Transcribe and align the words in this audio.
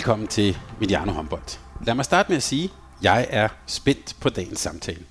Velkommen 0.00 0.28
til 0.28 0.56
Mediano 0.80 1.12
Håndbold. 1.12 1.58
Lad 1.86 1.94
mig 1.94 2.04
starte 2.04 2.28
med 2.28 2.36
at 2.36 2.42
sige, 2.42 2.64
at 2.64 2.70
jeg 3.02 3.26
er 3.30 3.48
spændt 3.66 4.16
på 4.20 4.28
dagens 4.28 4.60
samtale. 4.60 5.02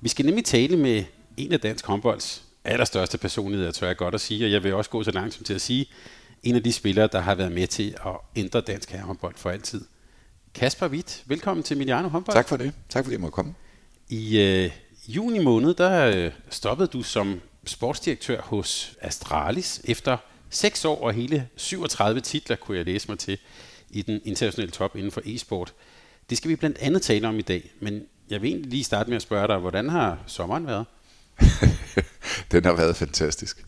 Vi 0.00 0.08
skal 0.08 0.26
nemlig 0.26 0.44
tale 0.44 0.76
med 0.76 1.04
en 1.36 1.52
af 1.52 1.60
dansk 1.60 1.86
håndbolds 1.86 2.42
allerstørste 2.64 3.18
personligheder, 3.18 3.72
tror 3.72 3.86
jeg 3.86 3.96
godt 3.96 4.14
at 4.14 4.20
sige, 4.20 4.46
og 4.46 4.52
jeg 4.52 4.64
vil 4.64 4.74
også 4.74 4.90
gå 4.90 5.02
så 5.02 5.10
langt 5.10 5.34
som 5.34 5.44
til 5.44 5.54
at 5.54 5.60
sige, 5.60 5.86
en 6.42 6.56
af 6.56 6.62
de 6.62 6.72
spillere, 6.72 7.08
der 7.12 7.20
har 7.20 7.34
været 7.34 7.52
med 7.52 7.66
til 7.66 7.96
at 8.06 8.12
ændre 8.36 8.60
dansk 8.60 8.90
herrehåndbold 8.90 9.34
for 9.36 9.50
altid. 9.50 9.80
Kasper 10.54 10.88
Witt, 10.88 11.22
velkommen 11.26 11.62
til 11.62 11.76
Mediano 11.78 12.08
Håndbold. 12.08 12.34
Tak 12.34 12.48
for 12.48 12.56
det. 12.56 12.72
Tak 12.88 13.04
fordi 13.04 13.12
jeg 13.12 13.20
måtte 13.20 13.34
komme. 13.34 13.54
I 14.08 14.38
øh, 14.40 14.70
juni 15.08 15.38
måned, 15.38 15.74
der 15.74 16.06
øh, 16.16 16.32
stoppede 16.50 16.88
du 16.88 17.02
som 17.02 17.40
sportsdirektør 17.66 18.42
hos 18.42 18.96
Astralis 19.00 19.80
efter 19.84 20.16
6 20.50 20.84
år 20.84 21.02
og 21.02 21.12
hele 21.12 21.48
37 21.56 22.20
titler, 22.20 22.56
kunne 22.56 22.76
jeg 22.76 22.84
læse 22.84 23.08
mig 23.08 23.18
til 23.18 23.38
i 23.90 24.02
den 24.02 24.20
internationale 24.24 24.70
top 24.70 24.96
inden 24.96 25.12
for 25.12 25.22
e-sport. 25.24 25.74
Det 26.30 26.38
skal 26.38 26.50
vi 26.50 26.56
blandt 26.56 26.78
andet 26.78 27.02
tale 27.02 27.28
om 27.28 27.38
i 27.38 27.42
dag, 27.42 27.70
men 27.80 28.02
jeg 28.30 28.42
vil 28.42 28.48
egentlig 28.48 28.70
lige 28.70 28.84
starte 28.84 29.10
med 29.10 29.16
at 29.16 29.22
spørge 29.22 29.48
dig, 29.48 29.58
hvordan 29.58 29.88
har 29.88 30.18
sommeren 30.26 30.66
været? 30.66 30.86
den 32.52 32.64
har 32.64 32.72
været 32.72 32.96
fantastisk. 32.96 33.64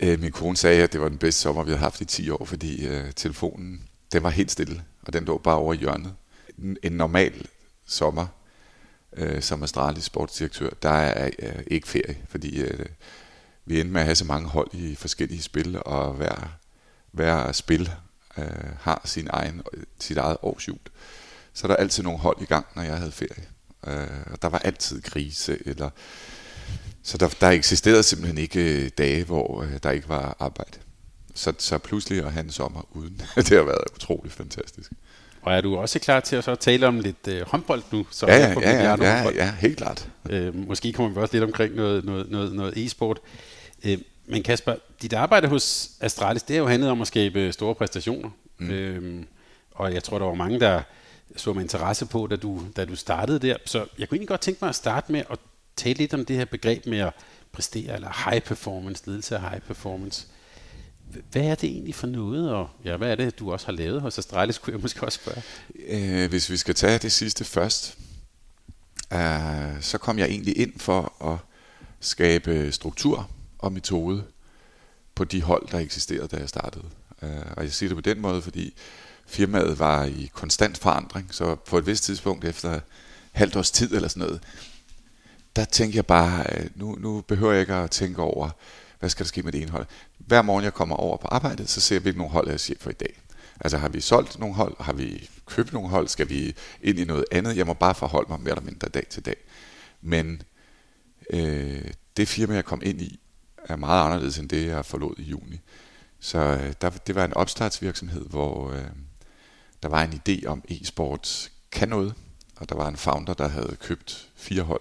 Øh, 0.00 0.20
min 0.20 0.32
kone 0.32 0.56
sagde, 0.56 0.82
at 0.82 0.92
det 0.92 1.00
var 1.00 1.08
den 1.08 1.18
bedste 1.18 1.40
sommer, 1.40 1.64
vi 1.64 1.70
har 1.70 1.78
haft 1.78 2.00
i 2.00 2.04
10 2.04 2.30
år, 2.30 2.44
fordi 2.44 2.86
øh, 2.86 3.12
telefonen 3.12 3.82
den 4.12 4.22
var 4.22 4.30
helt 4.30 4.50
stille, 4.50 4.82
og 5.02 5.12
den 5.12 5.24
lå 5.24 5.38
bare 5.38 5.56
over 5.56 5.74
i 5.74 5.76
hjørnet. 5.76 6.14
En 6.82 6.92
normal 6.92 7.46
sommer, 7.86 8.26
uh, 9.22 9.40
som 9.40 9.62
Astralis 9.62 10.04
sportsdirektør, 10.04 10.70
der 10.82 10.90
er 10.90 11.30
ikke 11.66 11.88
ferie, 11.88 12.16
fordi 12.28 12.62
vi 13.64 13.80
endte 13.80 13.92
med 13.92 14.00
at 14.00 14.04
have 14.04 14.14
så 14.14 14.24
mange 14.24 14.48
hold 14.48 14.68
i 14.72 14.94
forskellige 14.94 15.42
spil, 15.42 15.82
og 15.86 16.12
hver, 16.12 16.58
hver 17.12 17.52
spil 17.52 17.90
uh, 18.36 18.44
har 18.80 19.02
sin 19.04 19.28
egen, 19.30 19.62
sit 20.00 20.16
eget 20.16 20.36
årsjul. 20.42 20.78
Så 21.52 21.68
der 21.68 21.74
er 21.74 21.78
altid 21.78 22.02
nogle 22.02 22.18
hold 22.18 22.42
i 22.42 22.44
gang, 22.44 22.66
når 22.76 22.82
jeg 22.82 22.96
havde 22.96 23.12
ferie. 23.12 23.44
Uh, 23.86 24.32
og 24.32 24.42
der 24.42 24.48
var 24.48 24.58
altid 24.58 25.02
krise, 25.02 25.58
eller 25.68 25.90
så 27.02 27.18
der, 27.18 27.28
der 27.40 27.48
eksisterede 27.48 28.02
simpelthen 28.02 28.38
ikke 28.38 28.84
øh, 28.84 28.90
dage, 28.98 29.24
hvor 29.24 29.62
øh, 29.62 29.68
der 29.82 29.90
ikke 29.90 30.08
var 30.08 30.36
arbejde. 30.38 30.78
Så, 31.34 31.52
så 31.58 31.78
pludselig 31.78 32.24
at 32.24 32.32
have 32.32 32.44
en 32.44 32.50
sommer 32.50 32.88
uden, 32.92 33.22
det 33.36 33.48
har 33.48 33.62
været 33.62 33.84
utroligt 33.94 34.34
fantastisk. 34.34 34.92
Og 35.42 35.54
er 35.54 35.60
du 35.60 35.76
også 35.76 35.98
klar 35.98 36.20
til 36.20 36.36
at 36.36 36.44
så 36.44 36.54
tale 36.54 36.86
om 36.86 37.00
lidt 37.00 37.28
øh, 37.28 37.42
håndbold 37.46 37.82
nu? 37.92 38.06
Så 38.10 38.26
ja, 38.26 38.36
ja, 38.36 38.60
ja, 38.60 38.82
ja, 38.82 38.96
ja, 39.00 39.30
ja, 39.34 39.54
helt 39.60 39.76
klart. 39.76 40.08
Øh, 40.30 40.54
måske 40.54 40.92
kommer 40.92 41.14
vi 41.14 41.20
også 41.20 41.34
lidt 41.34 41.44
omkring 41.44 41.74
noget, 41.74 42.04
noget, 42.04 42.30
noget, 42.30 42.52
noget 42.52 42.76
e-sport. 42.76 43.18
Øh, 43.84 43.98
men 44.28 44.42
Kasper, 44.42 44.74
dit 45.02 45.12
arbejde 45.12 45.48
hos 45.48 45.90
Astralis, 46.00 46.42
det 46.42 46.56
har 46.56 46.62
jo 46.62 46.68
handlet 46.68 46.90
om 46.90 47.00
at 47.00 47.06
skabe 47.06 47.52
store 47.52 47.74
præstationer. 47.74 48.30
Mm. 48.58 48.70
Øh, 48.70 49.24
og 49.70 49.94
jeg 49.94 50.04
tror, 50.04 50.18
der 50.18 50.26
var 50.26 50.34
mange, 50.34 50.60
der 50.60 50.82
så 51.36 51.52
med 51.52 51.62
interesse 51.62 52.06
på, 52.06 52.26
da 52.26 52.36
du, 52.36 52.62
da 52.76 52.84
du 52.84 52.96
startede 52.96 53.38
der. 53.38 53.56
Så 53.64 53.78
jeg 53.98 54.08
kunne 54.08 54.16
egentlig 54.16 54.28
godt 54.28 54.40
tænke 54.40 54.58
mig 54.62 54.68
at 54.68 54.74
starte 54.74 55.12
med 55.12 55.22
at 55.30 55.38
tale 55.76 55.98
lidt 55.98 56.14
om 56.14 56.24
det 56.24 56.36
her 56.36 56.44
begreb 56.44 56.86
med 56.86 56.98
at 56.98 57.12
præstere, 57.52 57.94
eller 57.94 58.30
high 58.30 58.42
performance, 58.42 59.02
ledelse 59.06 59.36
af 59.36 59.50
high 59.50 59.62
performance. 59.62 60.26
Hvad 61.30 61.42
er 61.42 61.54
det 61.54 61.70
egentlig 61.70 61.94
for 61.94 62.06
noget, 62.06 62.50
og 62.50 62.68
ja, 62.84 62.96
hvad 62.96 63.10
er 63.10 63.14
det, 63.14 63.38
du 63.38 63.52
også 63.52 63.66
har 63.66 63.72
lavet 63.72 64.00
hos 64.00 64.18
Astralis, 64.18 64.58
kunne 64.58 64.72
jeg 64.72 64.82
måske 64.82 65.02
også 65.02 65.18
spørge? 65.22 65.42
Øh, 65.88 66.28
hvis 66.28 66.50
vi 66.50 66.56
skal 66.56 66.74
tage 66.74 66.98
det 66.98 67.12
sidste 67.12 67.44
først, 67.44 67.98
øh, 69.12 69.80
så 69.80 69.98
kom 69.98 70.18
jeg 70.18 70.28
egentlig 70.28 70.58
ind 70.58 70.78
for 70.78 71.32
at 71.32 71.38
skabe 72.00 72.72
struktur 72.72 73.30
og 73.58 73.72
metode 73.72 74.24
på 75.14 75.24
de 75.24 75.42
hold, 75.42 75.68
der 75.68 75.78
eksisterede, 75.78 76.28
da 76.28 76.36
jeg 76.36 76.48
startede. 76.48 76.84
Øh, 77.22 77.52
og 77.56 77.62
jeg 77.62 77.72
siger 77.72 77.88
det 77.88 77.96
på 77.96 78.10
den 78.10 78.20
måde, 78.20 78.42
fordi 78.42 78.74
firmaet 79.26 79.78
var 79.78 80.04
i 80.04 80.30
konstant 80.34 80.78
forandring, 80.78 81.34
så 81.34 81.54
på 81.54 81.78
et 81.78 81.86
vist 81.86 82.04
tidspunkt 82.04 82.44
efter 82.44 82.80
halvt 83.32 83.56
års 83.56 83.70
tid 83.70 83.94
eller 83.94 84.08
sådan 84.08 84.26
noget, 84.26 84.42
der 85.56 85.64
tænker 85.64 85.96
jeg 85.96 86.06
bare, 86.06 86.44
øh, 86.52 86.70
nu, 86.74 86.96
nu 87.00 87.20
behøver 87.20 87.52
jeg 87.52 87.60
ikke 87.60 87.74
at 87.74 87.90
tænke 87.90 88.22
over, 88.22 88.50
hvad 88.98 89.10
skal 89.10 89.24
der 89.24 89.28
ske 89.28 89.42
med 89.42 89.52
det 89.52 89.62
ene 89.62 89.70
hold. 89.70 89.86
Hver 90.18 90.42
morgen 90.42 90.64
jeg 90.64 90.74
kommer 90.74 90.96
over 90.96 91.16
på 91.16 91.28
arbejdet, 91.28 91.68
så 91.68 91.80
ser 91.80 91.94
jeg, 91.94 92.02
hvilke 92.02 92.18
nogle 92.18 92.32
hold 92.32 92.46
jeg 92.46 92.54
er 92.54 92.58
chef 92.58 92.80
for 92.80 92.90
i 92.90 92.92
dag. 92.92 93.20
Altså 93.60 93.78
har 93.78 93.88
vi 93.88 94.00
solgt 94.00 94.38
nogle 94.38 94.54
hold, 94.54 94.74
har 94.80 94.92
vi 94.92 95.30
købt 95.46 95.72
nogle 95.72 95.88
hold, 95.88 96.08
skal 96.08 96.28
vi 96.28 96.54
ind 96.82 96.98
i 96.98 97.04
noget 97.04 97.24
andet? 97.32 97.56
Jeg 97.56 97.66
må 97.66 97.72
bare 97.74 97.94
forholde 97.94 98.28
mig 98.28 98.40
mere 98.40 98.50
eller 98.50 98.64
mindre 98.64 98.88
dag 98.88 99.06
til 99.10 99.24
dag. 99.24 99.36
Men 100.02 100.42
øh, 101.30 101.90
det 102.16 102.28
firma, 102.28 102.54
jeg 102.54 102.64
kom 102.64 102.82
ind 102.84 103.00
i, 103.00 103.20
er 103.68 103.76
meget 103.76 104.04
anderledes 104.04 104.38
end 104.38 104.48
det, 104.48 104.66
jeg 104.66 104.84
forlod 104.84 105.14
i 105.18 105.22
juni. 105.22 105.60
Så 106.20 106.38
øh, 106.38 106.72
der, 106.80 106.90
det 106.90 107.14
var 107.14 107.24
en 107.24 107.34
opstartsvirksomhed, 107.34 108.26
hvor 108.28 108.70
øh, 108.72 108.84
der 109.82 109.88
var 109.88 110.02
en 110.04 110.20
idé 110.28 110.46
om 110.46 110.64
e-sport 110.68 111.50
kan 111.72 111.88
noget, 111.88 112.14
og 112.56 112.68
der 112.68 112.74
var 112.74 112.88
en 112.88 112.96
founder, 112.96 113.34
der 113.34 113.48
havde 113.48 113.76
købt 113.80 114.28
fire 114.36 114.62
hold 114.62 114.80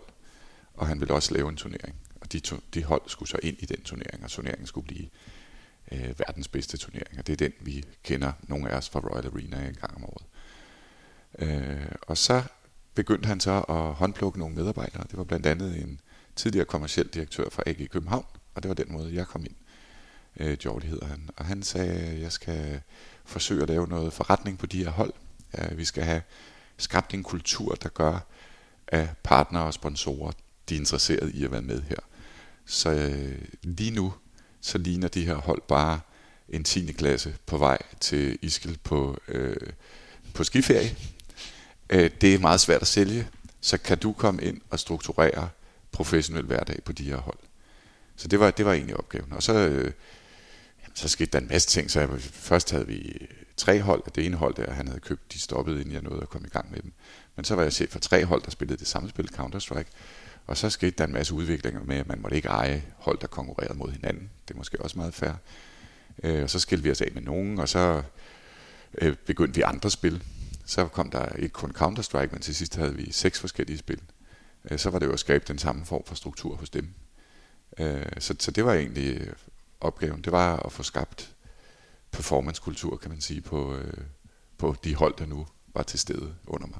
og 0.77 0.87
han 0.87 0.99
ville 0.99 1.13
også 1.13 1.33
lave 1.33 1.49
en 1.49 1.55
turnering. 1.55 1.95
Og 2.21 2.31
de, 2.31 2.39
to, 2.39 2.55
de 2.73 2.83
hold 2.83 3.01
skulle 3.07 3.29
så 3.29 3.39
ind 3.43 3.57
i 3.59 3.65
den 3.65 3.81
turnering, 3.83 4.23
og 4.23 4.29
turneringen 4.29 4.67
skulle 4.67 4.87
blive 4.87 5.09
øh, 5.91 6.19
verdens 6.19 6.47
bedste 6.47 6.77
turnering. 6.77 7.19
Og 7.19 7.27
det 7.27 7.33
er 7.33 7.37
den, 7.37 7.53
vi 7.61 7.85
kender 8.03 8.31
nogle 8.43 8.69
af 8.69 8.77
os 8.77 8.89
fra 8.89 8.99
Royal 8.99 9.27
Arena 9.27 9.67
en 9.67 9.73
gang 9.73 9.95
om 9.95 10.05
året. 10.05 10.25
Øh, 11.39 11.91
og 12.01 12.17
så 12.17 12.43
begyndte 12.93 13.27
han 13.27 13.39
så 13.39 13.61
at 13.69 13.93
håndplukke 13.93 14.39
nogle 14.39 14.55
medarbejdere. 14.55 15.03
Det 15.03 15.17
var 15.17 15.23
blandt 15.23 15.45
andet 15.45 15.81
en 15.81 15.99
tidligere 16.35 16.65
kommersiel 16.65 17.07
direktør 17.07 17.49
fra 17.49 17.63
AG 17.65 17.89
København, 17.89 18.25
og 18.55 18.63
det 18.63 18.69
var 18.69 18.75
den 18.75 18.91
måde, 18.91 19.15
jeg 19.15 19.27
kom 19.27 19.41
ind. 19.41 19.55
Øh, 20.39 20.57
Jordi 20.65 20.87
hedder 20.87 21.05
han. 21.05 21.29
Og 21.35 21.45
han 21.45 21.63
sagde, 21.63 21.91
at 21.91 22.21
jeg 22.21 22.31
skal 22.31 22.81
forsøge 23.25 23.63
at 23.63 23.69
lave 23.69 23.87
noget 23.87 24.13
forretning 24.13 24.57
på 24.57 24.65
de 24.65 24.83
her 24.83 24.91
hold. 24.91 25.13
Ja, 25.57 25.73
vi 25.73 25.85
skal 25.85 26.03
have 26.03 26.21
skabt 26.77 27.13
en 27.13 27.23
kultur, 27.23 27.75
der 27.75 27.89
gør, 27.89 28.19
at 28.87 29.09
partnere 29.23 29.63
og 29.63 29.73
sponsorer 29.73 30.31
de 30.69 30.75
er 30.75 30.79
interesseret 30.79 31.31
i 31.33 31.45
at 31.45 31.51
være 31.51 31.61
med 31.61 31.81
her. 31.81 31.97
Så 32.65 32.89
øh, 32.89 33.41
lige 33.63 33.91
nu, 33.91 34.13
så 34.61 34.77
ligner 34.77 35.07
de 35.07 35.25
her 35.25 35.35
hold 35.35 35.61
bare 35.67 35.99
en 36.49 36.63
10. 36.63 36.91
klasse 36.91 37.35
på 37.45 37.57
vej 37.57 37.77
til 37.99 38.39
Iskel 38.41 38.79
på, 38.83 39.17
øh, 39.27 39.55
på 40.33 40.43
skiferie. 40.43 40.95
Øh, 41.89 42.11
det 42.21 42.35
er 42.35 42.39
meget 42.39 42.59
svært 42.59 42.81
at 42.81 42.87
sælge, 42.87 43.27
så 43.61 43.77
kan 43.77 43.97
du 43.97 44.13
komme 44.13 44.43
ind 44.43 44.61
og 44.69 44.79
strukturere 44.79 45.49
professionel 45.91 46.45
hverdag 46.45 46.83
på 46.83 46.91
de 46.91 47.03
her 47.03 47.17
hold. 47.17 47.37
Så 48.15 48.27
det 48.27 48.39
var, 48.39 48.51
det 48.51 48.65
var 48.65 48.73
egentlig 48.73 48.97
opgaven. 48.97 49.33
Og 49.33 49.43
så, 49.43 49.53
øh, 49.53 49.91
så 50.93 51.07
skete 51.07 51.31
der 51.31 51.39
en 51.39 51.47
masse 51.47 51.69
ting. 51.69 51.91
Så 51.91 51.99
jeg, 51.99 52.09
først 52.21 52.71
havde 52.71 52.87
vi 52.87 53.27
tre 53.57 53.81
hold. 53.81 54.03
Det 54.15 54.25
ene 54.25 54.37
hold 54.37 54.55
der, 54.55 54.71
han 54.71 54.87
havde 54.87 54.99
købt, 54.99 55.33
de 55.33 55.39
stoppede, 55.39 55.79
inden 55.79 55.93
jeg 55.93 56.01
nåede 56.01 56.21
at 56.21 56.29
komme 56.29 56.47
i 56.47 56.51
gang 56.51 56.71
med 56.71 56.79
dem. 56.81 56.93
Men 57.35 57.45
så 57.45 57.55
var 57.55 57.63
jeg 57.63 57.73
chef 57.73 57.89
for 57.89 57.99
tre 57.99 58.25
hold, 58.25 58.41
der 58.41 58.51
spillede 58.51 58.79
det 58.79 58.87
samme 58.87 59.09
spil, 59.09 59.29
Counter-Strike. 59.39 59.89
Og 60.47 60.57
så 60.57 60.69
skete 60.69 60.91
der 60.97 61.03
en 61.03 61.13
masse 61.13 61.33
udviklinger 61.33 61.83
med, 61.83 61.97
at 61.97 62.07
man 62.07 62.21
måtte 62.21 62.35
ikke 62.35 62.47
eje 62.47 62.83
hold, 62.97 63.17
der 63.19 63.27
konkurrerede 63.27 63.77
mod 63.77 63.91
hinanden. 63.91 64.29
Det 64.47 64.53
er 64.53 64.57
måske 64.57 64.81
også 64.81 64.97
meget 64.97 65.13
fair. 65.13 65.31
Øh, 66.23 66.43
og 66.43 66.49
så 66.49 66.59
skilte 66.59 66.83
vi 66.83 66.91
os 66.91 67.01
af 67.01 67.11
med 67.13 67.21
nogen, 67.21 67.59
og 67.59 67.69
så 67.69 68.03
øh, 69.01 69.15
begyndte 69.25 69.55
vi 69.55 69.61
andre 69.61 69.91
spil. 69.91 70.23
Så 70.65 70.87
kom 70.87 71.09
der 71.09 71.35
ikke 71.35 71.53
kun 71.53 71.71
Counter-Strike, 71.77 72.31
men 72.31 72.41
til 72.41 72.55
sidst 72.55 72.75
havde 72.75 72.95
vi 72.95 73.11
seks 73.11 73.39
forskellige 73.39 73.77
spil. 73.77 74.01
Øh, 74.71 74.79
så 74.79 74.89
var 74.89 74.99
det 74.99 75.05
jo 75.05 75.11
at 75.11 75.19
skabe 75.19 75.43
den 75.47 75.57
samme 75.57 75.85
form 75.85 76.03
for 76.05 76.15
struktur 76.15 76.55
hos 76.55 76.69
dem. 76.69 76.89
Øh, 77.79 78.05
så, 78.19 78.35
så 78.39 78.51
det 78.51 78.65
var 78.65 78.73
egentlig 78.73 79.27
opgaven. 79.81 80.21
Det 80.21 80.31
var 80.31 80.65
at 80.65 80.71
få 80.71 80.83
skabt 80.83 81.35
performance-kultur, 82.11 82.97
kan 82.97 83.09
man 83.11 83.21
sige, 83.21 83.41
på, 83.41 83.75
øh, 83.75 83.93
på 84.57 84.75
de 84.83 84.95
hold, 84.95 85.13
der 85.17 85.25
nu 85.25 85.47
var 85.73 85.83
til 85.83 85.99
stede 85.99 86.35
under 86.47 86.67
mig. 86.67 86.79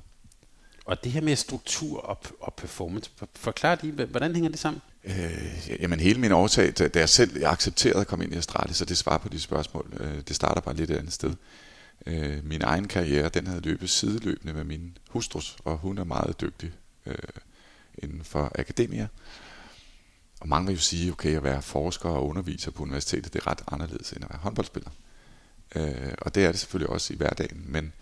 Og 0.86 1.04
det 1.04 1.12
her 1.12 1.22
med 1.22 1.36
struktur 1.36 2.02
og, 2.02 2.18
og 2.40 2.54
performance, 2.54 3.12
forklar 3.36 3.80
lige, 3.82 4.06
hvordan 4.06 4.34
hænger 4.34 4.50
det 4.50 4.60
sammen? 4.60 4.82
Øh, 5.04 5.82
jamen 5.82 6.00
hele 6.00 6.20
min 6.20 6.32
overtag, 6.32 6.74
da 6.78 7.00
jeg 7.00 7.10
selv 7.10 7.40
jeg 7.40 7.52
accepterede 7.52 8.02
at 8.02 8.08
komme 8.08 8.26
ind 8.26 8.34
i 8.34 8.38
Astralis, 8.38 8.78
så 8.78 8.86
det 8.86 8.98
svarer 8.98 9.18
på 9.18 9.30
de 9.30 9.40
spørgsmål. 9.40 9.94
Øh, 10.00 10.22
det 10.28 10.36
starter 10.36 10.62
bare 10.62 10.76
lidt 10.76 10.92
et 10.92 10.98
andet 10.98 11.14
sted. 11.14 11.34
Øh, 12.06 12.46
min 12.46 12.62
egen 12.62 12.88
karriere, 12.88 13.30
den 13.30 13.48
havde 13.48 13.62
løbet 13.62 13.90
sideløbende 13.90 14.54
med 14.54 14.64
min 14.64 14.98
hustrus, 15.10 15.58
og 15.64 15.78
hun 15.78 15.98
er 15.98 16.04
meget 16.04 16.42
dygtig. 16.42 16.72
Øh, 17.06 17.16
inden 17.98 18.24
for 18.24 18.52
akademia. 18.60 19.08
Og 20.40 20.48
mange 20.48 20.68
vil 20.68 20.76
jo 20.76 20.82
sige, 20.82 21.12
okay, 21.12 21.36
at 21.36 21.44
være 21.44 21.62
forsker 21.62 22.10
og 22.10 22.28
underviser 22.28 22.72
på 22.72 22.84
universitetet, 22.84 23.34
det 23.34 23.40
er 23.40 23.48
ret 23.48 23.62
anderledes 23.68 24.12
end 24.12 24.24
at 24.24 24.30
være 24.30 24.40
håndboldspiller. 24.40 24.90
Øh, 25.76 26.14
og 26.18 26.36
det 26.36 26.46
er 26.46 26.52
det 26.52 26.60
selvfølgelig 26.60 26.90
også 26.90 27.14
i 27.14 27.18
hverdagen, 27.18 27.66
men 27.66 27.94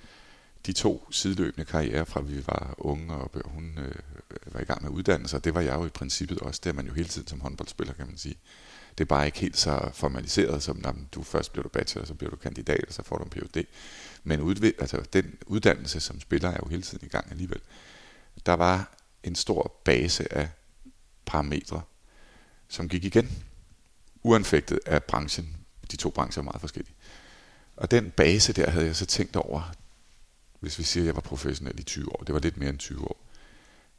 de 0.65 0.73
to 0.73 1.07
sideløbende 1.11 1.65
karrierer 1.65 2.03
fra 2.03 2.21
vi 2.21 2.43
var 2.47 2.75
unge, 2.77 3.13
og 3.13 3.31
hun 3.45 3.77
øh, 3.77 3.95
var 4.45 4.59
i 4.59 4.63
gang 4.63 4.83
med 4.83 4.91
uddannelse, 4.91 5.35
og 5.35 5.43
det 5.43 5.53
var 5.53 5.61
jeg 5.61 5.75
jo 5.75 5.85
i 5.85 5.89
princippet 5.89 6.39
også. 6.39 6.61
Det 6.63 6.69
er 6.69 6.73
man 6.73 6.87
jo 6.87 6.93
hele 6.93 7.09
tiden 7.09 7.27
som 7.27 7.41
håndboldspiller, 7.41 7.93
kan 7.93 8.07
man 8.07 8.17
sige. 8.17 8.35
Det 8.97 9.03
er 9.03 9.05
bare 9.05 9.25
ikke 9.25 9.39
helt 9.39 9.57
så 9.57 9.89
formaliseret, 9.93 10.63
som 10.63 10.77
når 10.77 10.95
du 11.11 11.23
først 11.23 11.51
bliver 11.51 11.63
du 11.63 11.69
bachelor, 11.69 12.05
så 12.05 12.13
bliver 12.13 12.29
du 12.29 12.35
kandidat, 12.35 12.85
og 12.87 12.93
så 12.93 13.03
får 13.03 13.17
du 13.17 13.23
en 13.23 13.29
Ph.D. 13.29 13.65
Men 14.23 14.39
udv- 14.39 14.79
altså, 14.79 15.01
den 15.13 15.37
uddannelse 15.45 15.99
som 15.99 16.19
spiller 16.19 16.49
er 16.49 16.57
jo 16.63 16.67
hele 16.69 16.81
tiden 16.81 17.05
i 17.05 17.09
gang 17.09 17.31
alligevel. 17.31 17.59
Der 18.45 18.53
var 18.53 18.93
en 19.23 19.35
stor 19.35 19.81
base 19.83 20.33
af 20.33 20.49
parametre, 21.25 21.81
som 22.73 22.89
gik 22.89 23.03
igen, 23.03 23.43
uanfægtet 24.23 24.79
af 24.85 25.03
branchen. 25.03 25.57
De 25.91 25.95
to 25.95 26.09
brancher 26.09 26.41
er 26.41 26.43
meget 26.43 26.61
forskellige. 26.61 26.95
Og 27.75 27.91
den 27.91 28.11
base 28.11 28.53
der 28.53 28.69
havde 28.69 28.85
jeg 28.85 28.95
så 28.95 29.05
tænkt 29.05 29.35
over, 29.35 29.71
hvis 30.59 30.79
vi 30.79 30.83
siger, 30.83 31.03
at 31.03 31.05
jeg 31.05 31.15
var 31.15 31.21
professionel 31.21 31.79
i 31.79 31.83
20 31.83 32.11
år. 32.13 32.23
Det 32.23 32.33
var 32.33 32.39
lidt 32.39 32.57
mere 32.57 32.69
end 32.69 32.77
20 32.77 33.01
år. 33.01 33.29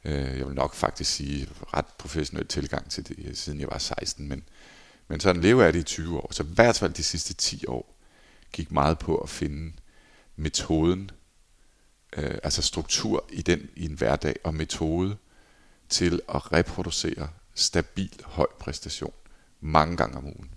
Øh, 0.05 0.37
jeg 0.37 0.47
vil 0.47 0.55
nok 0.55 0.75
faktisk 0.75 1.11
sige 1.11 1.49
ret 1.73 1.85
professionel 1.85 2.47
tilgang 2.47 2.89
til 2.91 3.07
det, 3.07 3.37
siden 3.37 3.59
jeg 3.59 3.67
var 3.71 3.77
16, 3.77 4.27
men, 4.27 4.43
men 5.07 5.19
sådan 5.19 5.41
lever 5.41 5.63
jeg 5.63 5.73
det 5.73 5.79
i 5.79 5.83
20 5.83 6.17
år. 6.17 6.33
Så 6.33 6.43
i 6.43 6.47
hvert 6.55 6.77
fald 6.77 6.93
de 6.93 7.03
sidste 7.03 7.33
10 7.33 7.65
år 7.67 7.95
gik 8.51 8.71
meget 8.71 8.99
på 8.99 9.17
at 9.17 9.29
finde 9.29 9.73
metoden, 10.35 11.11
øh, 12.17 12.37
altså 12.43 12.61
struktur 12.61 13.25
i 13.29 13.41
den 13.41 13.69
i 13.75 13.85
en 13.85 13.93
hverdag, 13.93 14.35
og 14.43 14.53
metode 14.53 15.17
til 15.89 16.21
at 16.29 16.51
reproducere 16.51 17.29
stabil 17.55 18.21
høj 18.25 18.47
præstation 18.59 19.13
mange 19.61 19.97
gange 19.97 20.17
om 20.17 20.25
ugen. 20.25 20.49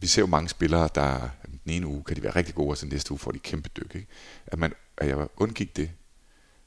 Vi 0.00 0.06
ser 0.06 0.22
jo 0.22 0.26
mange 0.26 0.48
spillere, 0.48 0.88
der 0.94 1.28
den 1.46 1.72
ene 1.72 1.86
uge 1.86 2.04
kan 2.04 2.16
de 2.16 2.22
være 2.22 2.36
rigtig 2.36 2.54
gode, 2.54 2.70
og 2.70 2.76
så 2.76 2.86
næste 2.86 3.12
uge 3.12 3.18
får 3.18 3.30
de 3.30 3.38
kæmpe 3.38 3.70
dyk. 3.76 3.94
Ikke? 3.94 4.06
At, 4.46 4.58
man, 4.58 4.72
at 4.96 5.08
jeg 5.08 5.28
undgik 5.36 5.76
det, 5.76 5.90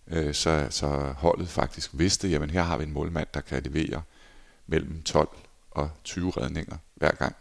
øh, 0.08 0.34
så, 0.34 0.68
så 0.70 0.88
holdet 1.18 1.50
faktisk 1.50 1.90
vidste, 1.94 2.28
jamen 2.28 2.50
her 2.50 2.64
har 2.64 2.78
vi 2.78 2.84
en 2.84 2.92
målmand, 2.92 3.28
der 3.34 3.42
kan 3.42 3.64
levere 3.64 4.04
mellem 4.68 5.02
12 5.04 5.30
og 5.72 5.90
20 6.04 6.32
redninger 6.32 6.78
hver 6.96 7.12
gang. 7.12 7.36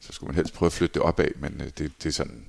Så 0.00 0.12
skulle 0.12 0.28
man 0.28 0.36
helst 0.36 0.54
prøve 0.54 0.66
at 0.66 0.72
flytte 0.72 0.94
det 0.94 1.02
opad, 1.02 1.30
men 1.36 1.60
øh, 1.60 1.66
det, 1.66 1.78
det 1.78 2.06
er 2.06 2.10
sådan 2.10 2.46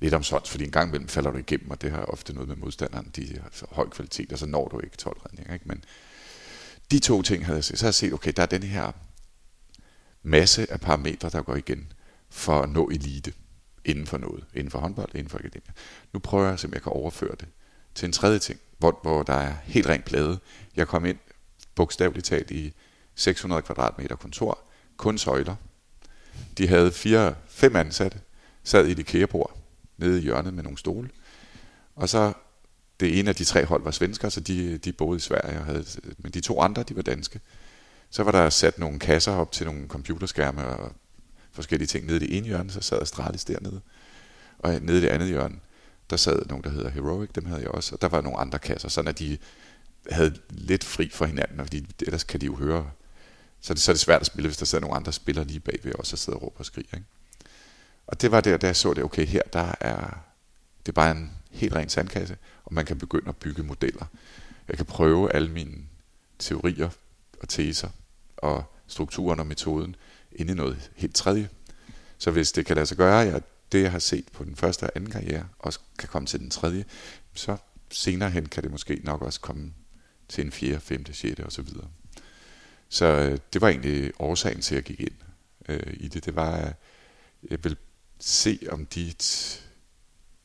lidt 0.00 0.14
om 0.14 0.22
sådan, 0.22 0.46
fordi 0.46 0.64
en 0.64 0.70
gang 0.70 0.88
imellem 0.88 1.08
falder 1.08 1.30
du 1.30 1.38
igennem, 1.38 1.70
og 1.70 1.82
det 1.82 1.90
har 1.90 2.04
ofte 2.04 2.32
noget 2.32 2.48
med 2.48 2.56
modstanderen, 2.56 3.12
de 3.16 3.38
har 3.42 3.74
høj 3.74 3.88
kvalitet, 3.88 4.32
og 4.32 4.38
så 4.38 4.46
når 4.46 4.68
du 4.68 4.80
ikke 4.80 4.96
12 4.96 5.20
redninger. 5.26 5.54
Ikke? 5.54 5.68
Men 5.68 5.84
de 6.92 6.98
to 6.98 7.22
ting 7.22 7.46
havde 7.46 7.56
jeg 7.56 7.64
set. 7.64 7.78
Så 7.78 7.84
har 7.84 7.88
jeg 7.88 7.94
set, 7.94 8.12
okay, 8.12 8.32
der 8.36 8.42
er 8.42 8.46
den 8.46 8.62
her 8.62 8.92
masse 10.22 10.72
af 10.72 10.80
parametre, 10.80 11.30
der 11.30 11.42
går 11.42 11.56
igen 11.56 11.92
for 12.30 12.60
at 12.60 12.68
nå 12.68 12.88
elite 12.88 13.32
inden 13.84 14.06
for 14.06 14.18
noget, 14.18 14.44
inden 14.54 14.70
for 14.70 14.78
håndbold, 14.78 15.14
inden 15.14 15.28
for 15.28 15.38
akademia. 15.38 15.72
Nu 16.12 16.18
prøver 16.18 16.48
jeg, 16.48 16.58
om 16.64 16.72
jeg 16.72 16.82
kan 16.82 16.92
overføre 16.92 17.34
det 17.40 17.48
til 17.94 18.06
en 18.06 18.12
tredje 18.12 18.38
ting, 18.38 18.60
hvor, 18.78 18.98
hvor 19.02 19.22
der 19.22 19.34
er 19.34 19.54
helt 19.64 19.86
rent 19.86 20.04
plade. 20.04 20.38
Jeg 20.76 20.88
kom 20.88 21.06
ind 21.06 21.18
bogstaveligt 21.74 22.26
talt 22.26 22.50
i 22.50 22.72
600 23.14 23.62
kvadratmeter 23.62 24.16
kontor, 24.16 24.58
kun 24.96 25.18
søjler. 25.18 25.56
De 26.58 26.68
havde 26.68 26.92
fire, 26.92 27.34
fem 27.48 27.76
ansatte, 27.76 28.20
sad 28.64 28.86
i 28.86 28.94
det 28.94 29.06
kærebord 29.06 29.58
nede 29.96 30.18
i 30.18 30.22
hjørnet 30.22 30.54
med 30.54 30.62
nogle 30.62 30.78
stole. 30.78 31.10
Og 31.96 32.08
så 32.08 32.32
det 33.02 33.18
ene 33.18 33.28
af 33.28 33.36
de 33.36 33.44
tre 33.44 33.64
hold 33.64 33.82
var 33.82 33.90
svensker, 33.90 34.28
så 34.28 34.40
de, 34.40 34.78
de 34.78 34.92
boede 34.92 35.16
i 35.16 35.20
Sverige, 35.20 35.58
og 35.58 35.64
havde, 35.64 35.84
men 36.18 36.32
de 36.32 36.40
to 36.40 36.60
andre, 36.60 36.82
de 36.82 36.96
var 36.96 37.02
danske. 37.02 37.40
Så 38.10 38.22
var 38.22 38.32
der 38.32 38.50
sat 38.50 38.78
nogle 38.78 38.98
kasser 38.98 39.32
op 39.32 39.52
til 39.52 39.66
nogle 39.66 39.88
computerskærme 39.88 40.66
og 40.66 40.92
forskellige 41.52 41.86
ting 41.86 42.06
nede 42.06 42.16
i 42.16 42.20
det 42.20 42.36
ene 42.36 42.46
hjørne, 42.46 42.70
så 42.70 42.80
sad 42.80 43.02
Astralis 43.02 43.44
dernede. 43.44 43.80
Og 44.58 44.78
nede 44.82 44.98
i 44.98 45.00
det 45.00 45.08
andet 45.08 45.28
hjørne, 45.28 45.54
der 46.10 46.16
sad 46.16 46.46
nogen, 46.46 46.64
der 46.64 46.70
hedder 46.70 46.90
Heroic, 46.90 47.30
dem 47.34 47.46
havde 47.46 47.60
jeg 47.60 47.70
også, 47.70 47.94
og 47.94 48.02
der 48.02 48.08
var 48.08 48.20
nogle 48.20 48.38
andre 48.38 48.58
kasser, 48.58 48.88
sådan 48.88 49.08
at 49.08 49.18
de 49.18 49.38
havde 50.10 50.34
lidt 50.50 50.84
fri 50.84 51.10
for 51.12 51.26
hinanden, 51.26 51.58
fordi 51.58 51.86
ellers 52.00 52.24
kan 52.24 52.40
de 52.40 52.46
jo 52.46 52.56
høre. 52.56 52.90
Så 53.60 53.74
det, 53.74 53.82
så 53.82 53.90
er 53.90 53.94
det 53.94 54.00
svært 54.00 54.20
at 54.20 54.26
spille, 54.26 54.48
hvis 54.48 54.56
der 54.56 54.66
sidder 54.66 54.82
nogle 54.82 54.96
andre 54.96 55.12
spillere 55.12 55.44
lige 55.44 55.60
bagved 55.60 55.98
os 55.98 56.12
og 56.12 56.18
sidder 56.18 56.38
og 56.38 56.42
råber 56.42 56.58
og 56.58 56.66
skriger. 56.66 56.96
Ikke? 56.96 57.06
Og 58.06 58.20
det 58.20 58.30
var 58.30 58.40
der, 58.40 58.56
da 58.56 58.66
jeg 58.66 58.76
så 58.76 58.94
det, 58.94 59.04
okay, 59.04 59.26
her 59.26 59.42
der 59.52 59.74
er, 59.80 60.18
det 60.78 60.88
er 60.88 60.92
bare 60.92 61.10
en 61.10 61.30
helt 61.50 61.74
ren 61.74 61.88
sandkasse, 61.88 62.36
og 62.72 62.74
man 62.74 62.86
kan 62.86 62.98
begynde 62.98 63.28
at 63.28 63.36
bygge 63.36 63.62
modeller. 63.62 64.06
Jeg 64.68 64.76
kan 64.76 64.86
prøve 64.86 65.32
alle 65.32 65.50
mine 65.50 65.76
teorier 66.38 66.90
og 67.40 67.48
teser 67.48 67.88
og 68.36 68.64
strukturen 68.86 69.40
og 69.40 69.46
metoden 69.46 69.96
ind 70.32 70.50
i 70.50 70.54
noget 70.54 70.90
helt 70.96 71.14
tredje. 71.14 71.48
Så 72.18 72.30
hvis 72.30 72.52
det 72.52 72.66
kan 72.66 72.76
lade 72.76 72.86
sig 72.86 72.96
gøre, 72.96 73.26
at 73.26 73.42
det 73.72 73.82
jeg 73.82 73.90
har 73.90 73.98
set 73.98 74.28
på 74.32 74.44
den 74.44 74.56
første 74.56 74.84
og 74.84 74.90
anden 74.94 75.10
karriere, 75.10 75.48
også 75.58 75.80
kan 75.98 76.08
komme 76.08 76.26
til 76.26 76.40
den 76.40 76.50
tredje, 76.50 76.84
så 77.34 77.56
senere 77.90 78.30
hen 78.30 78.46
kan 78.46 78.62
det 78.62 78.70
måske 78.70 79.00
nok 79.04 79.22
også 79.22 79.40
komme 79.40 79.72
til 80.28 80.44
en 80.44 80.52
fjerde, 80.52 80.80
femte, 80.80 81.12
sjette 81.12 81.46
osv. 81.46 81.66
Så, 81.66 81.82
så 82.88 83.06
øh, 83.06 83.38
det 83.52 83.60
var 83.60 83.68
egentlig 83.68 84.12
årsagen 84.18 84.60
til, 84.60 84.74
at 84.74 84.76
jeg 84.76 84.96
gik 84.96 85.00
ind 85.00 85.16
øh, 85.68 85.94
i 85.96 86.08
det. 86.08 86.24
Det 86.24 86.36
var, 86.36 86.50
at 86.50 86.74
jeg 87.50 87.64
vil 87.64 87.76
se, 88.20 88.58
om 88.70 88.86
de 88.86 89.12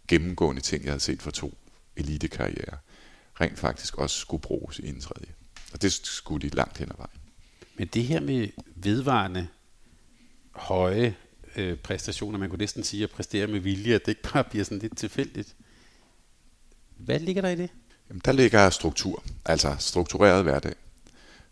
gennemgående 0.07 0.61
ting, 0.61 0.83
jeg 0.83 0.91
havde 0.91 1.03
set 1.03 1.21
for 1.21 1.31
to 1.31 1.53
elitekarriere, 1.97 2.77
rent 3.41 3.59
faktisk 3.59 3.97
også 3.97 4.19
skulle 4.19 4.41
bruges 4.41 4.79
i 4.79 4.87
en 4.87 5.01
tredje. 5.01 5.33
Og 5.73 5.81
det 5.81 5.93
skulle 5.93 6.49
de 6.49 6.55
langt 6.55 6.77
hen 6.77 6.89
ad 6.89 6.95
vejen. 6.97 7.19
Men 7.75 7.87
det 7.87 8.03
her 8.03 8.19
med 8.19 8.47
vedvarende 8.75 9.47
høje 10.51 11.15
øh, 11.55 11.77
præstationer, 11.77 12.39
man 12.39 12.49
kunne 12.49 12.59
næsten 12.59 12.83
sige 12.83 13.03
at 13.03 13.09
præstere 13.09 13.47
med 13.47 13.59
vilje, 13.59 13.95
at 13.95 14.05
det 14.05 14.11
ikke 14.11 14.29
bare 14.33 14.43
bliver 14.43 14.65
sådan 14.65 14.79
lidt 14.79 14.97
tilfældigt. 14.97 15.55
Hvad 16.97 17.19
ligger 17.19 17.41
der 17.41 17.49
i 17.49 17.55
det? 17.55 17.69
Jamen, 18.09 18.21
der 18.25 18.31
ligger 18.31 18.69
struktur, 18.69 19.23
altså 19.45 19.75
struktureret 19.79 20.43
hverdag. 20.43 20.73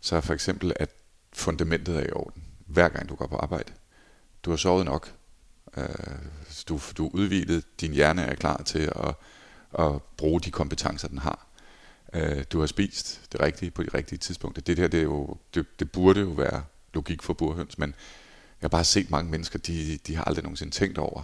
Så 0.00 0.20
for 0.20 0.34
eksempel, 0.34 0.72
at 0.76 0.90
fundamentet 1.32 1.96
er 1.96 2.02
i 2.02 2.12
orden, 2.12 2.42
hver 2.66 2.88
gang 2.88 3.08
du 3.08 3.14
går 3.14 3.26
på 3.26 3.36
arbejde. 3.36 3.72
Du 4.42 4.50
har 4.50 4.56
sovet 4.56 4.84
nok. 4.84 5.12
Øh, 5.76 5.88
du, 6.68 6.80
du 6.96 7.06
er 7.06 7.10
udvidet, 7.14 7.80
din 7.80 7.92
hjerne 7.92 8.22
er 8.22 8.34
klar 8.34 8.62
til 8.62 8.78
at, 8.78 9.14
at 9.78 10.02
bruge 10.16 10.40
de 10.40 10.50
kompetencer, 10.50 11.08
den 11.08 11.18
har. 11.18 11.46
Øh, 12.12 12.44
du 12.52 12.60
har 12.60 12.66
spist 12.66 13.20
det 13.32 13.40
rigtige 13.40 13.70
på 13.70 13.82
de 13.82 13.88
rigtige 13.94 14.18
tidspunkter. 14.18 14.62
Det 14.62 14.76
der, 14.76 14.88
det, 14.88 15.00
er 15.00 15.04
jo, 15.04 15.36
det, 15.54 15.80
det 15.80 15.92
burde 15.92 16.20
jo 16.20 16.28
være 16.28 16.64
logik 16.94 17.22
for 17.22 17.32
burhøns, 17.32 17.78
men 17.78 17.88
jeg 18.60 18.64
har 18.64 18.68
bare 18.68 18.84
set 18.84 19.10
mange 19.10 19.30
mennesker, 19.30 19.58
de, 19.58 19.98
de 20.06 20.16
har 20.16 20.24
aldrig 20.24 20.42
nogensinde 20.42 20.72
tænkt 20.72 20.98
over, 20.98 21.22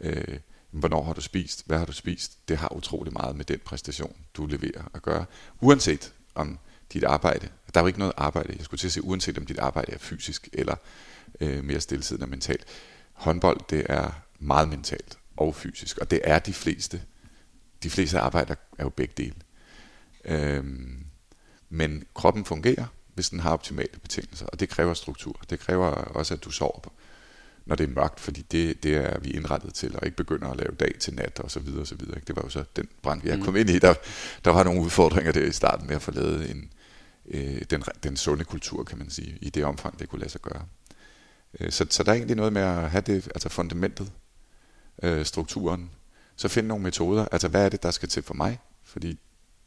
øh, 0.00 0.38
hvornår 0.70 1.02
har 1.02 1.12
du 1.12 1.20
spist, 1.20 1.62
hvad 1.66 1.78
har 1.78 1.84
du 1.84 1.92
spist. 1.92 2.48
Det 2.48 2.56
har 2.56 2.72
utrolig 2.72 3.12
meget 3.12 3.36
med 3.36 3.44
den 3.44 3.58
præstation, 3.64 4.16
du 4.34 4.46
leverer 4.46 4.82
at 4.94 5.02
gøre. 5.02 5.24
Uanset 5.60 6.12
om 6.34 6.58
dit 6.92 7.04
arbejde, 7.04 7.48
der 7.74 7.80
er 7.80 7.84
jo 7.84 7.86
ikke 7.86 7.98
noget 7.98 8.14
arbejde, 8.16 8.54
jeg 8.56 8.64
skulle 8.64 8.78
til 8.78 8.88
at 8.88 8.92
sige, 8.92 9.04
uanset 9.04 9.38
om 9.38 9.46
dit 9.46 9.58
arbejde 9.58 9.92
er 9.92 9.98
fysisk 9.98 10.48
eller 10.52 10.76
øh, 11.40 11.64
mere 11.64 11.80
stillesiddende 11.80 12.30
mentalt. 12.30 12.64
Håndbold, 13.12 13.60
det 13.70 13.86
er 13.88 14.10
meget 14.38 14.68
mentalt 14.68 15.18
og 15.36 15.54
fysisk, 15.54 15.98
og 15.98 16.10
det 16.10 16.20
er 16.24 16.38
de 16.38 16.52
fleste. 16.52 17.02
De 17.82 17.90
fleste 17.90 18.18
arbejder 18.18 18.54
er 18.78 18.84
jo 18.84 18.88
begge 18.88 19.14
dele. 19.16 19.34
Øhm, 20.24 21.04
men 21.70 22.04
kroppen 22.14 22.44
fungerer, 22.44 22.86
hvis 23.14 23.30
den 23.30 23.40
har 23.40 23.52
optimale 23.52 23.98
betingelser, 24.02 24.46
og 24.46 24.60
det 24.60 24.68
kræver 24.68 24.94
struktur. 24.94 25.40
Det 25.50 25.60
kræver 25.60 25.86
også, 25.86 26.34
at 26.34 26.44
du 26.44 26.50
sover, 26.50 26.92
når 27.66 27.76
det 27.76 27.88
er 27.88 27.94
mørkt, 27.94 28.20
fordi 28.20 28.42
det, 28.42 28.82
det 28.82 28.96
er 28.96 29.18
vi 29.18 29.30
indrettet 29.30 29.74
til, 29.74 29.96
og 29.96 30.04
ikke 30.04 30.16
begynder 30.16 30.48
at 30.48 30.56
lave 30.56 30.74
dag 30.80 30.94
til 31.00 31.14
nat 31.14 31.40
og 31.40 31.50
så 31.50 31.60
videre 31.60 31.80
og 31.80 31.86
så 31.86 31.94
videre. 31.94 32.20
Det 32.26 32.36
var 32.36 32.42
jo 32.42 32.48
så 32.48 32.64
den 32.76 32.88
brand, 33.02 33.20
jeg 33.24 33.36
mm. 33.36 33.44
kom 33.44 33.56
ind 33.56 33.70
i. 33.70 33.78
Der, 33.78 33.94
der 34.44 34.50
var 34.50 34.64
nogle 34.64 34.80
udfordringer 34.80 35.32
der 35.32 35.44
i 35.44 35.52
starten 35.52 35.86
med 35.86 35.96
at 35.96 36.02
få 36.02 36.10
lavet 36.10 36.50
en, 36.50 36.70
øh, 37.28 37.62
den, 37.70 37.82
den 38.02 38.16
sunde 38.16 38.44
kultur, 38.44 38.84
kan 38.84 38.98
man 38.98 39.10
sige, 39.10 39.38
i 39.40 39.50
det 39.50 39.64
omfang, 39.64 39.98
det 39.98 40.08
kunne 40.08 40.20
lade 40.20 40.30
sig 40.30 40.40
gøre. 40.40 40.66
Øh, 41.60 41.70
så, 41.70 41.86
så 41.90 42.02
der 42.02 42.10
er 42.10 42.16
egentlig 42.16 42.36
noget 42.36 42.52
med 42.52 42.62
at 42.62 42.90
have 42.90 43.02
det, 43.06 43.28
altså 43.34 43.48
fundamentet, 43.48 44.12
øh, 45.02 45.24
strukturen, 45.24 45.90
så 46.36 46.48
finde 46.48 46.68
nogle 46.68 46.84
metoder. 46.84 47.26
Altså, 47.32 47.48
hvad 47.48 47.64
er 47.64 47.68
det, 47.68 47.82
der 47.82 47.90
skal 47.90 48.08
til 48.08 48.22
for 48.22 48.34
mig? 48.34 48.60
Fordi 48.84 49.18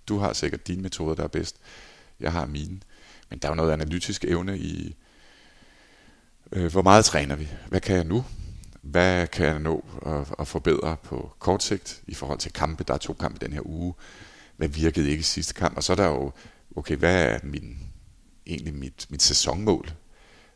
du 0.07 0.17
har 0.17 0.34
sikkert 0.34 0.67
dine 0.67 0.81
metoder, 0.81 1.15
der 1.15 1.24
er 1.24 1.27
bedst. 1.27 1.55
Jeg 2.19 2.31
har 2.31 2.45
mine. 2.45 2.79
Men 3.29 3.39
der 3.39 3.48
er 3.48 3.51
jo 3.51 3.55
noget 3.55 3.72
analytisk 3.72 4.25
evne 4.25 4.57
i, 4.57 4.95
øh, 6.51 6.72
hvor 6.72 6.81
meget 6.81 7.05
træner 7.05 7.36
vi? 7.36 7.48
Hvad 7.67 7.81
kan 7.81 7.95
jeg 7.95 8.03
nu? 8.03 8.25
Hvad 8.81 9.27
kan 9.27 9.45
jeg 9.45 9.60
nå 9.60 9.86
at, 10.05 10.34
at 10.39 10.48
forbedre 10.48 10.98
på 11.03 11.34
kort 11.39 11.63
sigt 11.63 12.03
i 12.07 12.13
forhold 12.13 12.39
til 12.39 12.53
kampe? 12.53 12.84
Der 12.84 12.93
er 12.93 12.98
to 12.98 13.13
kampe 13.13 13.45
den 13.45 13.53
her 13.53 13.62
uge. 13.65 13.93
Hvad 14.57 14.67
virkede 14.67 15.10
ikke 15.10 15.19
i 15.19 15.24
sidste 15.24 15.53
kamp? 15.53 15.77
Og 15.77 15.84
så 15.84 15.91
er 15.93 15.95
der 15.95 16.07
jo, 16.07 16.31
okay, 16.75 16.95
hvad 16.95 17.25
er 17.25 17.39
min, 17.43 17.77
egentlig 18.48 18.74
mit, 18.74 19.07
mit 19.10 19.22
sæsonmål? 19.22 19.91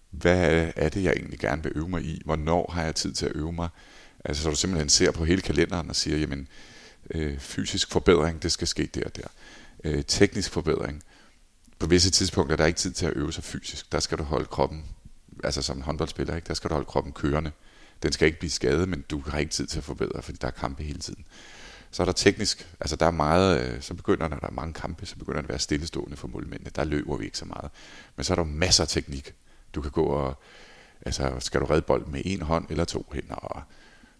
Hvad 0.09 0.71
er 0.75 0.89
det, 0.89 1.03
jeg 1.03 1.13
egentlig 1.13 1.39
gerne 1.39 1.63
vil 1.63 1.71
øve 1.75 1.89
mig 1.89 2.03
i? 2.03 2.21
Hvornår 2.25 2.71
har 2.73 2.83
jeg 2.83 2.95
tid 2.95 3.13
til 3.13 3.25
at 3.25 3.31
øve 3.35 3.53
mig? 3.53 3.69
Altså, 4.25 4.43
så 4.43 4.49
du 4.49 4.55
simpelthen 4.55 4.89
ser 4.89 5.11
på 5.11 5.25
hele 5.25 5.41
kalenderen 5.41 5.89
og 5.89 5.95
siger, 5.95 6.17
jamen, 6.17 6.47
øh, 7.11 7.39
fysisk 7.39 7.91
forbedring, 7.91 8.43
det 8.43 8.51
skal 8.51 8.67
ske 8.67 8.85
der 8.85 9.05
og 9.05 9.15
der. 9.15 9.27
Øh, 9.83 10.03
teknisk 10.07 10.51
forbedring, 10.51 11.03
på 11.79 11.87
visse 11.87 12.11
tidspunkter 12.11 12.55
der 12.55 12.63
er 12.63 12.67
ikke 12.67 12.79
tid 12.79 12.91
til 12.91 13.05
at 13.05 13.13
øve 13.15 13.33
sig 13.33 13.43
fysisk. 13.43 13.91
Der 13.91 13.99
skal 13.99 14.17
du 14.17 14.23
holde 14.23 14.45
kroppen, 14.45 14.85
altså 15.43 15.61
som 15.61 15.77
en 15.77 15.83
håndboldspiller, 15.83 16.35
ikke? 16.35 16.47
der 16.47 16.53
skal 16.53 16.69
du 16.69 16.73
holde 16.73 16.85
kroppen 16.85 17.13
kørende. 17.13 17.51
Den 18.03 18.11
skal 18.11 18.25
ikke 18.25 18.39
blive 18.39 18.51
skadet, 18.51 18.89
men 18.89 19.01
du 19.09 19.23
har 19.27 19.39
ikke 19.39 19.51
tid 19.51 19.67
til 19.67 19.77
at 19.77 19.83
forbedre, 19.83 20.21
fordi 20.21 20.37
der 20.41 20.47
er 20.47 20.51
kampe 20.51 20.83
hele 20.83 20.99
tiden. 20.99 21.25
Så 21.91 22.03
er 22.03 22.05
der 22.05 22.11
teknisk, 22.11 22.69
altså 22.79 22.95
der 22.95 23.05
er 23.05 23.11
meget, 23.11 23.61
øh, 23.61 23.81
så 23.81 23.93
begynder 23.93 24.27
når 24.27 24.37
der 24.37 24.47
er 24.47 24.51
mange 24.51 24.73
kampe, 24.73 25.05
så 25.05 25.15
begynder 25.15 25.41
det 25.41 25.45
at 25.45 25.49
være 25.49 25.59
stillestående 25.59 26.17
for 26.17 26.27
målmændene. 26.27 26.71
Der 26.75 26.83
løber 26.83 27.17
vi 27.17 27.25
ikke 27.25 27.37
så 27.37 27.45
meget. 27.45 27.71
Men 28.15 28.23
så 28.23 28.33
er 28.33 28.35
der 28.35 28.43
masser 28.43 28.83
af 28.83 28.87
teknik. 28.87 29.33
Du 29.75 29.81
kan 29.81 29.91
gå 29.91 30.03
og, 30.03 30.43
altså 31.01 31.35
skal 31.39 31.61
du 31.61 31.65
redde 31.65 31.81
bolden 31.81 32.11
med 32.11 32.21
en 32.25 32.41
hånd 32.41 32.65
eller 32.69 32.85
to 32.85 33.11
hænder, 33.13 33.35
og 33.35 33.61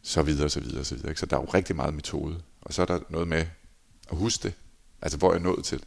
så 0.09 0.21
videre, 0.21 0.49
så 0.49 0.59
videre, 0.59 0.85
så 0.85 0.95
videre. 0.95 1.09
Ikke? 1.09 1.19
Så 1.19 1.25
der 1.25 1.37
er 1.37 1.41
jo 1.41 1.47
rigtig 1.53 1.75
meget 1.75 1.93
metode. 1.93 2.41
Og 2.61 2.73
så 2.73 2.81
er 2.81 2.85
der 2.85 2.99
noget 3.09 3.27
med 3.27 3.45
at 4.11 4.17
huske 4.17 4.43
det. 4.43 4.53
Altså 5.01 5.17
hvor 5.17 5.33
jeg 5.33 5.41
nået 5.41 5.65
til. 5.65 5.83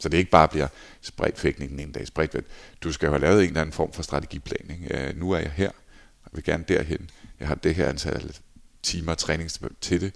Så 0.00 0.08
det 0.08 0.18
ikke 0.18 0.30
bare 0.30 0.48
bliver 0.48 0.68
spredt 1.00 1.38
fægtning 1.38 1.70
den 1.70 1.80
ene 1.80 1.92
dag, 1.92 2.06
spredt 2.06 2.36
Du 2.82 2.92
skal 2.92 3.06
jo 3.06 3.12
have 3.12 3.20
lavet 3.20 3.42
en 3.42 3.48
eller 3.48 3.60
anden 3.60 3.72
form 3.72 3.92
for 3.92 4.02
strategiplan. 4.02 4.70
Ikke? 4.70 5.08
Øh, 5.08 5.16
nu 5.16 5.30
er 5.30 5.38
jeg 5.38 5.50
her, 5.50 5.70
jeg 6.24 6.30
vil 6.32 6.44
gerne 6.44 6.64
derhen. 6.68 7.10
Jeg 7.40 7.48
har 7.48 7.54
det 7.54 7.74
her 7.74 7.88
antal 7.88 8.36
timer 8.82 9.14
træning 9.14 9.50
til 9.80 10.00
det 10.00 10.14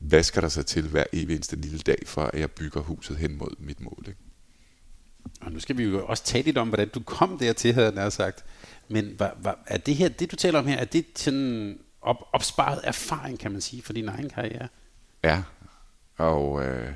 hvad 0.00 0.22
skal 0.22 0.42
der 0.42 0.48
så 0.48 0.62
til 0.62 0.88
hver 0.88 1.04
evig 1.12 1.34
eneste 1.34 1.56
lille 1.56 1.78
dag, 1.78 1.98
for 2.06 2.22
at 2.22 2.40
jeg 2.40 2.50
bygger 2.50 2.80
huset 2.80 3.16
hen 3.16 3.38
mod 3.38 3.54
mit 3.58 3.80
mål? 3.80 4.04
Ikke? 4.08 4.20
Og 5.40 5.52
nu 5.52 5.60
skal 5.60 5.76
vi 5.76 5.84
jo 5.84 6.06
også 6.06 6.24
tale 6.24 6.44
lidt 6.44 6.58
om, 6.58 6.68
hvordan 6.68 6.88
du 6.88 7.00
kom 7.00 7.38
dertil, 7.38 7.74
havde 7.74 8.00
jeg 8.00 8.12
sagt. 8.12 8.44
Men 8.88 9.18
var, 9.18 9.36
hvad, 9.40 9.52
er 9.66 9.78
det 9.78 9.96
her, 9.96 10.08
det 10.08 10.30
du 10.30 10.36
taler 10.36 10.58
om 10.58 10.66
her, 10.66 10.76
er 10.76 10.84
det 10.84 11.04
sådan 11.16 11.78
op, 12.00 12.16
opsparet 12.32 12.80
erfaring, 12.84 13.38
kan 13.38 13.52
man 13.52 13.60
sige, 13.60 13.82
for 13.82 13.92
din 13.92 14.08
egen 14.08 14.28
karriere? 14.28 14.68
Ja, 15.24 15.42
og 16.16 16.64
øh, 16.64 16.94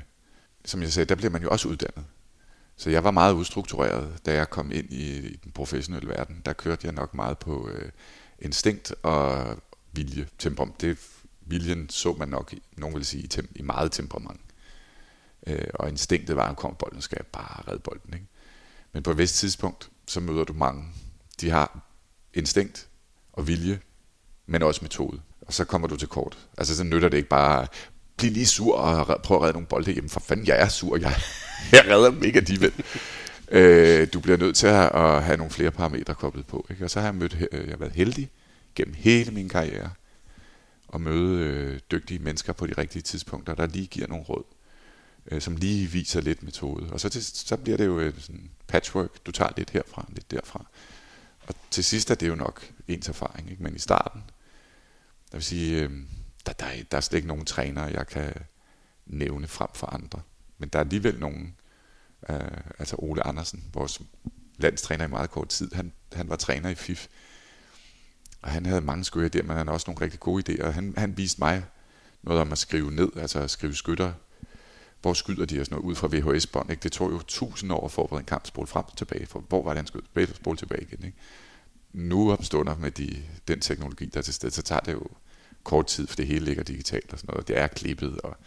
som 0.65 0.81
jeg 0.81 0.93
sagde, 0.93 1.09
der 1.09 1.15
bliver 1.15 1.31
man 1.31 1.41
jo 1.41 1.49
også 1.49 1.67
uddannet. 1.67 2.05
Så 2.75 2.89
jeg 2.89 3.03
var 3.03 3.11
meget 3.11 3.33
ustruktureret, 3.33 4.25
da 4.25 4.33
jeg 4.33 4.49
kom 4.49 4.71
ind 4.71 4.93
i, 4.93 5.17
i 5.17 5.35
den 5.35 5.51
professionelle 5.51 6.09
verden. 6.09 6.41
Der 6.45 6.53
kørte 6.53 6.87
jeg 6.87 6.93
nok 6.93 7.13
meget 7.13 7.37
på 7.37 7.69
øh, 7.69 7.91
instinkt 8.39 8.93
og 9.03 9.57
vilje, 9.91 10.27
temperament. 10.39 10.81
Det 10.81 10.97
viljen 11.45 11.89
så 11.89 12.13
man 12.13 12.27
nok, 12.27 12.53
nogen 12.77 12.95
vil 12.95 13.05
sige, 13.05 13.23
i, 13.23 13.29
i 13.55 13.61
meget 13.61 13.91
temperament. 13.91 14.41
Øh, 15.47 15.67
og 15.73 15.89
instinktet 15.89 16.35
var, 16.35 16.51
at 16.51 16.57
kom 16.57 16.75
bolden, 16.75 17.01
skal 17.01 17.17
jeg 17.19 17.27
bare 17.27 17.63
redde 17.67 17.79
bolden. 17.79 18.13
Ikke? 18.13 18.25
Men 18.91 19.03
på 19.03 19.11
et 19.11 19.17
vist 19.17 19.35
tidspunkt, 19.35 19.89
så 20.07 20.19
møder 20.19 20.43
du 20.43 20.53
mange. 20.53 20.85
De 21.41 21.49
har 21.49 21.79
instinkt 22.33 22.87
og 23.33 23.47
vilje, 23.47 23.79
men 24.47 24.63
også 24.63 24.79
metode. 24.81 25.19
Og 25.41 25.53
så 25.53 25.65
kommer 25.65 25.87
du 25.87 25.95
til 25.95 26.07
kort. 26.07 26.37
Altså 26.57 26.77
så 26.77 26.83
nytter 26.83 27.09
det 27.09 27.17
ikke 27.17 27.29
bare, 27.29 27.67
blive 28.17 28.33
lige 28.33 28.45
sur 28.45 28.77
og 28.77 29.21
prøve 29.21 29.37
at 29.37 29.41
redde 29.41 29.53
nogle 29.53 29.67
bolde. 29.67 29.91
Jamen 29.91 30.09
for 30.09 30.19
fanden, 30.19 30.47
jeg 30.47 30.61
er 30.61 30.67
sur, 30.67 30.97
jeg, 30.97 31.15
jeg 31.71 31.85
redder 31.89 32.11
dem 32.11 32.23
ikke 32.23 32.39
alligevel. 32.39 32.73
øh, 33.51 34.07
du 34.13 34.19
bliver 34.19 34.37
nødt 34.37 34.55
til 34.55 34.67
at, 34.67 35.23
have 35.23 35.37
nogle 35.37 35.51
flere 35.51 35.71
parametre 35.71 36.15
koblet 36.15 36.47
på. 36.47 36.67
Ikke? 36.69 36.85
Og 36.85 36.89
så 36.89 36.99
har 36.99 37.07
jeg, 37.07 37.15
mødt, 37.15 37.37
øh, 37.51 37.63
jeg 37.63 37.69
har 37.69 37.77
været 37.77 37.93
heldig 37.93 38.29
gennem 38.75 38.93
hele 38.97 39.31
min 39.31 39.49
karriere 39.49 39.89
at 40.93 41.01
møde 41.01 41.39
øh, 41.39 41.79
dygtige 41.91 42.19
mennesker 42.19 42.53
på 42.53 42.67
de 42.67 42.73
rigtige 42.77 43.01
tidspunkter, 43.01 43.55
der 43.55 43.65
lige 43.65 43.87
giver 43.87 44.07
nogle 44.07 44.23
råd, 44.23 44.43
øh, 45.31 45.41
som 45.41 45.55
lige 45.55 45.87
viser 45.87 46.21
lidt 46.21 46.43
metode. 46.43 46.89
Og 46.91 46.99
så, 46.99 47.09
til, 47.09 47.23
så 47.23 47.57
bliver 47.57 47.77
det 47.77 47.85
jo 47.85 47.99
et 47.99 48.15
sådan 48.19 48.49
patchwork, 48.67 49.25
du 49.25 49.31
tager 49.31 49.51
lidt 49.57 49.69
herfra, 49.69 50.05
lidt 50.09 50.31
derfra. 50.31 50.65
Og 51.47 51.55
til 51.71 51.83
sidst 51.83 52.11
er 52.11 52.15
det 52.15 52.27
jo 52.27 52.35
nok 52.35 52.65
ens 52.87 53.09
erfaring, 53.09 53.51
ikke? 53.51 53.63
men 53.63 53.75
i 53.75 53.79
starten, 53.79 54.23
jeg 55.33 55.37
vil 55.37 55.43
sige, 55.43 55.83
øh, 55.83 55.91
der, 56.45 56.53
der, 56.53 56.65
er, 56.65 56.83
der 56.91 56.97
er 56.97 57.01
slet 57.01 57.17
ikke 57.17 57.27
nogen 57.27 57.45
trænere, 57.45 57.85
jeg 57.85 58.07
kan 58.07 58.33
nævne 59.05 59.47
frem 59.47 59.69
for 59.73 59.87
andre. 59.87 60.21
Men 60.57 60.69
der 60.69 60.79
er 60.79 60.83
alligevel 60.83 61.19
nogen, 61.19 61.55
øh, 62.29 62.37
altså 62.79 62.95
Ole 62.99 63.27
Andersen, 63.27 63.63
vores 63.73 64.01
landstræner 64.57 65.05
i 65.05 65.07
meget 65.07 65.29
kort 65.29 65.49
tid, 65.49 65.71
han, 65.73 65.91
han 66.13 66.29
var 66.29 66.35
træner 66.35 66.69
i 66.69 66.75
FIF, 66.75 67.07
og 68.41 68.51
han 68.51 68.65
havde 68.65 68.81
mange 68.81 69.03
skøre 69.03 69.29
idéer, 69.35 69.41
men 69.41 69.57
han 69.57 69.67
havde 69.67 69.75
også 69.75 69.91
nogle 69.91 70.01
rigtig 70.01 70.19
gode 70.19 70.53
idéer. 70.53 70.69
Han, 70.69 70.93
han 70.97 71.17
viste 71.17 71.41
mig 71.41 71.65
noget 72.23 72.41
om 72.41 72.51
at 72.51 72.57
skrive 72.57 72.91
ned, 72.91 73.09
altså 73.15 73.39
at 73.39 73.51
skrive 73.51 73.75
skytter. 73.75 74.13
Hvor 75.01 75.13
skyder 75.13 75.45
de 75.45 75.59
og 75.59 75.65
sådan 75.65 75.75
noget 75.75 75.89
ud 75.89 75.95
fra 75.95 76.07
VHS-bånd? 76.07 76.71
Ikke? 76.71 76.83
Det 76.83 76.91
tog 76.91 77.11
jo 77.11 77.21
tusind 77.27 77.71
år 77.71 77.85
at 77.85 77.91
forberede 77.91 78.21
en 78.21 78.25
kamp, 78.25 78.47
spole 78.47 78.67
frem 78.67 78.85
og 78.85 78.97
tilbage. 78.97 79.25
For 79.25 79.39
hvor 79.39 79.63
var 79.63 79.69
det, 79.69 79.77
han 79.77 79.87
skød? 79.87 80.35
Spole 80.35 80.57
tilbage 80.57 80.81
igen. 80.81 81.05
Ikke? 81.05 81.17
Nu 81.93 82.31
opstunder 82.31 82.77
med 82.77 82.91
de, 82.91 83.23
den 83.47 83.59
teknologi, 83.59 84.05
der 84.05 84.17
er 84.17 84.23
til 84.23 84.33
stede, 84.33 84.51
så 84.51 84.61
tager 84.61 84.81
det 84.81 84.93
jo 84.93 85.07
kort 85.63 85.87
tid, 85.87 86.07
for 86.07 86.15
det 86.15 86.27
hele 86.27 86.45
ligger 86.45 86.63
digitalt 86.63 87.13
og 87.13 87.19
sådan 87.19 87.33
noget. 87.33 87.47
Det 87.47 87.57
er 87.57 87.67
klippet, 87.67 88.21
og 88.21 88.37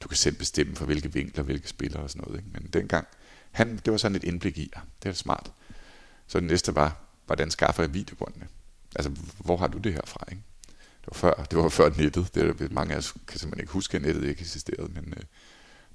du 0.00 0.08
kan 0.08 0.16
selv 0.16 0.36
bestemme 0.36 0.76
for 0.76 0.84
hvilke 0.84 1.12
vinkler, 1.12 1.44
hvilke 1.44 1.68
spillere 1.68 2.02
og 2.02 2.10
sådan 2.10 2.24
noget. 2.26 2.38
Ikke? 2.38 2.50
Men 2.52 2.70
dengang, 2.72 3.06
han, 3.50 3.80
det 3.84 3.90
var 3.90 3.96
sådan 3.96 4.16
et 4.16 4.24
indblik 4.24 4.58
i, 4.58 4.70
ja, 4.76 4.80
det 5.02 5.08
er 5.08 5.12
smart. 5.12 5.52
Så 6.26 6.40
det 6.40 6.46
næste 6.46 6.74
var, 6.74 7.00
hvordan 7.26 7.50
skaffer 7.50 7.82
jeg 7.82 7.94
videobåndene? 7.94 8.48
Altså, 8.96 9.10
hvor 9.38 9.56
har 9.56 9.66
du 9.66 9.78
det 9.78 9.92
her 9.92 10.02
fra, 10.06 10.24
ikke? 10.30 10.42
Det 11.00 11.06
var 11.06 11.18
før, 11.18 11.44
det 11.44 11.58
var 11.58 11.68
før 11.68 11.90
nettet. 11.96 12.34
Det 12.34 12.60
er, 12.60 12.68
mange 12.70 12.94
af 12.94 12.98
os 12.98 13.12
kan 13.12 13.38
simpelthen 13.38 13.60
ikke 13.60 13.72
huske, 13.72 13.96
at 13.96 14.02
nettet 14.02 14.24
ikke 14.24 14.40
eksisterede, 14.40 14.92
men 14.92 15.14
øh, 15.16 15.22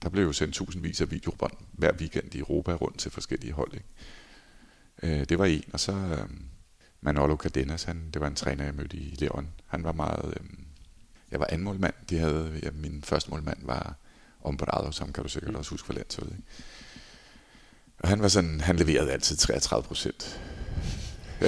der 0.01 0.09
blev 0.09 0.23
jo 0.23 0.33
sendt 0.33 0.55
tusindvis 0.55 1.01
af 1.01 1.11
videobånd 1.11 1.53
hver 1.71 1.93
weekend 1.93 2.35
i 2.35 2.39
Europa 2.39 2.73
rundt 2.73 2.99
til 2.99 3.11
forskellige 3.11 3.53
hold. 3.53 3.73
Ikke? 3.73 3.85
Øh, 5.03 5.25
det 5.29 5.39
var 5.39 5.45
en, 5.45 5.63
og 5.73 5.79
så 5.79 5.91
øh, 5.91 6.29
Manolo 7.01 7.35
Cardenas, 7.35 7.83
han, 7.83 8.09
det 8.13 8.21
var 8.21 8.27
en 8.27 8.35
træner, 8.35 8.63
jeg 8.63 8.73
mødte 8.73 8.97
i 8.97 9.15
Leon. 9.19 9.47
Han 9.67 9.83
var 9.83 9.91
meget... 9.91 10.33
Øh, 10.39 10.47
jeg 11.31 11.39
var 11.39 11.47
anden 11.49 11.63
målmand. 11.63 11.93
De 12.09 12.17
havde, 12.17 12.59
ja, 12.63 12.69
min 12.73 13.03
første 13.03 13.29
målmand 13.29 13.57
var 13.61 13.95
Ombrado, 14.43 14.91
som 14.91 15.13
kan 15.13 15.23
du 15.23 15.29
sikkert 15.29 15.55
også 15.55 15.71
huske 15.71 15.85
for 15.85 15.93
landsholdet. 15.93 16.31
Ikke? 16.31 16.43
Og 17.99 18.09
han 18.09 18.21
var 18.21 18.27
sådan, 18.27 18.61
han 18.61 18.75
leverede 18.75 19.11
altid 19.11 19.37
33 19.37 19.83
procent 19.83 20.41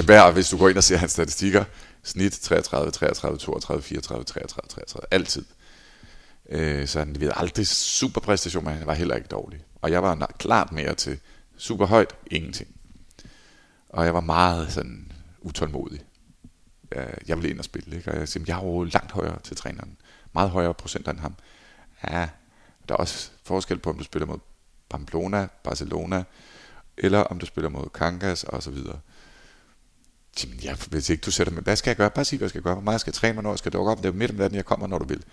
hver, 0.02 0.32
hvis 0.32 0.50
du 0.50 0.58
går 0.58 0.70
ind 0.70 0.78
og 0.78 0.84
ser 0.84 0.98
hans 0.98 1.12
statistikker, 1.12 1.64
snit 2.04 2.32
33, 2.32 2.92
33, 2.92 3.38
32, 3.38 3.84
34, 3.84 4.24
33, 4.24 4.68
33, 4.70 5.08
altid. 5.12 5.46
Øh, 6.50 6.88
så 6.88 7.00
han 7.00 7.14
leverede 7.14 7.38
aldrig 7.38 7.68
super 7.68 8.22
præstation, 8.22 8.64
men 8.64 8.74
han 8.74 8.88
var 8.88 8.94
heller 8.94 9.16
ikke 9.16 9.28
dårlig. 9.28 9.64
Og 9.82 9.92
jeg 9.92 10.04
var 10.04 10.32
klart 10.40 10.72
mere 10.72 10.96
til 10.96 11.20
super 11.58 11.86
højt, 11.86 12.16
ingenting. 12.28 12.70
Og 13.90 14.06
jeg 14.06 14.14
var 14.14 14.22
meget 14.22 14.72
sådan 14.72 15.12
utålmodig. 15.44 16.02
Jeg 17.28 17.38
ville 17.38 17.50
ind 17.50 17.60
og 17.60 17.66
spille, 17.66 17.98
ikke? 17.98 18.12
og 18.12 18.20
jeg 18.20 18.28
siger, 18.28 18.44
jeg 18.48 18.60
er 18.60 18.66
jo 18.66 18.84
langt 18.84 19.12
højere 19.12 19.40
til 19.40 19.58
træneren. 19.58 19.98
Meget 20.34 20.50
højere 20.50 20.74
procent 20.74 21.08
end 21.08 21.20
ham. 21.20 21.36
Ja, 22.10 22.30
der 22.90 22.96
er 22.96 22.98
også 22.98 23.30
forskel 23.44 23.80
på, 23.80 23.90
om 23.90 23.98
du 23.98 24.04
spiller 24.04 24.26
mod 24.26 24.40
Pamplona, 24.90 25.48
Barcelona, 25.64 26.24
eller 26.98 27.20
om 27.20 27.40
du 27.40 27.46
spiller 27.46 27.70
mod 27.70 27.90
Kangas 27.90 28.44
og 28.44 28.64
så 28.64 28.72
videre. 28.72 29.00
Jamen, 30.44 30.60
jeg, 30.64 30.78
hvis 30.90 31.10
ikke 31.10 31.22
du 31.22 31.32
sætter 31.32 31.54
mig, 31.54 31.64
hvad 31.64 31.76
skal 31.76 31.90
jeg 31.90 31.98
gøre? 31.98 32.10
Bare 32.10 32.26
sig, 32.26 32.38
hvad 32.38 32.46
jeg 32.46 32.50
skal 32.50 32.62
gøre. 32.62 32.74
Hvor 32.74 32.84
meget 32.84 33.02
skal 33.02 33.12
jeg 33.12 33.16
træne, 33.16 33.34
hvornår 33.34 33.56
skal 33.56 33.70
jeg 33.70 33.74
dukke 33.74 33.92
op? 33.92 33.98
Det 33.98 34.06
er 34.06 34.12
midt 34.12 34.32
om 34.32 34.38
natten, 34.38 34.58
jeg 34.58 34.66
kommer, 34.66 34.88
når 34.88 34.98
du 35.00 35.06
vil. 35.06 35.24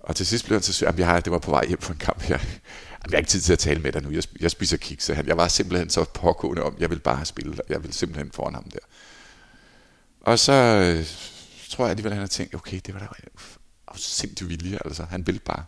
Og 0.00 0.16
til 0.16 0.26
sidst 0.26 0.44
blev 0.44 0.56
han 0.56 0.62
så 0.62 0.72
syg. 0.72 0.86
Jeg, 0.96 1.06
har, 1.06 1.20
det 1.20 1.32
var 1.32 1.38
på 1.38 1.50
vej 1.50 1.66
hjem 1.66 1.80
fra 1.80 1.92
en 1.92 1.98
kamp. 1.98 2.22
Jeg, 2.30 2.30
jeg 2.30 3.10
har 3.10 3.18
ikke 3.18 3.30
tid 3.30 3.40
til 3.40 3.52
at 3.52 3.58
tale 3.58 3.80
med 3.80 3.92
dig 3.92 4.02
nu. 4.02 4.10
Jeg, 4.10 4.22
jeg 4.40 4.50
spiser 4.50 4.76
kiks. 4.76 5.08
Jeg 5.08 5.36
var 5.36 5.48
simpelthen 5.48 5.90
så 5.90 6.04
pågående 6.04 6.62
om, 6.62 6.76
jeg 6.78 6.90
vil 6.90 6.98
bare 6.98 7.24
spille. 7.24 7.56
Jeg 7.68 7.82
vil 7.82 7.92
simpelthen 7.92 8.32
foran 8.32 8.54
ham 8.54 8.70
der. 8.70 8.78
Og 10.24 10.38
så 10.38 10.52
øh, 10.52 11.06
tror 11.70 11.84
jeg 11.84 11.90
alligevel, 11.90 12.12
han 12.12 12.20
har 12.20 12.26
tænkt, 12.26 12.54
okay, 12.54 12.80
det 12.86 12.94
var 12.94 13.00
da 13.00 13.06
sindssygt 13.96 14.48
vilje. 14.48 14.78
Altså, 14.84 15.04
han 15.04 15.26
ville 15.26 15.40
bare. 15.40 15.64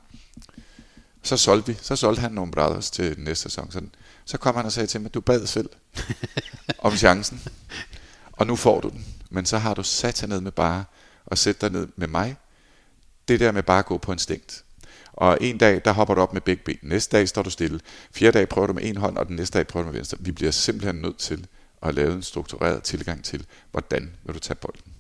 Så 1.23 1.37
solgte 1.37 1.73
vi. 1.73 1.79
Så 1.83 1.97
solgte 1.97 2.21
han 2.21 2.33
nogle 2.33 2.53
brothers 2.53 2.91
til 2.91 3.15
næste 3.19 3.43
sæson. 3.43 3.71
Så, 3.71 3.81
så 4.25 4.39
kom 4.39 4.55
han 4.57 4.65
og 4.65 4.73
sagde 4.73 4.87
til 4.87 5.01
mig, 5.01 5.15
du 5.15 5.21
bad 5.21 5.47
selv 5.47 5.71
om 6.79 6.97
chancen 6.97 7.43
og 8.37 8.47
nu 8.47 8.57
får 8.57 8.81
du 8.81 8.89
den. 8.89 9.05
Men 9.31 9.47
så 9.47 9.59
har 9.59 9.75
du 9.75 9.83
sat 9.83 10.21
dig 10.21 10.29
ned 10.29 10.41
med 10.41 10.53
bare 10.53 10.85
og 11.27 11.39
sætte 11.39 11.61
dig 11.61 11.71
ned 11.71 11.89
med 11.97 12.09
mig. 12.09 12.37
Det 13.29 13.41
der 13.41 13.53
med 13.53 13.63
bare 13.63 13.79
at 13.79 13.87
gå 13.87 13.99
på 13.99 14.13
instinkt. 14.13 14.65
Og 15.13 15.39
en 15.41 15.59
dag, 15.59 15.83
der 15.85 15.93
hopper 15.93 16.15
du 16.15 16.21
op 16.21 16.33
med 16.33 16.41
begge 16.41 16.63
ben. 16.65 16.79
Næste 16.83 17.17
dag 17.17 17.29
står 17.29 17.43
du 17.43 17.51
stille. 17.51 17.81
Fjerde 18.13 18.39
dag 18.39 18.49
prøver 18.49 18.67
du 18.67 18.73
med 18.73 18.85
en 18.85 18.97
hånd, 18.97 19.19
og 19.19 19.27
den 19.27 19.37
næste 19.37 19.59
dag 19.59 19.67
prøver 19.67 19.85
du 19.85 19.93
med 19.93 19.99
venstre. 19.99 20.19
Vi 20.21 20.33
bliver 20.33 20.51
simpelthen 20.51 20.95
nødt 20.95 21.19
til 21.19 21.47
og 21.81 21.95
lave 21.95 22.13
en 22.15 22.23
struktureret 22.23 22.83
tilgang 22.83 23.25
til, 23.25 23.47
hvordan 23.71 24.17
vil 24.25 24.35
du 24.35 24.41
tage 24.41 24.57
bolden. 24.57 24.93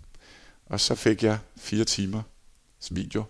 Og 0.66 0.80
så 0.80 0.94
fik 0.94 1.22
jeg 1.22 1.38
fire 1.56 1.84
timer 1.84 2.22
video. 2.90 3.24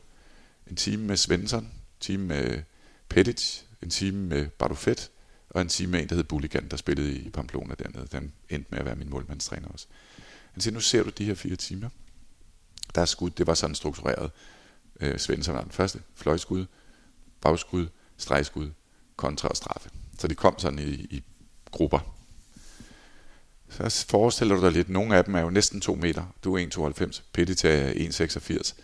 En 0.67 0.77
time 0.77 1.03
med 1.07 1.17
Svensson, 1.17 1.65
en 1.65 1.71
time 2.01 2.27
med 2.27 2.63
Petit, 3.09 3.67
en 3.83 3.91
time 3.91 4.29
med 4.29 4.49
Barufet, 4.49 5.11
og 5.51 5.63
en 5.63 5.69
time 5.69 5.93
med 5.93 6.03
en, 6.03 6.09
der 6.09 6.15
hed 6.15 6.25
Bulligan, 6.25 6.69
der 6.69 6.77
spillede 6.77 7.13
i 7.13 7.31
Pamplona 7.31 7.75
dernede. 7.75 8.09
Den 8.13 8.33
endte 8.49 8.71
med 8.71 8.79
at 8.79 8.85
være 8.85 8.97
min 8.97 9.11
målmandstræner 9.11 9.69
også. 9.69 9.87
Han 10.53 10.61
siger, 10.61 10.75
nu 10.75 10.81
ser 10.81 11.03
du 11.03 11.11
de 11.11 11.25
her 11.25 11.35
fire 11.35 11.57
timer. 11.57 11.89
Der 12.95 13.01
er 13.01 13.05
skud, 13.05 13.31
det 13.31 13.47
var 13.47 13.55
sådan 13.55 13.75
struktureret. 13.75 14.31
Øh, 15.01 15.19
Svensson 15.19 15.55
var 15.55 15.63
den 15.63 15.73
første. 15.73 16.03
Fløjskud, 16.15 16.67
bagskud, 17.41 17.87
stregskud, 18.17 18.71
kontra 19.17 19.49
og 19.49 19.57
straffe. 19.57 19.91
Så 20.19 20.29
de 20.29 20.35
kom 20.35 20.59
sådan 20.59 20.79
i, 20.79 20.91
i 20.93 21.25
grupper. 21.71 22.16
Så 23.71 24.07
forestiller 24.09 24.57
du 24.57 24.63
dig 24.63 24.73
lidt, 24.73 24.89
nogle 24.89 25.17
af 25.17 25.25
dem 25.25 25.35
er 25.35 25.41
jo 25.41 25.51
næsten 25.51 25.81
2 25.81 25.95
meter. 25.95 26.25
Du 26.45 26.57
er 26.57 26.67
1,92, 27.11 27.23
Petit 27.33 27.65
er 27.65 27.93
1,86. 27.93 28.75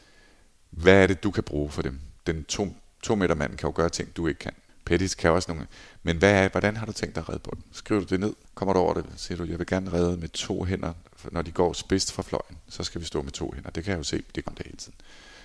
Hvad 0.71 1.03
er 1.03 1.07
det, 1.07 1.23
du 1.23 1.31
kan 1.31 1.45
bruge 1.45 1.71
for 1.71 1.83
dem? 1.83 2.01
Den 2.27 2.45
2 2.45 2.77
to 3.03 3.15
meter 3.15 3.35
mand 3.35 3.57
kan 3.57 3.69
jo 3.69 3.73
gøre 3.77 3.89
ting, 3.89 4.17
du 4.17 4.27
ikke 4.27 4.39
kan. 4.39 4.53
Pettis 4.85 5.15
kan 5.15 5.31
også 5.31 5.53
nogle... 5.53 5.67
Men 6.03 6.17
hvad 6.17 6.33
er, 6.33 6.49
hvordan 6.49 6.77
har 6.77 6.87
du 6.87 6.93
tænkt 6.93 7.15
dig 7.15 7.21
at 7.21 7.29
redde 7.29 7.41
bolden? 7.41 7.65
Skriver 7.73 8.01
du 8.01 8.07
det 8.07 8.21
ned? 8.21 8.35
Kommer 8.55 8.73
du 8.73 8.79
over 8.79 8.95
det? 8.95 9.05
Siger 9.17 9.39
du, 9.39 9.45
jeg 9.45 9.59
vil 9.59 9.67
gerne 9.67 9.93
redde 9.93 10.17
med 10.17 10.29
to 10.29 10.65
hænder. 10.65 10.93
Når 11.31 11.43
de 11.43 11.53
går 11.53 11.73
spidst 11.73 12.13
fra 12.13 12.23
fløjen, 12.23 12.59
så 12.69 12.85
skal 12.85 13.01
vi 13.01 13.07
stå 13.07 13.23
med 13.23 13.33
to 13.33 13.53
hænder. 13.55 13.71
Det 13.71 13.85
kan 13.85 13.91
jeg 13.91 13.99
jo 13.99 14.03
se, 14.03 14.23
det 14.35 14.45
kommer 14.45 14.57
det 14.57 14.67
hele 14.67 14.79
tiden. 14.79 14.95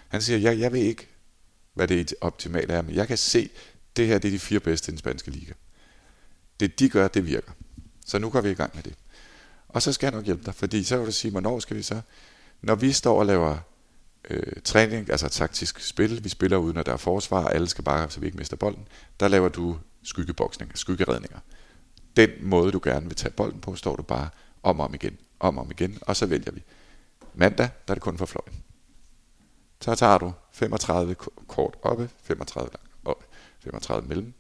Han 0.08 0.22
siger, 0.22 0.40
jeg, 0.40 0.60
jeg 0.60 0.72
ved 0.72 0.80
ikke, 0.80 1.08
hvad 1.74 1.88
det 1.88 2.14
optimale 2.22 2.74
er, 2.74 2.82
men 2.82 2.96
jeg 2.96 3.08
kan 3.08 3.18
se, 3.18 3.50
det 3.98 4.08
her 4.08 4.20
det 4.20 4.28
er 4.28 4.32
de 4.32 4.40
fire 4.40 4.60
bedste 4.60 4.90
i 4.90 4.92
den 4.92 5.00
spanske 5.00 5.32
liga. 5.32 5.54
Det 6.60 6.80
de 6.80 6.90
gør, 6.90 7.08
det 7.08 7.26
virker. 7.26 7.52
Så 8.06 8.20
nu 8.20 8.30
går 8.30 8.42
vi 8.42 8.50
i 8.50 8.54
gang 8.54 8.72
med 8.76 8.84
det. 8.84 8.94
Og 9.78 9.84
så 9.84 9.94
skal 9.94 10.08
jeg 10.08 10.14
nok 10.14 10.26
hjælpe 10.26 10.46
dig, 10.46 10.56
fordi 10.56 10.84
så 10.84 10.98
vil 10.98 11.06
du 11.06 11.12
sige, 11.12 11.32
hvornår 11.32 11.60
skal 11.60 11.78
vi 11.78 11.82
så? 11.82 12.02
Når 12.62 12.76
vi 12.76 12.92
står 12.92 13.20
og 13.20 13.26
laver 13.26 13.58
øh, 14.30 14.54
træning, 14.64 15.10
altså 15.10 15.30
taktisk 15.30 15.80
spil, 15.80 16.24
vi 16.24 16.30
spiller 16.30 16.58
uden 16.58 16.78
at 16.78 16.86
der 16.86 16.94
er 16.94 16.98
forsvar, 16.98 17.44
og 17.44 17.56
alle 17.56 17.68
skal 17.68 17.84
bare, 17.84 18.10
så 18.10 18.20
vi 18.20 18.26
ikke 18.26 18.38
mister 18.38 18.58
bolden, 18.58 18.88
der 19.20 19.28
laver 19.28 19.50
du 19.50 19.78
skyggeboksning, 20.04 20.72
skyggeredninger. 20.78 21.40
Den 22.16 22.30
måde, 22.42 22.72
du 22.72 22.80
gerne 22.84 23.06
vil 23.06 23.16
tage 23.16 23.32
bolden 23.32 23.62
på, 23.62 23.76
står 23.76 23.96
du 23.96 24.04
bare 24.04 24.30
om 24.64 24.80
og 24.80 24.86
om 24.86 24.94
igen, 24.94 25.18
om 25.40 25.58
og 25.58 25.64
om 25.64 25.72
igen, 25.72 25.98
og 26.02 26.16
så 26.16 26.26
vælger 26.26 26.52
vi. 26.52 26.64
Mandag, 27.34 27.70
der 27.88 27.92
er 27.92 27.96
det 27.96 28.04
kun 28.04 28.18
for 28.18 28.26
fløjen. 28.26 28.64
Så 29.82 29.96
tager 29.96 30.18
du 30.18 30.34
35 30.52 31.16
kort 31.48 31.76
oppe, 31.82 32.10
35 32.24 32.70
langt 32.74 32.92
oppe, 33.06 33.26
35 33.60 34.08
mellem, 34.08 34.34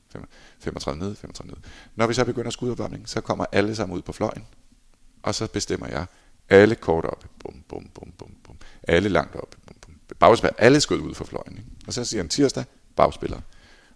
35 0.60 1.00
ned, 1.00 1.16
35 1.16 1.52
ned. 1.52 1.58
Når 1.96 2.08
vi 2.08 2.14
så 2.14 2.26
begynder 2.26 2.52
skudopvarmning, 2.52 3.10
så 3.10 3.22
kommer 3.22 3.46
alle 3.52 3.76
sammen 3.76 3.98
ud 3.98 4.02
på 4.02 4.12
fløjen, 4.14 4.46
og 5.24 5.36
så 5.36 5.48
bestemmer 5.48 5.88
jeg 5.88 6.06
alle 6.50 6.76
kort 6.76 7.06
op, 7.06 7.26
bum, 7.40 7.64
bum, 7.70 7.90
bum, 7.94 8.12
bum, 8.18 8.32
bum, 8.44 8.58
alle 8.84 9.10
langt 9.10 9.36
op, 9.36 9.56
bum, 9.66 9.76
bum. 9.82 9.94
Bagspil, 10.20 10.50
alle 10.58 10.82
skød 10.82 11.00
ud 11.00 11.16
for 11.16 11.26
fløjen. 11.26 11.58
Ikke? 11.58 11.70
Og 11.88 11.94
så 11.94 12.06
siger 12.06 12.24
han 12.24 12.30
tirsdag, 12.30 12.64
bagspiller. 12.96 13.42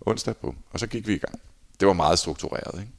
Onsdag, 0.01 0.37
bum. 0.37 0.57
Og 0.71 0.79
så 0.79 0.87
gik 0.87 1.07
vi 1.07 1.13
i 1.13 1.17
gang. 1.17 1.41
Det 1.79 1.87
var 1.87 1.93
meget 1.93 2.19
struktureret. 2.19 2.79
Ikke? 2.79 2.91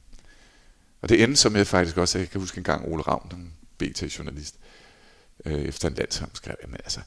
Og 1.01 1.09
det 1.09 1.23
endte 1.23 1.35
så 1.41 1.49
med 1.49 1.65
faktisk 1.65 1.97
også, 1.97 2.19
jeg 2.19 2.29
kan 2.29 2.41
huske 2.41 2.57
en 2.57 2.63
gang 2.63 2.87
Ole 2.87 3.01
Ravn, 3.01 3.27
den 3.31 3.53
BT-journalist, 3.77 4.55
øh, 5.45 5.61
efter 5.61 5.87
en 5.87 5.93
landskamp 5.93 6.35
skrev, 6.35 6.55
jamen 6.61 6.77
altså, 6.83 6.99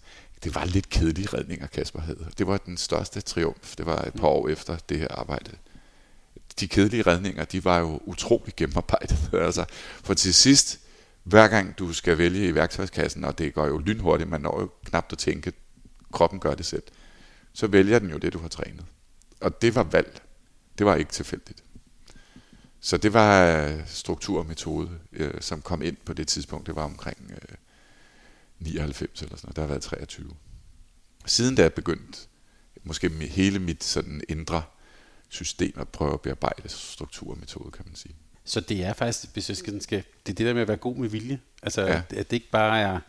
det 0.44 0.54
var 0.54 0.64
lidt 0.64 0.88
kedelige 0.88 1.28
redninger, 1.34 1.66
Kasper 1.66 2.00
havde. 2.00 2.26
Det 2.38 2.46
var 2.46 2.56
den 2.56 2.76
største 2.76 3.20
triumf. 3.20 3.76
Det 3.76 3.86
var 3.86 4.02
et 4.02 4.12
par 4.12 4.28
år 4.28 4.48
efter 4.48 4.76
det 4.88 4.98
her 4.98 5.08
arbejde. 5.10 5.50
De 6.60 6.68
kedelige 6.68 7.02
redninger, 7.02 7.44
de 7.44 7.64
var 7.64 7.78
jo 7.78 8.00
utrolig 8.04 8.56
gennemarbejdet. 8.56 9.30
altså, 9.46 9.64
for 10.04 10.14
til 10.14 10.34
sidst, 10.34 10.80
hver 11.26 11.48
gang 11.48 11.78
du 11.78 11.92
skal 11.92 12.18
vælge 12.18 12.48
i 12.48 12.54
værktøjskassen, 12.54 13.24
og 13.24 13.38
det 13.38 13.54
går 13.54 13.66
jo 13.66 13.78
lynhurtigt, 13.78 14.30
man 14.30 14.40
når 14.40 14.60
jo 14.60 14.70
knap 14.84 15.12
at 15.12 15.18
tænke, 15.18 15.52
kroppen 16.12 16.40
gør 16.40 16.54
det 16.54 16.66
selv, 16.66 16.82
så 17.52 17.66
vælger 17.66 17.98
den 17.98 18.10
jo 18.10 18.18
det, 18.18 18.32
du 18.32 18.38
har 18.38 18.48
trænet. 18.48 18.84
Og 19.40 19.62
det 19.62 19.74
var 19.74 19.82
valg. 19.82 20.22
Det 20.78 20.86
var 20.86 20.96
ikke 20.96 21.12
tilfældigt. 21.12 21.64
Så 22.80 22.96
det 22.96 23.12
var 23.12 23.56
øh, 23.56 23.86
struktur 23.86 24.38
og 24.38 24.46
metode, 24.46 24.98
øh, 25.12 25.40
som 25.40 25.62
kom 25.62 25.82
ind 25.82 25.96
på 26.04 26.12
det 26.12 26.28
tidspunkt. 26.28 26.66
Det 26.66 26.76
var 26.76 26.84
omkring 26.84 27.30
øh, 27.30 27.56
99 28.58 29.22
eller 29.22 29.36
sådan 29.36 29.46
noget. 29.46 29.56
Der 29.56 29.62
har 29.62 29.68
været 29.68 29.82
23. 29.82 30.30
Siden 31.26 31.54
da 31.54 31.62
jeg 31.62 31.72
begyndt, 31.72 32.28
måske 32.84 33.08
hele 33.08 33.58
mit 33.58 33.84
sådan 33.84 34.22
indre 34.28 34.62
system 35.28 35.72
at 35.76 35.88
prøve 35.88 36.14
at 36.14 36.20
bearbejde 36.20 36.68
struktur 36.68 37.30
og 37.30 37.38
metode, 37.38 37.70
kan 37.70 37.84
man 37.86 37.94
sige. 37.94 38.14
Så 38.46 38.60
det 38.60 38.84
er 38.84 38.92
faktisk, 38.92 39.32
hvis 39.32 39.48
jeg 39.48 39.56
skal, 39.56 39.82
skal 39.82 39.98
det 40.26 40.32
er 40.32 40.36
det 40.36 40.46
der 40.46 40.54
med 40.54 40.62
at 40.62 40.68
være 40.68 40.76
god 40.76 40.96
med 40.96 41.08
vilje. 41.08 41.38
Altså, 41.62 41.82
ja. 41.82 42.02
at 42.10 42.30
det 42.30 42.32
ikke 42.32 42.50
bare 42.50 42.80
er 42.80 43.00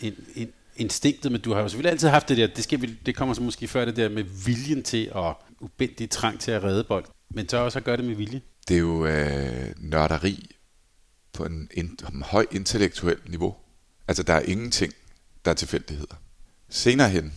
en, 0.00 0.14
en 0.34 0.52
instinktet, 0.76 1.32
men 1.32 1.40
du 1.40 1.52
har 1.52 1.60
jo 1.60 1.68
selvfølgelig 1.68 1.90
altid 1.90 2.08
haft 2.08 2.28
det 2.28 2.36
der, 2.36 2.46
det, 2.46 2.64
skal 2.64 2.82
vi, 2.82 2.98
det 3.06 3.16
kommer 3.16 3.34
så 3.34 3.42
måske 3.42 3.68
før 3.68 3.84
det 3.84 3.96
der 3.96 4.08
med 4.08 4.24
viljen 4.44 4.82
til 4.82 5.12
at 5.16 5.34
ubændig 5.60 6.10
trang 6.10 6.40
til 6.40 6.50
at 6.50 6.62
redde 6.62 6.84
bold, 6.84 7.04
men 7.30 7.48
så 7.48 7.56
også 7.56 7.78
at 7.78 7.84
gøre 7.84 7.96
det 7.96 8.04
med 8.04 8.14
vilje. 8.14 8.40
Det 8.68 8.74
er 8.74 8.80
jo 8.80 9.06
øh, 9.06 9.74
nørderi 9.78 10.50
på 11.32 11.44
en, 11.44 11.68
en, 11.74 11.98
en 12.12 12.22
høj 12.22 12.46
intellektuel 12.50 13.18
niveau. 13.26 13.54
Altså, 14.08 14.22
der 14.22 14.34
er 14.34 14.40
ingenting, 14.40 14.92
der 15.44 15.50
er 15.50 15.54
tilfældigheder. 15.54 16.14
Senere 16.68 17.08
hen, 17.08 17.32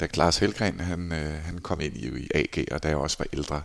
da 0.00 0.06
Klaas 0.06 0.38
Helgren 0.38 0.80
han, 0.80 1.12
øh, 1.12 1.44
han 1.44 1.58
kom 1.58 1.80
ind 1.80 1.96
i, 1.96 2.18
i 2.18 2.28
AG, 2.34 2.72
og 2.72 2.82
da 2.82 2.88
jeg 2.88 2.96
også 2.96 3.16
var 3.18 3.26
ældre, 3.32 3.62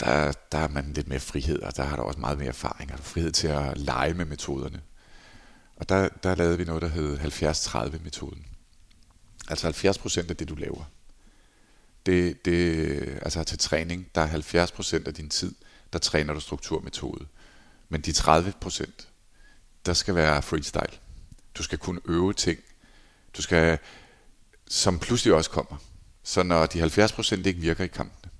der, 0.00 0.32
der 0.52 0.58
er 0.58 0.68
man 0.68 0.92
lidt 0.92 1.08
mere 1.08 1.20
frihed, 1.20 1.62
og 1.62 1.76
der 1.76 1.82
har 1.82 1.96
der 1.96 2.02
også 2.02 2.20
meget 2.20 2.38
mere 2.38 2.48
erfaring, 2.48 2.92
og 2.92 2.98
frihed 2.98 3.32
til 3.32 3.48
at 3.48 3.78
lege 3.78 4.14
med 4.14 4.24
metoderne. 4.24 4.82
Og 5.76 5.88
der, 5.88 6.08
der 6.08 6.34
lavede 6.34 6.58
vi 6.58 6.64
noget, 6.64 6.82
der 6.82 6.88
hed 6.88 7.18
70-30-metoden. 7.18 8.46
Altså 9.48 9.66
70 9.66 9.98
procent 9.98 10.30
af 10.30 10.36
det, 10.36 10.48
du 10.48 10.54
laver. 10.54 10.84
Det, 12.06 12.44
det, 12.44 13.18
altså 13.22 13.44
til 13.44 13.58
træning, 13.58 14.06
der 14.14 14.20
er 14.20 14.26
70 14.26 14.72
procent 14.72 15.08
af 15.08 15.14
din 15.14 15.28
tid, 15.28 15.54
der 15.92 15.98
træner 15.98 16.34
du 16.34 16.40
strukturmetode. 16.40 17.26
Men 17.88 18.00
de 18.00 18.12
30 18.12 18.52
procent, 18.60 19.08
der 19.86 19.92
skal 19.92 20.14
være 20.14 20.42
freestyle. 20.42 20.98
Du 21.54 21.62
skal 21.62 21.78
kunne 21.78 22.00
øve 22.04 22.32
ting. 22.32 22.58
Du 23.36 23.42
skal, 23.42 23.78
som 24.68 24.98
pludselig 24.98 25.34
også 25.34 25.50
kommer. 25.50 25.76
Så 26.22 26.42
når 26.42 26.66
de 26.66 26.80
70 26.80 27.12
procent 27.12 27.46
ikke 27.46 27.60
virker 27.60 27.84
i 27.84 27.88
kampen, 27.88 28.30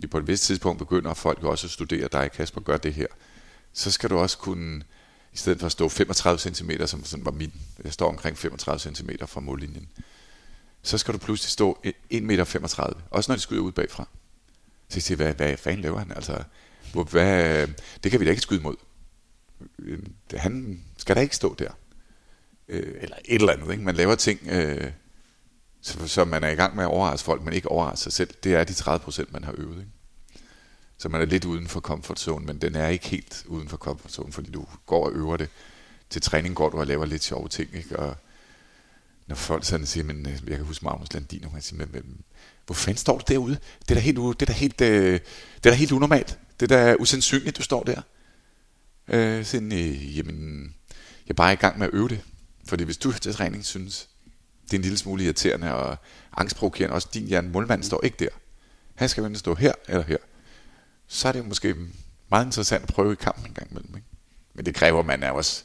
fordi 0.00 0.10
på 0.10 0.18
et 0.18 0.26
vist 0.26 0.44
tidspunkt 0.44 0.78
begynder 0.78 1.14
folk 1.14 1.42
også 1.42 1.66
at 1.66 1.70
studere 1.70 2.08
dig, 2.12 2.32
Kasper, 2.32 2.60
gør 2.60 2.76
det 2.76 2.94
her, 2.94 3.06
så 3.72 3.90
skal 3.90 4.10
du 4.10 4.18
også 4.18 4.38
kunne 4.38 4.82
i 5.32 5.36
stedet 5.36 5.58
for 5.58 5.66
at 5.66 5.72
stå 5.72 5.88
35 5.88 6.38
cm, 6.38 6.70
som 6.86 7.04
sådan 7.04 7.24
var 7.24 7.30
min, 7.30 7.52
jeg 7.84 7.92
står 7.92 8.08
omkring 8.08 8.38
35 8.38 8.94
cm 8.94 9.10
fra 9.26 9.40
mållinjen, 9.40 9.88
så 10.82 10.98
skal 10.98 11.14
du 11.14 11.18
pludselig 11.18 11.50
stå 11.50 11.78
1,35 11.86 12.20
meter, 12.20 12.94
også 13.10 13.30
når 13.30 13.36
de 13.36 13.42
skyder 13.42 13.60
ud 13.60 13.72
bagfra. 13.72 14.08
Så 14.88 14.96
jeg 14.96 15.02
siger, 15.02 15.16
hvad, 15.16 15.34
hvad 15.34 15.56
fanden 15.56 15.82
laver 15.82 15.98
han? 15.98 16.12
Altså, 16.12 16.42
hvor, 16.92 17.04
hvad, 17.04 17.68
det 18.04 18.10
kan 18.10 18.20
vi 18.20 18.24
da 18.24 18.30
ikke 18.30 18.42
skyde 18.42 18.62
mod. 18.62 18.76
Øh, 19.78 19.98
han 20.34 20.84
skal 20.96 21.16
da 21.16 21.20
ikke 21.20 21.36
stå 21.36 21.54
der. 21.54 21.70
Øh, 22.68 22.94
eller 23.00 23.16
et 23.24 23.40
eller 23.40 23.52
andet. 23.52 23.72
Ikke? 23.72 23.84
Man 23.84 23.94
laver 23.94 24.14
ting, 24.14 24.40
øh, 24.48 24.90
så, 25.82 26.08
så 26.08 26.24
man 26.24 26.44
er 26.44 26.48
i 26.48 26.54
gang 26.54 26.76
med 26.76 26.84
at 26.84 26.90
overraske 26.90 27.24
folk, 27.24 27.44
men 27.44 27.54
ikke 27.54 27.68
overraske 27.68 28.02
sig 28.02 28.12
selv. 28.12 28.30
Det 28.44 28.54
er 28.54 28.64
de 28.64 28.72
30 28.72 29.04
procent, 29.04 29.32
man 29.32 29.44
har 29.44 29.54
øvet. 29.58 29.78
Ikke? 29.78 29.90
Så 30.98 31.08
man 31.08 31.20
er 31.20 31.24
lidt 31.24 31.44
uden 31.44 31.68
for 31.68 31.80
comfort 31.80 32.20
zone, 32.20 32.46
men 32.46 32.58
den 32.58 32.74
er 32.74 32.88
ikke 32.88 33.08
helt 33.08 33.44
uden 33.46 33.68
for 33.68 33.76
comfort 33.76 34.12
zone, 34.12 34.32
fordi 34.32 34.50
du 34.50 34.66
går 34.86 35.06
og 35.06 35.12
øver 35.12 35.36
det. 35.36 35.48
Til 36.10 36.22
træning 36.22 36.54
går 36.54 36.70
du 36.70 36.78
og 36.78 36.86
laver 36.86 37.06
lidt 37.06 37.24
sjove 37.24 37.48
ting, 37.48 37.74
ikke? 37.74 37.98
Og 37.98 38.16
når 39.26 39.36
folk 39.36 39.64
sådan 39.64 39.86
siger, 39.86 40.04
men 40.04 40.26
øh, 40.26 40.32
jeg 40.46 40.56
kan 40.56 40.66
huske 40.66 40.84
Magnus 40.84 41.12
Landin, 41.12 41.44
han 41.52 41.62
siger, 41.62 41.78
men, 41.78 41.88
men, 41.92 42.20
hvor 42.66 42.74
fanden 42.74 42.96
står 42.96 43.18
du 43.18 43.24
derude? 43.28 43.58
Det 43.82 43.90
er 43.90 43.94
da 43.94 44.00
helt, 44.00 44.16
det 44.16 44.42
er 44.42 44.46
da 44.46 44.52
helt, 44.52 44.80
øh, 44.80 45.20
det 45.54 45.66
er 45.66 45.70
da 45.70 45.72
helt 45.72 45.92
unormalt. 45.92 46.38
Det 46.60 46.72
er 46.72 46.76
da 46.76 46.96
usandsynligt, 46.98 47.56
du 47.56 47.62
står 47.62 47.82
der. 47.82 48.02
Øh, 49.08 49.44
sådan, 49.44 49.72
øh, 49.72 50.18
jamen, 50.18 50.62
jeg 51.26 51.32
er 51.32 51.34
bare 51.34 51.52
i 51.52 51.56
gang 51.56 51.78
med 51.78 51.86
at 51.86 51.94
øve 51.94 52.08
det. 52.08 52.20
Fordi 52.66 52.84
hvis 52.84 52.96
du 52.96 53.12
til 53.12 53.34
træning 53.34 53.64
synes, 53.64 54.08
det 54.70 54.76
er 54.76 54.78
en 54.78 54.82
lille 54.82 54.98
smule 54.98 55.24
irriterende 55.24 55.74
og 55.74 55.96
angstprovokerende, 56.36 56.94
også 56.94 57.08
din 57.14 57.26
hjerne 57.26 57.48
målmand 57.48 57.82
står 57.82 58.04
ikke 58.04 58.16
der. 58.18 58.28
Han 58.94 59.08
skal 59.08 59.24
enten 59.24 59.38
stå 59.38 59.54
her 59.54 59.72
eller 59.88 60.02
her 60.02 60.16
så 61.12 61.28
er 61.28 61.32
det 61.32 61.48
måske 61.48 61.76
meget 62.30 62.44
interessant 62.44 62.82
at 62.82 62.94
prøve 62.94 63.12
i 63.12 63.16
kampen 63.16 63.46
en 63.46 63.54
gang 63.54 63.70
imellem. 63.70 63.96
Ikke? 63.96 64.08
Men 64.54 64.66
det 64.66 64.74
kræver, 64.74 65.00
at 65.00 65.06
man 65.06 65.22
er 65.22 65.30
også... 65.30 65.64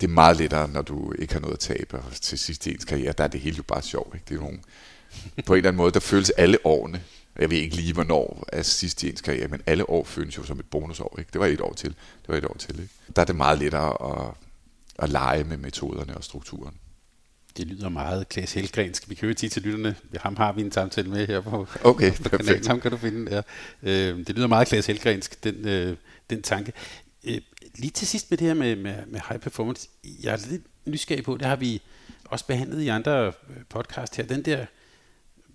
Det 0.00 0.08
er 0.08 0.12
meget 0.12 0.36
lettere, 0.36 0.68
når 0.68 0.82
du 0.82 1.12
ikke 1.18 1.32
har 1.32 1.40
noget 1.40 1.54
at 1.54 1.60
tabe, 1.60 1.98
og 1.98 2.12
til 2.12 2.38
sidst 2.38 2.66
i 2.66 2.74
ens 2.74 2.84
karriere, 2.84 3.12
der 3.18 3.24
er 3.24 3.28
det 3.28 3.40
hele 3.40 3.56
jo 3.56 3.62
bare 3.62 3.82
sjovt. 3.82 4.14
Ikke? 4.14 4.24
Det 4.28 4.36
er 4.36 4.40
nogle, 4.40 4.58
på 5.46 5.52
en 5.52 5.56
eller 5.56 5.68
anden 5.68 5.76
måde, 5.76 5.92
der 5.92 6.00
føles 6.00 6.30
alle 6.30 6.58
årene, 6.64 7.02
jeg 7.38 7.50
ved 7.50 7.56
ikke 7.56 7.76
lige, 7.76 7.92
hvornår 7.92 8.44
er 8.52 8.62
sidst 8.62 9.02
i 9.02 9.08
ens 9.10 9.20
karriere, 9.20 9.48
men 9.48 9.62
alle 9.66 9.90
år 9.90 10.04
føles 10.04 10.38
jo 10.38 10.44
som 10.44 10.58
et 10.58 10.70
bonusår. 10.70 11.16
Ikke? 11.18 11.30
Det 11.32 11.40
var 11.40 11.46
et 11.46 11.60
år 11.60 11.72
til. 11.72 11.90
Det 11.90 12.28
var 12.28 12.36
et 12.36 12.44
år 12.44 12.56
til. 12.58 12.80
Ikke? 12.80 12.94
Der 13.16 13.22
er 13.22 13.26
det 13.26 13.36
meget 13.36 13.58
lettere 13.58 14.20
at, 14.28 14.34
at 14.98 15.08
lege 15.08 15.44
med 15.44 15.56
metoderne 15.56 16.16
og 16.16 16.24
strukturen. 16.24 16.74
Det 17.56 17.66
lyder 17.66 17.88
meget 17.88 18.28
Klaas 18.28 18.52
Helgren. 18.52 18.94
Skal 18.94 19.10
vi 19.10 19.14
køre 19.14 19.34
tid 19.34 19.48
til 19.48 19.62
lytterne? 19.62 19.96
Ham 20.16 20.36
har 20.36 20.52
vi 20.52 20.60
en 20.60 20.72
samtale 20.72 21.10
med 21.10 21.26
her 21.26 21.40
på, 21.40 21.66
okay, 21.84 22.12
på 22.12 22.28
kanalen. 22.28 22.66
Ham 22.66 22.80
kan 22.80 22.90
du 22.90 22.96
finde 22.96 23.30
der. 23.30 23.42
Øh, 23.82 24.26
det 24.26 24.36
lyder 24.36 24.46
meget 24.46 24.68
Klaas 24.68 24.86
Helgrensk, 24.86 25.44
den, 25.44 25.68
øh, 25.68 25.96
den 26.30 26.42
tanke. 26.42 26.72
Øh, 27.24 27.40
lige 27.74 27.90
til 27.90 28.06
sidst 28.06 28.30
med 28.30 28.38
det 28.38 28.46
her 28.46 28.54
med, 28.54 28.76
med, 28.76 28.94
med 29.06 29.20
high 29.28 29.40
performance. 29.40 29.88
Jeg 30.22 30.32
er 30.32 30.50
lidt 30.50 30.62
nysgerrig 30.86 31.24
på, 31.24 31.36
det 31.36 31.46
har 31.46 31.56
vi 31.56 31.82
også 32.24 32.46
behandlet 32.46 32.80
i 32.80 32.88
andre 32.88 33.26
øh, 33.26 33.32
podcast 33.68 34.16
her. 34.16 34.24
Den 34.24 34.42
der 34.42 34.66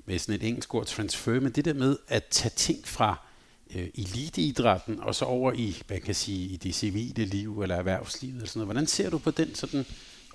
med 0.05 0.19
sådan 0.19 0.35
et 0.35 0.47
engelsk 0.47 0.73
ord, 0.73 0.85
transfer, 0.85 1.39
men 1.39 1.51
det 1.51 1.65
der 1.65 1.73
med 1.73 1.97
at 2.07 2.25
tage 2.25 2.51
ting 2.55 2.87
fra 2.87 3.27
øh, 3.75 3.87
eliteidrætten 3.95 4.99
og 4.99 5.15
så 5.15 5.25
over 5.25 5.53
i, 5.53 5.81
man 5.89 6.01
kan 6.01 6.15
sige, 6.15 6.47
i 6.47 6.57
det 6.57 6.75
civile 6.75 7.25
liv 7.25 7.61
eller 7.61 7.75
erhvervslivet 7.75 8.35
eller 8.35 8.47
sådan 8.47 8.59
noget. 8.59 8.67
Hvordan 8.67 8.87
ser 8.87 9.09
du 9.09 9.17
på 9.17 9.31
den 9.31 9.55
sådan 9.55 9.85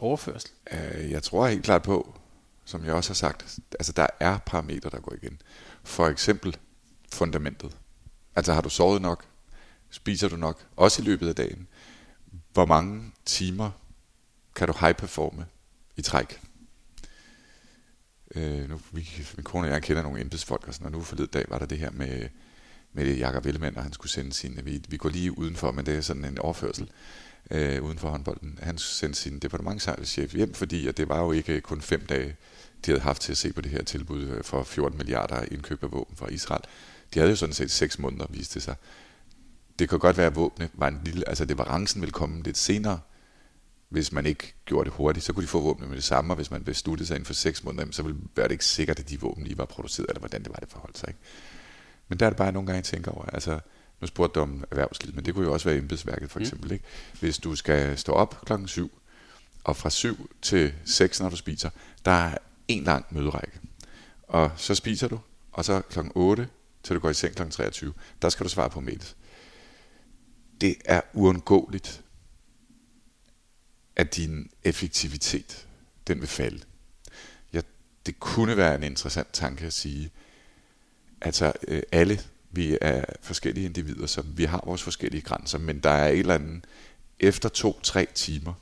overførsel? 0.02 0.50
Øh, 0.72 1.10
jeg 1.10 1.22
tror 1.22 1.46
helt 1.46 1.64
klart 1.64 1.82
på, 1.82 2.18
som 2.64 2.84
jeg 2.84 2.94
også 2.94 3.10
har 3.10 3.14
sagt, 3.14 3.58
altså 3.72 3.92
der 3.92 4.06
er 4.20 4.38
parametre, 4.38 4.90
der 4.90 5.00
går 5.00 5.12
igen. 5.22 5.40
For 5.84 6.08
eksempel 6.08 6.56
fundamentet. 7.12 7.76
Altså 8.36 8.52
har 8.52 8.60
du 8.60 8.68
sovet 8.68 9.02
nok? 9.02 9.24
Spiser 9.90 10.28
du 10.28 10.36
nok? 10.36 10.66
Også 10.76 11.02
i 11.02 11.04
løbet 11.04 11.28
af 11.28 11.34
dagen. 11.34 11.68
Hvor 12.52 12.66
mange 12.66 13.12
timer 13.24 13.70
kan 14.54 14.68
du 14.68 14.74
high-performe 14.80 15.46
i 15.96 16.02
træk? 16.02 16.40
Øh, 18.34 18.70
nu, 18.70 18.80
vi, 18.92 19.08
min 19.36 19.44
kone 19.44 19.66
og 19.66 19.72
jeg 19.72 19.82
kender 19.82 20.02
nogle 20.02 20.20
embedsfolk, 20.20 20.68
og, 20.68 20.74
sådan, 20.74 20.86
og 20.86 20.92
nu 20.92 21.00
forleden 21.00 21.30
dag 21.32 21.44
var 21.48 21.58
der 21.58 21.66
det 21.66 21.78
her 21.78 21.90
med 21.90 22.28
med 22.92 23.16
Jakob 23.16 23.46
Ellemann, 23.46 23.76
og 23.76 23.82
han 23.82 23.92
skulle 23.92 24.12
sende 24.12 24.32
sin, 24.32 24.60
vi, 24.64 24.82
vi 24.88 24.96
går 24.96 25.08
lige 25.08 25.38
udenfor, 25.38 25.70
men 25.70 25.86
det 25.86 25.96
er 25.96 26.00
sådan 26.00 26.24
en 26.24 26.38
overførsel 26.38 26.90
øh, 27.50 27.82
uden 27.82 27.98
for 27.98 28.08
håndbolden. 28.08 28.58
Han 28.62 28.78
sendte 28.78 29.20
sin 29.20 29.38
departementschef 29.38 30.34
hjem, 30.34 30.54
fordi 30.54 30.88
at 30.88 30.96
det 30.96 31.08
var 31.08 31.20
jo 31.20 31.32
ikke 31.32 31.60
kun 31.60 31.80
fem 31.80 32.06
dage, 32.06 32.36
de 32.86 32.90
havde 32.90 33.00
haft 33.00 33.22
til 33.22 33.32
at 33.32 33.38
se 33.38 33.52
på 33.52 33.60
det 33.60 33.70
her 33.70 33.82
tilbud 33.82 34.22
øh, 34.22 34.44
for 34.44 34.62
14 34.62 34.98
milliarder 34.98 35.44
indkøb 35.50 35.84
af 35.84 35.92
våben 35.92 36.16
fra 36.16 36.28
Israel. 36.28 36.62
De 37.14 37.18
havde 37.18 37.30
jo 37.30 37.36
sådan 37.36 37.52
set 37.52 37.70
seks 37.70 37.98
måneder, 37.98 38.26
viste 38.30 38.54
det 38.54 38.62
sig. 38.62 38.76
Det 39.78 39.88
kan 39.88 39.98
godt 39.98 40.16
være, 40.16 40.26
at 40.26 40.36
våbne 40.36 40.68
var 40.74 40.88
en 40.88 41.00
lille, 41.04 41.28
altså 41.28 41.44
det 41.44 41.58
var 41.58 41.64
rancen 41.64 42.00
ville 42.00 42.12
komme 42.12 42.42
lidt 42.42 42.58
senere, 42.58 43.00
hvis 43.88 44.12
man 44.12 44.26
ikke 44.26 44.54
gjorde 44.64 44.84
det 44.84 44.96
hurtigt, 44.96 45.24
så 45.24 45.32
kunne 45.32 45.42
de 45.42 45.48
få 45.48 45.60
våbne 45.60 45.86
med 45.86 45.96
det 45.96 46.04
samme, 46.04 46.32
og 46.32 46.36
hvis 46.36 46.50
man 46.50 46.64
besluttede 46.64 47.06
sig 47.06 47.14
inden 47.14 47.26
for 47.26 47.34
seks 47.34 47.64
måneder, 47.64 47.92
så 47.92 48.02
ville 48.02 48.18
det 48.36 48.50
ikke 48.50 48.64
sikkert, 48.64 48.98
at 48.98 49.10
de 49.10 49.20
våben 49.20 49.44
lige 49.44 49.58
var 49.58 49.64
produceret, 49.64 50.08
eller 50.08 50.18
hvordan 50.18 50.42
det 50.42 50.50
var, 50.50 50.56
det 50.56 50.68
forholdt 50.70 50.98
sig. 50.98 51.08
Ikke? 51.08 51.20
Men 52.08 52.18
der 52.18 52.26
er 52.26 52.30
det 52.30 52.36
bare 52.36 52.52
nogle 52.52 52.66
gange, 52.66 52.76
jeg 52.76 52.84
tænker 52.84 53.10
over, 53.10 53.24
altså, 53.24 53.60
nu 54.02 54.06
spurgte 54.06 54.40
du 54.40 54.42
om 54.42 54.64
erhvervslivet, 54.70 55.14
men 55.16 55.24
det 55.24 55.34
kunne 55.34 55.46
jo 55.46 55.52
også 55.52 55.68
være 55.68 55.78
embedsværket 55.78 56.30
for 56.30 56.38
mm. 56.38 56.42
eksempel. 56.42 56.68
Mm. 56.68 56.74
Ikke? 56.74 56.84
Hvis 57.20 57.38
du 57.38 57.54
skal 57.54 57.98
stå 57.98 58.12
op 58.12 58.44
klokken 58.44 58.68
7, 58.68 58.90
og 59.64 59.76
fra 59.76 59.90
7 59.90 60.30
til 60.42 60.74
6, 60.84 61.20
når 61.20 61.28
du 61.28 61.36
spiser, 61.36 61.70
der 62.04 62.10
er 62.10 62.38
en 62.68 62.84
lang 62.84 63.06
møderække. 63.10 63.60
Og 64.22 64.50
så 64.56 64.74
spiser 64.74 65.08
du, 65.08 65.20
og 65.52 65.64
så 65.64 65.80
klokken 65.80 66.12
8, 66.14 66.48
til 66.82 66.96
du 66.96 67.00
går 67.00 67.10
i 67.10 67.14
seng 67.14 67.34
klokken 67.34 67.52
23, 67.52 67.94
der 68.22 68.28
skal 68.28 68.44
du 68.44 68.50
svare 68.50 68.70
på 68.70 68.80
mails. 68.80 69.16
Det 70.60 70.76
er 70.84 71.00
uundgåeligt, 71.12 72.04
at 73.96 74.16
din 74.16 74.50
effektivitet, 74.64 75.66
den 76.06 76.20
vil 76.20 76.28
falde. 76.28 76.64
Ja, 77.52 77.60
det 78.06 78.20
kunne 78.20 78.56
være 78.56 78.74
en 78.74 78.82
interessant 78.82 79.32
tanke 79.32 79.66
at 79.66 79.72
sige, 79.72 80.10
altså 81.20 81.52
øh, 81.68 81.82
alle 81.92 82.20
vi 82.52 82.78
er 82.80 83.04
forskellige 83.22 83.66
individer, 83.66 84.06
så 84.06 84.22
vi 84.22 84.44
har 84.44 84.62
vores 84.66 84.82
forskellige 84.82 85.22
grænser, 85.22 85.58
men 85.58 85.80
der 85.80 85.90
er 85.90 86.08
et 86.08 86.18
eller 86.18 86.34
andet, 86.34 86.64
efter 87.20 87.48
to-tre 87.48 88.06
timer, 88.14 88.54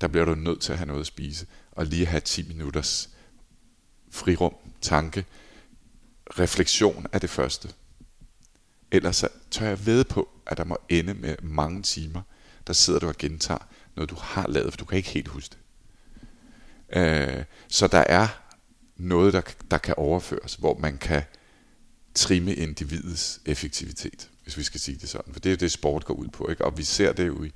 der 0.00 0.08
bliver 0.08 0.24
du 0.24 0.34
nødt 0.34 0.60
til 0.60 0.72
at 0.72 0.78
have 0.78 0.86
noget 0.86 1.00
at 1.00 1.06
spise, 1.06 1.46
og 1.72 1.86
lige 1.86 2.06
have 2.06 2.20
10 2.20 2.48
minutters 2.48 3.10
frirum, 4.10 4.54
tanke, 4.80 5.24
refleksion 6.38 7.06
af 7.12 7.20
det 7.20 7.30
første. 7.30 7.68
Ellers 8.90 9.16
så 9.16 9.28
tør 9.50 9.66
jeg 9.66 9.86
ved 9.86 10.04
på, 10.04 10.28
at 10.46 10.56
der 10.56 10.64
må 10.64 10.78
ende 10.88 11.14
med 11.14 11.36
mange 11.42 11.82
timer, 11.82 12.22
der 12.66 12.72
sidder 12.72 13.00
du 13.00 13.08
og 13.08 13.16
gentager 13.18 13.68
noget, 13.96 14.10
du 14.10 14.16
har 14.20 14.46
lavet, 14.48 14.72
for 14.72 14.76
du 14.76 14.84
kan 14.84 14.96
ikke 14.96 15.08
helt 15.08 15.28
huske 15.28 15.54
det. 15.54 15.58
Øh, 16.98 17.44
så 17.68 17.86
der 17.86 17.98
er 17.98 18.28
noget, 18.96 19.32
der, 19.32 19.40
der 19.70 19.78
kan 19.78 19.94
overføres, 19.96 20.54
hvor 20.54 20.78
man 20.78 20.98
kan 20.98 21.22
trimme 22.18 22.54
individets 22.54 23.40
effektivitet, 23.46 24.28
hvis 24.42 24.56
vi 24.56 24.62
skal 24.62 24.80
sige 24.80 24.98
det 24.98 25.08
sådan. 25.08 25.32
For 25.32 25.40
det 25.40 25.52
er 25.52 25.56
det, 25.56 25.72
sport 25.72 26.04
går 26.04 26.14
ud 26.14 26.28
på. 26.28 26.48
Ikke? 26.48 26.64
Og 26.64 26.78
vi 26.78 26.82
ser 26.82 27.12
det 27.12 27.26
jo 27.26 27.44
i 27.44 27.52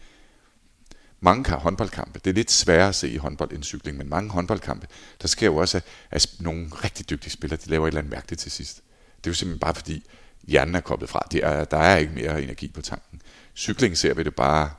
mange 1.20 1.50
håndboldkampe. 1.50 2.18
Det 2.24 2.30
er 2.30 2.34
lidt 2.34 2.50
sværere 2.50 2.88
at 2.88 2.94
se 2.94 3.10
i 3.10 3.16
håndbold 3.16 3.52
end 3.52 3.64
cykling, 3.64 3.98
men 3.98 4.08
mange 4.08 4.30
håndboldkampe, 4.30 4.86
der 5.22 5.28
sker 5.28 5.46
jo 5.46 5.56
også, 5.56 5.80
at 6.10 6.34
nogle 6.38 6.68
rigtig 6.68 7.10
dygtige 7.10 7.32
spillere, 7.32 7.60
de 7.64 7.70
laver 7.70 7.86
et 7.86 7.90
eller 7.90 8.00
andet 8.00 8.10
mærkeligt 8.10 8.40
til 8.40 8.50
sidst. 8.50 8.82
Det 9.16 9.26
er 9.26 9.30
jo 9.30 9.34
simpelthen 9.34 9.60
bare 9.60 9.74
fordi, 9.74 10.04
hjernen 10.42 10.74
er 10.74 10.80
koblet 10.80 11.10
fra. 11.10 11.26
Det 11.30 11.44
er, 11.44 11.64
der 11.64 11.76
er 11.76 11.96
ikke 11.96 12.12
mere 12.12 12.42
energi 12.42 12.68
på 12.68 12.82
tanken. 12.82 13.22
Cykling 13.54 13.98
ser 13.98 14.14
vi 14.14 14.22
det 14.22 14.34
bare 14.34 14.70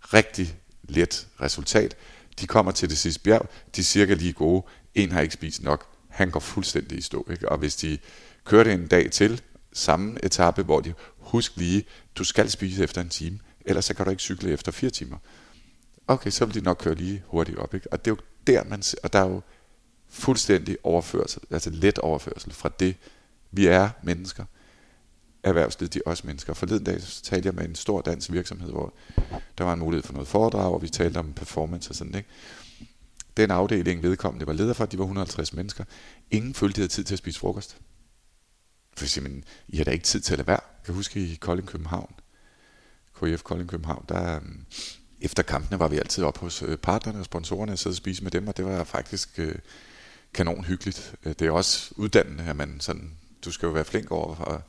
rigtig 0.00 0.56
let 0.82 1.26
resultat. 1.40 1.96
De 2.40 2.46
kommer 2.46 2.72
til 2.72 2.90
det 2.90 2.98
sidste 2.98 3.20
bjerg, 3.20 3.48
de 3.76 3.80
er 3.80 3.84
cirka 3.84 4.14
lige 4.14 4.32
gode. 4.32 4.66
En 4.94 5.12
har 5.12 5.20
ikke 5.20 5.34
spist 5.34 5.62
nok, 5.62 5.86
han 6.08 6.30
går 6.30 6.40
fuldstændig 6.40 6.98
i 6.98 7.02
stå. 7.02 7.26
Ikke? 7.30 7.48
Og 7.48 7.58
hvis 7.58 7.76
de 7.76 7.98
kører 8.44 8.74
en 8.74 8.86
dag 8.86 9.10
til, 9.10 9.42
samme 9.72 10.24
etape, 10.24 10.62
hvor 10.62 10.80
de 10.80 10.94
husk 11.18 11.56
lige, 11.56 11.84
du 12.16 12.24
skal 12.24 12.50
spise 12.50 12.84
efter 12.84 13.00
en 13.00 13.08
time, 13.08 13.38
ellers 13.64 13.84
så 13.84 13.94
kan 13.94 14.04
du 14.04 14.10
ikke 14.10 14.22
cykle 14.22 14.50
efter 14.50 14.72
fire 14.72 14.90
timer. 14.90 15.16
Okay, 16.06 16.30
så 16.30 16.44
vil 16.44 16.54
de 16.54 16.60
nok 16.60 16.78
køre 16.80 16.94
lige 16.94 17.22
hurtigt 17.26 17.58
op. 17.58 17.74
Ikke? 17.74 17.92
Og 17.92 18.04
det 18.04 18.10
er 18.10 18.14
jo 18.14 18.20
der, 18.46 18.64
man 18.64 18.82
ser, 18.82 18.98
og 19.02 19.12
der 19.12 19.18
er 19.18 19.28
jo 19.28 19.40
fuldstændig 20.08 20.76
overførsel, 20.82 21.42
altså 21.50 21.70
let 21.70 21.98
overførsel 21.98 22.52
fra 22.52 22.70
det, 22.80 22.96
vi 23.50 23.66
er 23.66 23.90
mennesker. 24.02 24.44
Erhvervslivet, 25.42 25.94
de 25.94 25.98
er 25.98 26.10
også 26.10 26.26
mennesker. 26.26 26.54
Forleden 26.54 26.84
dag 26.84 27.02
så 27.02 27.22
talte 27.22 27.46
jeg 27.46 27.54
med 27.54 27.64
en 27.64 27.74
stor 27.74 28.00
dansk 28.00 28.32
virksomhed, 28.32 28.70
hvor 28.70 28.94
der 29.58 29.64
var 29.64 29.72
en 29.72 29.78
mulighed 29.78 30.02
for 30.02 30.12
noget 30.12 30.28
foredrag, 30.28 30.74
og 30.74 30.82
vi 30.82 30.88
talte 30.88 31.18
om 31.18 31.32
performance 31.32 31.90
og 31.90 31.94
sådan, 31.94 32.14
ikke? 32.14 32.28
Den 33.36 33.50
afdeling 33.50 34.02
vedkommende 34.02 34.46
var 34.46 34.52
leder 34.52 34.72
for, 34.72 34.86
de 34.86 34.98
var 34.98 35.04
150 35.04 35.52
mennesker. 35.52 35.84
Ingen 36.30 36.54
følte, 36.54 36.76
de 36.76 36.80
havde 36.80 36.92
tid 36.92 37.04
til 37.04 37.14
at 37.14 37.18
spise 37.18 37.40
frokost. 37.40 37.76
For 38.96 39.06
simpelthen, 39.06 39.44
I 39.68 39.76
har 39.76 39.84
da 39.84 39.90
ikke 39.90 40.04
tid 40.04 40.20
til 40.20 40.32
at 40.32 40.38
lade 40.38 40.46
være. 40.46 40.60
Jeg 40.62 40.84
kan 40.84 40.94
huske 40.94 41.20
i 41.20 41.34
Kolding 41.34 41.68
København, 41.68 42.14
KF 43.14 43.42
Kolding 43.42 43.70
København, 43.70 44.04
der 44.08 44.36
øhm, 44.36 44.64
efter 45.20 45.42
kampene 45.42 45.78
var 45.78 45.88
vi 45.88 45.98
altid 45.98 46.24
op 46.24 46.38
hos 46.38 46.62
øh, 46.62 46.76
partnerne 46.76 47.18
og 47.18 47.24
sponsorerne 47.24 47.72
og 47.72 47.78
sidde 47.78 47.92
og 47.94 47.96
spise 47.96 48.22
med 48.22 48.30
dem, 48.30 48.48
og 48.48 48.56
det 48.56 48.64
var 48.64 48.84
faktisk 48.84 49.38
øh, 49.38 49.54
kanon 50.34 50.64
hyggeligt. 50.64 51.14
Øh, 51.24 51.34
det 51.38 51.42
er 51.42 51.50
også 51.50 51.94
uddannende, 51.96 52.44
at 52.44 52.56
man 52.56 52.80
sådan, 52.80 53.10
du 53.44 53.52
skal 53.52 53.66
jo 53.66 53.72
være 53.72 53.84
flink 53.84 54.10
over, 54.10 54.36
og, 54.36 54.62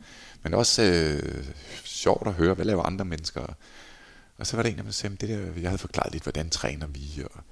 men 0.44 0.54
også 0.54 0.84
øh, 0.84 1.46
sjovt 1.84 2.28
at 2.28 2.34
høre, 2.34 2.54
hvad 2.54 2.66
laver 2.66 2.84
andre 2.84 3.06
mennesker. 3.06 3.56
Og 4.38 4.48
så 4.48 4.56
var 4.56 4.64
der 4.64 4.70
en 4.70 4.76
af 4.76 4.84
dem, 4.84 4.86
der 4.86 4.94
sagde, 4.94 5.16
det 5.16 5.30
der, 5.30 5.62
jeg 5.62 5.70
havde 5.70 5.78
forklaret 5.78 6.12
lidt, 6.12 6.24
hvordan 6.24 6.50
træner 6.50 6.88
vi, 6.88 7.24
og 7.24 7.44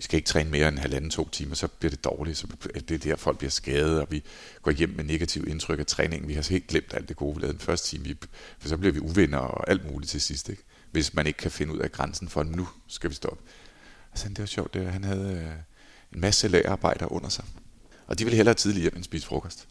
vi 0.00 0.04
skal 0.04 0.16
ikke 0.16 0.26
træne 0.26 0.50
mere 0.50 0.68
end 0.68 0.78
halvanden, 0.78 1.10
to 1.10 1.28
timer, 1.28 1.54
så 1.54 1.68
bliver 1.68 1.90
det 1.90 2.04
dårligt. 2.04 2.38
Så 2.38 2.46
det 2.74 2.90
er 2.90 2.98
der, 2.98 3.16
folk 3.16 3.38
bliver 3.38 3.50
skadet, 3.50 4.00
og 4.00 4.06
vi 4.10 4.22
går 4.62 4.70
hjem 4.70 4.88
med 4.96 5.04
negativ 5.04 5.48
indtryk 5.48 5.78
af 5.78 5.86
træningen. 5.86 6.28
Vi 6.28 6.34
har 6.34 6.46
helt 6.50 6.66
glemt 6.66 6.94
alt 6.94 7.08
det 7.08 7.16
gode, 7.16 7.34
vi 7.34 7.40
lavede 7.40 7.52
den 7.52 7.60
første 7.60 7.88
time, 7.88 8.16
for 8.58 8.68
så 8.68 8.76
bliver 8.76 8.92
vi 8.92 9.00
uvenner 9.00 9.38
og 9.38 9.70
alt 9.70 9.92
muligt 9.92 10.10
til 10.10 10.20
sidst. 10.20 10.48
Ikke? 10.48 10.62
Hvis 10.90 11.14
man 11.14 11.26
ikke 11.26 11.36
kan 11.36 11.50
finde 11.50 11.74
ud 11.74 11.78
af 11.78 11.92
grænsen 11.92 12.28
for, 12.28 12.42
nu 12.42 12.68
skal 12.86 13.10
vi 13.10 13.14
stoppe. 13.14 13.42
Altså, 14.12 14.28
det 14.28 14.38
var 14.38 14.46
sjovt, 14.46 14.74
det, 14.74 14.92
han 14.92 15.04
havde 15.04 15.32
øh, 15.32 15.52
en 16.14 16.20
masse 16.20 16.48
lagerarbejdere 16.48 17.12
under 17.12 17.28
sig. 17.28 17.44
Og 18.06 18.18
de 18.18 18.24
ville 18.24 18.36
hellere 18.36 18.54
tidligere 18.54 18.82
hjem 18.82 18.96
end 18.96 19.04
spise 19.04 19.26
frokost. 19.26 19.68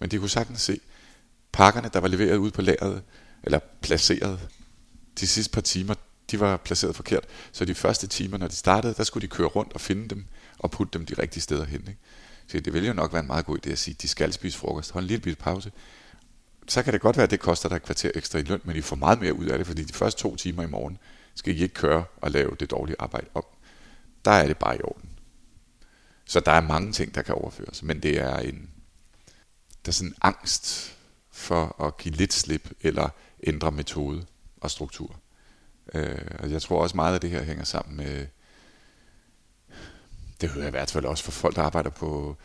Men 0.00 0.10
de 0.10 0.18
kunne 0.18 0.30
sagtens 0.30 0.60
se, 0.60 0.80
pakkerne, 1.52 1.90
der 1.92 2.00
var 2.00 2.08
leveret 2.08 2.36
ud 2.36 2.50
på 2.50 2.62
lageret, 2.62 3.02
eller 3.42 3.58
placeret 3.80 4.48
de 5.20 5.26
sidste 5.26 5.52
par 5.52 5.60
timer, 5.60 5.94
de 6.32 6.40
var 6.40 6.56
placeret 6.56 6.96
forkert. 6.96 7.24
Så 7.52 7.64
de 7.64 7.74
første 7.74 8.06
timer, 8.06 8.38
når 8.38 8.48
de 8.48 8.56
startede, 8.56 8.94
der 8.94 9.04
skulle 9.04 9.22
de 9.28 9.34
køre 9.34 9.46
rundt 9.48 9.72
og 9.72 9.80
finde 9.80 10.08
dem 10.08 10.24
og 10.58 10.70
putte 10.70 10.98
dem 10.98 11.06
de 11.06 11.14
rigtige 11.14 11.42
steder 11.42 11.64
hen. 11.64 11.80
Ikke? 11.80 11.98
Så 12.46 12.60
det 12.60 12.72
ville 12.72 12.88
jo 12.88 12.94
nok 12.94 13.12
være 13.12 13.20
en 13.20 13.26
meget 13.26 13.46
god 13.46 13.58
idé 13.66 13.70
at 13.70 13.78
sige, 13.78 13.94
at 13.94 14.02
de 14.02 14.08
skal 14.08 14.32
spise 14.32 14.58
frokost. 14.58 14.90
Hold 14.90 15.04
en 15.04 15.08
lille 15.08 15.34
pause. 15.34 15.72
Så 16.68 16.82
kan 16.82 16.92
det 16.92 17.00
godt 17.00 17.16
være, 17.16 17.24
at 17.24 17.30
det 17.30 17.40
koster 17.40 17.68
dig 17.68 17.76
et 17.76 17.82
kvarter 17.82 18.10
ekstra 18.14 18.38
i 18.38 18.42
løn, 18.42 18.60
men 18.64 18.76
I 18.76 18.80
får 18.80 18.96
meget 18.96 19.20
mere 19.20 19.34
ud 19.34 19.46
af 19.46 19.58
det, 19.58 19.66
fordi 19.66 19.84
de 19.84 19.92
første 19.92 20.22
to 20.22 20.36
timer 20.36 20.62
i 20.62 20.66
morgen 20.66 20.98
skal 21.34 21.56
I 21.56 21.62
ikke 21.62 21.74
køre 21.74 22.04
og 22.16 22.30
lave 22.30 22.56
det 22.60 22.70
dårlige 22.70 22.96
arbejde 22.98 23.26
op. 23.34 23.56
Der 24.24 24.30
er 24.30 24.46
det 24.46 24.56
bare 24.56 24.76
i 24.76 24.82
orden. 24.82 25.10
Så 26.24 26.40
der 26.40 26.52
er 26.52 26.60
mange 26.60 26.92
ting, 26.92 27.14
der 27.14 27.22
kan 27.22 27.34
overføres, 27.34 27.82
men 27.82 28.02
det 28.02 28.20
er 28.20 28.36
en, 28.36 28.70
der 29.84 29.90
er 29.90 29.92
sådan 29.92 30.08
en 30.08 30.16
angst 30.22 30.96
for 31.30 31.82
at 31.82 31.96
give 31.96 32.14
lidt 32.14 32.32
slip 32.32 32.70
eller 32.80 33.08
ændre 33.46 33.72
metode 33.72 34.26
og 34.60 34.70
struktur. 34.70 35.21
Øh, 35.94 36.18
og 36.38 36.50
jeg 36.50 36.62
tror 36.62 36.82
også 36.82 36.96
meget 36.96 37.14
af 37.14 37.20
det 37.20 37.30
her 37.30 37.42
hænger 37.42 37.64
sammen 37.64 37.96
med, 37.96 38.26
det 40.40 40.50
hører 40.50 40.64
jeg 40.64 40.68
i 40.68 40.70
hvert 40.70 40.90
fald 40.90 41.04
også 41.04 41.24
for 41.24 41.32
folk, 41.32 41.56
der 41.56 41.62
arbejder 41.62 41.90
på, 41.90 42.36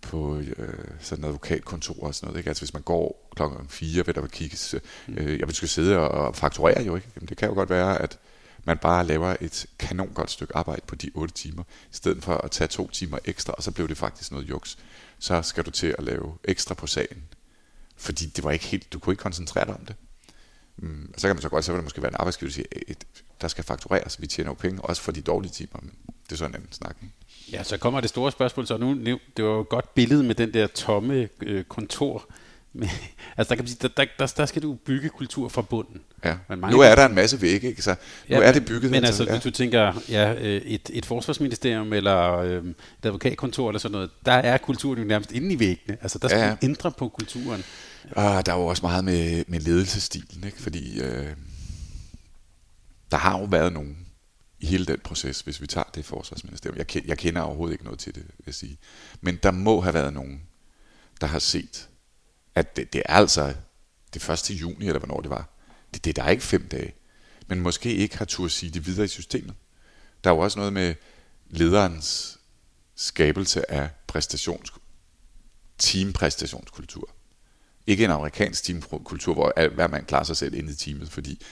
på 0.00 0.38
øh, 0.38 0.74
sådan 1.00 1.24
et 1.24 1.28
advokatkontor 1.28 2.06
og 2.06 2.14
sådan 2.14 2.26
noget. 2.26 2.38
Ikke? 2.38 2.50
Altså 2.50 2.60
hvis 2.60 2.72
man 2.72 2.82
går 2.82 3.30
klokken 3.36 3.68
4, 3.68 4.06
vil 4.06 4.14
der 4.14 4.26
kigges. 4.26 4.74
Mm. 5.06 5.14
Øh, 5.18 5.38
jeg 5.38 5.48
vil 5.48 5.54
skulle 5.54 5.70
sidde 5.70 5.98
og, 5.98 6.08
og 6.08 6.36
fakturere 6.36 6.82
jo 6.82 6.96
ikke. 6.96 7.08
Jamen, 7.16 7.28
det 7.28 7.36
kan 7.36 7.48
jo 7.48 7.54
godt 7.54 7.70
være, 7.70 8.02
at 8.02 8.18
man 8.64 8.78
bare 8.78 9.06
laver 9.06 9.36
et 9.40 9.66
kanon 9.78 10.12
godt 10.14 10.30
stykke 10.30 10.56
arbejde 10.56 10.82
på 10.86 10.94
de 10.94 11.10
8 11.14 11.34
timer, 11.34 11.62
i 11.62 11.94
stedet 11.94 12.24
for 12.24 12.34
at 12.34 12.50
tage 12.50 12.68
to 12.68 12.90
timer 12.90 13.18
ekstra, 13.24 13.52
og 13.52 13.62
så 13.62 13.70
blev 13.70 13.88
det 13.88 13.96
faktisk 13.96 14.30
noget 14.30 14.48
juks. 14.48 14.78
Så 15.18 15.42
skal 15.42 15.64
du 15.64 15.70
til 15.70 15.94
at 15.98 16.04
lave 16.04 16.34
ekstra 16.44 16.74
på 16.74 16.86
sagen. 16.86 17.22
Fordi 17.96 18.26
det 18.26 18.44
var 18.44 18.50
ikke 18.50 18.64
helt, 18.64 18.92
du 18.92 18.98
kunne 18.98 19.12
ikke 19.12 19.22
koncentrere 19.22 19.64
dig 19.64 19.74
om 19.74 19.84
det. 19.84 19.96
Mm, 20.78 21.14
så 21.16 21.26
kan 21.28 21.36
man 21.36 21.42
så 21.42 21.48
godt, 21.48 21.64
så 21.64 21.72
vil 21.72 21.76
det 21.76 21.84
måske 21.84 22.02
være 22.02 22.10
en 22.10 22.16
arbejdsgiver, 22.18 22.48
der 22.48 22.54
siger, 22.54 22.66
at 22.88 23.04
der 23.40 23.48
skal 23.48 23.64
faktureres, 23.64 24.20
vi 24.20 24.26
tjener 24.26 24.50
jo 24.50 24.54
penge, 24.54 24.82
også 24.82 25.02
for 25.02 25.12
de 25.12 25.20
dårlige 25.20 25.52
timer, 25.52 25.80
men 25.82 25.92
det 26.24 26.32
er 26.32 26.36
sådan 26.36 26.50
en 26.50 26.54
anden 26.54 26.72
snak. 26.72 26.96
Ikke? 27.02 27.14
Ja, 27.52 27.62
så 27.62 27.76
kommer 27.76 28.00
det 28.00 28.10
store 28.10 28.32
spørgsmål, 28.32 28.66
så 28.66 28.76
nu, 28.76 28.94
det 29.36 29.44
var 29.44 29.50
jo 29.50 29.60
et 29.60 29.68
godt 29.68 29.94
billede 29.94 30.22
med 30.22 30.34
den 30.34 30.54
der 30.54 30.66
tomme 30.66 31.28
øh, 31.42 31.64
kontor, 31.64 32.24
men, 32.72 32.88
altså 33.36 33.48
der 33.48 33.54
kan 33.54 33.58
man 33.58 33.68
sige, 33.68 33.88
der, 33.96 34.04
der, 34.18 34.32
der, 34.36 34.46
skal 34.46 34.62
du 34.62 34.74
bygge 34.74 35.08
kultur 35.08 35.48
fra 35.48 35.62
bunden. 35.62 36.00
Ja. 36.24 36.36
Men 36.48 36.60
mange 36.60 36.76
nu 36.76 36.82
er 36.82 36.94
der 36.94 37.06
en 37.06 37.14
masse 37.14 37.42
vægge, 37.42 37.68
ikke? 37.68 37.82
Så 37.82 37.90
nu 37.90 37.96
ja, 38.36 38.42
er 38.42 38.52
det 38.52 38.64
bygget. 38.64 38.90
Men 38.90 39.04
altså, 39.04 39.24
ja. 39.24 39.30
hvis 39.30 39.42
du 39.42 39.50
tænker, 39.50 40.02
ja, 40.08 40.34
øh, 40.34 40.62
et, 40.62 40.90
et 40.92 41.06
forsvarsministerium 41.06 41.92
eller 41.92 42.38
øh, 42.38 42.64
et 42.64 42.74
advokatkontor 43.02 43.68
eller 43.68 43.78
sådan 43.78 43.92
noget, 43.92 44.10
der 44.26 44.32
er 44.32 44.58
kulturen 44.58 44.98
jo 44.98 45.04
nærmest 45.04 45.32
inde 45.32 45.52
i 45.52 45.58
væggene. 45.58 45.98
Altså 46.02 46.18
der 46.18 46.28
skal 46.28 46.40
ja, 46.40 46.46
ja. 46.48 46.56
ændre 46.62 46.90
på 46.90 47.08
kulturen. 47.08 47.64
Ah, 48.16 48.46
der 48.46 48.52
er 48.52 48.56
jo 48.56 48.66
også 48.66 48.82
meget 48.82 49.04
med, 49.04 49.44
med 49.48 49.60
ledelsestilen, 49.60 50.44
ikke? 50.44 50.62
fordi 50.62 51.00
øh, 51.00 51.36
der 53.10 53.16
har 53.16 53.38
jo 53.38 53.44
været 53.44 53.72
nogen 53.72 54.06
i 54.60 54.66
hele 54.66 54.86
den 54.86 55.00
proces, 55.04 55.40
hvis 55.40 55.60
vi 55.60 55.66
tager 55.66 55.90
det 55.94 56.04
forsvarsministerium. 56.04 56.78
Jeg, 56.78 57.06
jeg 57.08 57.18
kender 57.18 57.40
overhovedet 57.40 57.72
ikke 57.72 57.84
noget 57.84 57.98
til 57.98 58.14
det, 58.14 58.22
vil 58.22 58.44
jeg 58.46 58.54
sige. 58.54 58.78
Men 59.20 59.38
der 59.42 59.50
må 59.50 59.80
have 59.80 59.94
været 59.94 60.12
nogen, 60.12 60.42
der 61.20 61.26
har 61.26 61.38
set, 61.38 61.88
at 62.54 62.76
det, 62.76 62.92
det 62.92 63.02
er 63.06 63.12
altså 63.12 63.54
det 64.14 64.28
1. 64.28 64.50
juni, 64.50 64.86
eller 64.86 64.98
hvornår 64.98 65.20
det 65.20 65.30
var. 65.30 65.48
Det, 65.94 66.04
det 66.04 66.16
der 66.16 66.22
er 66.22 66.30
ikke 66.30 66.42
fem 66.42 66.68
dage. 66.68 66.94
Men 67.46 67.60
måske 67.60 67.94
ikke 67.94 68.18
har 68.18 68.24
tur 68.24 68.48
sige 68.48 68.70
det 68.70 68.86
videre 68.86 69.04
i 69.04 69.08
systemet. 69.08 69.54
Der 70.24 70.30
er 70.30 70.34
jo 70.34 70.40
også 70.40 70.58
noget 70.58 70.72
med 70.72 70.94
lederens 71.50 72.38
skabelse 72.94 73.70
af 73.70 73.90
præstations, 74.06 74.72
teampræstationskultur. 75.78 77.10
Ikke 77.88 78.04
en 78.04 78.10
amerikansk 78.10 78.64
teamkultur, 78.64 79.34
hvor 79.34 79.68
hver 79.74 79.88
mand 79.88 80.06
klarer 80.06 80.24
sig 80.24 80.36
selv 80.36 80.54
ind 80.54 80.70
i 80.70 80.74
teamet, 80.74 81.10
fordi 81.10 81.42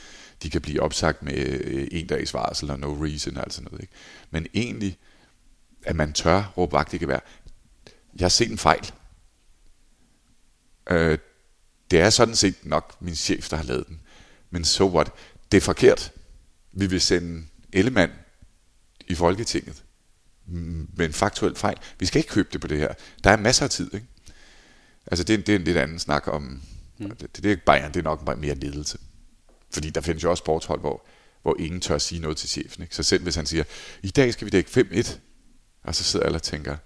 de 0.43 0.51
kan 0.51 0.61
blive 0.61 0.83
opsagt 0.83 1.23
med 1.23 1.35
øh, 1.37 1.89
en 1.91 2.07
dags 2.07 2.35
varsel 2.35 2.71
og 2.71 2.79
no 2.79 3.05
reason 3.05 3.37
og 3.37 3.43
alt 3.43 3.53
sådan 3.53 3.65
noget. 3.71 3.83
Ikke? 3.83 3.93
Men 4.31 4.47
egentlig, 4.55 4.99
at 5.83 5.97
man 5.97 6.13
tør 6.13 6.53
råbe 6.57 6.73
vagt 6.73 6.95
i 6.95 6.99
gevær. 6.99 7.19
Jeg 8.17 8.25
har 8.25 8.29
set 8.29 8.51
en 8.51 8.59
fejl. 8.59 8.93
Øh, 10.91 11.19
det 11.91 12.01
er 12.01 12.11
sådan 12.11 12.37
set 12.37 12.57
nok 12.63 12.97
min 13.01 13.15
chef, 13.15 13.49
der 13.49 13.57
har 13.57 13.65
lavet 13.65 13.87
den. 13.89 14.01
Men 14.51 14.65
so 14.65 14.95
what? 14.95 15.13
Det 15.53 15.57
er 15.57 15.63
forkert. 15.63 16.13
Vi 16.73 16.87
vil 16.87 17.01
sende 17.01 17.47
Ellemann 17.73 18.13
i 19.09 19.15
Folketinget 19.15 19.85
med 20.97 21.07
en 21.07 21.13
faktuel 21.13 21.57
fejl. 21.57 21.77
Vi 21.99 22.07
skal 22.07 22.19
ikke 22.19 22.31
købe 22.31 22.49
det 22.53 22.61
på 22.61 22.67
det 22.67 22.79
her. 22.79 22.95
Der 23.25 23.31
er 23.31 23.37
masser 23.37 23.65
af 23.65 23.71
tid, 23.71 23.95
ikke? 23.95 24.07
Altså, 25.07 25.25
det 25.25 25.35
er, 25.35 25.39
det 25.39 25.49
er 25.49 25.57
en 25.57 25.65
lidt 25.65 25.77
anden 25.77 25.99
snak 25.99 26.29
om... 26.29 26.63
Mm. 26.99 27.17
Det, 27.17 27.43
det 27.43 27.53
er 27.53 27.57
Bayern, 27.67 27.93
det 27.93 28.01
er 28.01 28.05
nok 28.05 28.39
mere 28.39 28.55
ledelse. 28.55 28.99
Fordi 29.73 29.91
der 29.91 30.01
findes 30.01 30.25
jo 30.25 30.31
også 30.31 30.41
sportshold, 30.41 30.81
hvor, 30.81 31.07
hvor 31.43 31.57
ingen 31.59 31.81
tør 31.81 31.99
sige 31.99 32.21
noget 32.21 32.37
til 32.37 32.49
chefen. 32.49 32.83
Ikke? 32.83 32.97
Så 32.97 33.03
selv 33.03 33.23
hvis 33.23 33.35
han 33.35 33.47
siger, 33.47 33.65
i 34.03 34.11
dag 34.11 34.33
skal 34.33 34.45
vi 34.45 34.51
dække 34.51 34.71
5-1, 34.81 35.19
og 35.85 35.95
så 35.95 36.05
sidder 36.05 36.27
alle 36.27 36.37
og 36.37 36.43
tænker, 36.43 36.77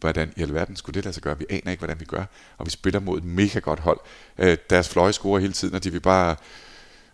hvordan 0.00 0.32
i 0.36 0.42
alverden 0.42 0.76
skulle 0.76 0.94
det 0.94 1.04
lade 1.04 1.12
sig 1.12 1.22
gøre? 1.22 1.38
Vi 1.38 1.46
aner 1.50 1.70
ikke, 1.70 1.80
hvordan 1.80 2.00
vi 2.00 2.04
gør. 2.04 2.24
Og 2.58 2.66
vi 2.66 2.70
spiller 2.70 3.00
mod 3.00 3.18
et 3.18 3.24
mega 3.24 3.58
godt 3.58 3.80
hold. 3.80 4.00
Øh, 4.38 4.56
deres 4.70 4.88
fløje 4.88 5.12
scorer 5.12 5.40
hele 5.40 5.52
tiden, 5.52 5.74
og 5.74 5.84
de 5.84 5.92
vil 5.92 6.00
bare... 6.00 6.36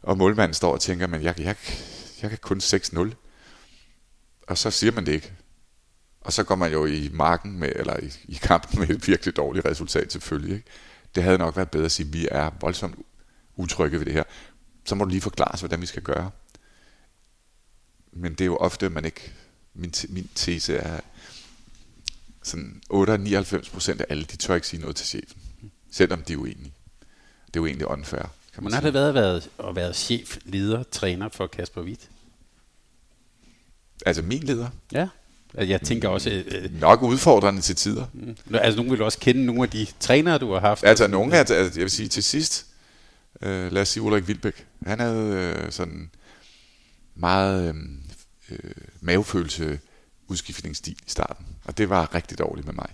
Og 0.03 0.19
målmanden 0.19 0.55
står 0.55 0.73
og 0.73 0.81
tænker, 0.81 1.07
men 1.07 1.23
jeg, 1.23 1.41
jeg, 1.41 1.57
jeg 2.23 2.31
kan 2.31 2.39
kun 2.39 2.59
6-0. 2.59 3.11
Og 4.49 4.59
så 4.59 4.71
siger 4.71 4.93
man 4.93 5.07
det 5.07 5.13
ikke. 5.13 5.33
Og 6.25 6.33
så 6.33 6.45
går 6.45 6.55
man 6.55 6.73
jo 6.73 6.87
i 6.87 7.11
marken 7.13 7.59
med, 7.59 7.73
eller 7.77 8.01
i, 8.01 8.13
i 8.25 8.35
kampen 8.43 8.81
med 8.81 8.91
et 8.91 9.09
virkelig 9.09 9.37
dårligt 9.37 9.67
resultat 9.67 10.13
selvfølgelig. 10.13 10.55
Ikke? 10.55 10.67
Det 11.15 11.23
havde 11.23 11.39
nok 11.39 11.57
været 11.57 11.71
bedre 11.71 11.85
at 11.85 11.93
sige, 11.93 12.07
at 12.07 12.13
vi 12.13 12.29
er 12.31 12.51
voldsomt 12.61 12.99
utrygge 13.57 13.99
ved 13.99 14.07
det 14.07 14.15
her. 14.15 14.25
Så 14.85 14.95
må 14.95 15.05
du 15.05 15.11
lige 15.11 15.21
forklare 15.21 15.53
os, 15.53 15.61
hvordan 15.61 15.81
vi 15.81 15.87
skal 15.87 16.03
gøre. 16.03 16.31
Men 18.13 18.33
det 18.33 18.41
er 18.41 18.47
jo 18.47 18.57
ofte, 18.57 18.89
man 18.89 19.05
ikke... 19.05 19.33
Min, 19.75 19.95
min 20.09 20.31
tese 20.35 20.77
er, 20.77 21.01
sådan 22.43 22.83
98 22.91 23.71
procent 23.71 24.01
af 24.01 24.07
alle, 24.09 24.25
de 24.25 24.37
tør 24.37 24.55
ikke 24.55 24.67
sige 24.67 24.81
noget 24.81 24.97
til 24.97 25.07
chefen. 25.07 25.43
Selvom 25.91 26.23
de 26.23 26.33
er 26.33 26.37
uenige. 26.37 26.73
Det 27.47 27.57
er 27.57 27.61
jo 27.61 27.67
egentlig 27.67 27.87
unfair. 27.87 28.23
Kan 28.23 28.63
man 28.63 28.63
Hvordan 28.63 28.75
har 28.75 28.81
det 28.81 28.95
været 28.95 29.09
at 29.09 29.15
være, 29.15 29.69
at 29.69 29.77
være 29.77 29.95
chef, 29.95 30.39
leder, 30.45 30.83
træner 30.83 31.29
for 31.29 31.47
Kasper 31.47 31.83
Witt? 31.83 32.11
Altså 34.07 34.23
min 34.23 34.43
leder? 34.43 34.71
Ja. 34.93 35.09
Jeg 35.55 35.81
tænker 35.83 36.09
også... 36.09 36.31
Øh, 36.31 36.45
øh, 36.49 36.81
Nok 36.81 37.03
udfordrende 37.03 37.61
til 37.61 37.77
tider. 37.77 38.05
Mm. 38.13 38.37
Altså, 38.55 38.77
nogen 38.77 38.93
vil 38.93 39.03
også 39.03 39.19
kende 39.19 39.45
nogle 39.47 39.63
af 39.63 39.71
de 39.71 39.87
trænere, 40.01 40.39
du 40.39 40.53
har 40.53 40.61
haft. 40.61 40.85
Altså, 40.85 41.07
nogle 41.07 41.35
af, 41.35 41.39
altså, 41.39 41.55
jeg 41.55 41.83
vil 41.83 41.91
sige, 41.91 42.09
til 42.09 42.23
sidst, 42.23 42.67
øh, 43.43 43.73
lad 43.73 43.83
os 43.83 43.89
sige 43.89 44.03
Ulrik 44.03 44.29
Vilbæk, 44.29 44.67
han 44.87 45.01
havde 45.01 45.55
øh, 45.65 45.73
sådan 45.73 46.11
meget 47.15 47.69
øh, 47.69 47.75
øh, 48.51 48.75
mavefølelse 49.01 49.79
udskiftningsstil 50.29 50.97
i 51.07 51.11
starten, 51.11 51.47
og 51.65 51.79
det 51.79 51.89
var 51.89 52.15
rigtig 52.15 52.39
dårligt 52.39 52.67
med 52.67 52.75
mig. 52.75 52.89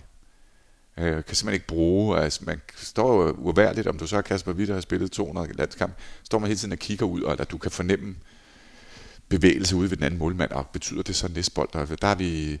Øh, 0.97 1.23
kan 1.23 1.35
simpelthen 1.35 1.53
ikke 1.53 1.67
bruge, 1.67 2.19
altså 2.19 2.39
man 2.45 2.61
står 2.75 3.23
jo 3.23 3.31
uværligt, 3.31 3.87
om 3.87 3.97
du 3.97 4.07
så 4.07 4.17
er 4.17 4.21
Kasper 4.21 4.53
Witt 4.53 4.69
og 4.69 4.75
har 4.75 4.81
spillet 4.81 5.11
200 5.11 5.53
landskamp, 5.53 5.93
står 6.23 6.39
man 6.39 6.47
hele 6.47 6.57
tiden 6.57 6.71
og 6.71 6.77
kigger 6.77 7.05
ud, 7.05 7.21
og 7.21 7.41
at 7.41 7.51
du 7.51 7.57
kan 7.57 7.71
fornemme, 7.71 8.15
bevægelse 9.29 9.75
ude 9.75 9.89
ved 9.89 9.97
den 9.97 10.05
anden 10.05 10.19
målmand, 10.19 10.51
og 10.51 10.67
betyder 10.67 11.01
det 11.01 11.15
så 11.15 11.27
næstbold? 11.27 11.69
Der, 11.73 11.85
der 11.85 12.07
er 12.07 12.15
vi, 12.15 12.59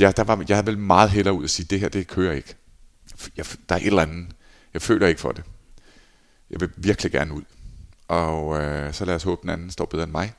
ja, 0.00 0.12
der 0.16 0.24
var, 0.24 0.44
jeg 0.48 0.56
havde 0.56 0.66
vel 0.66 0.78
meget 0.78 1.10
hellere 1.10 1.34
ud 1.34 1.44
at 1.44 1.50
sige, 1.50 1.66
det 1.70 1.80
her, 1.80 1.88
det 1.88 2.08
kører 2.08 2.32
ikke. 2.32 2.54
Jeg, 3.36 3.46
der 3.68 3.74
er 3.74 3.78
et 3.78 3.86
eller 3.86 4.02
andet, 4.02 4.26
jeg 4.74 4.82
føler 4.82 5.06
ikke 5.06 5.20
for 5.20 5.32
det. 5.32 5.44
Jeg 6.50 6.60
vil 6.60 6.70
virkelig 6.76 7.12
gerne 7.12 7.34
ud. 7.34 7.42
Og 8.08 8.60
øh, 8.60 8.94
så 8.94 9.04
lad 9.04 9.14
os 9.14 9.22
håbe, 9.22 9.42
den 9.42 9.50
anden 9.50 9.70
står 9.70 9.84
bedre 9.84 10.04
end 10.04 10.12
mig. 10.12 10.32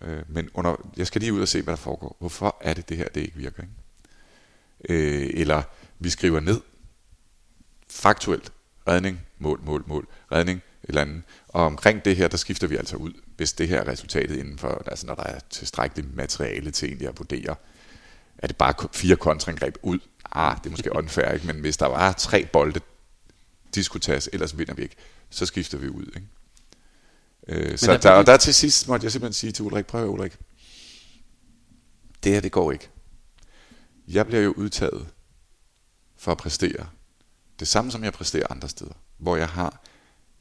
Øh, 0.00 0.22
men 0.28 0.48
under, 0.54 0.90
jeg 0.96 1.06
skal 1.06 1.20
lige 1.20 1.32
ud 1.32 1.40
og 1.40 1.48
se, 1.48 1.62
hvad 1.62 1.72
der 1.72 1.80
foregår. 1.80 2.16
Hvorfor 2.18 2.56
er 2.60 2.74
det 2.74 2.88
det 2.88 2.96
her, 2.96 3.08
det 3.08 3.20
ikke 3.20 3.36
virker? 3.36 3.62
Ikke? 3.62 3.74
Øh, 4.88 5.30
eller 5.34 5.62
vi 5.98 6.10
skriver 6.10 6.40
ned, 6.40 6.60
faktuelt, 7.90 8.52
redning, 8.88 9.20
mål, 9.38 9.60
mål, 9.62 9.84
mål, 9.86 10.06
redning, 10.32 10.62
eller 10.82 11.00
andet. 11.00 11.22
Og 11.48 11.64
omkring 11.64 12.04
det 12.04 12.16
her, 12.16 12.28
der 12.28 12.36
skifter 12.36 12.66
vi 12.66 12.76
altså 12.76 12.96
ud, 12.96 13.12
hvis 13.40 13.52
det 13.52 13.68
her 13.68 13.80
er 13.80 13.88
resultatet 13.88 14.36
inden 14.36 14.58
for, 14.58 14.82
altså 14.86 15.06
når 15.06 15.14
der 15.14 15.22
er 15.22 15.38
tilstrækkeligt 15.50 16.14
materiale 16.14 16.70
til 16.70 16.88
egentlig 16.88 17.08
at 17.08 17.18
vurdere. 17.18 17.56
Er 18.38 18.46
det 18.46 18.56
bare 18.56 18.88
fire 18.92 19.16
kontraangreb 19.16 19.76
ud? 19.82 19.98
Ah, 20.32 20.56
det 20.58 20.66
er 20.66 20.70
måske 20.70 20.96
unfair, 20.96 21.32
ikke? 21.32 21.46
men 21.46 21.60
hvis 21.60 21.76
der 21.76 21.86
var 21.86 22.12
tre 22.12 22.46
bolde, 22.52 22.80
de 23.74 23.84
skulle 23.84 24.00
tages, 24.00 24.28
ellers 24.32 24.58
vinder 24.58 24.74
vi 24.74 24.82
ikke, 24.82 24.96
så 25.30 25.46
skifter 25.46 25.78
vi 25.78 25.88
ud. 25.88 26.06
Ikke? 26.06 26.26
Øh, 27.48 27.78
så 27.78 27.96
der, 27.96 28.10
og 28.10 28.26
der 28.26 28.36
til 28.36 28.54
sidst 28.54 28.88
måtte 28.88 29.04
jeg 29.04 29.12
simpelthen 29.12 29.32
sige 29.32 29.52
til 29.52 29.64
Ulrik, 29.64 29.86
prøv 29.86 30.10
Ulrik, 30.10 30.38
det 32.24 32.32
her 32.32 32.40
det 32.40 32.52
går 32.52 32.72
ikke. 32.72 32.88
Jeg 34.08 34.26
bliver 34.26 34.42
jo 34.42 34.52
udtaget 34.56 35.06
for 36.16 36.32
at 36.32 36.38
præstere 36.38 36.86
det 37.60 37.68
samme 37.68 37.90
som 37.90 38.04
jeg 38.04 38.12
præsterer 38.12 38.46
andre 38.50 38.68
steder, 38.68 38.94
hvor 39.18 39.36
jeg 39.36 39.48
har 39.48 39.82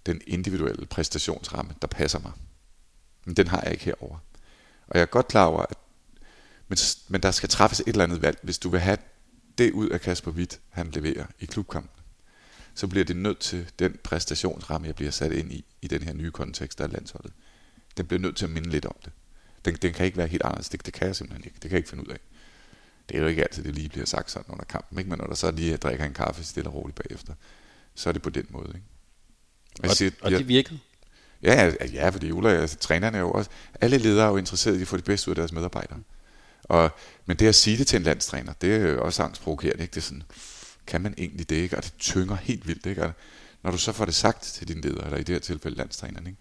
den 0.06 0.22
individuelle 0.28 0.86
præstationsramme, 0.86 1.74
der 1.82 1.88
passer 1.88 2.20
mig. 2.20 2.32
Men 3.30 3.36
den 3.36 3.48
har 3.48 3.62
jeg 3.62 3.72
ikke 3.72 3.86
herover. 3.86 4.18
Og 4.88 4.96
jeg 4.96 5.02
er 5.02 5.06
godt 5.06 5.28
klar 5.28 5.46
over, 5.46 5.62
at 5.62 5.78
men, 6.68 6.78
men 7.08 7.22
der 7.22 7.32
skal 7.32 7.50
træffes 7.50 7.80
et 7.80 7.88
eller 7.88 8.04
andet 8.04 8.22
valg. 8.22 8.39
Hvis 8.44 8.60
du 8.60 8.70
vil 8.70 8.80
have 8.80 8.98
det 9.58 9.72
ud 9.72 9.89
af 9.89 10.02
Kasper 10.02 10.32
Witt, 10.32 10.60
han 10.70 10.92
leverer 10.92 11.26
i 11.39 11.46
klubkampen, 11.46 12.04
så 12.76 12.88
bliver 12.88 13.06
det 13.06 13.15
nødt 13.15 13.39
til 13.39 13.72
den 13.80 14.00
præstationsramme, 14.04 14.88
jeg 14.88 14.96
bliver 14.96 15.12
sat 15.12 15.32
ind 15.32 15.52
i, 15.52 15.65
i 15.82 15.88
den 15.88 16.04
her 16.04 16.13
nye 16.13 16.32
kontekst, 16.32 16.78
der 16.78 16.84
er 16.84 16.88
landsholdet. 16.88 17.34
Den 17.98 18.08
bliver 18.08 18.20
nødt 18.20 18.38
til 18.38 18.46
at 18.46 18.52
minde 18.52 18.70
lidt 18.70 18.86
om 18.86 18.96
det. 19.06 19.13
Den, 19.65 19.76
den 19.76 19.94
kan 19.94 20.06
ikke 20.06 20.18
være 20.18 20.28
helt 20.28 20.44
anderledes. 20.44 20.70
Det, 20.70 20.86
det 20.86 20.94
kan 20.94 21.08
jeg 21.08 21.15
simpelthen 21.15 21.46
ikke. 21.46 21.56
Det 21.56 21.62
kan 21.62 21.72
jeg 21.72 21.78
ikke 21.78 21.89
finde 21.89 22.04
ud 22.08 22.12
af. 22.12 22.20
Det 23.10 23.18
er 23.18 23.22
jo 23.22 23.28
ikke 23.28 23.42
altid, 23.42 23.63
det 23.63 23.76
lige 23.76 23.89
bliver 23.89 24.06
sagt 24.06 24.32
sådan 24.32 24.52
under 24.52 24.65
kampen, 24.65 24.98
ikke? 24.98 25.10
men 25.10 25.20
når 25.20 25.28
der 25.28 25.36
så 25.36 25.52
lige 25.52 25.78
drikker 25.78 26.06
en 26.06 26.13
kaffe 26.13 26.44
stille 26.44 26.70
og 26.70 26.76
roligt 26.76 26.96
bagefter, 26.96 27.34
så 27.96 28.10
er 28.10 28.13
det 28.13 28.22
på 28.22 28.30
den 28.30 28.46
måde. 28.50 28.68
Ikke? 28.68 28.88
Og, 29.84 29.89
siger, 29.89 30.12
og 30.22 30.32
det 30.32 30.48
virkede? 30.48 30.80
Ja, 31.43 31.71
ja, 31.93 32.10
fordi 32.10 32.32
Ulla, 32.32 32.49
altså, 32.49 32.78
trænerne 32.78 33.17
er 33.17 33.21
jo 33.21 33.32
også, 33.32 33.49
alle 33.82 33.97
ledere 33.97 34.25
er 34.25 34.30
jo 34.30 34.38
interesserede 34.38 34.80
i 34.80 34.82
at 34.82 34.88
få 34.88 34.97
det 34.97 35.06
bedste 35.06 35.30
ud 35.30 35.32
af 35.32 35.36
deres 35.36 35.52
medarbejdere. 35.52 35.99
Og, 36.63 36.91
men 37.25 37.38
det 37.38 37.47
at 37.47 37.56
sige 37.56 37.78
det 37.78 37.88
til 37.88 37.97
en 37.97 38.04
landstræner, 38.04 38.54
det 38.54 38.75
er 38.75 38.89
jo 38.89 39.06
også 39.06 39.23
angstprovokerende, 39.23 39.84
ikke? 39.84 39.91
Det 39.91 39.97
er 39.97 40.06
sådan, 40.06 40.23
kan 40.88 41.02
man 41.02 41.13
egentlig 41.17 41.49
det, 41.49 41.56
ikke? 41.56 41.78
Og 41.78 41.84
det 41.84 41.93
tynger 41.99 42.36
helt 42.36 42.67
vildt, 42.67 42.86
ikke? 42.86 43.04
Og 43.04 43.12
når 43.63 43.71
du 43.71 43.78
så 43.78 43.91
får 43.91 44.06
det 44.06 44.15
sagt 44.15 44.41
til 44.41 44.67
din 44.67 44.82
leder, 44.82 45.04
eller 45.04 45.17
i 45.17 45.23
det 45.23 45.36
her 45.36 45.39
tilfælde 45.39 45.78
landstræneren, 45.78 46.28
ikke? 46.28 46.39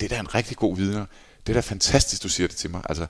Det 0.00 0.12
er 0.12 0.16
da 0.16 0.20
en 0.20 0.34
rigtig 0.34 0.56
god 0.56 0.76
vidner. 0.76 1.06
Det 1.46 1.52
er 1.52 1.54
da 1.54 1.60
fantastisk, 1.60 2.22
du 2.22 2.28
siger 2.28 2.46
det 2.46 2.56
til 2.56 2.70
mig. 2.70 2.82
Altså, 2.88 3.06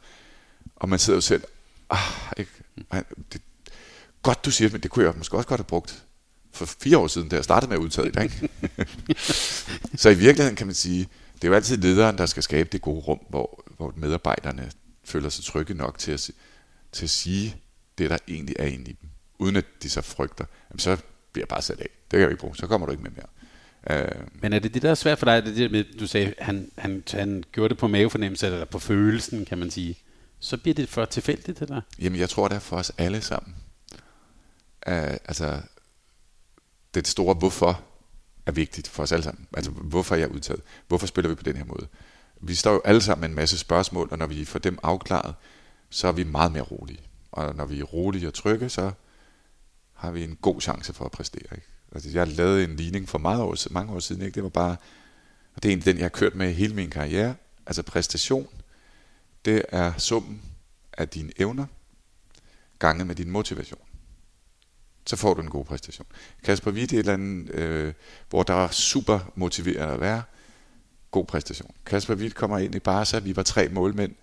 og 0.76 0.88
man 0.88 0.98
sidder 0.98 1.16
jo 1.16 1.20
selv, 1.20 1.42
ah, 1.90 2.32
ikke? 2.36 2.50
Det, 3.32 3.42
godt, 4.22 4.44
du 4.44 4.50
siger 4.50 4.68
det, 4.68 4.72
men 4.72 4.82
det 4.82 4.90
kunne 4.90 5.04
jeg 5.04 5.14
måske 5.16 5.36
også 5.36 5.48
godt 5.48 5.60
have 5.60 5.66
brugt 5.66 6.05
for 6.56 6.66
fire 6.80 6.98
år 6.98 7.06
siden, 7.06 7.28
da 7.28 7.36
jeg 7.36 7.44
startede 7.44 7.68
med 7.68 7.76
at 7.76 7.82
udtage 7.82 8.10
det. 8.10 8.22
Ikke? 8.22 8.48
så 10.02 10.10
i 10.10 10.14
virkeligheden 10.14 10.56
kan 10.56 10.66
man 10.66 10.74
sige, 10.74 11.08
det 11.34 11.44
er 11.44 11.48
jo 11.48 11.54
altid 11.54 11.76
lederen, 11.76 12.18
der 12.18 12.26
skal 12.26 12.42
skabe 12.42 12.68
det 12.72 12.82
gode 12.82 13.00
rum, 13.00 13.20
hvor, 13.28 13.64
hvor 13.76 13.92
medarbejderne 13.96 14.70
føler 15.04 15.28
sig 15.28 15.44
trygge 15.44 15.74
nok 15.74 15.98
til 15.98 16.12
at, 16.12 16.30
til 16.92 17.04
at 17.04 17.10
sige 17.10 17.56
det, 17.98 18.10
der 18.10 18.18
egentlig 18.28 18.56
er 18.58 18.66
inde 18.66 18.90
i 18.90 18.96
dem, 19.02 19.08
uden 19.38 19.56
at 19.56 19.64
de 19.82 19.90
så 19.90 20.00
frygter, 20.00 20.44
jamen 20.70 20.78
så 20.78 20.96
bliver 21.32 21.42
jeg 21.42 21.48
bare 21.48 21.62
sat 21.62 21.80
af. 21.80 21.88
Det 22.10 22.10
kan 22.10 22.20
jeg 22.20 22.30
ikke 22.30 22.40
bruge, 22.40 22.56
så 22.56 22.66
kommer 22.66 22.86
du 22.86 22.92
ikke 22.92 23.02
med 23.02 23.10
mere. 23.10 23.26
Uh, 23.90 24.42
Men 24.42 24.52
er 24.52 24.58
det 24.58 24.74
det, 24.74 24.82
der 24.82 24.90
er 24.90 24.94
svært 24.94 25.18
for 25.18 25.26
dig, 25.26 25.44
det 25.44 25.56
det 25.56 25.70
med, 25.70 25.84
du 26.00 26.06
sagde, 26.06 26.34
han, 26.38 26.70
han, 26.78 27.02
han 27.10 27.44
gjorde 27.52 27.68
det 27.68 27.78
på 27.78 27.88
mavefornemmelse, 27.88 28.46
eller 28.46 28.64
på 28.64 28.78
følelsen, 28.78 29.44
kan 29.44 29.58
man 29.58 29.70
sige. 29.70 29.98
Så 30.40 30.56
bliver 30.56 30.74
det 30.74 30.88
for 30.88 31.04
tilfældigt, 31.04 31.62
eller? 31.62 31.80
Jamen, 31.98 32.20
jeg 32.20 32.28
tror, 32.28 32.48
det 32.48 32.54
er 32.54 32.60
for 32.60 32.76
os 32.76 32.92
alle 32.98 33.20
sammen. 33.20 33.54
Uh, 34.88 34.92
altså, 35.24 35.60
det 37.00 37.10
store 37.10 37.34
hvorfor 37.34 37.80
er 38.46 38.52
vigtigt 38.52 38.88
for 38.88 39.02
os 39.02 39.12
alle 39.12 39.22
sammen. 39.22 39.46
Altså, 39.56 39.70
hvorfor 39.70 40.14
er 40.14 40.18
jeg 40.18 40.30
udtaget? 40.30 40.62
Hvorfor 40.88 41.06
spiller 41.06 41.28
vi 41.28 41.34
på 41.34 41.42
den 41.42 41.56
her 41.56 41.64
måde? 41.64 41.86
Vi 42.40 42.54
står 42.54 42.72
jo 42.72 42.82
alle 42.84 43.00
sammen 43.00 43.20
med 43.20 43.28
en 43.28 43.34
masse 43.34 43.58
spørgsmål, 43.58 44.08
og 44.10 44.18
når 44.18 44.26
vi 44.26 44.44
får 44.44 44.58
dem 44.58 44.78
afklaret, 44.82 45.34
så 45.90 46.08
er 46.08 46.12
vi 46.12 46.24
meget 46.24 46.52
mere 46.52 46.62
rolige. 46.62 47.00
Og 47.32 47.54
når 47.54 47.64
vi 47.64 47.80
er 47.80 47.84
rolige 47.84 48.26
og 48.26 48.34
trygge, 48.34 48.68
så 48.68 48.92
har 49.94 50.10
vi 50.10 50.24
en 50.24 50.36
god 50.36 50.60
chance 50.60 50.92
for 50.92 51.04
at 51.04 51.10
præstere. 51.10 51.42
Ikke? 51.52 51.66
Altså, 51.92 52.10
jeg 52.10 52.28
lavede 52.28 52.64
en 52.64 52.76
ligning 52.76 53.08
for 53.08 53.18
meget 53.18 53.40
år, 53.40 53.56
mange 53.70 53.92
år 53.92 53.98
siden. 53.98 54.22
Ikke? 54.22 54.34
Det 54.34 54.42
var 54.42 54.48
bare, 54.48 54.76
og 55.54 55.62
det 55.62 55.68
er 55.68 55.70
egentlig 55.70 55.92
den, 55.92 55.98
jeg 55.98 56.04
har 56.04 56.08
kørt 56.08 56.34
med 56.34 56.52
hele 56.52 56.74
min 56.74 56.90
karriere. 56.90 57.34
Altså 57.66 57.82
præstation, 57.82 58.48
det 59.44 59.62
er 59.68 59.92
summen 59.98 60.42
af 60.92 61.08
dine 61.08 61.32
evner, 61.36 61.66
gange 62.78 63.04
med 63.04 63.14
din 63.14 63.30
motivation 63.30 63.80
så 65.06 65.16
får 65.16 65.34
du 65.34 65.42
en 65.42 65.50
god 65.50 65.64
præstation. 65.64 66.06
Kasper 66.44 66.70
Witt 66.70 66.92
er 66.92 66.96
et 66.96 66.98
eller 66.98 67.12
andet, 67.12 67.54
øh, 67.54 67.92
hvor 68.30 68.42
der 68.42 68.54
er 68.54 68.68
super 68.70 69.32
motiverende 69.34 69.94
at 69.94 70.00
være, 70.00 70.22
god 71.10 71.24
præstation. 71.24 71.74
Kasper 71.86 72.14
Witt 72.14 72.34
kommer 72.34 72.58
ind 72.58 72.74
i 72.74 72.78
Barca, 72.78 73.18
vi 73.18 73.36
var 73.36 73.42
tre 73.42 73.68
målmænd, 73.68 74.14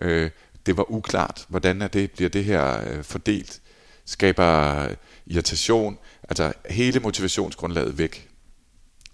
øh, 0.00 0.30
det 0.66 0.76
var 0.76 0.90
uklart, 0.90 1.44
hvordan 1.48 1.82
er 1.82 1.88
det, 1.88 2.10
bliver 2.10 2.28
det 2.30 2.44
her 2.44 2.90
øh, 2.90 3.04
fordelt, 3.04 3.60
skaber 4.04 4.78
øh, 4.84 4.96
irritation, 5.26 5.98
altså 6.22 6.52
hele 6.70 7.00
motivationsgrundlaget 7.00 7.98
væk. 7.98 8.28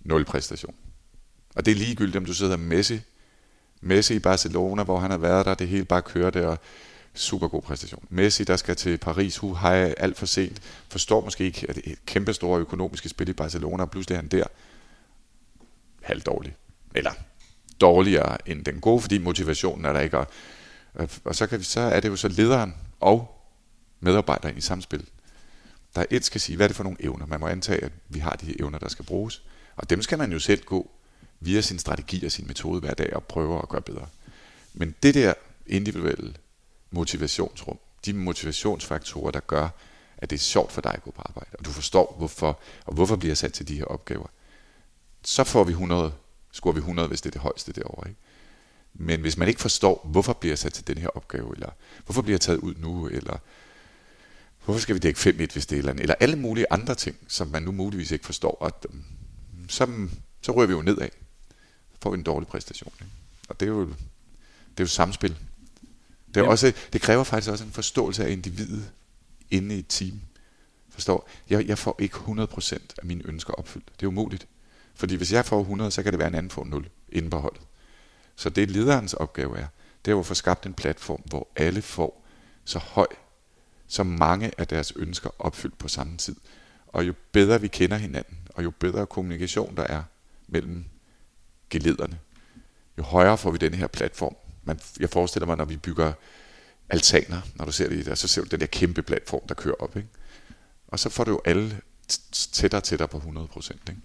Nul 0.04 0.24
præstation. 0.24 0.74
Og 1.54 1.66
det 1.66 1.72
er 1.72 1.76
ligegyldigt, 1.76 2.16
om 2.16 2.24
du 2.24 2.34
sidder 2.34 2.56
med 2.56 2.76
Messi, 2.76 3.00
Messi 3.80 4.14
i 4.14 4.18
Barcelona, 4.18 4.82
hvor 4.82 4.98
han 4.98 5.10
har 5.10 5.18
været 5.18 5.46
der, 5.46 5.54
det 5.54 5.68
hele 5.68 5.84
bare 5.84 6.02
kørte, 6.02 6.40
der, 6.42 6.56
super 7.14 7.48
god 7.48 7.62
præstation. 7.62 8.06
Messi, 8.10 8.44
der 8.44 8.56
skal 8.56 8.76
til 8.76 8.98
Paris, 8.98 9.36
hu 9.36 9.54
hej, 9.54 9.94
alt 9.96 10.18
for 10.18 10.26
sent, 10.26 10.62
forstår 10.88 11.24
måske 11.24 11.44
ikke, 11.44 11.66
at 11.68 11.74
det 11.76 11.86
er 11.86 11.90
et 11.92 12.06
kæmpe 12.06 12.32
store 12.32 12.60
økonomiske 12.60 13.08
spil 13.08 13.28
i 13.28 13.32
Barcelona, 13.32 13.82
og 13.82 13.90
pludselig 13.90 14.14
er 14.14 14.20
han 14.20 14.28
der 14.28 14.44
halvdårlig. 16.02 16.56
Eller 16.94 17.12
dårligere 17.80 18.48
end 18.48 18.64
den 18.64 18.80
gode, 18.80 19.00
fordi 19.00 19.18
motivationen 19.18 19.84
er 19.84 19.92
der 19.92 20.00
ikke. 20.00 20.18
Og, 20.18 20.26
og 21.24 21.34
så, 21.34 21.46
kan 21.46 21.58
vi, 21.58 21.64
så 21.64 21.80
er 21.80 22.00
det 22.00 22.08
jo 22.08 22.16
så 22.16 22.28
lederen 22.28 22.74
og 23.00 23.44
medarbejderen 24.00 24.56
i 24.56 24.60
samspil. 24.60 25.06
Der 25.94 26.00
er 26.00 26.06
et 26.10 26.24
skal 26.24 26.40
sige, 26.40 26.56
hvad 26.56 26.66
er 26.66 26.68
det 26.68 26.76
for 26.76 26.84
nogle 26.84 27.04
evner? 27.04 27.26
Man 27.26 27.40
må 27.40 27.46
antage, 27.46 27.84
at 27.84 27.92
vi 28.08 28.18
har 28.18 28.36
de 28.36 28.60
evner, 28.60 28.78
der 28.78 28.88
skal 28.88 29.04
bruges. 29.04 29.42
Og 29.76 29.90
dem 29.90 30.02
skal 30.02 30.18
man 30.18 30.32
jo 30.32 30.38
selv 30.38 30.64
gå 30.64 30.90
via 31.40 31.60
sin 31.60 31.78
strategi 31.78 32.24
og 32.24 32.32
sin 32.32 32.46
metode 32.46 32.80
hver 32.80 32.94
dag 32.94 33.16
og 33.16 33.24
prøve 33.24 33.62
at 33.62 33.68
gøre 33.68 33.80
bedre. 33.80 34.06
Men 34.74 34.94
det 35.02 35.14
der 35.14 35.34
individuelle 35.66 36.34
motivationsrum, 36.90 37.78
de 38.04 38.12
motivationsfaktorer, 38.12 39.30
der 39.30 39.40
gør, 39.40 39.68
at 40.18 40.30
det 40.30 40.36
er 40.36 40.40
sjovt 40.40 40.72
for 40.72 40.80
dig 40.80 40.94
at 40.94 41.02
gå 41.02 41.10
på 41.10 41.22
arbejde, 41.24 41.50
og 41.58 41.64
du 41.64 41.70
forstår, 41.70 42.14
hvorfor, 42.18 42.60
og 42.86 42.94
hvorfor 42.94 43.16
bliver 43.16 43.30
jeg 43.30 43.38
sat 43.38 43.52
til 43.52 43.68
de 43.68 43.76
her 43.76 43.84
opgaver, 43.84 44.26
så 45.22 45.44
får 45.44 45.64
vi 45.64 45.72
100, 45.72 46.12
scorer 46.52 46.74
vi 46.74 46.78
100, 46.78 47.08
hvis 47.08 47.20
det 47.20 47.28
er 47.28 47.32
det 47.32 47.40
højeste 47.40 47.72
derovre. 47.72 48.08
Ikke? 48.08 48.20
Men 48.94 49.20
hvis 49.20 49.36
man 49.36 49.48
ikke 49.48 49.60
forstår, 49.60 50.08
hvorfor 50.10 50.32
bliver 50.32 50.50
jeg 50.50 50.58
sat 50.58 50.72
til 50.72 50.86
den 50.86 50.98
her 50.98 51.08
opgave, 51.08 51.54
eller 51.54 51.70
hvorfor 52.04 52.22
bliver 52.22 52.34
jeg 52.34 52.40
taget 52.40 52.58
ud 52.58 52.74
nu, 52.78 53.08
eller 53.08 53.38
hvorfor 54.64 54.80
skal 54.80 54.94
vi 54.94 55.00
dække 55.00 55.20
5-1, 55.20 55.52
hvis 55.52 55.66
det 55.66 55.72
er 55.72 55.78
eller 55.78 55.90
andet, 55.90 56.02
eller 56.02 56.14
alle 56.20 56.36
mulige 56.36 56.66
andre 56.70 56.94
ting, 56.94 57.16
som 57.28 57.48
man 57.48 57.62
nu 57.62 57.72
muligvis 57.72 58.10
ikke 58.10 58.26
forstår, 58.26 58.64
at, 58.66 58.86
mm, 58.90 59.68
så, 59.68 60.08
så 60.42 60.52
rører 60.52 60.66
vi 60.66 60.72
jo 60.72 60.82
nedad. 60.82 61.08
Så 61.92 61.98
får 62.02 62.10
vi 62.10 62.18
en 62.18 62.22
dårlig 62.22 62.48
præstation. 62.48 62.92
Ikke? 63.00 63.12
Og 63.48 63.60
det 63.60 63.66
er 63.66 63.70
jo, 63.70 63.86
det 63.86 64.80
er 64.80 64.84
jo 64.84 64.86
samspil. 64.86 65.36
Det, 66.34 66.40
er 66.40 66.48
også, 66.48 66.72
det 66.92 67.00
kræver 67.00 67.24
faktisk 67.24 67.50
også 67.50 67.64
en 67.64 67.72
forståelse 67.72 68.24
af 68.24 68.30
individet 68.30 68.90
inde 69.50 69.76
i 69.76 69.78
et 69.78 69.86
team. 69.88 70.20
Forstår? 70.88 71.28
Jeg, 71.50 71.66
jeg 71.66 71.78
får 71.78 71.96
ikke 71.98 72.16
100% 72.16 72.78
af 72.98 73.04
mine 73.04 73.22
ønsker 73.26 73.54
opfyldt. 73.54 73.88
Det 74.00 74.06
er 74.06 74.08
umuligt. 74.08 74.46
Fordi 74.94 75.14
hvis 75.14 75.32
jeg 75.32 75.44
får 75.44 75.60
100, 75.60 75.90
så 75.90 76.02
kan 76.02 76.12
det 76.12 76.18
være 76.18 76.28
en 76.28 76.34
anden 76.34 76.50
får 76.50 76.64
0 76.64 76.88
inde 77.08 77.30
på 77.30 77.38
holdet. 77.38 77.62
Så 78.36 78.50
det 78.50 78.70
lederens 78.70 79.14
opgave 79.14 79.58
er, 79.58 79.66
det 80.04 80.12
er 80.12 80.18
at 80.18 80.26
få 80.26 80.34
skabt 80.34 80.66
en 80.66 80.74
platform, 80.74 81.22
hvor 81.26 81.48
alle 81.56 81.82
får 81.82 82.26
så 82.64 82.78
høj, 82.78 83.06
så 83.86 84.02
mange 84.02 84.50
af 84.58 84.66
deres 84.68 84.92
ønsker 84.96 85.30
opfyldt 85.38 85.78
på 85.78 85.88
samme 85.88 86.16
tid. 86.16 86.36
Og 86.86 87.06
jo 87.06 87.14
bedre 87.32 87.60
vi 87.60 87.68
kender 87.68 87.96
hinanden, 87.96 88.38
og 88.54 88.64
jo 88.64 88.70
bedre 88.70 89.06
kommunikation 89.06 89.76
der 89.76 89.82
er 89.82 90.02
mellem 90.48 90.84
gelederne, 91.70 92.18
jo 92.98 93.02
højere 93.02 93.38
får 93.38 93.50
vi 93.50 93.58
den 93.58 93.74
her 93.74 93.86
platform. 93.86 94.36
Man, 94.70 94.80
jeg 95.00 95.10
forestiller 95.10 95.46
mig, 95.46 95.56
når 95.56 95.64
vi 95.64 95.76
bygger 95.76 96.12
altaner, 96.90 97.40
når 97.54 97.64
du 97.64 97.72
ser 97.72 97.88
det 97.88 98.06
der, 98.06 98.14
så 98.14 98.28
ser 98.28 98.42
du 98.42 98.48
den 98.48 98.60
der 98.60 98.66
kæmpe 98.66 99.02
platform, 99.02 99.40
der 99.48 99.54
kører 99.54 99.74
op. 99.78 99.96
Ikke? 99.96 100.08
Og 100.88 100.98
så 100.98 101.10
får 101.10 101.24
du 101.24 101.30
jo 101.30 101.40
alle 101.44 101.80
tættere 102.32 102.78
og 102.78 102.84
tættere 102.84 103.08
på 103.08 103.16
100 103.16 103.46
procent. 103.46 103.80
Ikke? 103.88 104.00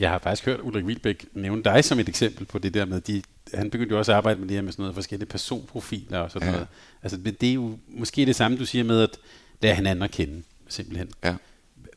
Jeg 0.00 0.10
har 0.10 0.18
faktisk 0.18 0.44
hørt 0.46 0.60
Ulrik 0.60 0.84
Wilbæk 0.84 1.26
nævne 1.32 1.62
dig 1.62 1.84
som 1.84 1.98
et 1.98 2.08
eksempel 2.08 2.46
på 2.46 2.58
det 2.58 2.74
der 2.74 2.84
med, 2.84 3.00
de, 3.00 3.22
han 3.54 3.70
begyndte 3.70 3.92
jo 3.92 3.98
også 3.98 4.12
at 4.12 4.16
arbejde 4.16 4.40
med 4.40 4.48
det 4.48 4.54
her 4.56 4.62
med 4.62 4.72
sådan 4.72 4.82
noget 4.82 4.94
forskellige 4.94 5.28
personprofiler 5.28 6.18
og 6.18 6.30
sådan 6.30 6.48
ja. 6.48 6.52
noget. 6.52 6.68
Altså 7.02 7.16
det 7.16 7.48
er 7.48 7.54
jo 7.54 7.78
måske 7.88 8.26
det 8.26 8.36
samme, 8.36 8.58
du 8.58 8.66
siger 8.66 8.84
med, 8.84 9.02
at 9.02 9.18
er 9.62 9.74
han 9.74 10.02
at 10.02 10.10
kende, 10.10 10.42
simpelthen. 10.68 11.10
Ja. 11.24 11.36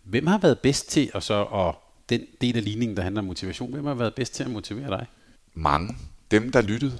Hvem 0.03 0.27
har 0.27 0.37
været 0.37 0.59
bedst 0.59 0.89
til, 0.89 1.11
og 1.13 1.23
så 1.23 1.33
og 1.33 1.83
den 2.09 2.21
del 2.41 2.57
af 2.57 2.63
ligningen, 2.63 2.97
der 2.97 3.03
handler 3.03 3.21
om 3.21 3.25
motivation, 3.25 3.71
hvem 3.71 3.85
har 3.85 3.93
været 3.93 4.15
bedst 4.15 4.33
til 4.33 4.43
at 4.43 4.49
motivere 4.49 4.89
dig? 4.89 5.05
Mange. 5.53 5.95
Dem, 6.31 6.51
der 6.51 6.61
lyttede. 6.61 6.97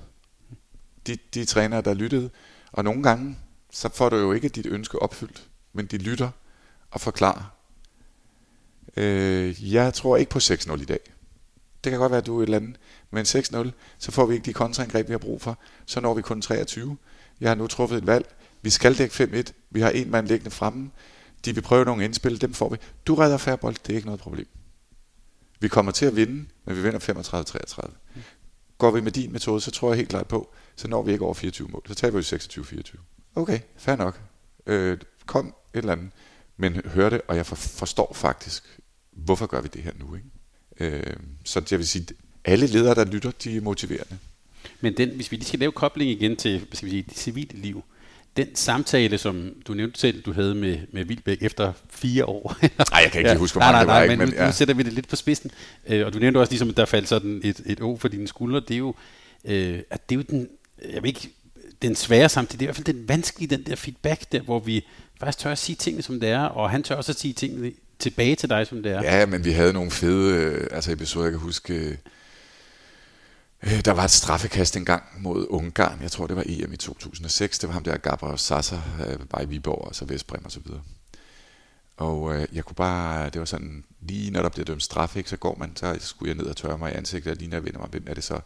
De, 1.07 1.17
de 1.33 1.45
trænere, 1.45 1.81
der 1.81 1.93
lyttede. 1.93 2.29
Og 2.71 2.83
nogle 2.83 3.03
gange, 3.03 3.37
så 3.71 3.89
får 3.89 4.09
du 4.09 4.15
jo 4.15 4.31
ikke 4.31 4.49
dit 4.49 4.65
ønske 4.65 5.01
opfyldt, 5.01 5.47
men 5.73 5.85
de 5.85 5.97
lytter 5.97 6.29
og 6.91 7.01
forklarer. 7.01 7.53
Øh, 8.97 9.73
jeg 9.73 9.93
tror 9.93 10.17
ikke 10.17 10.31
på 10.31 10.39
6-0 10.39 10.81
i 10.81 10.85
dag. 10.85 10.99
Det 11.83 11.91
kan 11.91 11.99
godt 11.99 12.11
være, 12.11 12.21
at 12.21 12.25
du 12.25 12.37
er 12.37 12.43
et 12.43 12.45
eller 12.45 12.57
andet. 12.57 12.75
Men 13.11 13.25
6-0, 13.25 13.69
så 13.97 14.11
får 14.11 14.25
vi 14.25 14.33
ikke 14.33 14.45
de 14.45 14.53
kontraangreb, 14.53 15.07
vi 15.07 15.13
har 15.13 15.17
brug 15.17 15.41
for. 15.41 15.59
Så 15.85 15.99
når 15.99 16.13
vi 16.13 16.21
kun 16.21 16.41
23. 16.41 16.97
Jeg 17.41 17.49
har 17.49 17.55
nu 17.55 17.67
truffet 17.67 17.97
et 17.97 18.07
valg. 18.07 18.35
Vi 18.61 18.69
skal 18.69 18.97
dække 18.97 19.23
5-1. 19.47 19.53
Vi 19.69 19.81
har 19.81 19.89
en 19.89 20.11
mand 20.11 20.27
liggende 20.27 20.51
fremme. 20.51 20.91
De 21.45 21.55
vil 21.55 21.61
prøve 21.61 21.85
nogle 21.85 22.05
indspil. 22.05 22.41
Dem 22.41 22.53
får 22.53 22.69
vi. 22.69 22.77
Du 23.07 23.15
redder 23.15 23.37
færre 23.37 23.57
bold. 23.57 23.75
Det 23.87 23.93
er 23.93 23.95
ikke 23.95 24.07
noget 24.07 24.21
problem. 24.21 24.47
Vi 25.59 25.67
kommer 25.67 25.91
til 25.91 26.05
at 26.05 26.15
vinde, 26.15 26.45
men 26.65 26.75
vi 26.75 26.81
vinder 26.81 26.99
35-33. 26.99 27.91
Går 28.77 28.91
vi 28.91 29.01
med 29.01 29.11
din 29.11 29.31
metode, 29.31 29.61
så 29.61 29.71
tror 29.71 29.89
jeg 29.89 29.97
helt 29.97 30.09
klart 30.09 30.27
på, 30.27 30.53
så 30.75 30.87
når 30.87 31.01
vi 31.03 31.11
ikke 31.11 31.25
over 31.25 31.33
24 31.33 31.67
mål. 31.67 31.83
Så 31.87 31.95
taber 31.95 32.17
vi 32.17 32.23
26-24. 32.23 32.97
Okay, 33.35 33.59
fair 33.77 33.95
nok. 33.95 34.21
Øh, 34.65 34.97
kom 35.25 35.47
et 35.47 35.53
eller 35.77 35.91
andet. 35.91 36.09
Men 36.57 36.81
hør 36.85 37.09
det, 37.09 37.21
og 37.27 37.35
jeg 37.35 37.45
forstår 37.45 38.13
faktisk, 38.13 38.79
hvorfor 39.11 39.45
gør 39.45 39.61
vi 39.61 39.69
det 39.73 39.83
her 39.83 39.91
nu? 39.99 40.15
Ikke? 40.15 40.97
Øh, 40.97 41.15
så 41.43 41.67
jeg 41.71 41.79
vil 41.79 41.87
sige, 41.87 42.07
alle 42.45 42.67
ledere, 42.67 42.95
der 42.95 43.05
lytter, 43.05 43.31
de 43.43 43.57
er 43.57 43.61
motiverende. 43.61 44.17
Men 44.81 44.97
den, 44.97 45.09
hvis 45.09 45.31
vi 45.31 45.35
lige 45.35 45.47
skal 45.47 45.59
lave 45.59 45.71
kobling 45.71 46.11
igen 46.11 46.35
til 46.35 46.67
skal 46.73 46.85
vi 46.85 46.91
sige, 46.91 47.05
det 47.09 47.17
civile 47.17 47.59
liv, 47.59 47.83
den 48.37 48.55
samtale, 48.55 49.17
som 49.17 49.51
du 49.67 49.73
nævnte 49.73 49.99
selv, 49.99 50.21
du 50.21 50.33
havde 50.33 50.55
med, 50.55 50.77
med 50.91 51.05
Vildbæk 51.05 51.37
efter 51.41 51.73
fire 51.89 52.25
år. 52.25 52.57
nej, 52.91 53.01
jeg 53.03 53.11
kan 53.11 53.19
ikke 53.19 53.31
ja, 53.31 53.37
huske, 53.37 53.53
hvor 53.53 53.61
mange 53.61 53.73
nej, 53.73 53.85
nej, 53.85 54.01
det 54.01 54.09
var. 54.09 54.15
Men, 54.15 54.29
men 54.29 54.37
ja. 54.37 54.45
nu 54.45 54.51
sætter 54.51 54.73
vi 54.73 54.83
det 54.83 54.93
lidt 54.93 55.07
på 55.07 55.15
spidsen. 55.15 55.51
Øh, 55.87 56.05
og 56.05 56.13
du 56.13 56.19
nævnte 56.19 56.37
også, 56.37 56.51
ligesom, 56.51 56.69
at 56.69 56.77
der 56.77 56.85
faldt 56.85 57.07
sådan 57.07 57.41
et, 57.43 57.61
et 57.65 57.81
å 57.81 57.97
for 57.97 58.07
dine 58.07 58.27
skuldre. 58.27 58.59
Det 58.59 58.73
er 58.73 58.77
jo, 58.77 58.95
øh, 59.45 59.79
at 59.89 60.09
det 60.09 60.15
er 60.15 60.19
jo 60.19 60.25
den, 60.29 60.49
jeg 60.93 61.03
ved 61.03 61.07
ikke, 61.07 61.29
den 61.81 61.95
svære 61.95 62.29
samtale, 62.29 62.59
det 62.59 62.61
er 62.61 62.65
i 62.65 62.67
hvert 62.67 62.75
fald 62.75 62.95
den 62.95 63.09
vanskelige, 63.09 63.57
den 63.57 63.65
der 63.65 63.75
feedback 63.75 64.31
der, 64.31 64.41
hvor 64.41 64.59
vi 64.59 64.85
faktisk 65.19 65.39
tør 65.39 65.51
at 65.51 65.57
sige 65.57 65.75
tingene, 65.75 66.03
som 66.03 66.19
det 66.19 66.29
er, 66.29 66.43
og 66.43 66.69
han 66.69 66.83
tør 66.83 66.95
også 66.95 67.11
at 67.11 67.19
sige 67.19 67.33
tingene 67.33 67.71
tilbage 67.99 68.35
til 68.35 68.49
dig, 68.49 68.67
som 68.67 68.83
det 68.83 68.91
er. 68.91 69.01
Ja, 69.03 69.25
men 69.25 69.45
vi 69.45 69.51
havde 69.51 69.73
nogle 69.73 69.91
fede 69.91 70.35
øh, 70.35 70.67
altså 70.71 70.91
episoder, 70.91 71.25
jeg 71.25 71.31
kan 71.31 71.39
huske... 71.39 71.97
Øh, 73.63 73.85
der 73.85 73.91
var 73.91 74.03
et 74.03 74.11
straffekast 74.11 74.77
engang 74.77 75.03
mod 75.19 75.47
Ungarn. 75.49 76.01
Jeg 76.01 76.11
tror, 76.11 76.27
det 76.27 76.35
var 76.35 76.43
EM 76.45 76.73
i 76.73 76.77
2006. 76.77 77.59
Det 77.59 77.67
var 77.67 77.73
ham 77.73 77.83
der, 77.83 77.97
Gabriel 77.97 78.39
Sasa, 78.39 78.75
øh, 79.07 79.19
bare 79.25 79.43
i 79.43 79.47
Viborg 79.47 79.87
og 79.87 79.95
så 79.95 80.05
Vestbrem 80.05 80.45
og 80.45 80.51
så 80.51 80.59
videre. 80.59 80.81
Og 81.97 82.35
øh, 82.35 82.47
jeg 82.53 82.65
kunne 82.65 82.75
bare, 82.75 83.29
det 83.29 83.39
var 83.39 83.45
sådan, 83.45 83.83
lige 84.01 84.31
når 84.31 84.41
der 84.41 84.49
bliver 84.49 84.65
dømt 84.65 84.83
straf, 84.83 85.15
ikke, 85.15 85.29
så 85.29 85.37
går 85.37 85.55
man, 85.55 85.75
så 85.75 85.97
skulle 85.99 86.29
jeg 86.29 86.37
ned 86.37 86.45
og 86.45 86.57
tørre 86.57 86.77
mig 86.77 86.91
i 86.91 86.95
ansigtet, 86.95 87.31
og 87.31 87.37
lige 87.37 87.49
når 87.49 87.57
jeg 87.57 87.63
vender 87.65 87.79
mig, 87.79 87.89
hvem 87.89 88.03
er 88.07 88.13
det 88.13 88.23
så? 88.23 88.39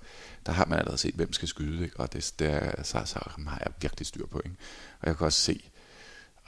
Der 0.46 0.52
har 0.52 0.66
man 0.66 0.80
allerede 0.80 0.98
set, 0.98 1.16
hvem 1.16 1.34
skal 1.34 1.48
skyde, 1.48 1.84
ikke? 1.84 2.00
og 2.00 2.14
det, 2.14 2.34
der, 2.40 2.84
så, 2.84 3.02
så 3.06 3.20
har 3.48 3.60
jeg 3.66 3.74
virkelig 3.82 4.08
styr 4.08 4.26
på. 4.26 4.42
Ikke? 4.46 4.56
Og 5.02 5.08
jeg 5.08 5.18
kan 5.18 5.26
også 5.26 5.40
se, 5.40 5.72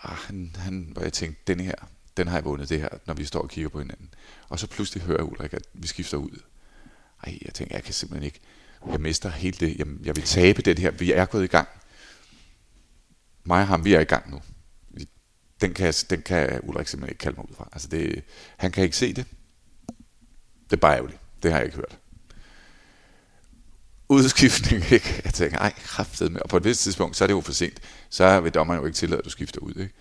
ah, 0.03 0.15
han, 0.17 0.55
han, 0.57 0.89
hvor 0.91 1.01
jeg 1.01 1.13
tænkte, 1.13 1.41
den 1.47 1.59
her, 1.59 1.75
den 2.17 2.27
har 2.27 2.37
jeg 2.37 2.45
vundet 2.45 2.69
det 2.69 2.79
her, 2.79 2.89
når 3.05 3.13
vi 3.13 3.25
står 3.25 3.41
og 3.41 3.49
kigger 3.49 3.69
på 3.69 3.79
hinanden. 3.79 4.13
Og 4.49 4.59
så 4.59 4.67
pludselig 4.67 5.03
hører 5.03 5.17
jeg 5.17 5.31
Ulrik, 5.31 5.53
at 5.53 5.63
vi 5.73 5.87
skifter 5.87 6.17
ud. 6.17 6.41
Ej, 7.23 7.37
jeg 7.45 7.53
tænker, 7.53 7.75
jeg 7.75 7.83
kan 7.83 7.93
simpelthen 7.93 8.25
ikke, 8.25 8.39
jeg 8.91 9.01
mister 9.01 9.29
helt 9.29 9.59
det, 9.59 9.77
jeg, 9.77 9.87
jeg 10.03 10.15
vil 10.15 10.23
tabe 10.23 10.61
den 10.61 10.77
her, 10.77 10.91
vi 10.91 11.11
er 11.11 11.25
gået 11.25 11.43
i 11.43 11.47
gang. 11.47 11.67
Mig 13.43 13.61
og 13.61 13.67
ham, 13.67 13.85
vi 13.85 13.93
er 13.93 13.99
i 13.99 14.03
gang 14.03 14.31
nu. 14.31 14.41
Den 15.61 15.73
kan, 15.73 15.93
den 16.09 16.21
kan 16.21 16.59
Ulrik 16.63 16.87
simpelthen 16.87 17.13
ikke 17.13 17.19
kalde 17.19 17.35
mig 17.35 17.49
ud 17.49 17.55
fra. 17.55 17.69
Altså 17.71 17.87
det, 17.87 18.23
han 18.57 18.71
kan 18.71 18.83
ikke 18.83 18.97
se 18.97 19.13
det. 19.13 19.25
Det 20.63 20.73
er 20.73 20.81
bare 20.81 20.95
ærgerligt. 20.95 21.19
Det 21.43 21.51
har 21.51 21.57
jeg 21.57 21.65
ikke 21.65 21.75
hørt. 21.75 21.99
Udskiftning, 24.09 24.83
ikke? 24.91 25.21
Jeg 25.23 25.33
tænker, 25.33 25.57
ej, 25.57 25.73
kraftet 25.83 26.31
med. 26.31 26.41
Og 26.41 26.49
på 26.49 26.57
et 26.57 26.63
vist 26.63 26.81
tidspunkt, 26.81 27.15
så 27.15 27.23
er 27.25 27.27
det 27.27 27.33
jo 27.33 27.41
for 27.41 27.51
sent. 27.51 27.79
Så 28.09 28.39
vil 28.39 28.53
dommeren 28.53 28.79
jo 28.79 28.85
ikke 28.85 28.95
tillade, 28.95 29.19
at 29.19 29.25
du 29.25 29.29
skifter 29.29 29.59
ud, 29.59 29.73
ikke? 29.75 29.93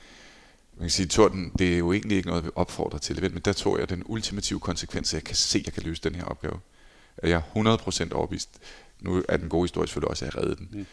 Man 0.75 0.81
kan 0.81 0.91
sige, 0.91 1.07
Torten, 1.07 1.53
det 1.59 1.75
er 1.75 1.79
jo 1.79 1.93
egentlig 1.93 2.17
ikke 2.17 2.29
noget, 2.29 2.45
vi 2.45 2.51
opfordrer 2.55 2.99
til, 2.99 3.33
men 3.33 3.43
der 3.45 3.53
tror 3.53 3.79
jeg, 3.79 3.89
den 3.89 4.03
ultimative 4.07 4.61
konsekvens, 4.61 5.09
at 5.09 5.15
jeg 5.15 5.25
kan 5.25 5.37
se, 5.37 5.59
at 5.59 5.67
jeg 5.67 5.73
kan 5.73 5.83
løse 5.83 6.03
den 6.03 6.15
her 6.15 6.25
opgave 6.25 6.61
er 7.17 7.29
jeg 7.29 7.43
100% 7.57 8.13
overbevist. 8.13 8.51
Nu 9.01 9.25
er 9.29 9.37
den 9.37 9.49
gode 9.49 9.63
historie 9.63 9.89
selvfølgelig 9.89 10.11
også, 10.11 10.25
at 10.25 10.35
jeg 10.35 10.43
reddede 10.43 10.57
den. 10.57 10.69
Mm. 10.73 10.87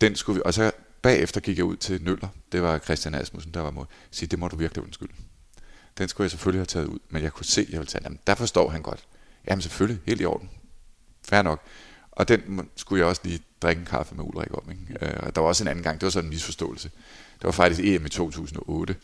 Den 0.00 0.16
skulle 0.16 0.36
vi, 0.36 0.42
og 0.44 0.54
så 0.54 0.72
bagefter 1.02 1.40
gik 1.40 1.56
jeg 1.56 1.64
ud 1.64 1.76
til 1.76 2.02
Nøller. 2.02 2.28
Det 2.52 2.62
var 2.62 2.78
Christian 2.78 3.14
Asmussen, 3.14 3.54
der 3.54 3.60
var 3.60 3.70
mod. 3.70 3.84
Sige, 4.10 4.28
det 4.28 4.38
må 4.38 4.48
du 4.48 4.56
virkelig 4.56 4.84
undskylde. 4.84 5.12
Den 5.98 6.08
skulle 6.08 6.24
jeg 6.24 6.30
selvfølgelig 6.30 6.60
have 6.60 6.66
taget 6.66 6.86
ud, 6.86 6.98
men 7.08 7.22
jeg 7.22 7.32
kunne 7.32 7.46
se, 7.46 7.66
jeg 7.70 7.78
ville 7.78 7.90
tage 7.90 8.04
den. 8.04 8.18
Der 8.26 8.34
forstår 8.34 8.68
han 8.68 8.82
godt. 8.82 9.04
Jamen 9.48 9.62
selvfølgelig, 9.62 10.02
helt 10.06 10.20
i 10.20 10.24
orden. 10.24 10.50
Fair 11.28 11.42
nok. 11.42 11.62
Og 12.12 12.28
den 12.28 12.68
skulle 12.76 13.00
jeg 13.00 13.08
også 13.08 13.20
lige 13.24 13.40
drikke 13.62 13.80
en 13.80 13.86
kaffe 13.86 14.14
med 14.14 14.24
Ulrik 14.24 14.54
om. 14.54 14.70
Ikke? 14.70 14.82
Uh, 15.02 15.30
der 15.34 15.40
var 15.40 15.48
også 15.48 15.64
en 15.64 15.68
anden 15.68 15.84
gang, 15.84 16.00
det 16.00 16.06
var 16.06 16.10
sådan 16.10 16.26
en 16.26 16.30
misforståelse. 16.30 16.90
Det 17.38 17.44
var 17.44 17.50
faktisk 17.50 17.80
EM 17.84 18.06
i 18.06 18.08
2008. 18.08 18.96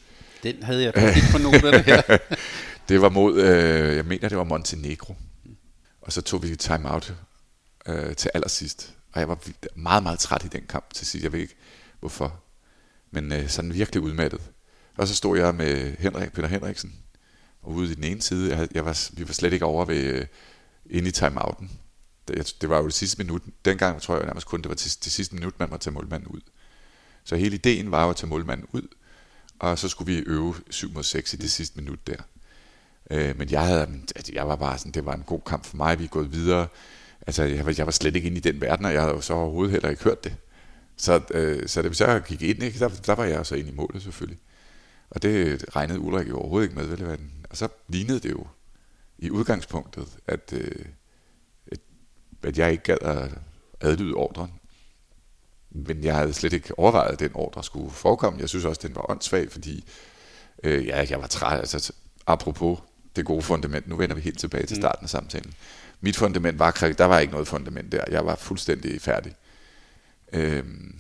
Den 0.43 0.63
havde 0.63 0.83
jeg 0.83 1.17
ikke 1.17 1.29
på 1.33 1.39
noterne 1.39 1.79
her. 1.83 2.03
det 2.89 3.01
var 3.01 3.09
mod, 3.09 3.41
øh, 3.41 3.97
jeg 3.97 4.05
mener, 4.05 4.29
det 4.29 4.39
var 4.39 4.45
Montenegro. 4.45 5.15
Og 6.07 6.13
så 6.13 6.23
tog 6.23 6.43
vi 6.43 6.57
time-out 6.57 7.15
øh, 7.87 8.17
til 8.17 8.31
allersidst. 8.35 8.95
Og 9.13 9.21
jeg 9.21 9.29
var 9.29 9.39
meget, 9.75 10.03
meget 10.03 10.19
træt 10.19 10.45
i 10.45 10.49
den 10.49 10.67
kamp 10.69 10.95
til 10.95 11.07
sidst. 11.07 11.25
Jeg 11.25 11.33
ved 11.33 11.41
ikke, 11.41 11.57
hvorfor. 12.01 12.41
Men 13.11 13.33
øh, 13.33 13.49
sådan 13.49 13.75
virkelig 13.75 14.03
udmattet. 14.03 14.41
Og 14.97 15.09
så 15.09 15.15
stod 15.15 15.39
jeg 15.39 15.55
med 15.55 15.97
Henrik, 15.99 16.33
Peter 16.33 16.49
Henriksen, 16.49 16.95
og 17.63 17.73
ude 17.73 17.93
i 17.93 17.95
den 17.95 18.05
ene 18.05 18.23
side. 18.23 18.57
Jeg, 18.57 18.69
jeg 18.75 18.85
var, 18.85 19.11
vi 19.13 19.29
var 19.29 19.35
slet 19.35 19.53
ikke 19.53 19.65
over 19.65 19.85
ved, 19.85 19.97
øh, 19.97 20.27
inde 20.91 21.09
i 21.09 21.13
timeouten. 21.13 21.71
Det, 22.29 22.57
det 22.61 22.69
var 22.69 22.79
jo 22.79 22.85
det 22.85 22.95
sidste 22.95 23.19
minut. 23.19 23.43
Dengang 23.65 24.03
tror 24.03 24.17
jeg 24.17 24.27
nærmest 24.27 24.47
kun, 24.47 24.63
det 24.63 24.69
var 24.69 24.75
til 24.75 25.05
det 25.05 25.13
sidste 25.13 25.35
minut, 25.35 25.59
man 25.59 25.71
måtte 25.71 25.85
tage 25.85 25.95
målmanden 25.95 26.29
ud. 26.29 26.41
Så 27.25 27.37
hele 27.37 27.55
ideen 27.55 27.91
var 27.91 28.05
jo 28.05 28.11
at 28.11 28.17
tage 28.17 28.29
målmanden 28.29 28.67
ud, 28.73 28.89
og 29.59 29.79
så 29.79 29.89
skulle 29.89 30.13
vi 30.13 30.19
øve 30.27 30.55
7 30.71 30.93
mod 30.93 31.03
6 31.03 31.35
i 31.35 31.37
det 31.37 31.51
sidste 31.51 31.77
minut 31.77 32.07
der. 32.07 32.17
Øh, 33.11 33.39
men 33.39 33.51
jeg, 33.51 33.67
havde, 33.67 33.89
altså, 34.17 34.33
jeg 34.35 34.49
var 34.49 34.57
bare 34.57 34.79
sådan, 34.79 34.93
det 34.93 35.07
var 35.07 35.15
en 35.15 35.25
god 35.27 35.41
kamp 35.47 35.65
for 35.65 35.77
mig, 35.77 35.99
vi 35.99 36.05
er 36.05 36.09
gået 36.09 36.33
videre. 36.33 36.67
Altså, 37.27 37.43
jeg 37.43 37.67
var, 37.67 37.75
jeg 37.79 37.87
var 37.87 37.93
slet 37.93 38.17
ikke 38.17 38.27
inde 38.27 38.39
i 38.39 38.41
den 38.41 38.61
verden, 38.61 38.85
og 38.87 38.93
jeg 38.93 39.01
havde 39.01 39.15
jo 39.15 39.21
så 39.21 39.35
overhovedet 39.35 39.73
heller 39.73 39.91
ikke 39.91 40.05
hørt 40.05 40.25
det. 40.25 40.37
Så, 40.97 41.21
øh, 41.31 41.69
så 41.69 41.83
det, 41.83 41.91
vi 41.91 41.95
så 41.95 42.21
gik 42.21 42.43
ind, 42.43 42.63
ikke, 42.63 42.79
der, 42.79 42.89
der 42.89 43.15
var 43.15 43.25
jeg 43.25 43.47
så 43.47 43.55
ind 43.55 43.69
i 43.69 43.73
målet 43.73 44.03
selvfølgelig. 44.03 44.41
Og 45.11 45.23
det 45.23 45.65
regnede 45.77 46.01
Ulrik 46.01 46.29
jo 46.29 46.39
overhovedet 46.39 46.69
ikke 46.69 46.81
med. 46.81 46.97
Vel? 46.97 47.21
Og 47.51 47.57
så 47.57 47.69
lignede 47.89 48.21
det 48.21 48.31
jo 48.31 48.47
i 49.19 49.31
udgangspunktet, 49.31 50.09
at, 50.27 50.53
øh, 50.53 50.85
at, 51.73 51.79
at 52.43 52.59
jeg 52.59 52.73
ikke 52.73 52.85
gad 52.85 52.99
at 53.01 53.31
adlyde 53.81 54.15
ordren. 54.15 54.53
Men 55.71 56.05
jeg 56.05 56.17
havde 56.17 56.33
slet 56.33 56.53
ikke 56.53 56.79
overvejet, 56.79 57.13
at 57.13 57.21
den 57.21 57.31
ordre 57.35 57.65
skulle 57.65 57.91
forekomme. 57.91 58.41
Jeg 58.41 58.49
synes 58.49 58.65
også, 58.65 58.79
at 58.79 58.83
den 58.83 58.95
var 58.95 59.11
åndssvag, 59.11 59.53
fordi 59.53 59.85
øh, 60.63 60.87
ja, 60.87 61.07
jeg 61.11 61.21
var 61.21 61.27
træt. 61.27 61.59
Altså, 61.59 61.93
apropos 62.27 62.79
det 63.17 63.25
gode 63.25 63.43
fundament, 63.43 63.89
nu 63.89 63.97
vender 63.97 64.15
vi 64.15 64.21
helt 64.21 64.39
tilbage 64.39 64.67
til 64.67 64.77
mm. 64.77 64.83
starten 64.83 65.05
af 65.05 65.11
samtalen. 65.11 65.55
Mit 66.01 66.17
fundament 66.17 66.59
var, 66.59 66.71
der 66.99 67.05
var 67.05 67.19
ikke 67.19 67.33
noget 67.33 67.49
fundament 67.49 67.93
der. 67.93 68.05
Jeg 68.11 68.27
var 68.27 68.35
fuldstændig 68.35 69.01
færdig. 69.01 69.35
Øhm, 70.33 70.95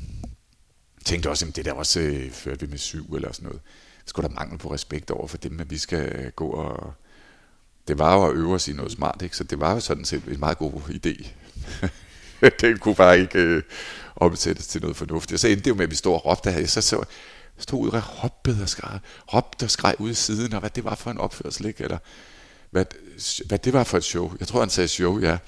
tænkte 1.05 1.31
også, 1.31 1.47
at 1.47 1.57
det 1.57 1.65
der 1.65 1.73
også 1.73 2.01
øh, 2.01 2.31
førte 2.31 2.61
vi 2.61 2.71
med 2.71 2.79
syv 2.79 3.15
eller 3.15 3.33
sådan 3.33 3.47
noget. 3.47 3.61
Skulle 4.07 4.29
der 4.29 4.35
mangel 4.35 4.59
på 4.59 4.73
respekt 4.75 5.11
over 5.11 5.27
for 5.27 5.37
dem, 5.37 5.61
at 5.61 5.71
vi 5.71 5.79
skal 5.79 6.31
gå 6.31 6.49
og... 6.49 6.95
Det 7.89 7.99
var 7.99 8.15
jo 8.15 8.27
at 8.27 8.37
øve 8.37 8.55
os 8.55 8.69
i 8.69 8.73
noget 8.73 8.93
smart, 8.93 9.23
ikke? 9.23 9.37
så 9.37 9.45
det 9.45 9.61
var 9.61 9.75
jo 9.75 9.81
sådan 9.81 10.05
set 10.05 10.23
en 10.29 10.41
meget 10.41 10.59
god 10.59 10.73
idé. 10.73 11.29
det 12.61 12.81
kunne 12.81 12.95
bare 12.95 13.21
ikke 13.21 13.39
øh, 13.39 13.63
omsættes 14.17 14.67
til 14.67 14.81
noget 14.81 14.97
fornuftigt. 14.97 15.33
Og 15.33 15.41
så 15.41 15.49
endte 15.49 15.65
det 15.65 15.71
jo 15.71 15.75
med, 15.75 15.85
at 15.85 15.91
vi 15.91 15.97
stod 15.97 16.15
og 16.15 16.27
råbte 16.27 16.53
her. 16.53 16.67
Så, 16.67 16.81
så 16.81 17.05
stod 17.59 17.81
ud 17.81 17.91
og 17.91 18.01
hoppede 18.01 18.63
og 18.63 18.69
skreg, 18.69 19.01
råbte 19.35 19.65
og 19.65 19.71
skreg 19.71 19.95
ud 19.99 20.11
i 20.11 20.15
siden, 20.15 20.53
og 20.53 20.61
hvad 20.61 20.71
det 20.71 20.85
var 20.85 20.95
for 20.95 21.11
en 21.11 21.19
opførsel, 21.19 21.67
ikke? 21.67 21.85
eller 21.85 21.99
hvad, 22.71 22.85
hvad 23.47 23.59
det 23.59 23.73
var 23.73 23.85
for 23.85 23.97
et 23.97 24.05
show. 24.05 24.33
Jeg 24.41 24.49
tror, 24.49 24.61
han 24.61 24.71
sagde 24.71 24.89
show, 24.89 25.21
ja. 25.21 25.39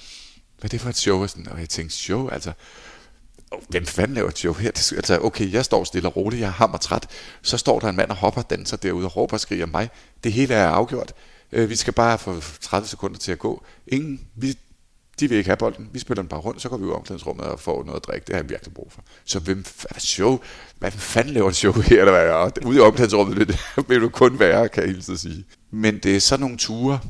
Hvad 0.61 0.71
det 0.71 0.81
for 0.81 0.89
et 0.89 0.97
show? 0.97 1.23
Og, 1.23 1.31
sådan, 1.31 1.49
og 1.49 1.61
jeg 1.61 1.69
tænkte, 1.69 1.97
show, 1.97 2.29
altså, 2.29 2.53
oh, 3.51 3.63
hvem 3.69 3.87
fanden 3.87 4.15
laver 4.15 4.29
et 4.29 4.39
show 4.39 4.53
her? 4.53 4.71
Det, 4.71 4.93
altså, 4.93 5.19
okay, 5.23 5.53
jeg 5.53 5.65
står 5.65 5.85
stille 5.85 6.09
og 6.09 6.17
roligt, 6.17 6.41
jeg 6.41 6.47
er 6.47 6.53
hammer 6.53 6.79
træt. 6.79 7.07
Så 7.43 7.59
står 7.59 7.81
der 7.81 7.89
en 7.89 7.97
mand 7.97 8.11
og 8.11 8.17
hopper 8.17 8.43
og 8.43 8.51
danser 8.51 8.77
derude 8.77 9.07
og 9.07 9.17
råber 9.17 9.35
og 9.35 9.41
skriger 9.41 9.67
mig. 9.67 9.91
Det 10.25 10.33
hele 10.33 10.55
er 10.55 10.69
afgjort. 10.69 11.13
Øh, 11.53 11.71
vi 11.71 11.77
skal 11.77 11.93
bare 11.93 12.19
få 12.19 12.43
30 12.61 12.89
sekunder 12.89 13.19
til 13.19 13.33
at 13.33 13.39
gå. 13.39 13.65
Ingen, 13.87 14.21
vi, 14.35 14.59
de 15.21 15.29
vil 15.29 15.39
ikke 15.39 15.49
have 15.49 15.57
bolden. 15.57 15.91
Vi 15.93 15.99
spiller 15.99 16.23
den 16.23 16.29
bare 16.29 16.41
rundt, 16.41 16.63
så 16.63 16.69
går 16.69 16.77
vi 16.77 16.85
ud 16.85 16.91
i 16.91 16.93
omklædningsrummet 16.93 17.47
og 17.47 17.61
får 17.61 17.85
noget 17.85 17.97
at 17.97 18.05
drikke. 18.05 18.25
Det 18.27 18.35
har 18.35 18.43
jeg 18.43 18.51
virkelig 18.51 18.75
brug 18.75 18.93
for. 18.93 19.05
Så 19.25 19.39
hvem, 19.39 19.57
hvad 19.63 20.01
show? 20.01 20.41
Hvad 20.79 20.91
fanden 20.91 21.35
laver 21.35 21.49
en 21.49 21.55
show 21.55 21.73
her? 21.73 22.01
Eller 22.01 22.13
hvad? 22.13 22.31
Og 22.31 22.53
ude 22.65 22.77
i 22.77 22.81
omklædningsrummet 22.81 23.49
det 23.49 23.59
vil 23.89 24.01
du 24.01 24.09
kun 24.09 24.39
være, 24.39 24.69
kan 24.69 24.83
jeg 24.83 24.91
hele 24.91 25.19
sige. 25.19 25.45
Men 25.71 25.99
det 25.99 26.17
er 26.17 26.21
sådan 26.21 26.41
nogle 26.41 26.57
ture, 26.57 27.01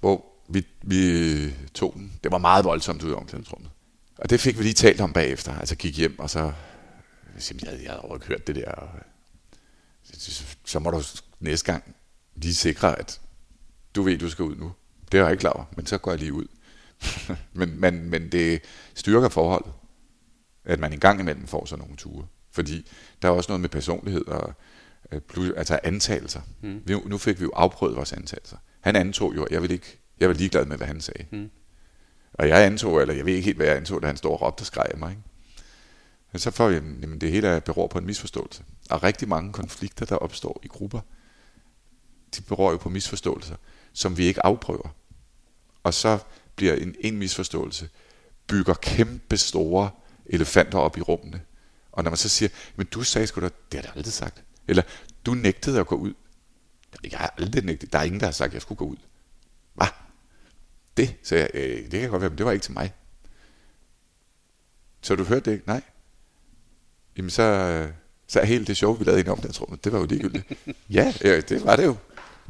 hvor 0.00 0.24
vi, 0.48 0.66
vi 0.82 1.54
tog 1.74 1.92
den. 1.96 2.12
Det 2.24 2.32
var 2.32 2.38
meget 2.38 2.64
voldsomt 2.64 3.02
ude 3.02 3.12
i 3.12 3.14
omklædningsrummet. 3.14 3.70
Og 4.18 4.30
det 4.30 4.40
fik 4.40 4.58
vi 4.58 4.62
lige 4.62 4.74
talt 4.74 5.00
om 5.00 5.12
bagefter. 5.12 5.58
Altså 5.58 5.76
gik 5.76 5.96
hjem, 5.96 6.18
og 6.18 6.30
så... 6.30 6.38
Jeg 6.38 7.70
havde, 7.70 7.82
jeg 7.82 7.90
havde 7.90 8.00
overhovedet 8.00 8.26
hørt 8.26 8.46
det 8.46 8.56
der. 8.56 8.88
Så 10.64 10.78
må 10.78 10.90
du 10.90 11.02
næste 11.40 11.72
gang 11.72 11.94
lige 12.36 12.54
sikre, 12.54 12.98
at 12.98 13.20
du 13.94 14.02
ved, 14.02 14.18
du 14.18 14.30
skal 14.30 14.44
ud 14.44 14.56
nu. 14.56 14.72
Det 15.12 15.18
er 15.18 15.22
jeg 15.22 15.32
ikke 15.32 15.40
klar 15.40 15.50
over, 15.50 15.64
men 15.76 15.86
så 15.86 15.98
går 15.98 16.10
jeg 16.10 16.20
lige 16.20 16.32
ud. 16.32 16.46
men, 17.52 17.80
men, 17.80 18.10
men 18.10 18.32
det 18.32 18.62
styrker 18.94 19.28
forholdet, 19.28 19.72
at 20.64 20.80
man 20.80 20.92
en 20.92 21.00
gang 21.00 21.20
imellem 21.20 21.46
får 21.46 21.64
sådan 21.64 21.82
nogle 21.82 21.96
ture. 21.96 22.26
Fordi 22.52 22.90
der 23.22 23.28
er 23.28 23.32
også 23.32 23.50
noget 23.50 23.60
med 23.60 23.68
personlighed 23.68 24.26
og 24.26 24.54
øh, 25.12 25.20
plus, 25.20 25.50
altså 25.56 25.78
antagelser. 25.84 26.40
Mm. 26.60 26.82
Vi, 26.84 26.96
nu 27.06 27.18
fik 27.18 27.40
vi 27.40 27.44
jo 27.44 27.50
afprøvet 27.54 27.96
vores 27.96 28.12
antagelser. 28.12 28.56
Han 28.80 28.96
antog 28.96 29.36
jo, 29.36 29.44
at 29.44 29.52
jeg 29.52 29.62
vil 29.62 29.70
ikke, 29.70 29.98
jeg 30.20 30.28
var 30.28 30.34
ligeglad 30.34 30.66
med, 30.66 30.76
hvad 30.76 30.86
han 30.86 31.00
sagde. 31.00 31.26
Mm. 31.30 31.50
Og 32.32 32.48
jeg 32.48 32.66
antog, 32.66 33.00
eller 33.00 33.14
jeg 33.14 33.26
ved 33.26 33.32
ikke 33.32 33.44
helt, 33.44 33.56
hvad 33.56 33.66
jeg 33.66 33.76
antog, 33.76 34.02
da 34.02 34.06
han 34.06 34.16
stod 34.16 34.30
og 34.30 34.42
råbte 34.42 34.62
og 34.62 34.66
skreg 34.66 34.86
af 34.90 34.98
mig. 34.98 35.10
Ikke? 35.10 35.22
Men 36.32 36.40
så 36.40 36.50
får 36.50 36.68
vi, 36.68 36.74
jamen 36.74 37.20
det 37.20 37.30
hele 37.30 37.60
beror 37.60 37.86
på 37.86 37.98
en 37.98 38.06
misforståelse. 38.06 38.62
Og 38.90 39.02
rigtig 39.02 39.28
mange 39.28 39.52
konflikter, 39.52 40.06
der 40.06 40.16
opstår 40.16 40.60
i 40.62 40.66
grupper, 40.66 41.00
de 42.36 42.42
beror 42.42 42.70
jo 42.70 42.76
på 42.76 42.88
misforståelser, 42.88 43.56
som 43.92 44.16
vi 44.16 44.24
ikke 44.24 44.46
afprøver. 44.46 44.88
Og 45.82 45.94
så 45.94 46.18
bliver 46.56 46.74
en, 46.74 46.94
en 47.00 47.16
misforståelse, 47.16 47.88
bygger 48.46 48.74
kæmpe 48.74 49.36
store 49.36 49.90
elefanter 50.26 50.78
op 50.78 50.98
i 50.98 51.00
rummene. 51.00 51.40
Og 51.92 52.04
når 52.04 52.10
man 52.10 52.18
så 52.18 52.28
siger, 52.28 52.48
men 52.76 52.86
du 52.86 53.02
sagde 53.02 53.26
sgu 53.26 53.40
da, 53.40 53.44
det 53.44 53.80
har 53.80 53.82
jeg 53.82 53.96
aldrig 53.96 54.12
sagt. 54.12 54.44
Eller, 54.68 54.82
du 55.26 55.34
nægtede 55.34 55.80
at 55.80 55.86
gå 55.86 55.96
ud. 55.96 56.14
Jeg 57.10 57.18
har 57.18 57.34
aldrig 57.38 57.64
nægtet. 57.64 57.92
Der 57.92 57.98
er 57.98 58.02
ingen, 58.02 58.20
der 58.20 58.26
har 58.26 58.32
sagt, 58.32 58.48
at 58.48 58.54
jeg 58.54 58.62
skulle 58.62 58.78
gå 58.78 58.84
ud. 58.84 58.96
Hvad? 59.74 59.86
Det, 60.96 61.16
sagde 61.22 61.48
jeg, 61.54 61.60
øh, 61.62 61.90
det 61.90 62.00
kan 62.00 62.10
godt 62.10 62.20
være, 62.20 62.30
men 62.30 62.38
det 62.38 62.46
var 62.46 62.52
ikke 62.52 62.62
til 62.62 62.72
mig. 62.72 62.94
Så 65.02 65.16
du 65.16 65.24
hørte 65.24 65.50
det 65.50 65.52
ikke? 65.52 65.66
Nej. 65.66 65.82
Jamen 67.16 67.30
så, 67.30 67.88
så 68.28 68.40
er 68.40 68.44
hele 68.44 68.66
det 68.66 68.76
show, 68.76 68.92
vi 68.92 69.04
lavede 69.04 69.20
ind 69.20 69.28
om 69.28 69.40
den 69.40 69.52
tror 69.52 69.78
det 69.84 69.92
var 69.92 69.98
jo 69.98 70.06
ligegyldigt. 70.06 70.52
ja, 70.90 71.14
ja, 71.24 71.40
det 71.40 71.64
var 71.64 71.76
det 71.76 71.84
jo. 71.84 71.96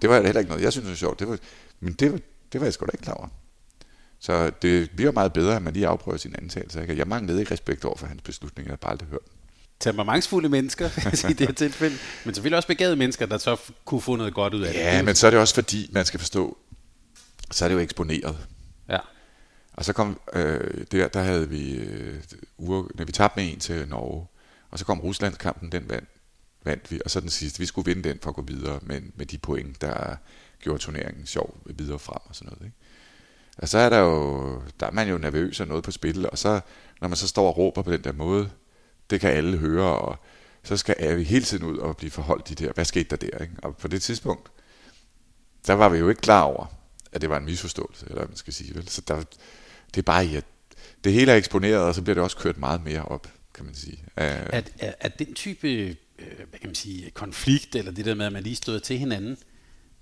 Det 0.02 0.10
var 0.10 0.22
heller 0.22 0.40
ikke 0.40 0.48
noget, 0.48 0.62
jeg 0.62 0.72
synes 0.72 0.88
var 0.88 0.94
sjovt. 0.94 1.18
Det 1.18 1.28
var, 1.28 1.38
men 1.80 1.92
det, 1.92 2.12
var, 2.12 2.20
det 2.52 2.60
var 2.60 2.66
jeg 2.66 2.74
sgu 2.74 2.86
da 2.86 2.90
ikke 2.94 3.02
klar 3.02 3.14
over. 3.14 3.28
Så 4.24 4.50
det 4.62 4.90
bliver 4.90 5.12
meget 5.12 5.32
bedre, 5.32 5.56
at 5.56 5.62
man 5.62 5.72
lige 5.72 5.86
afprøver 5.86 6.18
sine 6.18 6.40
antagelser. 6.40 6.80
Ikke? 6.80 6.98
Jeg 6.98 7.08
manglede 7.08 7.40
ikke 7.40 7.52
respekt 7.52 7.84
over 7.84 7.96
for 7.96 8.06
hans 8.06 8.22
beslutninger, 8.22 8.68
jeg 8.68 8.72
har 8.72 8.76
bare 8.76 8.90
aldrig 8.90 9.08
hørt 9.08 9.20
temperamentsfulde 9.80 10.48
mennesker 10.48 10.86
i 11.30 11.32
det 11.32 11.46
her 11.46 11.54
tilfælde, 11.54 11.96
men 12.24 12.34
selvfølgelig 12.34 12.56
også 12.56 12.66
begavede 12.66 12.96
mennesker, 12.96 13.26
der 13.26 13.38
så 13.38 13.56
kunne 13.84 14.00
få 14.00 14.16
noget 14.16 14.34
godt 14.34 14.54
ud 14.54 14.62
af 14.62 14.72
det. 14.72 14.80
Ja, 14.80 15.02
men 15.02 15.14
så 15.14 15.26
er 15.26 15.30
det 15.30 15.40
også 15.40 15.54
fordi, 15.54 15.90
man 15.92 16.04
skal 16.04 16.20
forstå, 16.20 16.58
så 17.50 17.64
er 17.64 17.68
det 17.68 17.74
jo 17.74 17.80
eksponeret. 17.80 18.36
Ja. 18.88 18.98
Og 19.72 19.84
så 19.84 19.92
kom, 19.92 20.20
øh, 20.32 20.84
der, 20.92 21.08
der 21.08 21.22
havde 21.22 21.48
vi, 21.48 21.74
øh, 21.74 22.22
uger, 22.58 22.84
når 22.94 23.04
vi 23.04 23.12
tabte 23.12 23.40
med 23.40 23.52
en 23.52 23.60
til 23.60 23.88
Norge, 23.88 24.26
og 24.70 24.78
så 24.78 24.84
kom 24.84 25.00
Ruslandskampen, 25.00 25.72
den 25.72 25.88
vandt, 25.88 26.08
vandt 26.64 26.90
vi, 26.90 27.00
og 27.04 27.10
så 27.10 27.20
den 27.20 27.30
sidste, 27.30 27.58
vi 27.58 27.66
skulle 27.66 27.86
vinde 27.86 28.08
den 28.08 28.18
for 28.22 28.30
at 28.30 28.36
gå 28.36 28.42
videre 28.42 28.78
med, 28.82 29.00
med 29.14 29.26
de 29.26 29.38
point, 29.38 29.80
der 29.80 30.16
gjorde 30.60 30.78
turneringen 30.78 31.26
sjov 31.26 31.58
videre 31.66 31.98
frem 31.98 32.20
og 32.24 32.34
sådan 32.34 32.52
noget. 32.52 32.64
Ikke? 32.64 32.76
Og 33.58 33.68
så 33.68 33.78
er 33.78 33.88
der 33.88 33.98
jo, 33.98 34.62
der 34.80 34.86
er 34.86 34.90
man 34.90 35.08
jo 35.08 35.18
nervøs 35.18 35.60
og 35.60 35.66
noget 35.66 35.84
på 35.84 35.90
spil, 35.90 36.30
og 36.30 36.38
så, 36.38 36.60
når 37.00 37.08
man 37.08 37.16
så 37.16 37.28
står 37.28 37.48
og 37.48 37.58
råber 37.58 37.82
på 37.82 37.92
den 37.92 38.04
der 38.04 38.12
måde, 38.12 38.50
det 39.10 39.20
kan 39.20 39.30
alle 39.30 39.56
høre, 39.56 39.98
og 39.98 40.16
så 40.62 40.76
skal 40.76 41.16
vi 41.18 41.22
hele 41.22 41.44
tiden 41.44 41.64
ud 41.64 41.78
og 41.78 41.96
blive 41.96 42.10
forholdt 42.10 42.48
de 42.48 42.54
der, 42.54 42.72
hvad 42.72 42.84
skete 42.84 43.16
der 43.16 43.16
der? 43.16 43.38
Ikke? 43.38 43.54
Og 43.62 43.76
på 43.76 43.88
det 43.88 44.02
tidspunkt, 44.02 44.50
der 45.66 45.72
var 45.72 45.88
vi 45.88 45.98
jo 45.98 46.08
ikke 46.08 46.20
klar 46.20 46.42
over, 46.42 46.66
at 47.12 47.20
det 47.20 47.30
var 47.30 47.36
en 47.36 47.44
misforståelse, 47.44 48.06
eller 48.06 48.18
hvad 48.18 48.28
man 48.28 48.36
skal 48.36 48.52
sige. 48.52 48.74
Vel? 48.74 48.88
Så 48.88 49.02
der, 49.08 49.22
det 49.86 49.98
er 49.98 50.02
bare, 50.02 50.24
at 50.24 50.44
det 51.04 51.12
hele 51.12 51.32
er 51.32 51.36
eksponeret, 51.36 51.82
og 51.82 51.94
så 51.94 52.02
bliver 52.02 52.14
det 52.14 52.24
også 52.24 52.36
kørt 52.36 52.58
meget 52.58 52.84
mere 52.84 53.02
op, 53.02 53.28
kan 53.54 53.64
man 53.64 53.74
sige. 53.74 53.98
Øh. 54.18 54.46
At, 54.52 54.72
at, 54.78 54.94
at 55.00 55.18
den 55.18 55.34
type 55.34 55.68
øh, 56.18 56.36
hvad 56.48 56.58
kan 56.60 56.68
man 56.68 56.74
sige, 56.74 57.10
konflikt, 57.10 57.74
eller 57.74 57.92
det 57.92 58.04
der 58.04 58.14
med, 58.14 58.26
at 58.26 58.32
man 58.32 58.42
lige 58.42 58.56
støder 58.56 58.78
til 58.78 58.98
hinanden, 58.98 59.36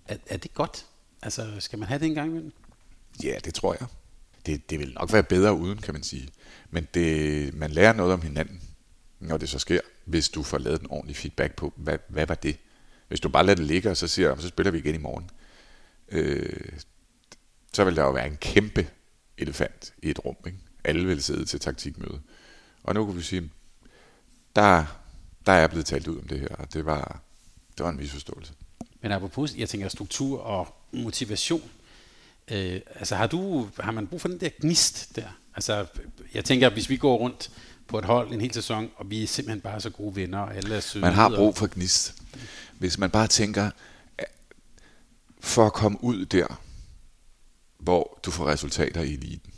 er, 0.04 0.16
er 0.26 0.36
det 0.36 0.54
godt? 0.54 0.86
Altså, 1.22 1.46
skal 1.58 1.78
man 1.78 1.88
have 1.88 1.98
det 1.98 2.06
en 2.06 2.14
gang 2.14 2.30
imellem? 2.30 2.52
Ja, 3.22 3.38
det 3.44 3.54
tror 3.54 3.76
jeg. 3.80 3.88
Det, 4.46 4.70
det 4.70 4.78
vil 4.78 4.92
nok 4.94 5.12
være 5.12 5.22
bedre 5.22 5.54
uden, 5.54 5.78
kan 5.78 5.94
man 5.94 6.02
sige. 6.02 6.28
Men 6.70 6.88
det, 6.94 7.54
man 7.54 7.70
lærer 7.70 7.92
noget 7.92 8.12
om 8.12 8.22
hinanden, 8.22 8.62
når 9.20 9.36
det 9.36 9.48
så 9.48 9.58
sker, 9.58 9.80
hvis 10.04 10.28
du 10.28 10.42
får 10.42 10.58
lavet 10.58 10.80
en 10.80 10.90
ordentlig 10.90 11.16
feedback 11.16 11.54
på, 11.54 11.72
hvad, 11.76 11.98
hvad 12.08 12.26
var 12.26 12.34
det? 12.34 12.56
Hvis 13.08 13.20
du 13.20 13.28
bare 13.28 13.46
lader 13.46 13.56
det 13.56 13.66
ligge, 13.66 13.90
og 13.90 13.96
så 13.96 14.08
siger 14.08 14.36
så 14.36 14.48
spiller 14.48 14.70
vi 14.70 14.78
igen 14.78 14.94
i 14.94 14.98
morgen. 14.98 15.30
Øh, 16.08 16.72
så 17.72 17.84
vil 17.84 17.96
der 17.96 18.02
jo 18.02 18.10
være 18.10 18.26
en 18.26 18.36
kæmpe 18.36 18.88
elefant 19.38 19.94
i 20.02 20.10
et 20.10 20.24
rum. 20.24 20.36
Ikke? 20.46 20.58
Alle 20.84 21.06
vil 21.06 21.22
sidde 21.22 21.44
til 21.44 21.60
taktikmøde. 21.60 22.20
Og 22.82 22.94
nu 22.94 23.06
kan 23.06 23.16
vi 23.16 23.22
sige, 23.22 23.50
der, 24.56 24.84
der 25.46 25.52
er 25.52 25.66
blevet 25.66 25.86
talt 25.86 26.08
ud 26.08 26.18
om 26.18 26.28
det 26.28 26.40
her, 26.40 26.48
og 26.48 26.72
det 26.72 26.86
var, 26.86 27.20
det 27.78 27.84
var 27.84 27.90
en 27.90 27.96
misforståelse. 27.96 28.52
Men 29.00 29.12
apropos, 29.12 29.56
jeg 29.56 29.68
tænker 29.68 29.88
struktur 29.88 30.40
og 30.40 30.74
motivation. 30.92 31.70
Øh, 32.52 32.80
altså 32.94 33.16
har, 33.16 33.26
du, 33.26 33.68
har 33.80 33.92
man 33.92 34.06
brug 34.06 34.20
for 34.20 34.28
den 34.28 34.40
der 34.40 34.48
gnist 34.60 35.16
der? 35.16 35.38
Altså 35.54 35.86
jeg 36.34 36.44
tænker, 36.44 36.70
hvis 36.70 36.88
vi 36.88 36.96
går 36.96 37.16
rundt 37.16 37.50
på 37.86 37.98
et 37.98 38.04
hold 38.04 38.32
en 38.32 38.40
hel 38.40 38.54
sæson, 38.54 38.90
og 38.96 39.10
vi 39.10 39.22
er 39.22 39.26
simpelthen 39.26 39.60
bare 39.60 39.80
så 39.80 39.90
gode 39.90 40.16
venner, 40.16 40.38
og 40.38 40.56
alle 40.56 40.76
er 40.76 40.80
søde. 40.80 41.04
Man 41.04 41.12
har 41.12 41.28
brug 41.36 41.56
for 41.56 41.66
gnist. 41.66 42.14
Hvis 42.78 42.98
man 42.98 43.10
bare 43.10 43.26
tænker, 43.26 43.70
for 45.40 45.66
at 45.66 45.72
komme 45.72 46.04
ud 46.04 46.26
der, 46.26 46.60
hvor 47.78 48.18
du 48.24 48.30
får 48.30 48.46
resultater 48.46 49.02
i 49.02 49.14
eliten, 49.14 49.52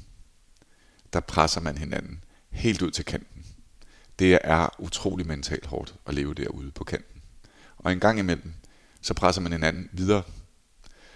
der 1.12 1.20
presser 1.20 1.61
man 1.61 1.78
hinanden 1.78 2.24
helt 2.51 2.82
ud 2.82 2.90
til 2.90 3.05
kanten. 3.05 3.45
Det 4.18 4.38
er 4.45 4.68
utrolig 4.78 5.26
mentalt 5.26 5.66
hårdt 5.66 5.95
at 6.07 6.14
leve 6.14 6.34
derude 6.34 6.70
på 6.70 6.84
kanten. 6.84 7.22
Og 7.76 7.92
en 7.92 8.01
gang 8.01 8.18
imellem, 8.18 8.53
så 9.01 9.14
presser 9.14 9.42
man 9.42 9.53
hinanden 9.53 9.88
videre. 9.92 10.22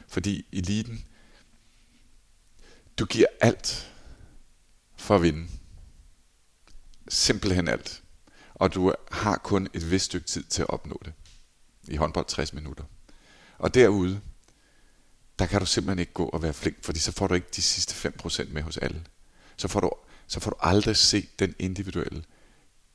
Fordi 0.09 0.47
eliten, 0.53 1.05
du 2.99 3.07
giver 3.07 3.27
alt 3.41 3.93
for 4.97 5.15
at 5.15 5.23
vinde. 5.23 5.49
Simpelthen 7.09 7.69
alt. 7.69 8.03
Og 8.55 8.75
du 8.75 8.93
har 9.11 9.37
kun 9.37 9.69
et 9.75 9.91
vist 9.91 10.05
stykke 10.05 10.27
tid 10.27 10.45
til 10.45 10.63
at 10.63 10.71
opnå 10.71 11.03
det. 11.05 11.13
I 11.89 11.97
håndbold 11.97 12.27
60 12.27 12.53
minutter. 12.53 12.85
Og 13.59 13.75
derude, 13.75 14.21
der 15.39 15.47
kan 15.47 15.61
du 15.61 15.67
simpelthen 15.67 15.99
ikke 15.99 16.13
gå 16.13 16.25
og 16.25 16.43
være 16.43 16.55
flink, 16.55 16.85
fordi 16.85 16.99
så 16.99 17.13
får 17.13 17.27
du 17.27 17.35
ikke 17.35 17.49
de 17.57 17.63
sidste 17.63 18.09
5% 18.09 18.53
med 18.53 18.63
hos 18.63 18.77
alle. 18.77 19.05
Så 19.57 19.69
får 19.69 19.81
du, 19.81 19.91
så 20.27 20.41
får 20.41 20.51
du 20.51 20.57
aldrig 20.61 20.97
set 20.97 21.39
den 21.39 21.55
individuelle 21.59 22.25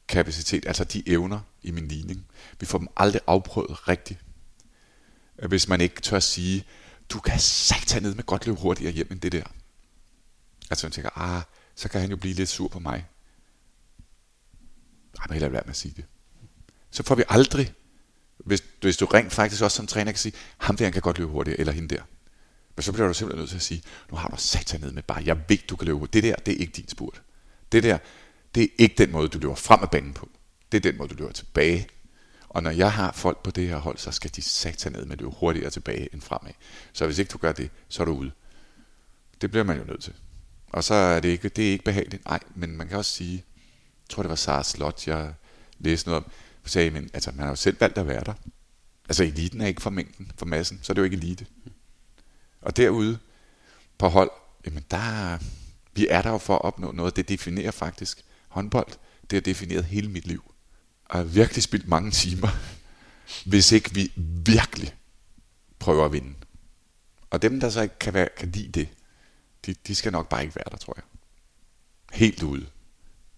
kapacitet, 0.08 0.66
altså 0.66 0.84
de 0.84 1.10
evner 1.10 1.40
i 1.62 1.72
min 1.72 1.88
ligning. 1.88 2.26
Vi 2.60 2.66
får 2.66 2.78
dem 2.78 2.88
aldrig 2.98 3.22
afprøvet 3.28 3.88
rigtigt. 3.88 4.20
Hvis 5.48 5.68
man 5.68 5.82
ikke 5.82 6.02
tør 6.02 6.20
sige, 6.20 6.66
du 7.10 7.20
kan 7.20 7.40
tage 7.88 8.02
ned 8.02 8.16
med 8.16 8.24
godt 8.24 8.46
løbe 8.46 8.60
hurtigere 8.60 8.92
hjem 8.92 9.08
end 9.12 9.22
det 9.22 9.32
der. 9.32 9.44
Altså 10.70 10.86
man 10.86 10.92
tænker, 10.92 11.10
ah, 11.18 11.42
så 11.76 11.90
kan 11.90 12.02
han 12.02 12.10
jo 12.10 12.18
blive 12.18 12.34
lidt 12.34 12.50
sur 12.50 12.68
på 12.68 12.80
mig. 12.80 13.08
Ej, 15.20 15.26
men 15.28 15.34
heller 15.34 15.50
være 15.50 15.62
med 15.66 15.70
at 15.70 15.76
sige 15.78 15.94
det. 15.98 16.06
Så 16.92 17.04
får 17.04 17.16
vi 17.16 17.24
aldrig, 17.30 17.74
hvis, 18.38 18.64
hvis 18.82 18.98
du 18.98 19.06
rent 19.06 19.34
faktisk 19.34 19.62
også 19.62 19.78
som 19.78 19.88
træner 19.88 20.12
kan 20.12 20.20
sige, 20.20 20.34
ham 20.58 20.78
der 20.78 20.86
han 20.86 20.94
kan 20.94 21.02
godt 21.02 21.18
løbe 21.18 21.32
hurtigere, 21.32 21.60
eller 21.60 21.74
hende 21.74 21.96
der. 21.96 22.04
Men 22.76 22.84
så 22.84 22.92
bliver 22.92 23.08
du 23.08 23.14
simpelthen 23.14 23.40
nødt 23.40 23.50
til 23.50 23.58
at 23.58 23.62
sige, 23.62 23.84
nu 24.12 24.18
har 24.18 24.28
du 24.28 24.36
sat 24.38 24.78
ned 24.82 24.92
med 24.92 25.04
bare, 25.04 25.24
jeg 25.26 25.38
ved, 25.50 25.58
du 25.70 25.76
kan 25.76 25.86
løbe 25.86 26.00
hurtigt. 26.00 26.14
Det 26.14 26.24
der, 26.24 26.36
det 26.36 26.54
er 26.54 26.58
ikke 26.58 26.74
din 26.74 26.88
spurt. 26.88 27.22
Det 27.72 27.84
der, 27.84 27.98
det 28.56 28.64
er 28.64 28.68
ikke 28.78 28.96
den 28.98 29.12
måde, 29.12 29.28
du 29.28 29.40
løber 29.40 29.56
frem 29.56 29.80
af 29.82 29.90
banen 29.90 30.14
på. 30.14 30.30
Det 30.72 30.78
er 30.78 30.92
den 30.92 30.98
måde, 30.98 31.10
du 31.10 31.16
løber 31.16 31.32
tilbage. 31.32 31.88
Og 32.50 32.64
når 32.64 32.72
jeg 32.72 32.92
har 32.92 33.12
folk 33.12 33.44
på 33.44 33.52
det 33.52 33.68
her 33.68 33.78
hold, 33.78 33.98
så 33.98 34.12
skal 34.12 34.32
de 34.36 34.42
sat 34.42 34.92
ned 34.92 35.06
med 35.06 35.12
at 35.12 35.20
løbe 35.20 35.32
hurtigere 35.32 35.70
tilbage 35.70 36.14
end 36.14 36.22
fremad. 36.22 36.52
Så 36.94 37.06
hvis 37.06 37.20
ikke 37.20 37.30
du 37.30 37.38
gør 37.38 37.52
det, 37.52 37.70
så 37.90 38.04
er 38.04 38.06
du 38.06 38.12
ude. 38.12 38.32
Det 39.42 39.52
bliver 39.52 39.64
man 39.64 39.78
jo 39.78 39.84
nødt 39.84 40.04
til. 40.04 40.14
Og 40.74 40.84
så 40.84 40.94
er 40.94 41.20
det 41.20 41.30
ikke, 41.30 41.50
det 41.50 41.68
er 41.68 41.72
ikke 41.72 41.84
behageligt. 41.84 42.26
Nej, 42.26 42.40
men 42.56 42.78
man 42.78 42.88
kan 42.88 42.98
også 42.98 43.12
sige, 43.12 43.34
jeg 43.34 44.10
tror 44.10 44.24
det 44.24 44.30
var 44.30 44.36
Sara 44.36 44.64
Slot, 44.64 45.08
jeg 45.08 45.34
læste 45.80 46.10
noget 46.10 46.24
om, 46.24 46.32
sagde, 46.66 46.92
men 46.92 47.10
altså, 47.14 47.32
man 47.32 47.40
har 47.40 47.50
jo 47.50 47.56
selv 47.56 47.78
valgt 47.80 47.98
at 47.98 48.08
være 48.08 48.24
der. 48.26 48.34
Altså 49.10 49.24
eliten 49.24 49.62
er 49.62 49.68
ikke 49.68 49.82
for 49.82 49.90
mængden, 49.90 50.32
for 50.38 50.46
massen, 50.46 50.80
så 50.82 50.92
er 50.92 50.94
det 50.94 51.02
jo 51.02 51.04
ikke 51.04 51.18
elite. 51.18 51.46
Og 52.62 52.78
derude 52.78 53.20
på 53.98 54.08
hold, 54.08 54.32
jamen 54.66 54.84
der, 54.92 55.38
vi 55.94 56.08
er 56.10 56.22
der 56.22 56.30
jo 56.30 56.38
for 56.38 56.56
at 56.56 56.62
opnå 56.62 56.92
noget. 56.92 57.16
Det 57.16 57.30
definerer 57.30 57.72
faktisk 57.72 58.26
håndbold. 58.48 58.92
Det 59.30 59.34
har 59.34 59.42
defineret 59.42 59.86
hele 59.86 60.10
mit 60.10 60.28
liv. 60.28 60.54
Og 61.06 61.18
jeg 61.18 61.26
har 61.26 61.34
virkelig 61.34 61.64
spildt 61.64 61.88
mange 61.88 62.12
timer, 62.12 62.50
hvis 63.46 63.72
ikke 63.72 63.94
vi 63.94 64.12
virkelig 64.46 64.96
prøver 65.80 66.06
at 66.06 66.12
vinde. 66.12 66.34
Og 67.30 67.42
dem, 67.42 67.60
der 67.60 67.70
så 67.70 67.82
ikke 67.82 68.00
kan, 68.00 68.14
være, 68.14 68.30
kan 68.38 68.50
lide 68.52 68.68
det, 68.68 68.90
de, 69.66 69.76
de 69.88 69.96
skal 69.96 70.12
nok 70.12 70.30
bare 70.30 70.44
ikke 70.44 70.56
være 70.56 70.66
der, 70.72 70.78
tror 70.78 70.94
jeg. 70.98 71.04
Helt 72.14 72.44
ude 72.44 72.66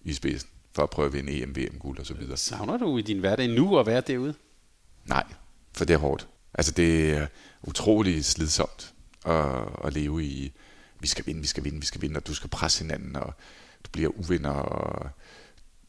i 0.02 0.14
spidsen 0.14 0.50
for 0.74 0.84
at 0.84 0.90
prøve 0.90 1.06
at 1.06 1.14
vinde 1.14 1.42
EM, 1.42 1.56
VM, 1.56 1.80
guld 1.80 2.00
og 2.00 2.06
så 2.06 2.14
videre. 2.14 2.38
Savner 2.38 2.78
du 2.78 2.98
i 2.98 3.02
din 3.02 3.20
hverdag 3.20 3.48
nu 3.48 3.80
at 3.80 3.86
være 3.86 4.02
derude? 4.02 4.34
Nej, 5.06 5.24
for 5.74 5.86
det 5.86 5.94
er 5.94 5.98
hårdt. 5.98 6.28
Altså 6.54 6.72
det 6.72 7.12
er 7.12 7.28
utrolig 7.64 8.26
slidsomt 8.26 8.94
at, 9.26 9.68
at 9.84 9.94
leve 9.94 10.24
i, 10.24 10.54
vi 11.00 11.08
skal 11.08 11.26
vinde, 11.26 11.42
vi 11.42 11.48
skal 11.48 11.64
vinde, 11.64 11.80
vi 11.80 11.86
skal 11.86 12.02
vinde, 12.02 12.18
og 12.18 12.28
du 12.28 12.34
skal 12.34 12.50
presse 12.50 12.84
hinanden, 12.84 13.16
og 13.16 13.34
du 13.84 13.90
bliver 13.92 14.10
uvinder, 14.10 14.50
og 14.50 15.10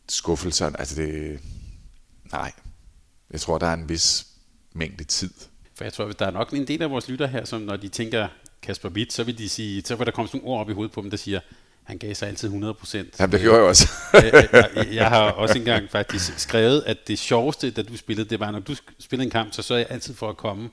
skuffelser, 0.08 0.76
altså 0.76 1.02
det, 1.02 1.40
nej. 2.32 2.52
Jeg 3.30 3.40
tror, 3.40 3.58
der 3.58 3.66
er 3.66 3.74
en 3.74 3.88
vis 3.88 4.26
mængde 4.72 5.04
tid. 5.04 5.30
For 5.74 5.84
jeg 5.84 5.92
tror, 5.92 6.12
der 6.12 6.26
er 6.26 6.30
nok 6.30 6.52
en 6.52 6.66
del 6.66 6.82
af 6.82 6.90
vores 6.90 7.08
lytter 7.08 7.26
her, 7.26 7.44
som 7.44 7.60
når 7.60 7.76
de 7.76 7.88
tænker 7.88 8.28
Kasper 8.62 8.88
Witt, 8.88 9.12
så 9.12 9.24
vil 9.24 9.38
de 9.38 9.48
sige, 9.48 9.82
så 9.84 9.96
vil 9.96 10.06
der 10.06 10.12
komme 10.12 10.28
sådan 10.28 10.40
nogle 10.40 10.54
ord 10.54 10.60
op 10.60 10.70
i 10.70 10.72
hovedet 10.72 10.92
på 10.92 11.00
dem, 11.00 11.10
der 11.10 11.16
siger, 11.16 11.40
han 11.84 11.98
gav 11.98 12.14
sig 12.14 12.28
altid 12.28 12.48
100 12.48 12.74
procent. 12.74 13.20
Ja, 13.20 13.26
det 13.26 13.40
gjorde 13.40 13.58
jeg 13.58 13.66
også. 13.66 13.88
jeg, 14.12 14.88
jeg 14.92 15.08
har 15.08 15.30
også 15.30 15.58
engang 15.58 15.90
faktisk 15.90 16.38
skrevet, 16.38 16.82
at 16.86 16.96
det 17.08 17.18
sjoveste, 17.18 17.70
da 17.70 17.82
du 17.82 17.96
spillede, 17.96 18.28
det 18.28 18.40
var, 18.40 18.50
når 18.50 18.58
du 18.58 18.76
spillede 18.98 19.24
en 19.24 19.30
kamp, 19.30 19.52
så 19.52 19.62
så 19.62 19.74
jeg 19.74 19.86
altid 19.90 20.14
for 20.14 20.28
at 20.28 20.36
komme 20.36 20.70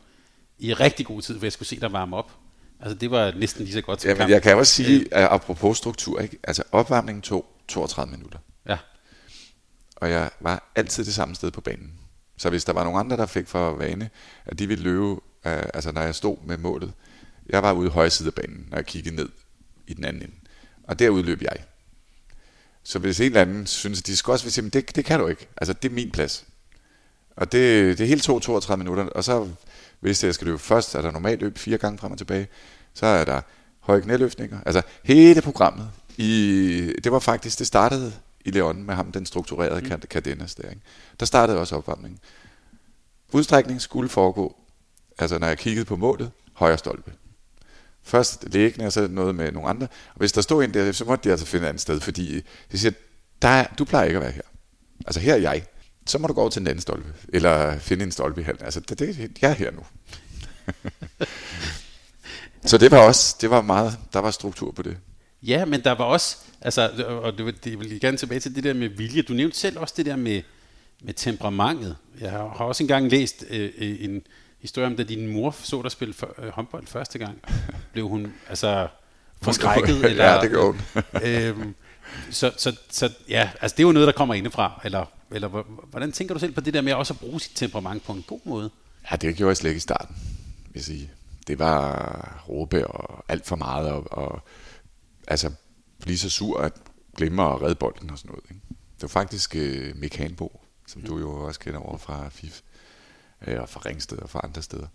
i 0.59 0.73
rigtig 0.73 1.05
god 1.05 1.21
tid, 1.21 1.39
for 1.39 1.45
jeg 1.45 1.53
skulle 1.53 1.69
se 1.69 1.79
dig 1.79 1.93
varme 1.93 2.17
op. 2.17 2.31
Altså 2.79 2.97
det 2.97 3.11
var 3.11 3.31
næsten 3.31 3.63
lige 3.63 3.73
så 3.73 3.81
godt 3.81 3.99
til 3.99 4.07
ja, 4.07 4.15
men 4.15 4.29
jeg 4.29 4.41
kan 4.41 4.57
også 4.57 4.73
sige, 4.73 5.13
at 5.13 5.27
apropos 5.31 5.77
struktur, 5.77 6.19
ikke? 6.19 6.37
altså 6.43 6.63
opvarmningen 6.71 7.21
tog 7.21 7.45
32 7.67 8.11
minutter. 8.11 8.39
Ja. 8.69 8.77
Og 9.95 10.09
jeg 10.09 10.29
var 10.39 10.71
altid 10.75 11.05
det 11.05 11.13
samme 11.13 11.35
sted 11.35 11.51
på 11.51 11.61
banen. 11.61 11.93
Så 12.37 12.49
hvis 12.49 12.65
der 12.65 12.73
var 12.73 12.83
nogen 12.83 12.99
andre, 12.99 13.17
der 13.17 13.25
fik 13.25 13.47
for 13.47 13.73
vane, 13.75 14.09
at 14.45 14.59
de 14.59 14.67
ville 14.67 14.83
løbe, 14.83 15.15
altså 15.43 15.91
når 15.91 16.01
jeg 16.01 16.15
stod 16.15 16.37
med 16.45 16.57
målet, 16.57 16.93
jeg 17.49 17.63
var 17.63 17.71
ude 17.73 17.87
i 17.87 17.91
højre 17.91 18.09
side 18.09 18.27
af 18.27 18.33
banen, 18.33 18.67
når 18.69 18.77
jeg 18.77 18.85
kiggede 18.85 19.15
ned 19.15 19.29
i 19.87 19.93
den 19.93 20.05
anden 20.05 20.21
ende. 20.21 20.35
Og 20.83 20.99
derude 20.99 21.23
løb 21.23 21.41
jeg. 21.41 21.57
Så 22.83 22.99
hvis 22.99 23.19
en 23.19 23.25
eller 23.25 23.41
anden 23.41 23.67
synes, 23.67 23.99
at 23.99 24.07
de 24.07 24.15
skal 24.15 24.31
også 24.31 24.49
sige, 24.49 24.69
det, 24.69 24.95
det 24.95 25.05
kan 25.05 25.19
du 25.19 25.27
ikke. 25.27 25.47
Altså, 25.57 25.73
det 25.73 25.89
er 25.89 25.93
min 25.93 26.11
plads. 26.11 26.45
Og 27.35 27.51
det, 27.51 27.97
det 27.97 28.03
er 28.03 28.07
helt 28.07 28.23
32 28.23 28.77
minutter. 28.83 29.03
Og 29.03 29.23
så, 29.23 29.49
hvis 29.99 30.23
jeg 30.23 30.33
skal 30.33 30.47
løbe 30.47 30.59
først, 30.59 30.95
er 30.95 31.01
der 31.01 31.11
normalt 31.11 31.41
løb 31.41 31.57
fire 31.57 31.77
gange 31.77 31.97
frem 31.97 32.11
og 32.11 32.17
tilbage. 32.17 32.47
Så 32.93 33.05
er 33.05 33.25
der 33.25 33.41
høje 33.79 34.01
knæløftninger. 34.01 34.59
Altså, 34.65 34.81
hele 35.03 35.41
programmet. 35.41 35.91
I, 36.17 36.93
det 37.03 37.11
var 37.11 37.19
faktisk, 37.19 37.59
det 37.59 37.67
startede 37.67 38.13
i 38.45 38.51
Leon 38.51 38.83
med 38.83 38.95
ham, 38.95 39.11
den 39.11 39.25
strukturerede 39.25 39.81
mm. 39.81 40.01
Cadenas 40.01 40.55
der. 40.55 40.69
Ikke? 40.69 40.81
Der 41.19 41.25
startede 41.25 41.59
også 41.59 41.75
opvarmningen. 41.75 42.19
Udstrækning 43.31 43.81
skulle 43.81 44.09
foregå, 44.09 44.55
altså 45.17 45.39
når 45.39 45.47
jeg 45.47 45.57
kiggede 45.57 45.85
på 45.85 45.95
målet, 45.95 46.31
højre 46.53 46.77
stolpe. 46.77 47.13
Først 48.03 48.53
lægen, 48.53 48.81
og 48.81 48.91
så 48.91 49.07
noget 49.07 49.35
med 49.35 49.51
nogle 49.51 49.69
andre. 49.69 49.87
Og 50.13 50.17
hvis 50.17 50.31
der 50.31 50.41
stod 50.41 50.63
en 50.63 50.73
der, 50.73 50.91
så 50.91 51.05
måtte 51.05 51.23
de 51.23 51.31
altså 51.31 51.45
finde 51.45 51.65
et 51.65 51.69
andet 51.69 51.81
sted, 51.81 51.99
fordi 51.99 52.41
de 52.71 52.77
siger, 52.77 52.91
der 53.41 53.47
er, 53.47 53.67
du 53.79 53.85
plejer 53.85 54.05
ikke 54.05 54.17
at 54.17 54.23
være 54.23 54.31
her. 54.31 54.41
Altså 55.05 55.19
her 55.19 55.33
er 55.33 55.37
jeg. 55.37 55.63
Så 56.05 56.17
må 56.17 56.27
du 56.27 56.33
gå 56.33 56.41
over 56.41 56.49
til 56.49 56.59
en 56.59 56.67
anden 56.67 56.81
stolpe, 56.81 57.13
eller 57.29 57.79
finde 57.79 58.03
en 58.05 58.11
stolpe 58.11 58.41
i 58.41 58.43
halen. 58.43 58.63
Altså 58.63 58.79
det, 58.79 58.99
det, 58.99 59.31
jeg 59.41 59.49
er 59.49 59.55
her 59.55 59.71
nu. 59.71 59.85
så 62.69 62.77
det 62.77 62.91
var 62.91 62.97
også, 62.97 63.35
det 63.41 63.49
var 63.49 63.61
meget, 63.61 63.97
der 64.13 64.19
var 64.19 64.31
struktur 64.31 64.71
på 64.71 64.81
det. 64.81 64.97
Ja, 65.43 65.65
men 65.65 65.83
der 65.83 65.91
var 65.91 66.05
også, 66.05 66.37
altså, 66.61 66.89
og 67.23 67.37
det, 67.37 67.63
det 67.63 67.79
vil 67.79 67.99
gerne 67.99 68.17
tilbage 68.17 68.39
til 68.39 68.55
det 68.55 68.63
der 68.63 68.73
med 68.73 68.89
vilje. 68.89 69.21
Du 69.21 69.33
nævnte 69.33 69.57
selv 69.57 69.79
også 69.79 69.93
det 69.97 70.05
der 70.05 70.15
med, 70.15 70.41
med 71.01 71.13
temperamentet. 71.13 71.95
Jeg 72.19 72.31
har, 72.31 72.47
har 72.57 72.65
også 72.65 72.83
engang 72.83 73.09
læst 73.11 73.43
øh, 73.49 73.71
øh 73.77 73.95
en, 73.99 74.21
historie 74.63 74.87
om, 74.87 74.95
da 74.95 75.03
din 75.03 75.27
mor 75.27 75.55
så 75.63 75.81
dig 75.81 75.91
spille 75.91 76.13
for, 76.13 76.35
øh, 76.37 76.49
håndbold 76.49 76.87
første 76.87 77.19
gang. 77.19 77.39
Blev 77.91 78.07
hun 78.07 78.33
altså 78.49 78.87
forskrækket? 79.41 80.05
eller, 80.09 80.25
ja, 80.25 80.41
det 80.41 80.49
gjorde 80.49 80.71
hun. 80.71 80.81
øhm, 81.23 81.75
så, 82.29 82.51
så, 82.57 82.75
så 82.89 83.09
ja, 83.29 83.49
altså 83.61 83.75
det 83.77 83.83
er 83.83 83.87
jo 83.87 83.91
noget, 83.91 84.07
der 84.07 84.13
kommer 84.13 84.33
indefra. 84.33 84.81
Eller, 84.83 85.05
eller 85.31 85.47
hvordan 85.89 86.11
tænker 86.11 86.33
du 86.33 86.39
selv 86.39 86.53
på 86.53 86.61
det 86.61 86.73
der 86.73 86.81
med 86.81 86.93
også 86.93 87.13
at 87.13 87.19
bruge 87.19 87.41
sit 87.41 87.51
temperament 87.55 88.03
på 88.03 88.11
en 88.11 88.23
god 88.27 88.39
måde? 88.45 88.69
Ja, 89.11 89.15
det 89.15 89.35
gjorde 89.35 89.49
jeg 89.49 89.57
slet 89.57 89.69
ikke 89.69 89.77
i 89.77 89.81
starten, 89.81 90.15
vil 90.65 90.79
jeg 90.79 90.83
sige. 90.83 91.11
Det 91.47 91.59
var 91.59 92.43
råbe 92.49 92.87
og 92.87 93.25
alt 93.27 93.45
for 93.45 93.55
meget, 93.55 93.89
og, 93.89 94.07
og 94.11 94.41
altså 95.27 95.51
blive 96.01 96.17
så 96.17 96.29
sur 96.29 96.59
at 96.59 96.73
glemme 97.17 97.43
at 97.43 97.61
redde 97.61 97.75
bolden 97.75 98.09
og 98.09 98.17
sådan 98.17 98.29
noget. 98.29 98.43
Ikke? 98.49 98.61
Det 98.69 99.01
var 99.01 99.07
faktisk 99.07 99.55
øh, 99.55 99.95
Mik 99.95 100.15
Hanbo, 100.15 100.61
som 100.87 101.01
mm. 101.01 101.07
du 101.07 101.19
jo 101.19 101.43
også 101.43 101.59
kender 101.59 101.79
over 101.79 101.97
fra 101.97 102.29
FIF 102.29 102.61
øh, 103.47 103.61
og 103.61 103.69
fra 103.69 103.81
Ringsted 103.85 104.17
og 104.17 104.29
fra 104.29 104.41
andre 104.43 104.61
steder. 104.61 104.87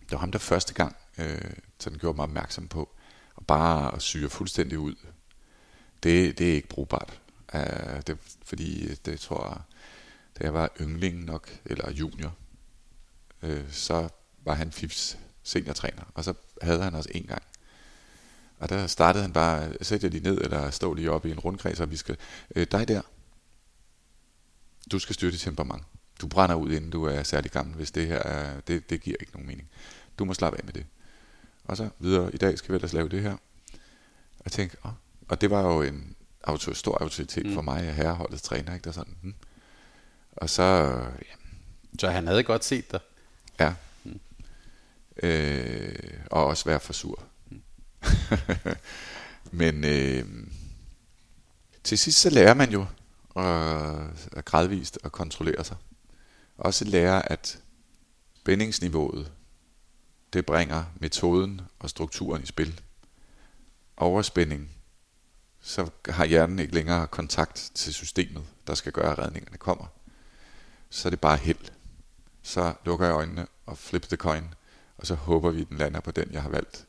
Det 0.00 0.12
var 0.12 0.18
ham, 0.18 0.32
der 0.32 0.38
første 0.38 0.74
gang 0.74 0.96
øh, 1.18 1.50
sådan 1.78 1.98
gjorde 1.98 2.16
mig 2.16 2.22
opmærksom 2.22 2.68
på, 2.68 2.90
og 3.34 3.46
bare 3.46 3.94
at 3.94 4.02
syre 4.02 4.30
fuldstændig 4.30 4.78
ud, 4.78 4.94
det, 6.02 6.38
det 6.38 6.50
er 6.50 6.54
ikke 6.54 6.68
brugbart. 6.68 7.20
Uh, 7.54 7.60
det, 8.06 8.18
fordi 8.44 8.86
øh, 8.86 8.96
det 9.04 9.20
tror 9.20 9.48
jeg, 9.48 9.60
da 10.38 10.44
jeg 10.44 10.54
var 10.54 10.70
yngling 10.80 11.24
nok, 11.24 11.58
eller 11.64 11.90
junior, 11.90 12.34
øh, 13.42 13.72
så 13.72 14.08
var 14.44 14.54
han 14.54 14.72
FIFs 14.72 15.18
seniortræner, 15.42 16.02
og 16.14 16.24
så 16.24 16.34
havde 16.62 16.82
han 16.82 16.94
også 16.94 17.10
en 17.14 17.26
gang. 17.26 17.42
Og 18.58 18.68
der 18.68 18.86
startede 18.86 19.22
han 19.22 19.32
bare, 19.32 19.72
sæt 19.80 20.02
jer 20.02 20.10
lige 20.10 20.22
ned, 20.22 20.38
eller 20.40 20.70
stå 20.70 20.94
lige 20.94 21.10
op 21.10 21.26
i 21.26 21.30
en 21.30 21.38
rundkreds, 21.38 21.80
og 21.80 21.90
vi 21.90 21.96
skal, 21.96 22.16
øh, 22.56 22.66
dig 22.70 22.88
der, 22.88 23.02
du 24.90 24.98
skal 24.98 25.14
styre 25.14 25.30
dit 25.32 25.40
temperament 25.40 25.82
du 26.24 26.28
brænder 26.28 26.54
ud, 26.54 26.70
inden 26.70 26.90
du 26.90 27.04
er 27.04 27.22
særlig 27.22 27.50
gammel, 27.50 27.74
hvis 27.76 27.90
det 27.90 28.06
her 28.06 28.18
er, 28.18 28.60
det, 28.60 28.90
det 28.90 29.00
giver 29.00 29.16
ikke 29.20 29.32
nogen 29.32 29.46
mening. 29.46 29.68
Du 30.18 30.24
må 30.24 30.34
slappe 30.34 30.58
af 30.58 30.64
med 30.64 30.72
det. 30.72 30.86
Og 31.64 31.76
så 31.76 31.88
videre, 31.98 32.34
i 32.34 32.36
dag 32.36 32.58
skal 32.58 32.72
vi 32.72 32.74
ellers 32.74 32.92
lave 32.92 33.08
det 33.08 33.22
her. 33.22 33.36
Og 34.38 34.52
tænkte, 34.52 34.76
oh. 34.82 34.92
og 35.28 35.40
det 35.40 35.50
var 35.50 35.60
jo 35.60 35.82
en 35.82 36.16
autor, 36.44 36.72
stor 36.72 36.98
autoritet 37.02 37.46
mm. 37.46 37.54
for 37.54 37.62
mig, 37.62 37.82
at 37.82 37.94
herreholdets 37.94 38.42
træner, 38.42 38.74
ikke? 38.74 38.84
Der 38.84 38.92
sådan, 38.92 39.16
hmm. 39.22 39.34
Og 40.32 40.50
så, 40.50 40.62
ja, 41.22 41.34
Så 41.98 42.10
han 42.10 42.26
havde 42.26 42.42
godt 42.42 42.64
set 42.64 42.92
dig. 42.92 43.00
Ja. 43.60 43.74
Øh, 45.22 46.20
og 46.30 46.46
også 46.46 46.64
være 46.64 46.80
for 46.80 46.92
sur. 46.92 47.22
Men 49.60 49.84
øh, 49.84 50.24
til 51.84 51.98
sidst 51.98 52.20
så 52.20 52.30
lærer 52.30 52.54
man 52.54 52.70
jo 52.70 52.86
at 54.36 54.44
gradvist 54.44 54.98
at 55.04 55.12
kontrollere 55.12 55.64
sig. 55.64 55.76
Også 56.58 56.84
lære, 56.84 57.32
at 57.32 57.58
spændingsniveauet, 58.34 59.32
det 60.32 60.46
bringer 60.46 60.84
metoden 61.00 61.60
og 61.78 61.90
strukturen 61.90 62.42
i 62.42 62.46
spil. 62.46 62.80
Overspænding, 63.96 64.70
så 65.60 65.90
har 66.08 66.24
hjernen 66.24 66.58
ikke 66.58 66.74
længere 66.74 67.06
kontakt 67.06 67.70
til 67.74 67.94
systemet, 67.94 68.44
der 68.66 68.74
skal 68.74 68.92
gøre, 68.92 69.12
at 69.12 69.18
redningerne 69.18 69.58
kommer. 69.58 69.86
Så 70.90 71.08
er 71.08 71.10
det 71.10 71.20
bare 71.20 71.36
held. 71.36 71.70
Så 72.42 72.74
lukker 72.84 73.06
jeg 73.06 73.14
øjnene 73.14 73.46
og 73.66 73.78
flipper 73.78 74.08
the 74.08 74.16
coin, 74.16 74.54
og 74.96 75.06
så 75.06 75.14
håber 75.14 75.50
vi, 75.50 75.60
at 75.60 75.68
den 75.68 75.78
lander 75.78 76.00
på 76.00 76.10
den, 76.10 76.32
jeg 76.32 76.42
har 76.42 76.48
valgt. 76.48 76.86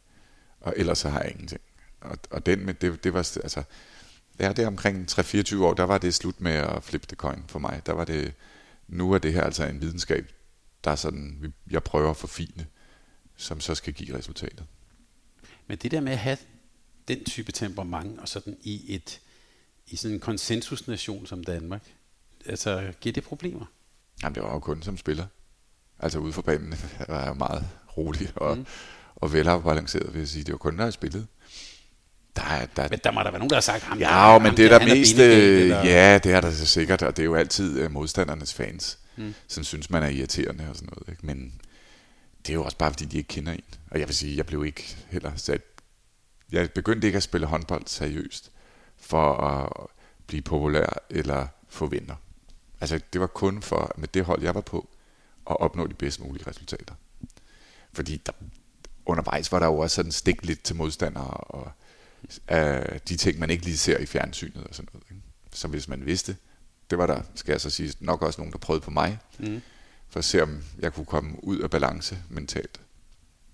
Og 0.61 0.74
ellers 0.78 0.97
så 0.97 1.09
har 1.09 1.22
jeg 1.22 1.32
ingenting. 1.32 1.61
Og, 2.01 2.18
og 2.32 2.45
den 2.45 2.66
med, 2.66 2.74
det, 2.74 3.03
det 3.03 3.13
var, 3.13 3.20
altså, 3.20 3.63
ja, 4.39 4.53
det 4.53 4.68
omkring 4.68 5.11
3-24 5.11 5.63
år, 5.63 5.74
der 5.74 5.84
var 5.84 5.97
det 5.97 6.13
slut 6.13 6.41
med 6.41 6.51
at 6.51 6.84
flippe 6.84 7.07
the 7.07 7.16
coin 7.16 7.43
for 7.47 7.59
mig. 7.59 7.82
Der 7.86 7.93
var 7.93 8.05
det, 8.05 8.34
nu 8.88 9.11
er 9.13 9.17
det 9.17 9.33
her 9.33 9.43
altså 9.43 9.65
en 9.65 9.81
videnskab, 9.81 10.31
der 10.83 10.91
er 10.91 10.95
sådan, 10.95 11.53
jeg 11.71 11.83
prøver 11.83 12.09
at 12.09 12.17
forfine, 12.17 12.65
som 13.36 13.59
så 13.59 13.75
skal 13.75 13.93
give 13.93 14.17
resultatet. 14.17 14.65
Men 15.67 15.77
det 15.77 15.91
der 15.91 15.99
med 15.99 16.11
at 16.11 16.17
have 16.17 16.38
den 17.07 17.23
type 17.23 17.51
temperament, 17.51 18.19
og 18.19 18.27
sådan 18.27 18.57
i 18.61 18.95
et 18.95 19.21
i 19.88 19.95
sådan 19.95 20.15
en 20.15 20.19
konsensusnation 20.19 21.25
som 21.25 21.43
Danmark, 21.43 21.83
altså 22.45 22.93
giver 23.01 23.13
det 23.13 23.23
problemer? 23.23 23.65
Jamen 24.23 24.36
det 24.36 24.43
var 24.43 24.53
jo 24.53 24.59
kun 24.59 24.81
som 24.81 24.97
spiller. 24.97 25.25
Altså 25.99 26.19
ude 26.19 26.33
for 26.33 26.41
banen 26.41 26.73
var 27.07 27.19
jeg 27.19 27.27
jo 27.27 27.33
meget 27.33 27.67
rolig 27.97 28.31
og, 28.36 28.57
mm. 28.57 28.65
og 29.15 29.33
velafbalanceret, 29.33 30.13
vil 30.13 30.19
jeg 30.19 30.27
sige. 30.27 30.43
Det 30.43 30.51
var 30.51 30.57
kun, 30.57 30.73
når 30.73 30.83
jeg 30.83 30.93
spillede. 30.93 31.27
Der, 32.36 32.65
der, 32.75 32.88
men 32.89 32.99
der 33.03 33.11
må 33.11 33.23
der 33.23 33.31
være 33.31 33.39
nogen, 33.39 33.49
der 33.49 33.55
har 33.55 33.61
sagt 33.61 33.83
ham. 33.83 33.99
Ja, 33.99 34.05
der, 34.05 34.39
men 34.39 34.45
ham, 34.45 34.55
det 34.55 34.65
er 34.65 34.79
der 34.79 34.86
mest... 34.86 35.17
Øh, 35.19 35.69
ja, 35.69 36.17
det 36.17 36.31
er 36.31 36.41
der 36.41 36.51
så 36.51 36.65
sikkert, 36.65 37.01
og 37.01 37.17
det 37.17 37.23
er 37.23 37.25
jo 37.25 37.36
altid 37.36 37.86
uh, 37.86 37.91
modstandernes 37.91 38.53
fans, 38.53 38.99
mm. 39.15 39.33
som 39.47 39.63
synes, 39.63 39.89
man 39.89 40.03
er 40.03 40.07
irriterende 40.07 40.69
og 40.69 40.75
sådan 40.75 40.89
noget. 40.91 41.09
Ikke? 41.09 41.25
Men 41.25 41.61
det 42.38 42.49
er 42.49 42.53
jo 42.53 42.63
også 42.63 42.77
bare, 42.77 42.91
fordi 42.91 43.05
de 43.05 43.17
ikke 43.17 43.27
kender 43.27 43.51
en. 43.51 43.63
Og 43.91 43.99
jeg 43.99 44.07
vil 44.07 44.15
sige, 44.15 44.38
jeg 44.38 44.45
blev 44.45 44.65
ikke 44.65 44.97
heller 45.09 45.31
sat... 45.36 45.61
Jeg 46.51 46.71
begyndte 46.71 47.07
ikke 47.07 47.17
at 47.17 47.23
spille 47.23 47.47
håndbold 47.47 47.83
seriøst 47.86 48.51
for 48.97 49.33
at 49.33 49.88
blive 50.27 50.41
populær 50.41 50.97
eller 51.09 51.47
få 51.69 51.86
venner. 51.86 52.15
Altså, 52.81 52.99
det 53.13 53.21
var 53.21 53.27
kun 53.27 53.61
for, 53.61 53.93
med 53.97 54.07
det 54.07 54.25
hold, 54.25 54.43
jeg 54.43 54.55
var 54.55 54.61
på, 54.61 54.89
at 55.49 55.59
opnå 55.59 55.88
de 55.88 55.93
bedst 55.93 56.19
mulige 56.19 56.47
resultater. 56.47 56.93
Fordi 57.93 58.21
der, 58.25 58.31
undervejs 59.05 59.51
var 59.51 59.59
der 59.59 59.65
jo 59.65 59.77
også 59.77 59.95
sådan 59.95 60.11
stik 60.11 60.45
lidt 60.45 60.63
til 60.63 60.75
modstandere, 60.75 61.27
og 61.27 61.71
af 62.47 63.01
de 63.09 63.15
ting, 63.15 63.39
man 63.39 63.49
ikke 63.49 63.65
lige 63.65 63.78
ser 63.78 63.97
i 63.97 64.05
fjernsynet 64.05 64.63
og 64.63 64.76
sådan 64.76 64.89
noget. 64.93 65.05
Ikke? 65.11 65.21
Så 65.53 65.67
hvis 65.67 65.88
man 65.88 66.05
vidste, 66.05 66.36
det 66.89 66.97
var 66.97 67.07
der, 67.07 67.21
skal 67.36 67.51
jeg 67.51 67.61
så 67.61 67.69
sige, 67.69 67.93
nok 67.99 68.21
også 68.21 68.41
nogen, 68.41 68.51
der 68.51 68.57
prøvede 68.57 68.82
på 68.82 68.91
mig, 68.91 69.19
mm. 69.39 69.61
for 70.09 70.19
at 70.19 70.26
se, 70.26 70.43
om 70.43 70.63
jeg 70.80 70.93
kunne 70.93 71.05
komme 71.05 71.43
ud 71.43 71.59
af 71.59 71.69
balance 71.69 72.17
mentalt. 72.30 72.80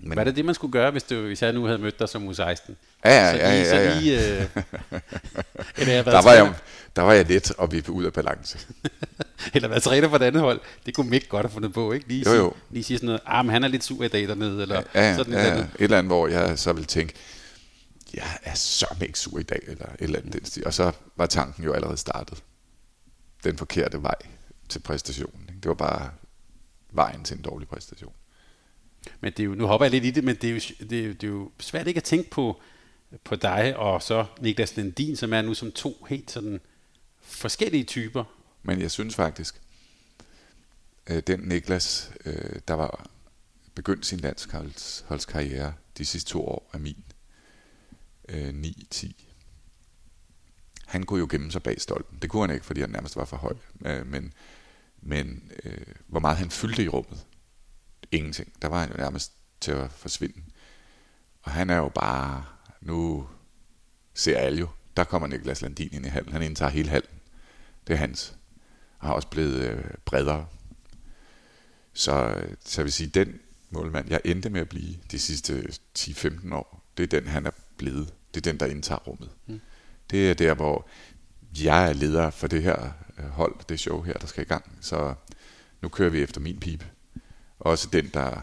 Men, 0.04 0.18
var 0.18 0.24
det 0.24 0.36
det, 0.36 0.46
man 0.46 0.56
skulle 0.56 0.72
gøre, 0.72 0.92
hvis, 0.92 1.04
du, 1.04 1.22
hvis 1.22 1.42
jeg 1.42 1.54
nu 1.54 1.66
havde 1.66 1.80
mødt 1.80 2.00
dig 2.00 2.10
som 2.10 2.30
U16? 2.30 2.36
Ja, 2.40 2.56
ja, 3.06 3.36
ja. 3.36 3.36
ja, 3.36 3.58
ja. 3.58 3.94
Så 3.94 4.00
lige, 4.00 4.40
øh, 4.40 4.48
der, 6.06 6.24
var 6.24 6.34
jeg, 6.34 6.54
der 6.96 7.02
var 7.02 7.14
jeg 7.14 7.26
lidt 7.26 7.52
og 7.52 7.72
vi 7.72 7.84
ud 7.90 8.04
af 8.04 8.14
balance. 8.14 8.60
Eller 9.54 9.68
være 9.68 9.80
træner 9.80 10.10
for 10.10 10.16
et 10.16 10.22
andet 10.22 10.42
hold. 10.42 10.60
Det 10.86 10.96
kunne 10.96 11.10
Mick 11.10 11.30
godt 11.30 11.46
have 11.46 11.52
fundet 11.52 11.74
på, 11.74 11.92
ikke? 11.92 12.08
Lige, 12.08 12.30
jo, 12.30 12.36
jo. 12.36 12.54
Sige, 12.54 12.74
lige 12.74 12.84
sige 12.84 12.98
sådan 12.98 13.08
noget, 13.08 13.22
ah, 13.26 13.46
men 13.46 13.54
han 13.54 13.64
er 13.64 13.68
lidt 13.68 13.84
sur 13.84 14.04
i 14.04 14.08
dag 14.08 14.28
dernede, 14.28 14.62
eller 14.62 14.82
ja, 14.96 15.10
ja, 15.10 15.16
sådan 15.16 15.34
ja, 15.34 15.48
ja. 15.48 15.60
Et 15.60 15.68
eller 15.80 15.98
andet, 15.98 16.10
hvor 16.10 16.28
jeg 16.28 16.60
så 16.60 16.74
ville 16.74 16.86
tænke, 16.86 17.14
jeg 18.14 18.38
er 18.44 18.54
så 18.54 18.96
ikke 19.02 19.20
sur 19.20 19.40
i 19.40 19.44
dag, 19.44 19.60
eller 19.68 19.86
et 19.86 19.96
eller 20.00 20.20
andet 20.20 20.34
den 20.34 20.46
stil. 20.46 20.66
Og 20.66 20.74
så 20.74 20.92
var 21.16 21.26
tanken 21.26 21.64
jo 21.64 21.74
allerede 21.74 21.98
startet. 21.98 22.44
Den 23.44 23.58
forkerte 23.58 24.04
vej 24.04 24.16
til 24.70 24.80
præstationen. 24.80 25.42
Ikke? 25.50 25.62
Det 25.62 25.70
var 25.70 25.76
bare 25.76 26.12
vejen 26.92 27.24
til 27.24 27.38
en 27.38 27.44
dårlig 27.44 27.68
præstation. 27.68 28.14
Men 29.20 29.34
det 29.34 29.40
er 29.40 29.44
jo, 29.44 29.56
nu 29.56 29.68
hopper 29.68 29.86
jeg 29.86 29.92
lidt 29.92 30.06
i 30.06 30.12
det, 30.12 30.24
men 30.24 30.36
det 30.36 30.50
er 30.50 30.54
jo, 30.54 30.60
det 30.90 31.00
er 31.00 31.08
jo, 31.08 31.14
det 31.14 31.24
er 31.24 31.28
jo 31.28 31.52
svært 31.60 31.88
ikke 31.88 31.98
at 31.98 32.04
tænke 32.04 32.30
på, 32.30 32.62
på 33.24 33.36
dig 33.36 33.78
og 33.78 34.02
så 34.02 34.26
Niklas 34.42 34.78
Lendin, 34.78 35.16
som 35.16 35.34
er 35.34 35.42
nu 35.42 35.54
som 35.54 35.72
to 35.72 36.06
helt 36.10 36.32
sådan 36.32 36.60
forskellige 37.22 37.84
typer. 37.84 38.24
Men 38.64 38.82
jeg 38.82 38.92
synes 38.92 39.16
faktisk, 39.16 39.62
øh, 41.08 41.24
den 41.28 41.40
Niklas, 41.40 42.12
øh, 42.26 42.60
der 42.68 42.74
var 42.74 43.08
begyndt 43.76 44.06
sin 44.06 44.20
landsholdskarriere 44.20 45.74
de 45.98 46.06
sidste 46.06 46.32
to 46.32 46.48
år 46.48 46.70
af 46.74 46.80
min, 46.80 47.04
øh, 48.32 48.50
9-10. 48.94 49.12
Han 50.86 51.04
kunne 51.04 51.20
jo 51.20 51.28
gemme 51.30 51.52
sig 51.52 51.64
bag 51.64 51.82
stolpen. 51.82 52.20
Det 52.22 52.30
kunne 52.30 52.48
han 52.48 52.54
ikke, 52.54 52.66
fordi 52.66 52.82
han 52.82 52.90
nærmest 52.90 53.16
var 53.16 53.26
for 53.26 53.38
høj. 53.38 53.54
Øh, 53.86 54.08
men 54.08 54.34
men 55.02 55.52
øh, 55.64 55.96
hvor 56.08 56.20
meget 56.20 56.38
han 56.38 56.52
fyldte 56.52 56.84
i 56.84 56.88
rummet. 56.88 57.26
Ingenting. 58.12 58.54
Der 58.62 58.68
var 58.68 58.80
han 58.80 58.92
jo 58.92 58.98
nærmest 58.98 59.32
til 59.62 59.72
at 59.72 59.92
forsvinde. 59.92 60.42
Og 61.42 61.52
han 61.52 61.70
er 61.70 61.78
jo 61.78 61.90
bare... 61.90 62.46
Nu 62.82 63.28
ser 64.14 64.38
alle 64.38 64.60
jo. 64.60 64.70
Der 64.98 65.04
kommer 65.04 65.28
Niklas 65.28 65.62
Landin 65.62 65.90
ind 65.92 66.06
i 66.06 66.10
hallen. 66.10 66.34
Han 66.34 66.42
indtager 66.42 66.72
hele 66.72 66.90
hallen. 66.90 67.20
Det 67.88 67.94
er 67.94 67.98
hans. 67.98 68.36
Og 69.00 69.08
har 69.08 69.14
også 69.14 69.28
blevet 69.28 69.62
øh, 69.62 69.84
bredere. 70.06 70.48
Så, 71.94 72.44
så 72.66 72.82
jeg 72.82 72.86
vil 72.86 72.94
sige, 72.94 73.10
den 73.10 73.40
målmand, 73.70 74.10
jeg 74.10 74.22
endte 74.26 74.50
med 74.50 74.62
at 74.62 74.70
blive 74.70 74.96
de 75.12 75.20
sidste 75.20 75.74
10-15 76.00 76.54
år, 76.54 76.84
det 76.98 77.04
er 77.04 77.20
den, 77.20 77.28
han 77.30 77.46
er 77.46 77.52
blevet. 77.78 78.14
Det 78.34 78.48
er 78.48 78.52
den, 78.52 78.60
der 78.60 78.66
indtager 78.66 79.00
rummet. 79.00 79.30
Mm. 79.48 79.62
Det 80.12 80.30
er 80.30 80.34
der, 80.34 80.54
hvor 80.54 80.88
jeg 81.64 81.90
er 81.90 81.94
leder 81.94 82.30
for 82.30 82.48
det 82.48 82.64
her 82.64 82.92
øh, 83.18 83.26
hold, 83.26 83.56
det 83.70 83.80
show 83.80 84.02
her, 84.02 84.14
der 84.14 84.28
skal 84.28 84.44
i 84.44 84.48
gang. 84.48 84.78
Så 84.82 85.14
nu 85.82 85.90
kører 85.90 86.10
vi 86.10 86.22
efter 86.22 86.42
min 86.42 86.60
pip. 86.60 86.86
Også 87.60 87.90
den, 87.94 88.10
der 88.14 88.42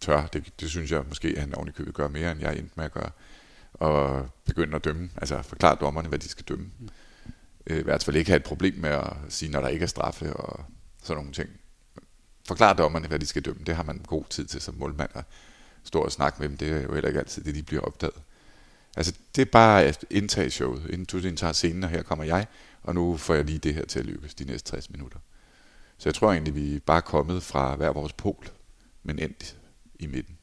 tør, 0.00 0.26
det, 0.26 0.60
det 0.60 0.70
synes 0.70 0.90
jeg 0.90 1.04
måske, 1.08 1.28
at 1.28 1.40
han 1.40 1.54
oven 1.54 1.68
i 1.68 1.72
købet 1.72 1.94
gør 1.94 2.08
mere, 2.08 2.32
end 2.32 2.40
jeg 2.40 2.58
endte 2.58 2.72
med 2.76 2.84
at 2.84 2.92
gøre. 2.92 3.10
Og 3.72 4.28
begynde 4.44 4.76
at 4.76 4.84
dømme, 4.84 5.10
altså 5.16 5.42
forklare 5.42 5.76
dommerne, 5.80 6.08
hvad 6.08 6.18
de 6.18 6.28
skal 6.28 6.44
dømme. 6.44 6.70
Mm. 6.78 6.88
I 7.66 7.82
hvert 7.82 8.04
fald 8.04 8.16
ikke 8.16 8.30
have 8.30 8.36
et 8.36 8.44
problem 8.44 8.74
med 8.74 8.90
at 8.90 9.12
sige, 9.28 9.50
når 9.50 9.60
der 9.60 9.68
ikke 9.68 9.82
er 9.82 9.86
straffe 9.86 10.32
og 10.36 10.64
sådan 11.02 11.16
nogle 11.16 11.32
ting. 11.32 11.48
Forklare 12.46 12.76
dommerne, 12.76 13.08
hvad 13.08 13.18
de 13.18 13.26
skal 13.26 13.42
dømme. 13.42 13.64
Det 13.66 13.76
har 13.76 13.82
man 13.82 13.98
god 13.98 14.24
tid 14.30 14.46
til 14.46 14.60
som 14.60 14.74
målmand 14.74 15.10
at 15.14 15.24
stå 15.84 16.00
og 16.00 16.12
snakke 16.12 16.40
med 16.40 16.48
dem. 16.48 16.56
Det 16.56 16.70
er 16.70 16.82
jo 16.82 16.94
heller 16.94 17.08
ikke 17.08 17.20
altid 17.20 17.44
det, 17.44 17.54
de 17.54 17.62
bliver 17.62 17.82
opdaget. 17.82 18.22
Altså, 18.96 19.12
det 19.36 19.42
er 19.42 19.50
bare 19.52 19.84
at 19.84 20.04
indtage 20.10 20.50
showet, 20.50 20.86
inden 20.90 21.04
du 21.04 21.18
indtager 21.18 21.52
scenen, 21.52 21.84
og 21.84 21.90
her 21.90 22.02
kommer 22.02 22.24
jeg, 22.24 22.46
og 22.82 22.94
nu 22.94 23.16
får 23.16 23.34
jeg 23.34 23.44
lige 23.44 23.58
det 23.58 23.74
her 23.74 23.84
til 23.84 23.98
at 23.98 24.06
lykkes 24.06 24.34
de 24.34 24.44
næste 24.44 24.70
60 24.70 24.90
minutter. 24.90 25.18
Så 25.98 26.08
jeg 26.08 26.14
tror 26.14 26.32
egentlig, 26.32 26.54
vi 26.54 26.76
er 26.76 26.80
bare 26.80 27.02
kommet 27.02 27.42
fra 27.42 27.76
hver 27.76 27.92
vores 27.92 28.12
pol, 28.12 28.48
men 29.02 29.18
endt 29.18 29.56
i 29.98 30.06
midten. 30.06 30.38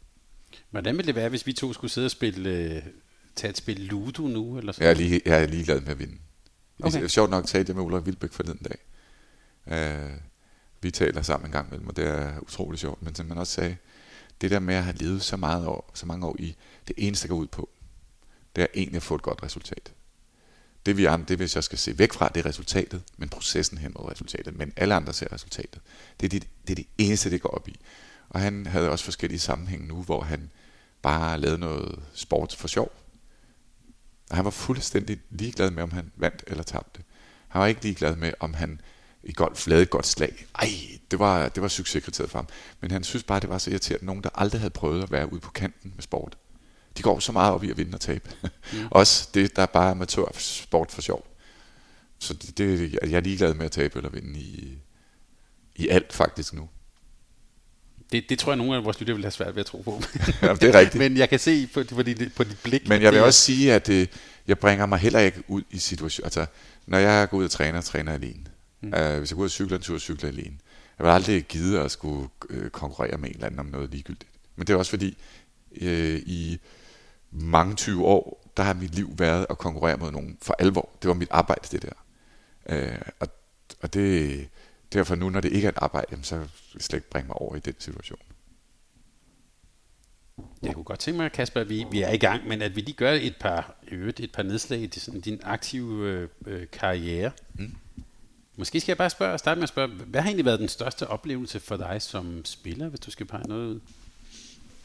Hvordan 0.70 0.97
ville 0.97 1.08
det 1.08 1.16
være, 1.16 1.30
hvis 1.30 1.45
vi 1.45 1.54
to 1.54 1.74
skulle 1.74 1.91
sidde 1.91 2.06
og 2.06 2.12
spille, 2.12 2.49
øh, 2.49 2.84
tage 3.36 3.49
et 3.49 3.58
spil 3.58 3.80
Ludo 3.80 4.28
nu? 4.28 4.58
Eller 4.58 4.72
sådan 4.72 4.86
jeg, 4.86 4.91
er 4.91 4.95
lige, 4.97 5.22
jeg 5.26 5.43
er 5.43 5.47
lige 5.47 5.64
glad 5.64 5.82
med 5.82 5.89
at 5.89 5.99
vinde. 5.99 6.18
Okay. 6.84 7.08
Sjovt 7.08 7.30
nok 7.30 7.45
talte 7.45 7.70
jeg 7.70 7.76
med 7.76 7.84
Ulrik 7.84 8.06
Vilbæk 8.06 8.32
forleden 8.32 8.68
dag. 8.68 8.78
Uh, 9.66 10.12
vi 10.82 10.91
taler 10.91 11.22
sammen 11.22 11.45
en 11.47 11.51
gang 11.51 11.68
imellem, 11.68 11.88
og 11.88 11.95
det 11.95 12.08
er 12.08 12.39
utrolig 12.39 12.80
sjovt. 12.80 13.01
Men 13.01 13.16
som 13.16 13.26
man 13.26 13.38
også 13.38 13.54
sagde, 13.54 13.78
det 14.41 14.51
der 14.51 14.60
med 14.60 14.76
at 14.76 14.84
have 14.84 14.97
levet 14.97 15.22
så, 15.22 15.38
meget 15.38 15.68
år, 15.68 15.91
så 15.93 16.06
mange 16.06 16.26
år 16.26 16.36
i, 16.39 16.56
det 16.88 16.95
eneste, 16.97 17.28
der 17.28 17.34
går 17.34 17.41
ud 17.41 17.47
på, 17.47 17.70
det 18.56 18.62
er 18.62 18.68
egentlig 18.74 18.95
at 18.95 19.04
få 19.04 19.16
et 19.16 19.22
godt 19.22 19.43
resultat. 19.43 19.93
Det 20.86 20.97
vi 20.97 21.06
andre, 21.06 21.26
det 21.28 21.38
hvis 21.38 21.56
jeg 21.56 21.64
skal 21.64 21.78
se 21.78 21.99
væk 21.99 22.14
fra, 22.14 22.30
det 22.30 22.45
er 22.45 22.49
resultatet, 22.49 23.04
men 23.18 23.30
processen 23.30 23.78
hen 23.78 23.95
mod 23.99 24.12
resultatet. 24.12 24.58
Men 24.58 24.74
alle 24.76 24.95
andre 24.95 25.14
ser 25.14 25.34
resultatet. 25.34 25.82
Det 26.20 26.26
er 26.26 26.30
det, 26.30 26.47
det, 26.68 26.74
er 26.74 26.76
det 26.76 26.88
eneste, 26.97 27.30
det 27.30 27.41
går 27.41 27.49
op 27.49 27.68
i. 27.68 27.80
Og 28.30 28.39
han 28.39 28.66
havde 28.66 28.89
også 28.89 29.06
forskellige 29.06 29.39
sammenhænge 29.39 29.88
nu, 29.88 30.04
hvor 30.04 30.22
han 30.22 30.49
bare 31.01 31.39
lavede 31.39 31.58
noget 31.58 31.99
sport 32.14 32.56
for 32.56 32.68
sjov. 32.68 32.91
Og 34.30 34.36
han 34.36 34.45
var 34.45 34.51
fuldstændig 34.51 35.20
ligeglad 35.30 35.72
med, 35.72 35.84
om 35.84 35.91
han 35.91 36.12
vandt 36.16 36.43
eller 36.47 36.64
tabte. 36.64 37.04
Han 37.47 37.62
var 37.62 37.68
ikke 37.68 37.84
ligeglad 37.84 38.16
med, 38.16 38.34
om 38.39 38.54
han 38.54 38.82
i 39.24 39.34
golf 39.34 39.68
lavede 39.68 39.84
et 39.84 39.89
godt 39.89 40.08
slag. 40.08 40.45
Ej, 40.56 40.70
det 41.12 41.20
var, 41.20 41.49
det 41.49 41.62
var 41.62 41.68
succeskriteriet 41.68 42.32
for 42.32 42.38
ham. 42.38 42.47
Men 42.82 42.91
han 42.91 43.04
synes 43.04 43.24
bare, 43.24 43.39
det 43.39 43.49
var 43.49 43.58
så 43.58 43.70
irriterende. 43.70 44.06
Nogen, 44.06 44.24
der 44.24 44.30
aldrig 44.36 44.62
havde 44.62 44.72
prøvet 44.72 45.04
at 45.04 45.12
være 45.12 45.34
ude 45.34 45.41
på 45.41 45.51
kanten 45.51 45.91
med 45.95 46.04
sport 46.04 46.38
de 46.98 47.02
går 47.02 47.20
så 47.20 47.32
meget 47.32 47.54
op 47.54 47.64
i 47.64 47.70
at 47.70 47.78
vinde 47.78 47.96
og 47.96 48.02
tabe. 48.02 48.30
Mm. 48.74 48.88
Også 48.91 49.30
det, 49.34 49.56
der 49.56 49.62
er 49.62 49.66
bare 49.66 49.91
amatør 49.91 50.26
sport 50.38 50.91
for 50.91 51.02
sjov. 51.02 51.28
Så 52.20 52.34
det, 52.34 52.58
det, 52.58 52.94
jeg 52.94 53.12
er 53.12 53.20
ligeglad 53.20 53.54
med 53.54 53.66
at 53.66 53.72
tabe 53.72 54.00
eller 54.00 54.10
vinde 54.10 54.39
i, 54.39 54.78
i 55.76 55.88
alt 55.88 56.14
faktisk 56.14 56.54
nu. 56.54 56.70
Det, 58.12 58.30
det 58.30 58.39
tror 58.39 58.52
jeg, 58.52 58.58
nogle 58.58 58.76
af 58.76 58.84
vores 58.84 59.00
lyttere 59.00 59.16
vil 59.16 59.24
have 59.24 59.32
svært 59.32 59.56
ved 59.56 59.60
at 59.60 59.66
tro 59.66 59.82
på. 59.82 60.02
ja, 60.41 60.54
det 60.54 60.64
er 60.64 60.80
rigtigt. 60.80 60.96
Men 61.04 61.18
jeg 61.18 61.30
kan 61.30 61.39
se 61.39 61.68
på, 61.74 61.84
på, 61.89 62.02
dit, 62.02 62.34
på 62.36 62.44
dit 62.44 62.58
blik. 62.64 62.88
Men 62.89 63.02
jeg 63.02 63.14
vil 63.14 63.22
også 63.22 63.39
sige, 63.39 63.74
at 63.74 63.88
det, 63.88 64.02
øh, 64.02 64.08
jeg 64.48 64.60
bringer 64.60 64.86
mig 64.86 65.00
heller 65.00 65.20
ikke 65.20 65.44
ud 65.48 65.64
i 65.72 65.78
situationer. 65.78 66.26
Altså, 66.26 66.46
når 66.86 66.98
jeg 66.98 67.30
går 67.30 67.38
ud 67.38 67.46
og 67.46 67.52
træner, 67.52 67.82
træner 67.82 68.12
jeg 68.12 68.22
alene. 68.22 68.44
Mm. 68.82 68.94
Uh, 68.94 69.18
hvis 69.18 69.32
jeg 69.32 69.36
går 69.36 69.41
ud 69.41 69.48
og 69.48 69.52
cykler 69.52 69.78
en 69.78 69.84
tur, 69.84 69.98
cykler 69.98 70.30
jeg 70.30 70.38
alene. 70.38 70.58
Jeg 71.00 71.06
vil 71.06 71.12
aldrig 71.12 71.44
gide 71.44 71.80
at 71.80 71.91
skulle 71.91 72.30
øh, 72.50 72.70
konkurrere 72.70 73.18
med 73.18 73.30
en 73.30 73.36
eller 73.36 73.46
anden 73.46 73.60
om 73.60 73.66
noget 73.66 73.91
ligegyldigt. 73.91 74.32
Men 74.56 74.68
det 74.68 74.74
er 74.74 74.78
også 74.78 74.89
fordi, 74.89 75.18
øh, 75.82 76.22
i 76.26 76.60
mange 77.34 77.76
20 77.76 78.06
år, 78.06 78.52
der 78.58 78.64
har 78.64 78.74
mit 78.74 78.96
liv 78.96 79.14
været 79.18 79.46
at 79.50 79.58
konkurrere 79.58 79.98
mod 79.98 80.12
nogen 80.12 80.38
for 80.42 80.56
alvor. 80.60 80.90
Det 81.02 81.08
var 81.08 81.14
mit 81.14 81.32
arbejde, 81.32 81.68
det 81.72 81.82
der. 81.82 81.94
Øh, 82.70 83.02
og, 83.20 83.28
og 83.82 83.94
det, 83.94 84.48
derfor 84.94 85.16
nu, 85.16 85.30
når 85.30 85.42
det 85.42 85.52
ikke 85.52 85.66
er 85.66 85.70
et 85.72 85.78
arbejde, 85.78 86.08
jamen, 86.12 86.24
så 86.24 86.38
vil 86.38 86.50
jeg 86.74 86.82
slet 86.82 86.98
ikke 86.98 87.10
bringe 87.10 87.28
mig 87.28 87.38
over 87.38 87.56
i 87.56 87.60
den 87.60 87.76
situation. 87.80 88.20
Jeg 90.64 90.74
kunne 90.74 90.84
godt 90.84 91.00
tænke 91.00 91.18
mig, 91.18 91.32
Kasper, 91.32 91.62
at 91.62 91.70
vi, 91.70 91.86
vi 91.92 92.02
er 92.02 92.12
i 92.12 92.18
gang, 92.18 92.48
men 92.48 92.62
at 92.62 92.76
vi 92.76 92.82
lige 92.82 92.96
gør 92.96 93.12
et 93.12 93.36
par, 93.40 93.76
øvrigt, 93.92 94.20
et 94.20 94.32
par 94.32 94.44
nedslag 94.44 94.82
i 94.82 95.00
sådan, 95.00 95.22
din 95.22 95.40
aktive 95.44 96.08
øh, 96.10 96.30
øh, 96.46 96.68
karriere. 96.72 97.32
Mm. 97.54 97.76
Måske 98.56 98.80
skal 98.80 98.92
jeg 98.92 98.98
bare 98.98 99.10
spørge, 99.10 99.38
starte 99.38 99.60
med 99.60 99.64
at 99.64 99.70
spørge, 99.70 99.88
hvad 99.88 100.22
har 100.22 100.28
egentlig 100.28 100.46
været 100.46 100.60
den 100.60 100.68
største 100.68 101.08
oplevelse 101.08 101.60
for 101.60 101.78
dig 101.78 102.02
som 102.02 102.46
spiller, 102.46 102.88
hvis 102.88 103.00
du 103.00 103.12
skal 103.12 103.26
pege 103.26 103.48
noget 103.48 103.68
ud? 103.68 103.80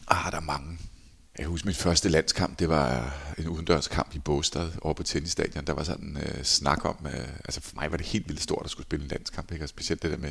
Ah, 0.08 0.32
der 0.32 0.36
er 0.36 0.42
mange. 0.42 0.78
Jeg 1.38 1.46
husker 1.46 1.66
min 1.66 1.74
første 1.74 2.08
landskamp, 2.08 2.58
det 2.58 2.68
var 2.68 3.14
en 3.38 3.48
udendørskamp 3.48 4.14
i 4.14 4.18
Båstad 4.18 4.70
over 4.82 4.94
på 4.94 5.02
tennisstadion. 5.02 5.64
Der 5.64 5.72
var 5.72 5.82
sådan 5.82 6.04
en 6.04 6.16
øh, 6.16 6.44
snak 6.44 6.84
om, 6.84 7.06
øh, 7.06 7.28
altså 7.28 7.60
for 7.60 7.76
mig 7.76 7.90
var 7.90 7.96
det 7.96 8.06
helt 8.06 8.28
vildt 8.28 8.42
stort 8.42 8.64
at 8.64 8.70
skulle 8.70 8.86
spille 8.86 9.02
en 9.02 9.08
landskamp, 9.08 9.52
ikke? 9.52 9.64
og 9.64 9.68
specielt 9.68 10.02
det 10.02 10.10
der 10.10 10.16
med, 10.16 10.28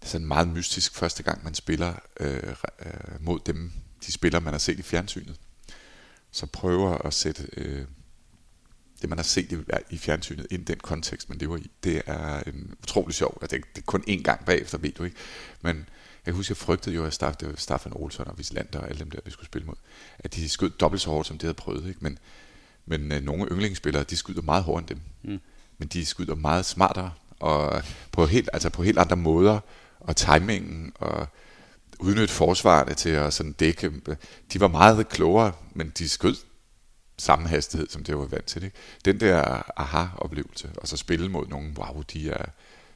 det 0.00 0.06
er 0.06 0.06
sådan 0.06 0.26
meget 0.26 0.48
mystisk 0.48 0.94
første 0.94 1.22
gang, 1.22 1.44
man 1.44 1.54
spiller 1.54 1.94
øh, 2.20 2.54
øh, 2.80 3.20
mod 3.20 3.40
dem, 3.46 3.72
de 4.06 4.12
spillere, 4.12 4.40
man 4.40 4.52
har 4.54 4.58
set 4.58 4.78
i 4.78 4.82
fjernsynet. 4.82 5.36
Så 6.30 6.46
prøver 6.46 6.98
at 6.98 7.14
sætte 7.14 7.48
øh, 7.56 7.84
det, 9.02 9.08
man 9.08 9.18
har 9.18 9.24
set 9.24 9.52
i, 9.52 9.56
i 9.90 9.98
fjernsynet, 9.98 10.46
ind 10.50 10.62
i 10.62 10.64
den 10.64 10.80
kontekst, 10.80 11.28
man 11.28 11.38
lever 11.38 11.56
i. 11.56 11.70
Det 11.84 12.02
er 12.06 12.42
en 12.46 12.74
utrolig 12.82 13.14
sjov. 13.14 13.38
Altså, 13.42 13.56
det, 13.56 13.64
det 13.76 13.82
er 13.82 13.86
kun 13.86 14.04
én 14.08 14.22
gang 14.22 14.44
bagefter, 14.44 14.78
ved 14.78 14.92
du 14.92 15.04
ikke. 15.04 15.16
Men 15.62 15.88
jeg 16.26 16.34
husker, 16.34 16.52
jeg 16.52 16.56
frygtede 16.56 16.94
jo, 16.94 17.04
at 17.04 17.14
Staff, 17.14 17.36
det 17.36 17.48
var 17.48 17.54
Staffan 17.56 17.92
Olsson 17.94 18.28
og 18.28 18.38
Vislander 18.38 18.78
og 18.78 18.88
alle 18.88 18.98
dem 18.98 19.10
der, 19.10 19.18
vi 19.24 19.30
skulle 19.30 19.46
spille 19.46 19.66
mod, 19.66 19.74
at 20.18 20.34
de 20.34 20.48
skød 20.48 20.70
dobbelt 20.70 21.02
så 21.02 21.10
hårdt, 21.10 21.28
som 21.28 21.38
de 21.38 21.46
havde 21.46 21.54
prøvet. 21.54 21.88
Ikke? 21.88 22.00
Men, 22.00 22.18
men 22.86 23.12
øh, 23.12 23.22
nogle 23.22 23.48
yndlingsspillere, 23.52 24.04
de 24.04 24.16
skyder 24.16 24.42
meget 24.42 24.64
hårdere 24.64 24.80
end 24.80 24.88
dem. 24.88 25.00
Mm. 25.22 25.40
Men 25.78 25.88
de 25.88 26.06
skyder 26.06 26.34
meget 26.34 26.64
smartere, 26.64 27.12
og 27.40 27.82
på 28.12 28.26
helt, 28.26 28.50
altså 28.52 28.70
på 28.70 28.82
helt 28.82 28.98
andre 28.98 29.16
måder, 29.16 29.60
og 30.00 30.16
timingen, 30.16 30.92
og 30.94 31.26
udnytte 31.98 32.34
forsvarene 32.34 32.94
til 32.94 33.10
at 33.10 33.32
sådan 33.32 33.52
dække. 33.52 33.92
De 34.52 34.60
var 34.60 34.68
meget 34.68 35.08
klogere, 35.08 35.52
men 35.74 35.92
de 35.98 36.08
skød 36.08 36.36
samme 37.18 37.48
hastighed, 37.48 37.88
som 37.88 38.04
det 38.04 38.18
var 38.18 38.24
vant 38.24 38.44
til. 38.44 38.64
Ikke? 38.64 38.76
Den 39.04 39.20
der 39.20 39.62
aha-oplevelse, 39.76 40.70
og 40.76 40.88
så 40.88 40.96
spille 40.96 41.28
mod 41.28 41.46
nogen, 41.46 41.76
wow, 41.78 42.02
de 42.02 42.30
er, 42.30 42.44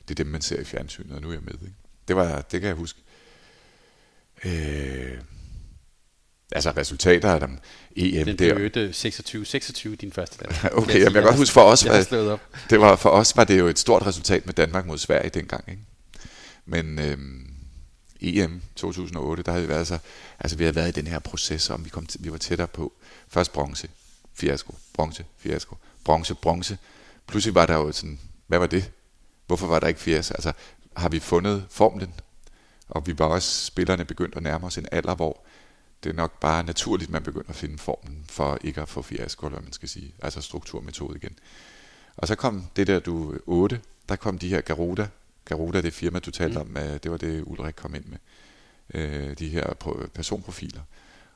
det 0.09 0.11
er 0.11 0.25
dem, 0.25 0.27
man 0.27 0.41
ser 0.41 0.61
i 0.61 0.65
fjernsynet, 0.65 1.17
og 1.17 1.23
nu 1.23 1.29
er 1.29 1.33
jeg 1.33 1.43
med. 1.43 1.53
Ikke? 1.53 1.75
Det, 2.09 2.17
var, 2.17 2.41
det 2.41 2.61
kan 2.61 2.69
jeg 2.69 2.77
huske. 2.77 3.01
Øh, 4.45 5.19
altså 6.53 6.71
resultater 6.77 7.31
af 7.31 7.41
dem. 7.41 7.59
EM 7.97 8.25
Den 8.25 8.39
der. 8.39 8.55
blev 8.55 8.91
26-26 8.91 9.95
din 9.95 10.13
første 10.13 10.45
dag. 10.45 10.51
okay, 10.79 10.89
jamen, 10.89 11.03
jeg 11.03 11.13
kan 11.13 11.23
godt 11.23 11.37
huske 11.37 11.53
for 11.53 11.63
os, 11.63 11.87
var, 11.87 12.39
det 12.71 12.81
var, 12.81 12.97
for 12.97 13.11
os 13.11 13.37
var 13.37 13.45
det 13.45 13.59
jo 13.59 13.67
et 13.67 13.79
stort 13.79 14.07
resultat 14.07 14.47
med 14.47 14.55
Danmark 14.55 14.87
mod 14.87 14.99
Sverige 14.99 15.31
dengang. 15.31 15.65
Ikke? 15.69 15.83
Men 16.67 16.99
øhm, 16.99 17.47
EM 18.21 18.63
2008, 18.77 19.43
der 19.43 19.53
havde 19.53 19.63
vi 19.63 19.69
været 19.69 19.87
så, 19.87 19.99
altså 20.41 20.57
vi 20.57 20.65
havde 20.65 20.77
været 20.77 20.89
i 20.89 21.01
den 21.01 21.07
her 21.07 21.19
proces, 21.19 21.71
om 21.71 21.85
vi, 21.85 21.91
kom 21.91 22.07
til, 22.07 22.25
vi 22.25 22.33
var 22.33 22.39
tættere 22.39 22.69
på. 22.69 22.93
Først 23.29 23.53
bronze, 23.53 23.89
fiasko, 24.35 24.75
bronze, 24.95 25.25
fiasko, 25.39 25.77
bronze, 26.05 26.35
bronze. 26.35 26.79
Pludselig 27.27 27.55
var 27.55 27.67
der 27.67 27.75
jo 27.75 27.93
sådan, 27.93 28.19
hvad 28.47 28.59
var 28.59 28.67
det? 28.67 28.91
Hvorfor 29.47 29.67
var 29.67 29.81
der 29.81 29.87
ikke 29.87 30.01
fiasko? 30.01 30.35
Altså, 30.35 30.53
har 30.97 31.09
vi 31.09 31.19
fundet 31.21 31.65
formlen? 31.71 32.15
Og 32.93 33.07
vi 33.07 33.19
var 33.19 33.25
også, 33.25 33.67
spillerne 33.67 34.05
begyndt 34.05 34.37
at 34.37 34.43
nærme 34.43 34.67
os 34.67 34.79
en 34.79 34.87
alder, 34.93 35.15
hvor 35.15 35.41
det 36.05 36.11
er 36.11 36.15
nok 36.15 36.41
bare 36.41 36.65
naturligt, 36.65 37.11
man 37.11 37.23
begynder 37.23 37.51
at 37.51 37.57
finde 37.57 37.79
formen 37.79 38.25
for 38.29 38.59
ikke 38.65 38.81
at 38.81 38.89
få 38.89 39.03
fiasko, 39.03 39.47
eller 39.47 39.61
man 39.61 39.73
skal 39.73 39.89
sige. 39.89 40.15
Altså 40.23 40.41
strukturmetode 40.41 41.17
igen. 41.17 41.39
Og 42.17 42.29
så 42.29 42.35
kom 42.35 42.67
det 42.77 42.87
der, 42.87 42.99
du 42.99 43.39
8, 43.47 43.81
der 44.09 44.17
kom 44.17 44.39
de 44.39 44.49
her 44.49 44.61
Garuda. 44.61 45.09
Garuda, 45.45 45.81
det 45.81 45.93
firma, 45.93 46.19
du 46.19 46.31
talte 46.31 46.65
mm. 46.65 46.77
om, 46.77 46.99
det 47.03 47.11
var 47.11 47.17
det, 47.17 47.43
Ulrik 47.47 47.75
kom 47.75 47.95
ind 47.95 48.05
med. 48.05 48.19
Øh, 48.95 49.39
de 49.39 49.49
her 49.49 49.75
personprofiler. 50.15 50.81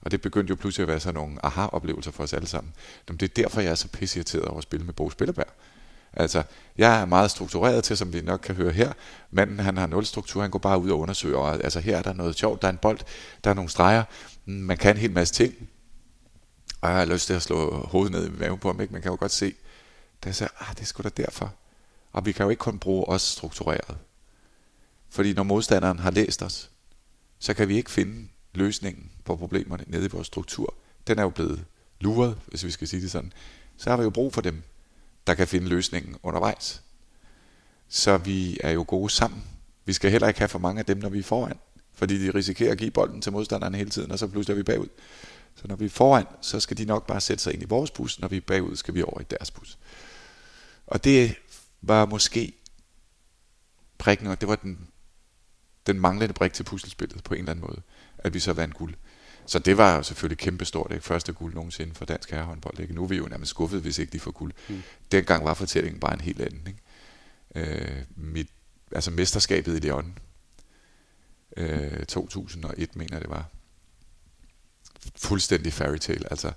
Og 0.00 0.10
det 0.10 0.20
begyndte 0.20 0.50
jo 0.50 0.56
pludselig 0.56 0.82
at 0.82 0.88
være 0.88 1.00
sådan 1.00 1.14
nogle 1.14 1.46
aha-oplevelser 1.46 2.10
for 2.10 2.22
os 2.22 2.32
alle 2.32 2.46
sammen. 2.46 2.72
det 3.08 3.22
er 3.22 3.42
derfor, 3.42 3.60
jeg 3.60 3.70
er 3.70 3.74
så 3.74 3.88
pisse 3.88 4.48
over 4.48 4.58
at 4.58 4.62
spille 4.62 4.86
med 4.86 4.94
Bo 4.94 5.10
Spillerberg. 5.10 5.48
Altså, 6.16 6.42
jeg 6.78 7.00
er 7.00 7.04
meget 7.04 7.30
struktureret 7.30 7.84
til, 7.84 7.96
som 7.96 8.12
vi 8.12 8.20
nok 8.20 8.40
kan 8.40 8.54
høre 8.54 8.72
her. 8.72 8.92
Manden, 9.30 9.60
han 9.60 9.76
har 9.76 9.86
nul 9.86 10.04
struktur, 10.06 10.42
han 10.42 10.50
går 10.50 10.58
bare 10.58 10.78
ud 10.78 10.90
og 10.90 10.98
undersøger. 10.98 11.38
Og, 11.38 11.64
altså, 11.64 11.80
her 11.80 11.96
er 11.96 12.02
der 12.02 12.12
noget 12.12 12.36
sjovt, 12.36 12.62
der 12.62 12.68
er 12.68 12.72
en 12.72 12.78
bold, 12.78 12.98
der 13.44 13.50
er 13.50 13.54
nogle 13.54 13.70
streger. 13.70 14.04
Man 14.44 14.76
kan 14.76 14.96
en 14.96 15.00
hel 15.00 15.12
masse 15.12 15.34
ting. 15.34 15.54
Og 16.80 16.88
jeg 16.88 16.98
har 16.98 17.04
lyst 17.04 17.26
til 17.26 17.34
at 17.34 17.42
slå 17.42 17.86
hovedet 17.86 18.12
ned 18.12 18.26
i 18.26 18.30
maven 18.30 18.58
på 18.58 18.68
ham, 18.68 18.80
ikke? 18.80 18.92
Man 18.92 19.02
kan 19.02 19.10
jo 19.10 19.16
godt 19.20 19.32
se, 19.32 19.54
der 20.24 20.32
siger, 20.32 20.48
ah, 20.60 20.74
det 20.74 20.80
er 20.80 20.84
sgu 20.84 21.02
da 21.02 21.08
derfor. 21.08 21.54
Og 22.12 22.26
vi 22.26 22.32
kan 22.32 22.44
jo 22.44 22.50
ikke 22.50 22.60
kun 22.60 22.78
bruge 22.78 23.08
os 23.08 23.22
struktureret. 23.22 23.96
Fordi 25.10 25.32
når 25.32 25.42
modstanderen 25.42 25.98
har 25.98 26.10
læst 26.10 26.42
os, 26.42 26.70
så 27.38 27.54
kan 27.54 27.68
vi 27.68 27.76
ikke 27.76 27.90
finde 27.90 28.28
løsningen 28.54 29.10
på 29.24 29.36
problemerne 29.36 29.84
nede 29.86 30.06
i 30.06 30.08
vores 30.08 30.26
struktur. 30.26 30.74
Den 31.06 31.18
er 31.18 31.22
jo 31.22 31.28
blevet 31.28 31.64
luret, 32.00 32.38
hvis 32.46 32.64
vi 32.64 32.70
skal 32.70 32.88
sige 32.88 33.02
det 33.02 33.10
sådan. 33.10 33.32
Så 33.76 33.90
har 33.90 33.96
vi 33.96 34.02
jo 34.02 34.10
brug 34.10 34.34
for 34.34 34.40
dem 34.40 34.62
der 35.26 35.34
kan 35.34 35.48
finde 35.48 35.68
løsningen 35.68 36.16
undervejs. 36.22 36.82
Så 37.88 38.18
vi 38.18 38.58
er 38.60 38.70
jo 38.70 38.84
gode 38.88 39.10
sammen. 39.10 39.42
Vi 39.84 39.92
skal 39.92 40.10
heller 40.10 40.28
ikke 40.28 40.40
have 40.40 40.48
for 40.48 40.58
mange 40.58 40.78
af 40.78 40.86
dem, 40.86 40.98
når 40.98 41.08
vi 41.08 41.18
er 41.18 41.22
foran, 41.22 41.58
fordi 41.94 42.26
de 42.26 42.30
risikerer 42.30 42.72
at 42.72 42.78
give 42.78 42.90
bolden 42.90 43.22
til 43.22 43.32
modstanderen 43.32 43.74
hele 43.74 43.90
tiden, 43.90 44.10
og 44.10 44.18
så 44.18 44.26
pludselig 44.26 44.54
er 44.54 44.56
vi 44.56 44.62
bagud. 44.62 44.88
Så 45.54 45.68
når 45.68 45.76
vi 45.76 45.84
er 45.84 45.90
foran, 45.90 46.26
så 46.40 46.60
skal 46.60 46.78
de 46.78 46.84
nok 46.84 47.06
bare 47.06 47.20
sætte 47.20 47.42
sig 47.42 47.54
ind 47.54 47.62
i 47.62 47.66
vores 47.66 47.90
bus, 47.90 48.20
når 48.20 48.28
vi 48.28 48.36
er 48.36 48.40
bagud, 48.40 48.76
skal 48.76 48.94
vi 48.94 49.02
over 49.02 49.20
i 49.20 49.24
deres 49.30 49.50
bus. 49.50 49.78
Og 50.86 51.04
det 51.04 51.34
var 51.82 52.06
måske 52.06 52.52
prikken, 53.98 54.26
og 54.26 54.40
det 54.40 54.48
var 54.48 54.56
den, 54.56 54.88
den 55.86 56.00
manglende 56.00 56.34
brik 56.34 56.52
til 56.52 56.64
puslespillet 56.64 57.24
på 57.24 57.34
en 57.34 57.40
eller 57.40 57.50
anden 57.50 57.66
måde, 57.66 57.82
at 58.18 58.34
vi 58.34 58.40
så 58.40 58.52
vandt 58.52 58.74
guld. 58.74 58.94
Så 59.46 59.58
det 59.58 59.76
var 59.76 60.02
selvfølgelig 60.02 60.38
kæmpestort. 60.38 60.92
Ikke? 60.92 61.04
Første 61.04 61.32
guld 61.32 61.54
nogensinde 61.54 61.94
for 61.94 62.04
dansk 62.04 62.30
herrehåndbold. 62.30 62.80
Ikke? 62.80 62.94
Nu 62.94 63.02
er 63.02 63.08
vi 63.08 63.16
jo 63.16 63.26
nærmest 63.26 63.50
skuffet, 63.50 63.80
hvis 63.80 63.98
ikke 63.98 64.12
de 64.12 64.20
får 64.20 64.30
guld. 64.30 64.52
Mm. 64.68 64.82
Dengang 65.12 65.44
var 65.44 65.54
fortællingen 65.54 66.00
bare 66.00 66.14
en 66.14 66.20
helt 66.20 66.40
anden. 66.40 66.66
Ikke? 66.66 67.70
Øh, 67.72 68.04
mit, 68.16 68.48
altså 68.92 69.10
mesterskabet 69.10 69.76
i 69.76 69.86
Leon. 69.86 70.18
Øh, 71.56 72.04
2001 72.04 72.96
mener 72.96 73.18
det 73.18 73.30
var. 73.30 73.48
Fuldstændig 75.16 75.72
fairy 75.72 75.96
tale, 75.96 76.30
altså 76.30 76.52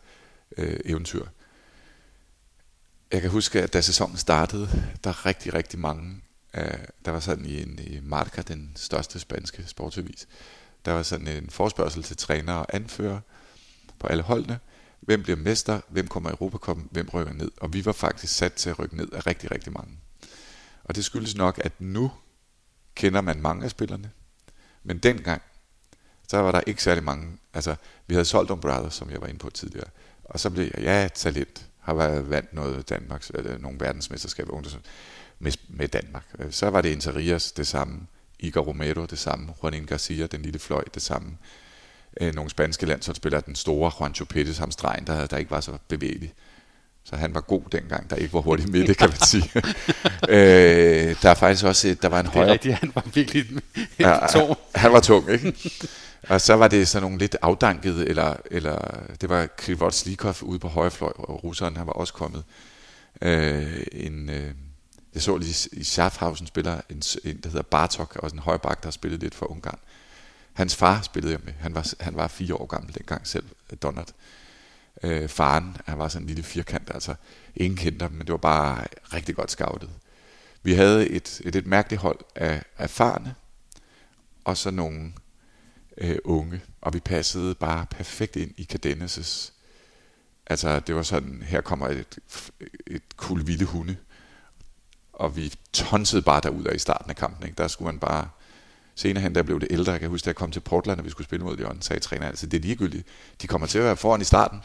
øh, 0.57 0.79
eventyr. 0.85 1.25
Jeg 3.11 3.21
kan 3.21 3.29
huske, 3.29 3.61
at 3.61 3.73
da 3.73 3.81
sæsonen 3.81 4.17
startede, 4.17 4.93
der 5.03 5.09
er 5.09 5.25
rigtig, 5.25 5.53
rigtig 5.53 5.79
mange, 5.79 6.21
øh, 6.53 6.79
der 7.05 7.11
var 7.11 7.19
sådan 7.19 7.45
i, 7.45 7.61
en, 7.61 7.79
i 7.83 7.99
Marca, 8.03 8.41
den 8.41 8.71
største 8.75 9.19
spanske 9.19 9.63
sportsavis, 9.67 10.27
der 10.89 10.95
var 10.95 11.03
sådan 11.03 11.27
en 11.27 11.49
forspørgsel 11.49 12.03
til 12.03 12.17
træner 12.17 12.53
og 12.53 12.65
anfører 12.69 13.19
på 13.99 14.07
alle 14.07 14.23
holdene. 14.23 14.59
Hvem 14.99 15.23
bliver 15.23 15.37
mester? 15.37 15.81
Hvem 15.87 16.07
kommer 16.07 16.29
i 16.29 16.33
Europacupen? 16.33 16.87
Hvem 16.91 17.09
rykker 17.13 17.33
ned? 17.33 17.51
Og 17.61 17.73
vi 17.73 17.85
var 17.85 17.91
faktisk 17.91 18.35
sat 18.35 18.53
til 18.53 18.69
at 18.69 18.79
rykke 18.79 18.97
ned 18.97 19.11
af 19.11 19.27
rigtig, 19.27 19.51
rigtig 19.51 19.73
mange. 19.73 19.97
Og 20.83 20.95
det 20.95 21.05
skyldes 21.05 21.35
nok, 21.35 21.61
at 21.63 21.81
nu 21.81 22.11
kender 22.95 23.21
man 23.21 23.41
mange 23.41 23.63
af 23.63 23.71
spillerne. 23.71 24.11
Men 24.83 24.97
dengang, 24.97 25.41
så 26.27 26.37
var 26.37 26.51
der 26.51 26.61
ikke 26.67 26.83
særlig 26.83 27.03
mange. 27.03 27.37
Altså, 27.53 27.75
vi 28.07 28.13
havde 28.13 28.25
solgt 28.25 28.51
om 28.51 28.59
Brothers, 28.59 28.93
som 28.93 29.09
jeg 29.09 29.21
var 29.21 29.27
inde 29.27 29.39
på 29.39 29.49
tidligere. 29.49 29.89
Og 30.23 30.39
så 30.39 30.49
blev 30.49 30.63
jeg, 30.63 30.83
ja, 30.83 31.09
talent. 31.15 31.65
Har 31.79 31.93
været 31.93 32.29
vandt 32.29 32.53
noget 32.53 32.89
Danmarks, 32.89 33.29
eller 33.29 33.57
nogle 33.57 33.79
verdensmesterskaber 33.79 34.61
med, 35.39 35.51
med 35.67 35.87
Danmark. 35.87 36.25
Øh, 36.39 36.51
så 36.51 36.69
var 36.69 36.81
det 36.81 36.89
Interias 36.89 37.51
det 37.51 37.67
samme. 37.67 38.07
Igor 38.39 38.61
Romero 38.61 39.05
det 39.05 39.19
samme, 39.19 39.53
Juanin 39.63 39.85
Garcia, 39.85 40.27
den 40.27 40.41
lille 40.41 40.59
fløj 40.59 40.83
det 40.93 41.01
samme. 41.01 41.37
Øh, 42.21 42.35
nogle 42.35 42.49
spanske 42.49 42.85
landsholdsspillere, 42.85 43.41
den 43.45 43.55
store 43.55 43.91
Juancho 43.99 44.25
Pettis, 44.25 44.57
ham 44.57 44.71
stregen, 44.71 45.07
der, 45.07 45.27
der 45.27 45.37
ikke 45.37 45.51
var 45.51 45.61
så 45.61 45.77
bevægelig. 45.87 46.33
Så 47.03 47.15
han 47.15 47.33
var 47.33 47.41
god 47.41 47.61
dengang, 47.71 48.09
der 48.09 48.15
ikke 48.15 48.33
var 48.33 48.39
hurtigt 48.39 48.69
med 48.69 48.87
det, 48.87 48.97
kan 48.97 49.09
man 49.09 49.19
sige. 49.19 49.51
øh, 50.29 51.15
der 51.21 51.29
er 51.29 51.33
faktisk 51.33 51.65
også, 51.65 51.95
der 52.01 52.09
var 52.09 52.19
en 52.19 52.25
højere... 52.25 52.43
Det 52.43 52.49
er 52.49 52.53
rigtigt, 52.53 52.75
han 52.75 52.91
var 52.95 53.05
virkelig 53.13 53.45
ja, 53.99 54.17
tung. 54.31 54.57
Han 54.75 54.91
var 54.91 54.99
tung, 54.99 55.29
ikke? 55.29 55.53
Og 56.29 56.41
så 56.41 56.53
var 56.53 56.67
det 56.67 56.87
sådan 56.87 57.03
nogle 57.03 57.17
lidt 57.17 57.35
afdankede, 57.41 58.07
eller, 58.07 58.35
eller 58.51 58.99
det 59.21 59.29
var 59.29 59.47
Krivot 59.57 59.93
Slikov 59.93 60.35
ude 60.41 60.59
på 60.59 60.67
højrefløj, 60.67 61.13
og 61.15 61.43
russeren, 61.43 61.77
han 61.77 61.87
var 61.87 61.93
også 61.93 62.13
kommet. 62.13 62.43
Øh, 63.21 63.83
en, 63.91 64.29
øh, 64.29 64.51
jeg 65.13 65.21
så 65.21 65.37
lige 65.37 65.69
i 65.71 65.83
Schaffhausen 65.83 66.47
spiller 66.47 66.81
en, 66.89 67.01
en, 67.23 67.37
der 67.37 67.49
hedder 67.49 67.61
Bartok, 67.61 68.15
og 68.15 68.29
en 68.33 68.39
højbak, 68.39 68.83
der 68.83 68.87
har 68.87 68.91
spillet 68.91 69.19
lidt 69.19 69.35
for 69.35 69.51
Ungarn. 69.51 69.79
Hans 70.53 70.75
far 70.75 71.01
spillede 71.01 71.33
jeg 71.33 71.41
med. 71.43 71.53
Han 71.53 71.75
var, 71.75 71.93
han 71.99 72.15
var 72.15 72.27
fire 72.27 72.55
år 72.55 72.65
gammel 72.65 72.93
dengang 72.93 73.27
selv, 73.27 73.45
Donald. 73.81 74.07
Øh, 75.03 75.29
faren, 75.29 75.77
han 75.85 75.97
var 75.97 76.07
sådan 76.07 76.23
en 76.23 76.27
lille 76.27 76.43
firkant, 76.43 76.91
altså 76.93 77.15
ingen 77.55 77.77
kendte 77.77 78.03
ham, 78.03 78.11
men 78.11 78.21
det 78.21 78.31
var 78.31 78.37
bare 78.37 78.85
rigtig 79.13 79.35
godt 79.35 79.51
scoutet. 79.51 79.89
Vi 80.63 80.73
havde 80.73 81.09
et, 81.09 81.41
et, 81.45 81.55
et 81.55 81.65
mærkeligt 81.65 82.01
hold 82.01 82.19
af 82.35 82.63
erfarne, 82.77 83.35
og 84.43 84.57
så 84.57 84.71
nogle 84.71 85.13
øh, 85.97 86.17
unge, 86.23 86.61
og 86.81 86.93
vi 86.93 86.99
passede 86.99 87.55
bare 87.55 87.85
perfekt 87.85 88.35
ind 88.35 88.51
i 88.57 88.63
Cadences. 88.63 89.53
Altså, 90.45 90.79
det 90.79 90.95
var 90.95 91.03
sådan, 91.03 91.43
her 91.45 91.61
kommer 91.61 91.87
et, 91.87 92.19
et 92.87 93.17
kul 93.17 93.47
vilde 93.47 93.65
hunde, 93.65 93.97
og 95.19 95.35
vi 95.35 95.53
tonsede 95.73 96.21
bare 96.21 96.41
derud 96.41 96.63
af 96.63 96.75
i 96.75 96.79
starten 96.79 97.09
af 97.09 97.15
kampen. 97.15 97.45
Ikke? 97.47 97.57
Der 97.57 97.67
skulle 97.67 97.85
man 97.85 97.99
bare... 97.99 98.29
Senere 98.95 99.23
hen, 99.23 99.35
der 99.35 99.43
blev 99.43 99.59
det 99.59 99.67
ældre. 99.71 99.91
Jeg 99.91 99.99
kan 99.99 100.09
huske, 100.09 100.25
da 100.25 100.29
jeg 100.29 100.35
kom 100.35 100.51
til 100.51 100.59
Portland, 100.59 100.99
og 100.99 101.05
vi 101.05 101.09
skulle 101.09 101.25
spille 101.25 101.45
mod 101.45 101.57
Lyon, 101.57 101.81
sagde 101.81 101.99
træneren, 101.99 102.29
altså 102.29 102.45
det 102.45 102.57
er 102.57 102.61
ligegyldigt. 102.61 103.07
De 103.41 103.47
kommer 103.47 103.67
til 103.67 103.77
at 103.77 103.83
være 103.83 103.97
foran 103.97 104.21
i 104.21 104.23
starten. 104.23 104.61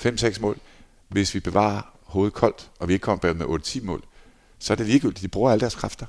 5-6 0.00 0.40
mål. 0.40 0.58
Hvis 1.08 1.34
vi 1.34 1.40
bevarer 1.40 1.82
hovedet 2.02 2.34
koldt, 2.34 2.70
og 2.80 2.88
vi 2.88 2.92
ikke 2.92 3.02
kommer 3.02 3.20
bag 3.20 3.36
med 3.36 3.46
8-10 3.46 3.84
mål, 3.84 4.04
så 4.58 4.72
er 4.72 4.76
det 4.76 4.86
ligegyldigt. 4.86 5.22
De 5.22 5.28
bruger 5.28 5.50
alle 5.50 5.60
deres 5.60 5.74
kræfter. 5.74 6.06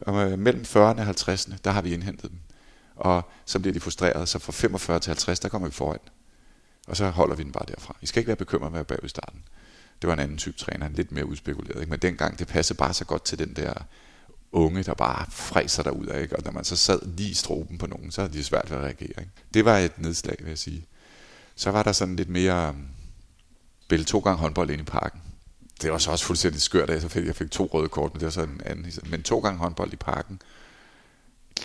Og 0.00 0.30
øh, 0.30 0.38
mellem 0.38 0.62
40'erne 0.62 0.78
og 0.78 1.08
50'erne, 1.08 1.54
der 1.64 1.70
har 1.70 1.82
vi 1.82 1.94
indhentet 1.94 2.30
dem. 2.30 2.38
Og 2.96 3.22
så 3.44 3.58
bliver 3.58 3.72
de 3.72 3.80
frustreret, 3.80 4.28
så 4.28 4.38
fra 4.38 4.52
45 4.52 5.00
til 5.00 5.10
50, 5.10 5.40
der 5.40 5.48
kommer 5.48 5.68
vi 5.68 5.74
foran. 5.74 5.98
Og 6.88 6.96
så 6.96 7.10
holder 7.10 7.36
vi 7.36 7.42
den 7.42 7.52
bare 7.52 7.66
derfra. 7.68 7.96
I 8.02 8.06
skal 8.06 8.20
ikke 8.20 8.28
være 8.28 8.36
bekymret 8.36 8.72
med 8.72 8.80
at 8.80 8.90
være 8.90 8.98
i 9.04 9.08
starten. 9.08 9.42
Det 10.02 10.08
var 10.08 10.14
en 10.14 10.20
anden 10.20 10.38
type 10.38 10.58
træner, 10.58 10.88
lidt 10.88 11.12
mere 11.12 11.26
udspekuleret. 11.26 11.80
Ikke? 11.80 11.90
Men 11.90 11.98
dengang, 11.98 12.38
det 12.38 12.48
passede 12.48 12.76
bare 12.76 12.94
så 12.94 13.04
godt 13.04 13.24
til 13.24 13.38
den 13.38 13.54
der 13.56 13.74
unge, 14.52 14.82
der 14.82 14.94
bare 14.94 15.26
fræser 15.30 15.82
der 15.82 15.90
ud 15.90 16.06
af. 16.06 16.22
Ikke? 16.22 16.36
Og 16.36 16.42
når 16.44 16.52
man 16.52 16.64
så 16.64 16.76
sad 16.76 17.00
lige 17.16 17.30
i 17.30 17.34
stroben 17.34 17.78
på 17.78 17.86
nogen, 17.86 18.10
så 18.10 18.20
havde 18.20 18.32
de 18.32 18.44
svært 18.44 18.70
ved 18.70 18.76
at 18.76 18.82
reagere. 18.84 19.08
Ikke? 19.08 19.30
Det 19.54 19.64
var 19.64 19.78
et 19.78 19.98
nedslag, 19.98 20.36
vil 20.40 20.48
jeg 20.48 20.58
sige. 20.58 20.86
Så 21.54 21.70
var 21.70 21.82
der 21.82 21.92
sådan 21.92 22.16
lidt 22.16 22.28
mere... 22.28 22.72
Mm, 22.72 22.86
Spille 23.90 24.04
to 24.04 24.18
gange 24.18 24.38
håndbold 24.38 24.70
ind 24.70 24.80
i 24.80 24.84
parken. 24.84 25.20
Det 25.82 25.92
var 25.92 25.98
så 25.98 26.10
også 26.10 26.24
fuldstændig 26.24 26.62
skørt, 26.62 26.90
at 26.90 27.02
jeg 27.02 27.10
fik, 27.10 27.26
jeg 27.26 27.36
fik 27.36 27.50
to 27.50 27.70
røde 27.74 27.88
kort, 27.88 28.14
men 28.14 28.20
det 28.20 28.24
var 28.24 28.30
så 28.30 28.42
en 28.42 28.60
anden. 28.64 28.92
Men 29.10 29.22
to 29.22 29.38
gange 29.38 29.58
håndbold 29.58 29.92
i 29.92 29.96
parken, 29.96 30.40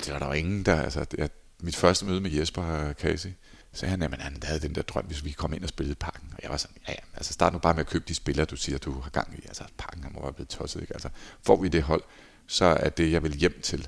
det 0.05 0.13
var 0.13 0.19
der 0.19 0.25
jo 0.25 0.31
ingen, 0.31 0.63
der... 0.63 0.81
Altså, 0.81 1.05
jeg, 1.17 1.29
mit 1.59 1.75
første 1.75 2.05
møde 2.05 2.21
med 2.21 2.31
Jesper 2.31 2.93
Casey, 2.93 3.29
så 3.75 3.87
han, 3.87 4.01
at 4.01 4.21
han 4.21 4.37
havde 4.43 4.59
den 4.59 4.75
der 4.75 4.81
drøm, 4.81 5.05
hvis 5.05 5.25
vi 5.25 5.31
kom 5.31 5.53
ind 5.53 5.63
og 5.63 5.69
spillede 5.69 5.91
i 5.91 5.95
parken. 5.99 6.29
Og 6.33 6.39
jeg 6.43 6.51
var 6.51 6.57
sådan, 6.57 6.77
ja, 6.87 6.91
ja, 6.91 6.99
altså 7.13 7.33
start 7.33 7.53
nu 7.53 7.59
bare 7.59 7.73
med 7.73 7.81
at 7.81 7.87
købe 7.87 8.05
de 8.07 8.15
spillere, 8.15 8.45
du 8.45 8.55
siger, 8.55 8.77
du 8.77 8.99
har 8.99 9.09
gang 9.09 9.39
i. 9.39 9.41
Altså 9.47 9.63
parken 9.77 10.03
han 10.03 10.11
må 10.15 10.21
være 10.21 10.33
blevet 10.33 10.49
tosset, 10.49 10.81
ikke? 10.81 10.93
Altså 10.93 11.09
får 11.43 11.61
vi 11.61 11.67
det 11.67 11.83
hold, 11.83 12.03
så 12.47 12.65
er 12.65 12.89
det, 12.89 13.11
jeg 13.11 13.23
vil 13.23 13.33
hjem 13.33 13.61
til, 13.63 13.87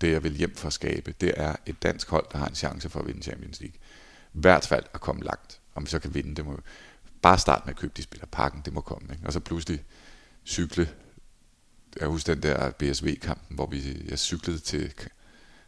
det 0.00 0.12
jeg 0.12 0.22
vil 0.22 0.36
hjem 0.36 0.54
for 0.56 0.66
at 0.66 0.72
skabe, 0.72 1.14
det 1.20 1.32
er 1.36 1.56
et 1.66 1.82
dansk 1.82 2.10
hold, 2.10 2.26
der 2.32 2.38
har 2.38 2.46
en 2.46 2.54
chance 2.54 2.88
for 2.88 3.00
at 3.00 3.06
vinde 3.06 3.22
Champions 3.22 3.60
League. 3.60 3.76
I 4.34 4.38
hvert 4.40 4.66
fald 4.66 4.84
at 4.94 5.00
komme 5.00 5.22
langt. 5.22 5.60
Om 5.74 5.84
vi 5.84 5.90
så 5.90 5.98
kan 5.98 6.14
vinde, 6.14 6.34
det 6.34 6.44
må 6.46 6.60
bare 7.22 7.38
starte 7.38 7.62
med 7.64 7.74
at 7.74 7.78
købe 7.78 7.92
de 7.96 8.02
spillere. 8.02 8.28
Parken, 8.32 8.62
det 8.64 8.72
må 8.72 8.80
komme. 8.80 9.08
Ikke? 9.12 9.26
Og 9.26 9.32
så 9.32 9.40
pludselig 9.40 9.84
cykle. 10.44 10.88
Jeg 12.00 12.08
husker 12.08 12.34
den 12.34 12.42
der 12.42 12.70
BSV-kampen, 12.70 13.54
hvor 13.54 13.66
vi, 13.66 14.06
jeg 14.08 14.18
cyklede 14.18 14.58
til 14.58 14.92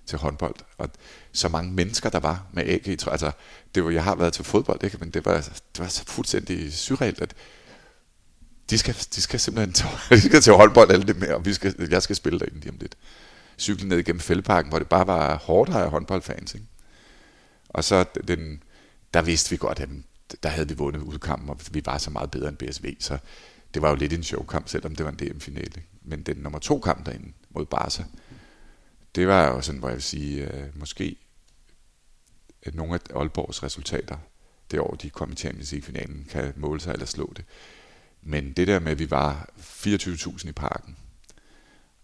til 0.06 0.18
håndbold. 0.18 0.54
Og 0.78 0.90
så 1.32 1.48
mange 1.48 1.72
mennesker, 1.72 2.10
der 2.10 2.20
var 2.20 2.46
med 2.52 2.62
AG. 2.66 2.88
Altså, 2.88 3.30
det 3.74 3.84
var, 3.84 3.90
jeg 3.90 4.04
har 4.04 4.14
været 4.14 4.32
til 4.32 4.44
fodbold, 4.44 4.84
ikke? 4.84 4.98
men 5.00 5.10
det 5.10 5.24
var, 5.24 5.34
det 5.76 5.78
var 5.78 5.88
så 5.88 6.04
fuldstændig 6.06 6.72
surrealt, 6.72 7.20
at 7.20 7.34
de 8.70 8.78
skal, 8.78 8.94
de 9.14 9.20
skal 9.20 9.40
simpelthen 9.40 9.72
til, 9.72 9.86
de 10.16 10.20
skal 10.20 10.40
til 10.40 10.52
håndbold 10.52 10.90
alle 10.90 11.06
det 11.06 11.16
med, 11.16 11.28
og 11.28 11.44
vi 11.44 11.54
skal, 11.54 11.88
jeg 11.90 12.02
skal 12.02 12.16
spille 12.16 12.38
derinde 12.38 12.60
lige 12.60 12.70
om 12.70 12.78
lidt. 12.80 12.96
Cykle 13.58 13.88
ned 13.88 13.98
igennem 13.98 14.20
fældeparken, 14.20 14.68
hvor 14.68 14.78
det 14.78 14.88
bare 14.88 15.06
var 15.06 15.36
hårdt 15.36 15.70
af 15.70 15.90
håndboldfans. 15.90 16.54
Ikke? 16.54 16.66
Og 17.68 17.84
så 17.84 18.04
den, 18.28 18.62
der 19.14 19.22
vidste 19.22 19.50
vi 19.50 19.56
godt, 19.56 19.80
at 19.80 19.88
der 20.42 20.48
havde 20.48 20.68
vi 20.68 20.74
vundet 20.74 21.00
udkampen, 21.00 21.50
og 21.50 21.58
vi 21.70 21.82
var 21.84 21.98
så 21.98 22.10
meget 22.10 22.30
bedre 22.30 22.48
end 22.48 22.56
BSV, 22.56 22.96
så 23.00 23.18
det 23.74 23.82
var 23.82 23.88
jo 23.90 23.94
lidt 23.94 24.12
en 24.12 24.22
showkamp, 24.22 24.68
selvom 24.68 24.96
det 24.96 25.04
var 25.04 25.12
en 25.12 25.18
DM-finale. 25.18 25.82
Men 26.02 26.22
den 26.22 26.36
nummer 26.36 26.58
to 26.58 26.78
kamp 26.78 27.06
derinde 27.06 27.32
mod 27.50 27.66
Barca, 27.66 28.04
det 29.14 29.28
var 29.28 29.46
jo 29.46 29.60
sådan, 29.60 29.78
hvor 29.78 29.88
jeg 29.88 29.96
vil 29.96 30.02
sige, 30.02 30.52
øh, 30.52 30.78
måske 30.78 31.16
at 32.62 32.74
nogle 32.74 32.94
af 32.94 33.16
Aalborgs 33.16 33.62
resultater 33.62 34.18
det 34.70 34.80
år, 34.80 34.94
de 34.94 35.10
kom 35.10 35.32
i 35.32 35.36
Champions 35.36 35.72
League-finalen, 35.72 36.26
kan 36.30 36.52
måle 36.56 36.80
sig 36.80 36.92
eller 36.92 37.06
slå 37.06 37.32
det. 37.36 37.44
Men 38.22 38.52
det 38.52 38.66
der 38.66 38.78
med, 38.78 38.92
at 38.92 38.98
vi 38.98 39.10
var 39.10 39.48
24.000 39.58 40.48
i 40.48 40.52
parken, 40.52 40.96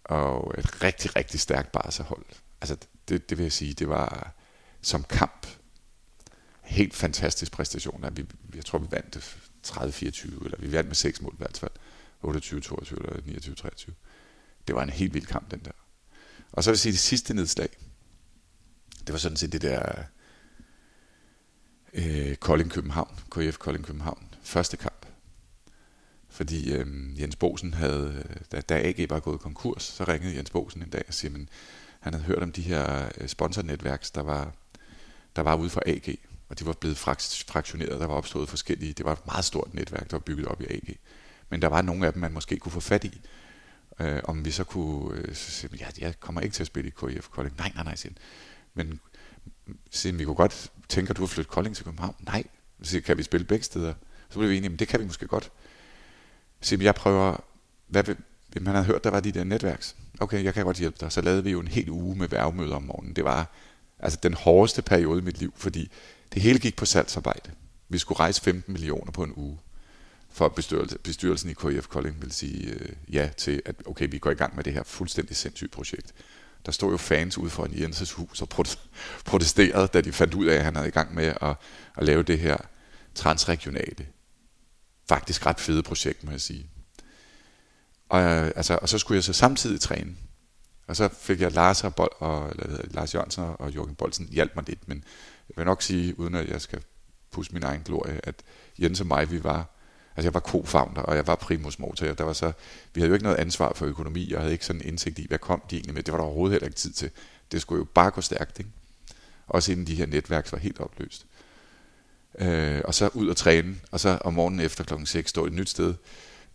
og 0.04 0.54
et 0.58 0.82
rigtig, 0.84 1.16
rigtig 1.16 1.40
stærkt 1.40 1.72
Barca-hold, 1.72 2.24
altså 2.60 2.76
det, 3.08 3.30
det 3.30 3.38
vil 3.38 3.44
jeg 3.44 3.52
sige, 3.52 3.74
det 3.74 3.88
var 3.88 4.34
som 4.82 5.04
kamp 5.04 5.46
helt 6.62 6.94
fantastisk 6.94 7.52
præstation. 7.52 8.04
Vi, 8.12 8.26
jeg 8.54 8.64
tror, 8.64 8.78
vi 8.78 8.86
vandt 8.90 9.16
30-24, 9.66 10.44
eller 10.44 10.58
vi 10.58 10.72
vandt 10.72 10.88
med 10.88 10.94
6 10.94 11.20
mål 11.20 11.34
i 11.34 11.38
hvert 11.38 11.58
fald. 11.58 11.70
28-22 12.24 12.28
eller 12.96 13.20
29-23. 13.22 13.92
Det 14.66 14.74
var 14.74 14.82
en 14.82 14.90
helt 14.90 15.14
vild 15.14 15.26
kamp, 15.26 15.50
den 15.50 15.60
der. 15.64 15.70
Og 16.52 16.64
så 16.64 16.70
vil 16.70 16.74
jeg 16.74 16.78
sige, 16.78 16.92
det 16.92 17.00
sidste 17.00 17.34
nedslag, 17.34 17.68
det 19.06 19.12
var 19.12 19.18
sådan 19.18 19.36
set 19.36 19.52
det 19.52 19.62
der 19.62 20.04
øh, 21.92 22.36
Kolding 22.36 22.70
København, 22.70 23.18
KF 23.30 23.58
Kolding 23.58 23.84
København, 23.84 24.34
første 24.42 24.76
kamp. 24.76 25.06
Fordi 26.28 26.72
øh, 26.72 27.20
Jens 27.20 27.36
Bosen 27.36 27.74
havde, 27.74 28.24
da, 28.52 28.60
da 28.60 28.88
AG 28.88 29.10
var 29.10 29.20
gået 29.20 29.40
konkurs, 29.40 29.82
så 29.82 30.04
ringede 30.04 30.36
Jens 30.36 30.50
Bosen 30.50 30.82
en 30.82 30.90
dag 30.90 31.04
og 31.08 31.14
siger, 31.14 31.34
at 31.34 31.40
han 32.00 32.14
havde 32.14 32.24
hørt 32.24 32.42
om 32.42 32.52
de 32.52 32.62
her 32.62 32.78
sponsornetværks, 33.26 33.30
sponsornetværk, 33.30 34.14
der 34.14 34.20
var, 34.20 34.52
der 35.36 35.42
var 35.42 35.56
ude 35.56 35.70
for 35.70 35.82
AG, 35.86 36.18
og 36.48 36.58
de 36.58 36.66
var 36.66 36.72
blevet 36.72 36.98
fraktioneret, 36.98 38.00
der 38.00 38.06
var 38.06 38.14
opstået 38.14 38.48
forskellige, 38.48 38.92
det 38.92 39.04
var 39.04 39.12
et 39.12 39.26
meget 39.26 39.44
stort 39.44 39.74
netværk, 39.74 40.10
der 40.10 40.16
var 40.16 40.22
bygget 40.26 40.46
op 40.46 40.60
i 40.60 40.66
AG. 40.70 40.96
Men 41.48 41.62
der 41.62 41.68
var 41.68 41.82
nogle 41.82 42.06
af 42.06 42.12
dem, 42.12 42.20
man 42.20 42.32
måske 42.32 42.56
kunne 42.56 42.72
få 42.72 42.80
fat 42.80 43.04
i, 43.04 43.20
øh, 44.00 44.20
om 44.24 44.44
vi 44.44 44.50
så 44.50 44.64
kunne 44.64 45.18
øh, 45.18 45.34
så 45.34 45.50
siger, 45.50 45.76
ja, 45.80 45.86
jeg 45.98 46.20
kommer 46.20 46.40
ikke 46.40 46.54
til 46.54 46.62
at 46.62 46.66
spille 46.66 46.88
i 46.90 46.92
KIF 47.00 47.28
Kolding. 47.28 47.56
Nej, 47.58 47.72
nej, 47.74 47.84
nej, 47.84 47.96
siger 47.96 48.14
Men 48.74 49.00
siger, 49.90 50.16
vi 50.16 50.24
kunne 50.24 50.34
godt 50.34 50.70
tænke, 50.88 51.10
at 51.10 51.16
du 51.16 51.22
har 51.22 51.26
flyttet 51.26 51.52
Kolding 51.52 51.76
til 51.76 51.84
København. 51.84 52.14
Nej, 52.20 52.44
så 52.82 53.00
kan 53.00 53.18
vi 53.18 53.22
spille 53.22 53.46
begge 53.46 53.64
steder? 53.64 53.94
Så 54.30 54.38
blev 54.38 54.50
vi 54.50 54.56
enige, 54.56 54.70
men 54.70 54.78
det 54.78 54.88
kan 54.88 55.00
vi 55.00 55.04
måske 55.04 55.26
godt. 55.26 55.50
Så 56.60 56.78
jeg 56.80 56.94
prøver, 56.94 57.44
hvad 57.86 58.04
vil, 58.04 58.16
man 58.62 58.74
havde 58.74 58.86
hørt, 58.86 59.04
der 59.04 59.10
var 59.10 59.20
de 59.20 59.32
der 59.32 59.44
netværks. 59.44 59.96
Okay, 60.20 60.44
jeg 60.44 60.54
kan 60.54 60.64
godt 60.64 60.76
hjælpe 60.76 60.96
dig. 61.00 61.12
Så 61.12 61.20
lavede 61.20 61.44
vi 61.44 61.50
jo 61.50 61.60
en 61.60 61.68
hel 61.68 61.90
uge 61.90 62.16
med 62.16 62.28
værvemøder 62.28 62.76
om 62.76 62.82
morgenen. 62.82 63.16
Det 63.16 63.24
var 63.24 63.46
altså 63.98 64.18
den 64.22 64.34
hårdeste 64.34 64.82
periode 64.82 65.18
i 65.18 65.24
mit 65.24 65.38
liv, 65.38 65.52
fordi 65.56 65.90
det 66.34 66.42
hele 66.42 66.58
gik 66.58 66.76
på 66.76 66.86
salgsarbejde. 66.86 67.50
Vi 67.88 67.98
skulle 67.98 68.20
rejse 68.20 68.42
15 68.42 68.72
millioner 68.72 69.12
på 69.12 69.22
en 69.22 69.32
uge 69.36 69.58
for 70.32 70.48
bestyrelse, 70.48 70.98
bestyrelsen 70.98 71.50
i 71.50 71.52
KIF 71.52 71.86
Kolding 71.86 72.22
vil 72.22 72.32
sige 72.32 72.72
øh, 72.72 72.92
ja 73.12 73.30
til, 73.36 73.62
at 73.64 73.76
okay, 73.86 74.08
vi 74.10 74.18
går 74.18 74.30
i 74.30 74.34
gang 74.34 74.56
med 74.56 74.64
det 74.64 74.72
her 74.72 74.82
fuldstændig 74.82 75.36
sindssygt 75.36 75.72
projekt. 75.72 76.14
Der 76.66 76.72
stod 76.72 76.90
jo 76.90 76.96
fans 76.96 77.38
ude 77.38 77.50
for 77.50 77.64
en 77.64 77.80
Jenses 77.80 78.12
hus 78.12 78.42
og 78.42 78.48
protesterede, 79.24 79.86
da 79.86 80.00
de 80.00 80.12
fandt 80.12 80.34
ud 80.34 80.46
af, 80.46 80.56
at 80.56 80.64
han 80.64 80.76
havde 80.76 80.88
i 80.88 80.92
gang 80.92 81.14
med 81.14 81.34
at, 81.40 81.54
at 81.96 82.04
lave 82.04 82.22
det 82.22 82.38
her 82.38 82.56
transregionale, 83.14 84.06
faktisk 85.08 85.46
ret 85.46 85.60
fede 85.60 85.82
projekt, 85.82 86.24
må 86.24 86.30
jeg 86.30 86.40
sige. 86.40 86.66
Og, 88.08 88.22
øh, 88.22 88.52
altså, 88.56 88.78
og 88.82 88.88
så 88.88 88.98
skulle 88.98 89.16
jeg 89.16 89.24
så 89.24 89.32
samtidig 89.32 89.80
træne. 89.80 90.16
Og 90.86 90.96
så 90.96 91.08
fik 91.08 91.40
jeg 91.40 91.52
Lars, 91.52 91.84
og, 91.84 91.94
Bol, 91.94 92.08
og 92.18 92.52
eller, 92.58 92.78
Lars 92.90 93.14
Jørgensen 93.14 93.44
og 93.58 93.70
Jørgen 93.70 93.94
Bolsen 93.94 94.28
hjalp 94.32 94.52
mig 94.56 94.64
lidt, 94.68 94.88
men 94.88 95.04
jeg 95.48 95.56
vil 95.56 95.64
nok 95.64 95.82
sige, 95.82 96.18
uden 96.18 96.34
at 96.34 96.48
jeg 96.48 96.60
skal 96.60 96.82
pusse 97.30 97.52
min 97.52 97.62
egen 97.62 97.82
glorie, 97.82 98.20
at 98.24 98.42
Jens 98.78 99.00
og 99.00 99.06
mig, 99.06 99.30
vi 99.30 99.44
var 99.44 99.79
Altså 100.16 100.26
jeg 100.26 100.34
var 100.34 100.40
co-founder, 100.40 101.02
og 101.02 101.16
jeg 101.16 101.26
var 101.26 101.34
primus 101.34 101.78
motor. 101.78 102.06
Der 102.06 102.24
var 102.24 102.32
så, 102.32 102.52
vi 102.94 103.00
havde 103.00 103.08
jo 103.08 103.14
ikke 103.14 103.24
noget 103.24 103.36
ansvar 103.36 103.72
for 103.74 103.86
økonomi, 103.86 104.32
og 104.32 104.40
havde 104.40 104.52
ikke 104.52 104.66
sådan 104.66 104.82
indsigt 104.84 105.18
i, 105.18 105.26
hvad 105.28 105.38
kom 105.38 105.62
de 105.70 105.76
egentlig 105.76 105.94
med. 105.94 106.02
Det 106.02 106.12
var 106.12 106.18
der 106.18 106.24
overhovedet 106.24 106.52
heller 106.52 106.66
ikke 106.66 106.78
tid 106.78 106.92
til. 106.92 107.10
Det 107.52 107.60
skulle 107.60 107.78
jo 107.78 107.84
bare 107.84 108.10
gå 108.10 108.20
stærkt, 108.20 108.58
ikke? 108.58 108.70
Også 109.48 109.72
inden 109.72 109.86
de 109.86 109.94
her 109.94 110.06
netværk 110.06 110.52
var 110.52 110.58
helt 110.58 110.80
opløst. 110.80 111.26
Øh, 112.38 112.80
og 112.84 112.94
så 112.94 113.10
ud 113.14 113.28
og 113.28 113.36
træne, 113.36 113.76
og 113.90 114.00
så 114.00 114.18
om 114.24 114.34
morgenen 114.34 114.60
efter 114.60 114.84
klokken 114.84 115.06
6 115.06 115.30
stå 115.30 115.46
et 115.46 115.52
nyt 115.52 115.68
sted, 115.68 115.94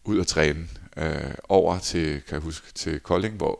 ud 0.03 0.19
og 0.19 0.27
træne, 0.27 0.67
øh, 0.97 1.33
over 1.49 1.79
til, 1.79 2.21
kan 2.21 2.33
jeg 2.33 2.41
huske, 2.41 2.73
til 2.73 2.99
Kolding, 2.99 3.35
hvor 3.35 3.59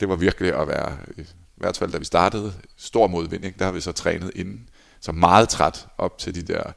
det 0.00 0.08
var 0.08 0.16
virkelig 0.16 0.54
at 0.54 0.68
være, 0.68 0.98
i 1.16 1.24
hvert 1.56 1.76
fald 1.76 1.92
da 1.92 1.98
vi 1.98 2.04
startede, 2.04 2.54
stor 2.76 3.06
modvind, 3.06 3.44
ikke? 3.44 3.58
der 3.58 3.64
har 3.64 3.72
vi 3.72 3.80
så 3.80 3.92
trænet 3.92 4.32
inden, 4.34 4.68
så 5.00 5.12
meget 5.12 5.48
træt 5.48 5.86
op 5.98 6.18
til 6.18 6.34
de 6.34 6.42
der 6.42 6.72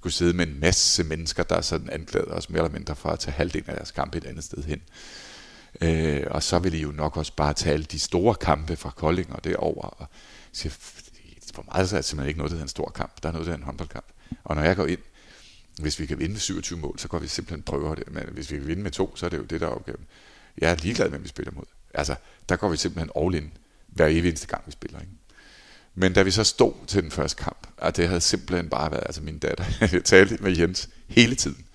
skulle 0.00 0.12
sidde 0.12 0.32
med 0.32 0.46
en 0.46 0.60
masse 0.60 1.04
mennesker, 1.04 1.42
der 1.42 1.60
sådan 1.60 1.90
anklagede 1.90 2.30
os 2.30 2.50
mere 2.50 2.62
eller 2.62 2.72
mindre 2.72 2.96
for 2.96 3.08
at 3.08 3.18
tage 3.18 3.32
halvdelen 3.32 3.68
af 3.70 3.76
deres 3.76 3.90
kampe 3.90 4.18
et 4.18 4.24
andet 4.24 4.44
sted 4.44 4.64
hen. 4.64 4.82
Øh, 5.80 6.26
og 6.30 6.42
så 6.42 6.58
ville 6.58 6.78
I 6.78 6.82
jo 6.82 6.92
nok 6.92 7.16
også 7.16 7.32
bare 7.36 7.52
tage 7.52 7.72
alle 7.72 7.84
de 7.84 7.98
store 7.98 8.34
kampe 8.34 8.76
fra 8.76 8.90
Kolding 8.90 9.32
og 9.32 9.44
derover 9.44 9.82
og 9.82 10.06
siger, 10.52 10.72
for 11.54 11.64
mig 11.74 11.88
så 11.88 11.96
er 11.96 12.00
det 12.00 12.04
simpelthen 12.04 12.28
ikke 12.28 12.38
noget, 12.38 12.52
der 12.52 12.58
er 12.58 12.62
en 12.62 12.68
stor 12.68 12.90
kamp. 12.94 13.22
Der 13.22 13.28
er 13.28 13.32
noget, 13.32 13.46
der 13.46 13.54
en 13.54 13.62
håndboldkamp. 13.62 14.06
Og 14.44 14.56
når 14.56 14.62
jeg 14.62 14.76
går 14.76 14.86
ind, 14.86 15.00
hvis 15.80 15.98
vi 16.00 16.06
kan 16.06 16.18
vinde 16.18 16.32
med 16.32 16.40
27 16.40 16.78
mål, 16.78 16.98
så 16.98 17.08
går 17.08 17.18
vi 17.18 17.26
simpelthen 17.26 17.62
prøver 17.62 17.94
det. 17.94 18.12
Men 18.12 18.24
hvis 18.32 18.50
vi 18.50 18.56
kan 18.58 18.66
vinde 18.66 18.82
med 18.82 18.90
to, 18.90 19.16
så 19.16 19.26
er 19.26 19.30
det 19.30 19.38
jo 19.38 19.42
det, 19.42 19.60
der 19.60 19.66
er 19.66 19.70
opgaven. 19.70 20.06
Jeg 20.58 20.70
er 20.70 20.76
ligeglad 20.76 21.06
med, 21.06 21.10
hvem 21.10 21.22
vi 21.22 21.28
spiller 21.28 21.52
mod. 21.52 21.64
Altså, 21.94 22.14
der 22.48 22.56
går 22.56 22.68
vi 22.68 22.76
simpelthen 22.76 23.10
all 23.24 23.34
in 23.34 23.52
hver 23.86 24.06
eneste 24.06 24.46
gang, 24.46 24.62
vi 24.66 24.72
spiller. 24.72 25.00
Ikke? 25.00 25.12
Men 25.94 26.12
da 26.12 26.22
vi 26.22 26.30
så 26.30 26.44
stod 26.44 26.72
til 26.86 27.02
den 27.02 27.10
første 27.10 27.42
kamp, 27.42 27.66
og 27.76 27.96
det 27.96 28.08
havde 28.08 28.20
simpelthen 28.20 28.68
bare 28.68 28.90
været, 28.90 29.02
altså 29.06 29.22
min 29.22 29.38
datter, 29.38 29.64
jeg 29.92 30.04
talte 30.04 30.36
med 30.40 30.56
Jens 30.56 30.88
hele 31.08 31.34
tiden, 31.34 31.66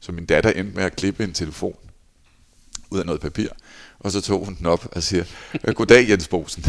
så 0.00 0.12
min 0.12 0.26
datter 0.26 0.50
endte 0.50 0.74
med 0.74 0.84
at 0.84 0.96
klippe 0.96 1.24
en 1.24 1.32
telefon 1.32 1.76
ud 2.90 2.98
af 2.98 3.06
noget 3.06 3.20
papir. 3.20 3.48
Og 4.00 4.12
så 4.12 4.20
tog 4.20 4.44
hun 4.44 4.54
den 4.54 4.66
op 4.66 4.88
og 4.92 5.02
siger, 5.02 5.24
øh, 5.64 5.74
goddag 5.74 6.08
Jens 6.08 6.28
Bosen. 6.28 6.62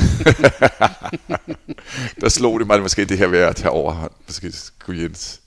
der 2.21 2.29
slog 2.29 2.59
det 2.59 2.67
mig 2.67 2.81
måske 2.81 3.05
det 3.05 3.17
her 3.17 3.27
ved 3.27 3.39
at 3.39 3.55
tage 3.55 3.69
overhånd. 3.69 4.11
Måske 4.27 4.51
skulle 4.51 5.03
Jens 5.03 5.41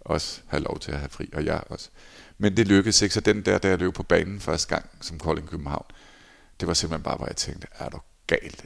også 0.00 0.40
have 0.46 0.62
lov 0.62 0.78
til 0.78 0.92
at 0.92 0.98
have 0.98 1.08
fri, 1.10 1.30
og 1.32 1.44
jeg 1.44 1.62
også. 1.66 1.88
Men 2.38 2.56
det 2.56 2.68
lykkedes 2.68 3.02
ikke, 3.02 3.14
så 3.14 3.20
den 3.20 3.42
der, 3.44 3.58
der 3.58 3.68
jeg 3.68 3.78
løb 3.78 3.94
på 3.94 4.02
banen 4.02 4.40
første 4.40 4.68
gang 4.68 4.90
som 5.00 5.18
Kolding 5.18 5.48
København, 5.48 5.86
det 6.60 6.68
var 6.68 6.74
simpelthen 6.74 7.02
bare, 7.02 7.16
hvor 7.16 7.26
jeg 7.26 7.36
tænkte, 7.36 7.66
er 7.78 7.88
du 7.88 7.98
galt? 8.26 8.64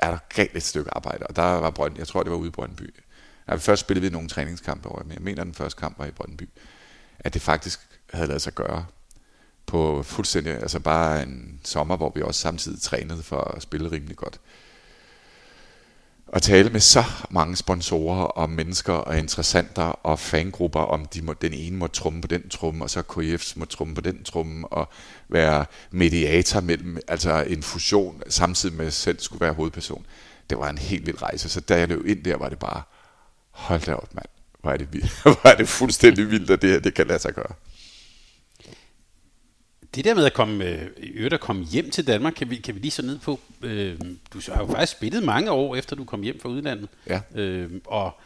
Er 0.00 0.10
der 0.10 0.18
galt 0.28 0.56
et 0.56 0.62
stykke 0.62 0.90
arbejde? 0.94 1.26
Og 1.26 1.36
der 1.36 1.42
var 1.42 1.70
Brøndby, 1.70 1.98
jeg 1.98 2.08
tror 2.08 2.22
det 2.22 2.32
var 2.32 2.38
ude 2.38 2.48
i 2.48 2.50
Brøndby. 2.50 2.94
Ja, 3.48 3.54
først 3.54 3.80
spillede 3.80 4.06
vi 4.06 4.12
nogle 4.12 4.28
træningskampe 4.28 4.88
over, 4.88 5.02
men 5.02 5.12
jeg 5.12 5.22
mener, 5.22 5.44
den 5.44 5.54
første 5.54 5.80
kamp 5.80 5.98
var 5.98 6.06
i 6.06 6.10
Brøndby. 6.10 6.48
At 7.18 7.34
det 7.34 7.42
faktisk 7.42 7.80
havde 8.12 8.26
lavet 8.26 8.42
sig 8.42 8.52
gøre 8.52 8.86
på 9.66 10.02
fuldstændig, 10.02 10.52
altså 10.52 10.80
bare 10.80 11.22
en 11.22 11.60
sommer, 11.64 11.96
hvor 11.96 12.12
vi 12.14 12.22
også 12.22 12.40
samtidig 12.40 12.82
trænede 12.82 13.22
for 13.22 13.40
at 13.40 13.62
spille 13.62 13.90
rimelig 13.90 14.16
godt. 14.16 14.40
At 16.32 16.42
tale 16.42 16.70
med 16.70 16.80
så 16.80 17.04
mange 17.30 17.56
sponsorer 17.56 18.22
og 18.24 18.50
mennesker 18.50 18.92
og 18.92 19.18
interessenter 19.18 19.82
og 19.82 20.18
fangrupper, 20.18 20.80
om 20.80 21.04
de 21.04 21.22
må, 21.22 21.32
den 21.32 21.52
ene 21.52 21.76
må 21.76 21.86
trumme 21.86 22.20
på 22.20 22.26
den 22.26 22.48
trumme, 22.48 22.84
og 22.84 22.90
så 22.90 23.02
KF's 23.12 23.52
må 23.56 23.64
trumme 23.64 23.94
på 23.94 24.00
den 24.00 24.24
trumme, 24.24 24.68
og 24.68 24.88
være 25.28 25.64
mediator 25.90 26.60
mellem, 26.60 26.98
altså 27.08 27.44
en 27.48 27.62
fusion, 27.62 28.22
samtidig 28.28 28.76
med 28.76 28.86
at 28.86 28.92
selv 28.92 29.20
skulle 29.20 29.40
være 29.40 29.52
hovedperson. 29.52 30.06
Det 30.50 30.58
var 30.58 30.70
en 30.70 30.78
helt 30.78 31.06
vild 31.06 31.22
rejse, 31.22 31.48
så 31.48 31.60
da 31.60 31.78
jeg 31.78 31.88
løb 31.88 32.06
ind 32.06 32.24
der, 32.24 32.36
var 32.36 32.48
det 32.48 32.58
bare, 32.58 32.82
hold 33.50 33.80
da 33.80 33.94
op 33.94 34.14
mand, 34.14 34.26
hvor 34.60 34.72
er 34.72 34.76
det, 34.76 34.92
vildt. 34.92 35.20
hvor 35.22 35.48
er 35.48 35.56
det 35.56 35.68
fuldstændig 35.68 36.30
vildt, 36.30 36.50
at 36.50 36.62
det 36.62 36.70
her 36.70 36.80
det 36.80 36.94
kan 36.94 37.06
lade 37.06 37.18
sig 37.18 37.34
gøre 37.34 37.52
det 39.94 40.04
der 40.04 40.14
med 40.14 40.24
at 40.24 40.34
komme, 40.34 40.64
øh, 40.64 41.32
at 41.32 41.40
komme 41.40 41.64
hjem 41.64 41.90
til 41.90 42.06
Danmark, 42.06 42.32
kan 42.32 42.50
vi, 42.50 42.56
kan 42.56 42.74
vi 42.74 42.80
lige 42.80 42.90
så 42.90 43.02
ned 43.02 43.18
på. 43.18 43.40
Øh, 43.62 44.00
du 44.32 44.40
har 44.48 44.60
jo 44.60 44.66
faktisk 44.66 44.92
spillet 44.92 45.22
mange 45.22 45.50
år 45.50 45.76
efter 45.76 45.96
du 45.96 46.04
kom 46.04 46.22
hjem 46.22 46.40
fra 46.40 46.48
udlandet. 46.48 46.88
Ja. 47.06 47.20
Øh, 47.34 47.70
og 47.84 48.20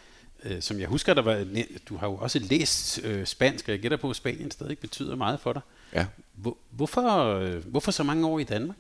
øh, 0.45 0.63
som 0.63 0.81
jeg 0.81 0.89
husker, 0.89 1.15
der 1.15 1.23
var, 1.23 1.47
du 1.89 1.97
har 1.97 2.07
jo 2.07 2.15
også 2.15 2.39
læst 2.39 3.01
øh, 3.05 3.27
spansk, 3.27 3.69
og 3.69 3.73
jeg 3.73 3.81
gætter 3.81 3.99
på, 3.99 4.11
at 4.11 4.17
Spanien 4.17 4.51
stadig 4.51 4.79
betyder 4.79 5.17
meget 5.17 5.41
for 5.41 5.53
dig. 5.53 5.63
Ja. 5.93 6.07
Hvor, 6.35 6.57
hvorfor, 6.71 7.35
øh, 7.35 7.67
hvorfor 7.67 7.91
så 7.91 8.03
mange 8.03 8.27
år 8.27 8.39
i 8.39 8.45
Danmark? 8.45 8.77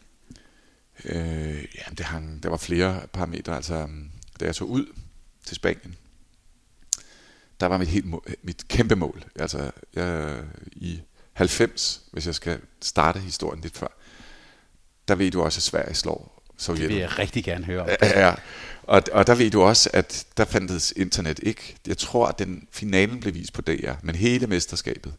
Øh, 1.04 1.64
ja, 1.74 1.90
det 1.98 2.00
hang, 2.00 2.42
der 2.42 2.48
var 2.48 2.56
flere 2.56 3.00
parametre. 3.12 3.56
Altså, 3.56 3.88
da 4.40 4.44
jeg 4.44 4.54
tog 4.54 4.70
ud 4.70 4.86
til 5.44 5.56
Spanien, 5.56 5.96
der 7.60 7.66
var 7.66 7.78
mit, 7.78 7.88
helt, 7.88 8.06
mit 8.42 8.68
kæmpe 8.68 8.96
mål. 8.96 9.24
Altså, 9.36 9.70
jeg, 9.94 10.42
i 10.72 11.00
90, 11.34 12.02
hvis 12.12 12.26
jeg 12.26 12.34
skal 12.34 12.58
starte 12.82 13.20
historien 13.20 13.62
lidt 13.62 13.76
før, 13.76 13.98
der 15.08 15.14
ved 15.14 15.30
du 15.30 15.42
også, 15.42 15.58
at 15.58 15.62
Sverige 15.62 15.94
slår 15.94 16.34
Sovjet. 16.56 16.80
Det 16.80 16.88
vil 16.88 16.96
jeg 16.96 17.18
rigtig 17.18 17.44
gerne 17.44 17.64
høre 17.64 17.82
om. 17.82 17.88
Ja, 18.02 18.26
ja. 18.26 18.34
Og, 18.82 19.02
og 19.12 19.26
der 19.26 19.34
ved 19.34 19.50
du 19.50 19.62
også, 19.62 19.90
at 19.92 20.26
der 20.36 20.44
fandtes 20.44 20.92
internet 20.96 21.40
ikke. 21.42 21.76
Jeg 21.86 21.98
tror, 21.98 22.26
at 22.26 22.38
den 22.38 22.68
finalen 22.70 23.20
blev 23.20 23.34
vist 23.34 23.52
på 23.52 23.60
DR, 23.60 23.92
men 24.02 24.14
hele 24.14 24.46
mesterskabet, 24.46 25.14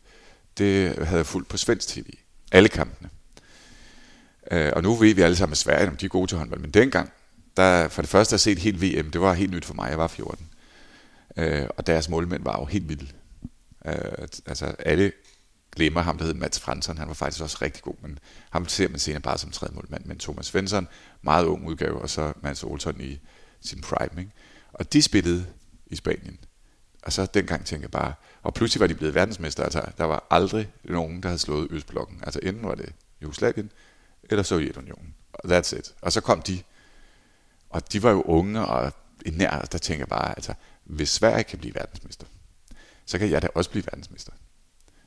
det 0.58 0.96
havde 1.06 1.18
jeg 1.18 1.26
fulgt 1.26 1.50
på 1.50 1.58
svensk 1.58 1.88
tv. 1.88 2.06
Alle 2.52 2.70
kampene. 2.70 3.10
Uh, 4.52 4.70
og 4.74 4.84
nu 4.84 4.96
ved 4.96 5.14
vi 5.14 5.22
alle 5.22 5.36
sammen, 5.36 5.52
at 5.52 5.58
Sverige 5.58 5.88
om 5.88 5.98
de 5.98 6.06
er 6.06 6.10
gode 6.10 6.28
til 6.28 6.38
håndbold, 6.38 6.60
men 6.62 6.72
dengang, 6.72 7.12
der 7.58 7.88
for 7.88 8.02
det 8.02 8.10
første 8.10 8.34
at 8.34 8.42
set 8.42 8.60
helt 8.60 8.82
VM, 8.82 9.12
det 9.12 9.22
var 9.22 9.34
helt 9.34 9.52
nyt 9.52 9.66
for 9.66 9.74
mig, 9.74 9.90
jeg 9.90 9.98
var 9.98 10.08
14. 10.08 10.50
Uh, 11.38 11.44
øh, 11.44 11.68
og 11.78 11.88
deres 11.88 12.10
målmænd 12.10 12.44
var 12.44 12.60
jo 12.60 12.66
helt 12.66 12.90
vilde. 12.90 13.08
Uh, 13.86 13.92
altså 14.46 14.66
alle 14.66 15.12
glemmer 15.76 16.02
ham, 16.02 16.18
der 16.18 16.26
hed 16.26 16.34
Mats 16.34 16.60
Fransson. 16.60 16.98
Han 16.98 17.08
var 17.08 17.14
faktisk 17.14 17.44
også 17.44 17.58
rigtig 17.62 17.84
god, 17.84 17.96
men 18.02 18.20
ham 18.50 18.68
ser 18.68 18.90
man 18.90 19.00
senere 19.00 19.22
bare 19.22 19.38
som 19.38 19.52
tredje 19.52 19.76
målmand. 19.76 20.06
Men 20.06 20.20
Thomas 20.20 20.46
Svensson, 20.46 20.88
meget 21.22 21.46
ung 21.46 21.68
udgave, 21.68 22.02
og 22.02 22.10
så 22.10 22.34
Mads 22.42 22.64
Olsson 22.64 23.02
i 23.02 23.20
sin 23.62 23.82
prime. 23.82 24.22
Ikke? 24.22 24.32
Og 24.74 24.94
de 24.94 25.02
spillede 25.02 25.46
i 25.88 25.96
Spanien. 25.96 26.40
Og 27.04 27.14
så 27.14 27.26
dengang 27.26 27.66
tænkte 27.66 27.84
jeg 27.84 27.92
bare, 27.92 28.14
og 28.44 28.54
pludselig 28.54 28.80
var 28.80 28.88
de 28.88 28.96
blevet 28.96 29.16
verdensmester. 29.16 29.64
Altså, 29.64 29.82
der 29.98 30.04
var 30.04 30.28
aldrig 30.30 30.72
nogen, 30.84 31.24
der 31.24 31.30
havde 31.30 31.40
slået 31.40 31.68
Østblokken. 31.72 32.20
Altså 32.24 32.40
enten 32.44 32.68
var 32.68 32.76
det 32.76 32.94
Jugoslavien 33.22 33.72
eller 34.24 34.44
Sovjetunionen. 34.44 35.16
That's 35.46 35.78
it. 35.78 35.96
Og 36.02 36.12
så 36.12 36.22
kom 36.22 36.42
de, 36.42 36.64
og 37.70 37.94
de 37.94 38.04
var 38.04 38.12
jo 38.12 38.22
unge 38.22 38.66
og 38.66 38.94
nær, 39.32 39.60
der 39.72 39.78
tænker 39.78 40.02
jeg 40.02 40.08
bare, 40.08 40.30
altså, 40.30 40.54
hvis 40.84 41.10
Sverige 41.10 41.44
kan 41.44 41.60
blive 41.60 41.76
verdensmester, 41.76 42.26
så 43.06 43.18
kan 43.18 43.30
jeg 43.30 43.42
da 43.42 43.48
også 43.56 43.70
blive 43.70 43.86
verdensmester. 43.86 44.32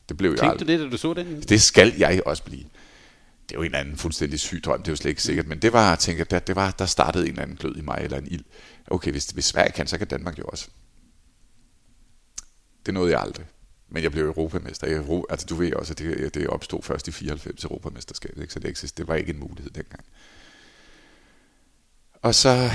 Det 0.08 0.16
blev 0.16 0.30
Tænkte 0.30 0.44
jeg 0.44 0.52
aldrig. 0.52 0.68
du 0.68 0.72
det, 0.72 0.80
da 0.80 0.90
du 0.90 0.96
så 0.96 1.14
den? 1.14 1.40
Det 1.42 1.62
skal 1.62 1.94
jeg 1.98 2.22
også 2.26 2.42
blive. 2.42 2.64
Det 3.48 3.54
er 3.54 3.58
jo 3.58 3.60
en 3.60 3.66
eller 3.66 3.78
anden 3.78 3.96
fuldstændig 3.96 4.40
syg 4.40 4.64
drøm, 4.64 4.82
det 4.82 4.88
er 4.88 4.92
jo 4.92 4.96
slet 4.96 5.08
ikke 5.08 5.22
sikkert, 5.22 5.46
men 5.46 5.58
det 5.58 5.72
var, 5.72 5.88
jeg 5.88 5.98
tænker, 5.98 6.24
der, 6.24 6.38
det 6.38 6.56
var, 6.56 6.70
der 6.70 6.86
startede 6.86 7.24
en 7.24 7.30
eller 7.30 7.42
anden 7.42 7.56
glød 7.56 7.76
i 7.76 7.80
mig, 7.80 7.98
eller 8.02 8.18
en 8.18 8.26
ild. 8.26 8.44
Okay, 8.86 9.10
hvis, 9.10 9.26
hvis 9.26 9.44
Sverige 9.44 9.72
kan, 9.72 9.86
så 9.86 9.98
kan 9.98 10.06
Danmark 10.06 10.38
jo 10.38 10.44
også. 10.44 10.68
Det 12.86 12.94
nåede 12.94 13.12
jeg 13.12 13.20
aldrig. 13.20 13.46
Men 13.88 14.02
jeg 14.02 14.12
blev 14.12 14.24
europamester. 14.24 14.86
Jeg, 14.86 15.22
altså, 15.30 15.46
du 15.46 15.54
ved 15.54 15.72
også, 15.72 15.92
at 15.92 15.98
det, 15.98 16.34
det 16.34 16.46
opstod 16.46 16.82
først 16.82 17.08
i 17.08 17.12
94 17.12 17.64
europamesterskabet, 17.64 18.42
ikke? 18.42 18.52
så 18.52 18.58
det, 18.60 18.70
eksist, 18.70 18.98
det 18.98 19.08
var 19.08 19.14
ikke 19.14 19.32
en 19.32 19.38
mulighed 19.38 19.70
dengang. 19.70 20.04
Og 22.22 22.34
så 22.34 22.70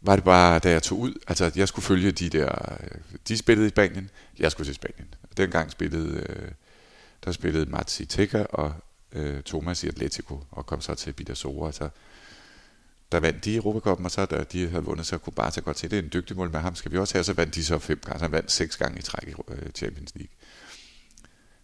var 0.00 0.16
det 0.16 0.24
bare, 0.24 0.58
da 0.58 0.70
jeg 0.70 0.82
tog 0.82 0.98
ud, 0.98 1.14
altså 1.28 1.50
jeg 1.56 1.68
skulle 1.68 1.84
følge 1.84 2.12
de 2.12 2.28
der, 2.28 2.78
de 3.28 3.36
spillede 3.36 3.66
i 3.66 3.70
Spanien, 3.70 4.10
jeg 4.38 4.52
skulle 4.52 4.66
til 4.66 4.74
Spanien. 4.74 5.14
Dengang 5.38 5.70
spillede, 5.70 6.26
øh, 6.28 6.50
der 7.24 7.32
spillede 7.32 7.70
Matsi 7.70 8.02
i 8.02 8.28
og 8.50 8.74
øh, 9.12 9.42
Thomas 9.42 9.84
i 9.84 9.88
Atletico, 9.88 10.44
og 10.50 10.66
kom 10.66 10.80
så 10.80 10.94
til 10.94 11.12
Bidasora. 11.12 11.72
Så 11.72 11.88
der 13.12 13.20
vandt 13.20 13.44
de 13.44 13.52
i 13.52 13.56
Europacupen, 13.56 14.04
og 14.04 14.10
så 14.10 14.26
da 14.26 14.44
de 14.44 14.68
havde 14.68 14.84
vundet, 14.84 15.06
så 15.06 15.18
kunne 15.18 15.32
Barca 15.32 15.60
godt 15.60 15.78
se, 15.78 15.88
det 15.88 15.98
er 15.98 16.02
en 16.02 16.10
dygtig 16.12 16.36
mål 16.36 16.50
med 16.50 16.60
ham, 16.60 16.74
skal 16.74 16.92
vi 16.92 16.98
også 16.98 17.14
have, 17.14 17.24
så 17.24 17.32
vandt 17.32 17.54
de 17.54 17.64
så 17.64 17.78
fem 17.78 18.00
gange, 18.04 18.18
så 18.18 18.24
han 18.24 18.32
vandt 18.32 18.52
seks 18.52 18.76
gange 18.76 18.98
i 18.98 19.02
træk 19.02 19.28
i 19.28 19.34
øh, 19.48 19.70
Champions 19.70 20.14
League. 20.14 20.32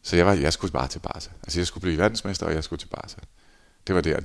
Så 0.03 0.16
jeg, 0.16 0.27
var, 0.27 0.33
jeg 0.33 0.53
skulle 0.53 0.72
bare 0.72 0.89
til 0.89 0.99
Barca. 0.99 1.31
Altså 1.43 1.61
jeg 1.61 1.66
skulle 1.66 1.83
blive 1.83 1.99
verdensmester, 1.99 2.47
og 2.47 2.55
jeg 2.55 2.64
skulle 2.64 2.81
til 2.81 2.89
Barca. 2.89 3.20
Det 3.87 3.95
var 3.95 4.01
det, 4.01 4.25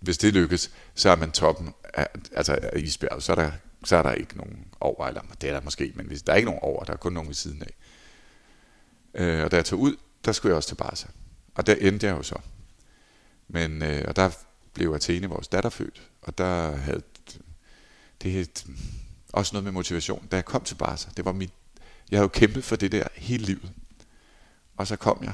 hvis 0.00 0.18
det 0.18 0.34
lykkes, 0.34 0.70
så 0.94 1.10
er 1.10 1.16
man 1.16 1.32
toppen 1.32 1.74
af, 1.94 2.08
altså 2.32 2.58
af 2.62 2.78
isbjerget, 2.78 3.22
så 3.22 3.32
er, 3.32 3.36
der, 3.36 3.50
så 3.84 3.96
er 3.96 4.02
der 4.02 4.12
ikke 4.12 4.36
nogen 4.36 4.66
over, 4.80 5.06
eller 5.06 5.22
det 5.40 5.48
er 5.48 5.52
der 5.52 5.60
måske, 5.60 5.92
men 5.94 6.06
hvis 6.06 6.22
der 6.22 6.32
er 6.32 6.36
ikke 6.36 6.46
nogen 6.46 6.62
over, 6.62 6.84
der 6.84 6.92
er 6.92 6.96
kun 6.96 7.12
nogen 7.12 7.28
ved 7.28 7.34
siden 7.34 7.62
af. 7.62 7.74
Øh, 9.16 9.44
og 9.44 9.50
da 9.50 9.56
jeg 9.56 9.64
tog 9.64 9.80
ud, 9.80 9.96
der 10.24 10.32
skulle 10.32 10.50
jeg 10.50 10.56
også 10.56 10.68
til 10.68 10.74
Barca. 10.74 11.08
Og 11.54 11.66
der 11.66 11.74
endte 11.74 12.06
jeg 12.06 12.16
jo 12.16 12.22
så. 12.22 12.38
Men, 13.48 13.82
øh, 13.82 14.04
og 14.08 14.16
der 14.16 14.30
blev 14.72 14.92
Athene 14.92 15.26
vores 15.26 15.48
datter 15.48 15.70
født, 15.70 16.02
og 16.22 16.38
der 16.38 16.76
havde 16.76 17.02
det 18.22 18.64
også 19.32 19.54
noget 19.54 19.64
med 19.64 19.72
motivation. 19.72 20.26
Da 20.30 20.36
jeg 20.36 20.44
kom 20.44 20.64
til 20.64 20.74
Barca, 20.74 21.10
det 21.16 21.24
var 21.24 21.32
mit, 21.32 21.50
jeg 22.10 22.16
havde 22.16 22.24
jo 22.24 22.28
kæmpet 22.28 22.64
for 22.64 22.76
det 22.76 22.92
der 22.92 23.08
hele 23.14 23.44
livet. 23.44 23.72
Og 24.76 24.86
så 24.86 24.96
kom 24.96 25.18
jeg, 25.22 25.32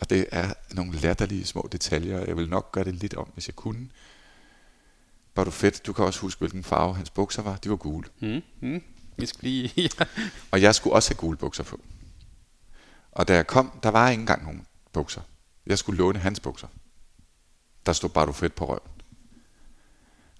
og 0.00 0.10
det 0.10 0.26
er 0.32 0.54
nogle 0.70 0.92
latterlige 0.92 1.44
små 1.44 1.68
detaljer. 1.72 2.24
Jeg 2.24 2.36
vil 2.36 2.48
nok 2.48 2.72
gøre 2.72 2.84
det 2.84 2.94
lidt 2.94 3.14
om, 3.14 3.28
hvis 3.34 3.48
jeg 3.48 3.56
kunne. 3.56 3.88
Var 5.36 5.44
du 5.44 5.50
fedt? 5.50 5.86
Du 5.86 5.92
kan 5.92 6.04
også 6.04 6.20
huske, 6.20 6.38
hvilken 6.38 6.64
farve 6.64 6.94
hans 6.94 7.10
bukser 7.10 7.42
var. 7.42 7.56
De 7.56 7.70
var 7.70 7.76
gule. 7.76 8.08
Mm, 8.20 8.42
mm. 8.60 8.82
Jeg 9.18 9.28
skal 9.28 9.40
lige... 9.42 9.90
og 10.52 10.62
jeg 10.62 10.74
skulle 10.74 10.94
også 10.94 11.10
have 11.10 11.16
gule 11.18 11.36
bukser 11.36 11.64
på. 11.64 11.80
Og 13.12 13.28
da 13.28 13.34
jeg 13.34 13.46
kom, 13.46 13.78
der 13.82 13.88
var 13.88 14.10
ikke 14.10 14.20
engang 14.20 14.44
nogen 14.44 14.66
bukser. 14.92 15.20
Jeg 15.66 15.78
skulle 15.78 15.98
låne 15.98 16.18
hans 16.18 16.40
bukser. 16.40 16.68
Der 17.86 17.92
stod 17.92 18.10
bare 18.10 18.26
du 18.26 18.32
fedt 18.32 18.54
på 18.54 18.66
røven. 18.66 18.90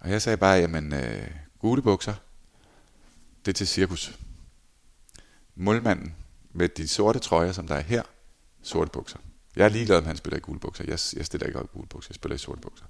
Og 0.01 0.11
jeg 0.11 0.23
sagde 0.23 0.37
bare, 0.37 0.59
jamen, 0.59 0.93
øh, 0.93 1.31
gule 1.59 1.83
bukser, 1.83 2.15
det 3.45 3.51
er 3.51 3.55
til 3.55 3.69
cirkus. 3.69 4.19
Målmanden 5.55 6.15
med 6.53 6.69
de 6.69 6.89
sorte 6.89 7.19
trøjer, 7.19 7.53
som 7.53 7.67
der 7.67 7.75
er 7.75 7.81
her, 7.81 8.03
sorte 8.63 8.91
bukser. 8.91 9.19
Jeg 9.57 9.65
er 9.65 9.69
ligeglad, 9.69 9.99
om 9.99 10.05
han 10.05 10.17
spiller 10.17 10.37
i 10.37 10.41
gule 10.41 10.61
bukser. 10.61 10.85
Jeg, 10.85 10.99
jeg 11.17 11.27
stiller 11.27 11.47
ikke 11.47 11.59
op 11.59 11.65
i 11.65 11.69
gule 11.73 11.87
bukser, 11.87 12.09
jeg 12.11 12.15
spiller 12.15 12.35
i 12.35 12.39
sorte 12.39 12.61
bukser. 12.61 12.85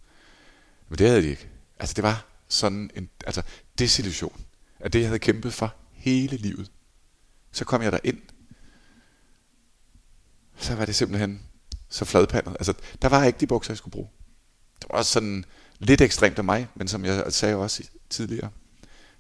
Men 0.89 0.99
det 0.99 1.09
havde 1.09 1.23
de 1.23 1.29
ikke. 1.29 1.49
Altså, 1.79 1.95
det 1.95 2.05
var 2.05 2.27
sådan 2.49 2.91
en 2.95 3.11
altså, 3.27 3.43
desillusion 3.79 4.45
af 4.81 4.91
det, 4.91 5.01
jeg 5.01 5.09
havde 5.09 5.19
kæmpet 5.19 5.55
for 5.55 5.75
hele 5.93 6.37
livet. 6.37 6.71
Så 7.53 7.65
kom 7.65 7.83
jeg 7.83 7.93
der 7.93 7.99
ind 8.05 8.23
så 10.57 10.75
var 10.75 10.85
det 10.85 10.95
simpelthen 10.95 11.43
så 11.89 12.05
fladpandet. 12.05 12.53
Altså, 12.53 12.75
der 13.03 13.09
var 13.09 13.25
ikke 13.25 13.41
de 13.41 13.47
bukser, 13.47 13.73
jeg 13.73 13.79
skulle 13.79 13.93
bruge. 13.93 14.09
Det 14.81 14.87
var 14.91 14.99
også 14.99 15.13
sådan 15.13 15.45
lidt 15.79 16.01
ekstremt 16.01 16.39
af 16.39 16.45
mig, 16.45 16.69
men 16.75 16.89
som 16.89 17.05
jeg 17.05 17.25
sagde 17.29 17.57
også 17.57 17.83
tidligere, 18.11 18.51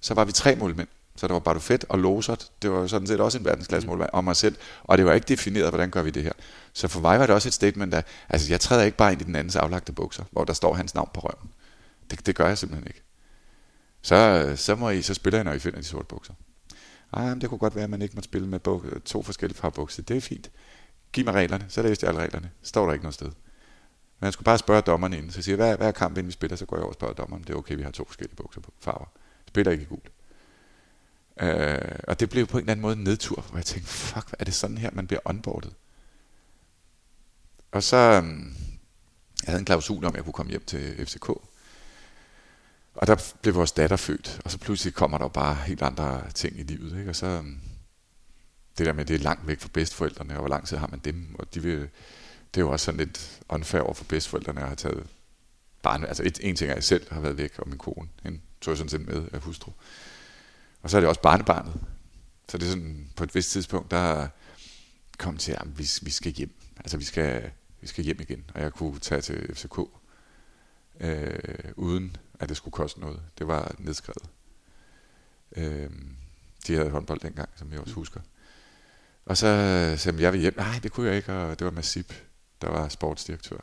så 0.00 0.14
var 0.14 0.24
vi 0.24 0.32
tre 0.32 0.56
målmænd. 0.56 0.88
Så 1.16 1.26
der 1.26 1.32
var 1.32 1.40
bare 1.40 1.60
fedt 1.60 1.84
og 1.88 1.98
Losert. 1.98 2.50
Det 2.62 2.70
var 2.70 2.86
sådan 2.86 3.06
set 3.06 3.20
også 3.20 3.38
en 3.38 3.44
verdensklasse 3.44 3.88
målmand 3.88 4.10
om 4.12 4.24
mig 4.24 4.36
selv. 4.36 4.56
Og 4.82 4.98
det 4.98 5.06
var 5.06 5.12
ikke 5.12 5.28
defineret, 5.28 5.68
hvordan 5.68 5.90
gør 5.90 6.02
vi 6.02 6.10
det 6.10 6.22
her. 6.22 6.32
Så 6.72 6.88
for 6.88 7.00
mig 7.00 7.18
var 7.18 7.26
det 7.26 7.34
også 7.34 7.48
et 7.48 7.54
statement, 7.54 7.94
at 7.94 8.06
altså, 8.28 8.52
jeg 8.52 8.60
træder 8.60 8.82
ikke 8.82 8.96
bare 8.96 9.12
ind 9.12 9.20
i 9.20 9.24
den 9.24 9.36
andens 9.36 9.56
aflagte 9.56 9.92
bukser, 9.92 10.24
hvor 10.30 10.44
der 10.44 10.52
står 10.52 10.74
hans 10.74 10.94
navn 10.94 11.08
på 11.14 11.20
røven. 11.20 11.50
Det, 12.10 12.26
det 12.26 12.34
gør 12.34 12.48
jeg 12.48 12.58
simpelthen 12.58 12.86
ikke. 12.86 13.02
Så, 14.02 14.52
så, 14.56 14.76
må 14.76 14.90
I, 14.90 15.02
så 15.02 15.14
spiller 15.14 15.38
jeg, 15.38 15.44
når 15.44 15.52
I 15.52 15.58
finder 15.58 15.78
de 15.78 15.84
sorte 15.84 16.06
bukser. 16.08 16.34
Men 17.16 17.40
det 17.40 17.48
kunne 17.48 17.58
godt 17.58 17.74
være, 17.74 17.84
at 17.84 17.90
man 17.90 18.02
ikke 18.02 18.14
må 18.14 18.22
spille 18.22 18.48
med 18.48 19.00
to 19.04 19.22
forskellige 19.22 19.58
farve 19.58 19.72
bukser. 19.72 20.02
Det 20.02 20.16
er 20.16 20.20
fint. 20.20 20.50
Giv 21.12 21.24
mig 21.24 21.34
reglerne. 21.34 21.66
Så 21.68 21.82
læste 21.82 22.04
jeg 22.04 22.08
alle 22.08 22.22
reglerne. 22.22 22.50
Står 22.62 22.86
der 22.86 22.92
ikke 22.92 23.04
noget 23.04 23.14
sted. 23.14 23.30
Men 24.20 24.24
jeg 24.24 24.32
skulle 24.32 24.44
bare 24.44 24.58
spørge 24.58 24.80
dommeren 24.80 25.12
inden. 25.12 25.30
Så 25.30 25.38
jeg 25.38 25.44
siger, 25.44 25.56
hvad, 25.56 25.76
hvad 25.76 25.88
er 25.88 25.92
kampen, 25.92 26.18
inden 26.18 26.26
vi 26.28 26.32
spiller? 26.32 26.56
Så 26.56 26.66
går 26.66 26.76
jeg 26.76 26.82
over 26.82 26.90
og 26.90 26.94
spørger 26.94 27.14
dommeren. 27.14 27.42
Det 27.42 27.50
er 27.50 27.54
okay, 27.54 27.76
vi 27.76 27.82
har 27.82 27.90
to 27.90 28.04
forskellige 28.04 28.36
bukser 28.36 28.60
på 28.60 28.72
farver. 28.80 29.06
Spiller 29.48 29.72
ikke 29.72 29.82
i 29.82 29.86
gult. 29.86 30.10
Øh, 31.40 31.98
og 32.08 32.20
det 32.20 32.30
blev 32.30 32.46
på 32.46 32.58
en 32.58 32.62
eller 32.62 32.72
anden 32.72 32.82
måde 32.82 32.96
en 32.96 33.04
nedtur, 33.04 33.40
hvor 33.40 33.58
jeg 33.58 33.64
tænkte, 33.64 33.90
fuck, 33.90 34.34
er 34.38 34.44
det 34.44 34.54
sådan 34.54 34.78
her, 34.78 34.90
man 34.92 35.06
bliver 35.06 35.20
onboardet? 35.24 35.74
Og 37.72 37.82
så, 37.82 37.96
øhm, 37.96 38.54
jeg 39.42 39.46
havde 39.46 39.58
en 39.58 39.64
klausul 39.64 40.04
om, 40.04 40.12
at 40.12 40.16
jeg 40.16 40.24
kunne 40.24 40.32
komme 40.32 40.50
hjem 40.50 40.64
til 40.64 41.06
FCK. 41.06 41.28
Og 42.94 43.06
der 43.06 43.32
blev 43.42 43.54
vores 43.54 43.72
datter 43.72 43.96
født, 43.96 44.40
og 44.44 44.50
så 44.50 44.58
pludselig 44.58 44.94
kommer 44.94 45.18
der 45.18 45.28
bare 45.28 45.54
helt 45.54 45.82
andre 45.82 46.30
ting 46.30 46.58
i 46.58 46.62
livet. 46.62 46.98
Ikke? 46.98 47.10
Og 47.10 47.16
så 47.16 47.26
øhm, 47.26 47.60
det 48.78 48.86
der 48.86 48.92
med, 48.92 49.00
at 49.00 49.08
det 49.08 49.14
er 49.14 49.18
langt 49.18 49.46
væk 49.46 49.60
fra 49.60 49.68
bedsteforældrene, 49.72 50.34
og 50.34 50.38
hvor 50.38 50.48
lang 50.48 50.66
tid 50.66 50.76
har 50.76 50.86
man 50.86 50.98
dem, 50.98 51.34
og 51.38 51.54
de 51.54 51.62
vil, 51.62 51.80
det 52.54 52.60
er 52.60 52.60
jo 52.60 52.70
også 52.70 52.84
sådan 52.84 52.98
lidt 52.98 53.40
unfair 53.48 53.82
over 53.82 53.94
for 53.94 54.04
bedsteforældrene 54.04 54.60
at 54.60 54.66
have 54.66 54.76
taget 54.76 55.06
barne. 55.82 56.08
Altså 56.08 56.22
et, 56.22 56.38
en 56.42 56.56
ting 56.56 56.68
er, 56.68 56.72
at 56.72 56.76
jeg 56.76 56.84
selv 56.84 57.12
har 57.12 57.20
været 57.20 57.38
væk, 57.38 57.58
og 57.58 57.68
min 57.68 57.78
kone, 57.78 58.08
hende 58.22 58.40
tog 58.60 58.72
jeg 58.72 58.78
sådan 58.78 58.88
set 58.88 59.06
med 59.06 59.28
af 59.32 59.40
hustru. 59.40 59.72
Og 60.82 60.90
så 60.90 60.96
er 60.96 61.00
det 61.00 61.08
også 61.08 61.20
barnebarnet. 61.20 61.74
Så 62.48 62.58
det 62.58 62.66
er 62.66 62.70
sådan, 62.70 63.10
på 63.16 63.24
et 63.24 63.34
vist 63.34 63.50
tidspunkt, 63.50 63.90
der 63.90 64.28
kom 65.18 65.36
til, 65.36 65.52
at 65.52 65.78
vi, 65.78 65.88
vi 66.02 66.10
skal 66.10 66.32
hjem. 66.32 66.54
Altså 66.76 66.96
vi 66.96 67.04
skal, 67.04 67.50
vi 67.80 67.86
skal 67.86 68.04
hjem 68.04 68.20
igen, 68.20 68.44
og 68.54 68.60
jeg 68.60 68.72
kunne 68.72 68.98
tage 68.98 69.20
til 69.20 69.54
FCK, 69.54 69.78
øh, 71.00 71.72
uden 71.76 72.16
at 72.40 72.48
det 72.48 72.56
skulle 72.56 72.72
koste 72.72 73.00
noget. 73.00 73.20
Det 73.38 73.46
var 73.46 73.74
nedskrevet. 73.78 74.30
Øh, 75.56 75.90
de 76.66 76.74
havde 76.74 76.90
håndbold 76.90 77.20
dengang, 77.20 77.48
som 77.56 77.72
jeg 77.72 77.80
også 77.80 77.94
husker. 77.94 78.20
Og 79.24 79.36
så 79.36 79.46
øh, 79.46 79.98
sagde 79.98 80.16
jeg, 80.16 80.22
jeg 80.22 80.32
vil 80.32 80.40
hjem. 80.40 80.54
Nej, 80.56 80.80
det 80.82 80.92
kunne 80.92 81.08
jeg 81.08 81.16
ikke, 81.16 81.32
og 81.32 81.58
det 81.58 81.64
var 81.64 81.70
Massip, 81.70 82.14
der 82.62 82.68
var 82.68 82.88
sportsdirektør. 82.88 83.58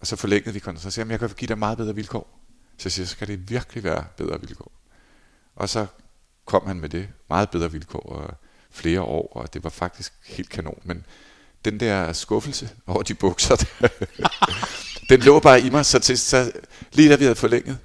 Og 0.00 0.06
så 0.06 0.16
forlængede 0.16 0.52
vi 0.52 0.58
kontrakten. 0.58 0.90
Så 0.90 0.94
sagde 0.94 1.06
jeg, 1.06 1.20
jeg 1.20 1.28
kan 1.28 1.36
give 1.36 1.48
dig 1.48 1.58
meget 1.58 1.78
bedre 1.78 1.94
vilkår. 1.94 2.38
Så 2.78 2.86
jeg 2.86 2.92
siger, 2.92 3.06
så 3.06 3.12
skal 3.12 3.28
det 3.28 3.50
virkelig 3.50 3.84
være 3.84 4.04
bedre 4.16 4.40
vilkår. 4.40 4.72
Og 5.54 5.68
så 5.68 5.86
kom 6.44 6.66
han 6.66 6.80
med 6.80 6.88
det. 6.88 7.08
Meget 7.28 7.50
bedre 7.50 7.72
vilkår 7.72 8.00
og 8.00 8.34
flere 8.70 9.00
år, 9.00 9.32
og 9.32 9.54
det 9.54 9.64
var 9.64 9.70
faktisk 9.70 10.12
helt 10.24 10.48
kanon. 10.48 10.80
Men 10.84 11.06
den 11.64 11.80
der 11.80 12.12
skuffelse 12.12 12.70
over 12.86 13.02
de 13.02 13.14
bukser, 13.14 13.56
der, 13.56 13.88
den 15.10 15.20
lå 15.20 15.40
bare 15.40 15.60
i 15.60 15.70
mig, 15.70 15.86
så, 15.86 15.98
til, 15.98 16.18
så 16.18 16.52
lige 16.92 17.10
da 17.10 17.16
vi 17.16 17.24
havde 17.24 17.36
forlænget, 17.36 17.78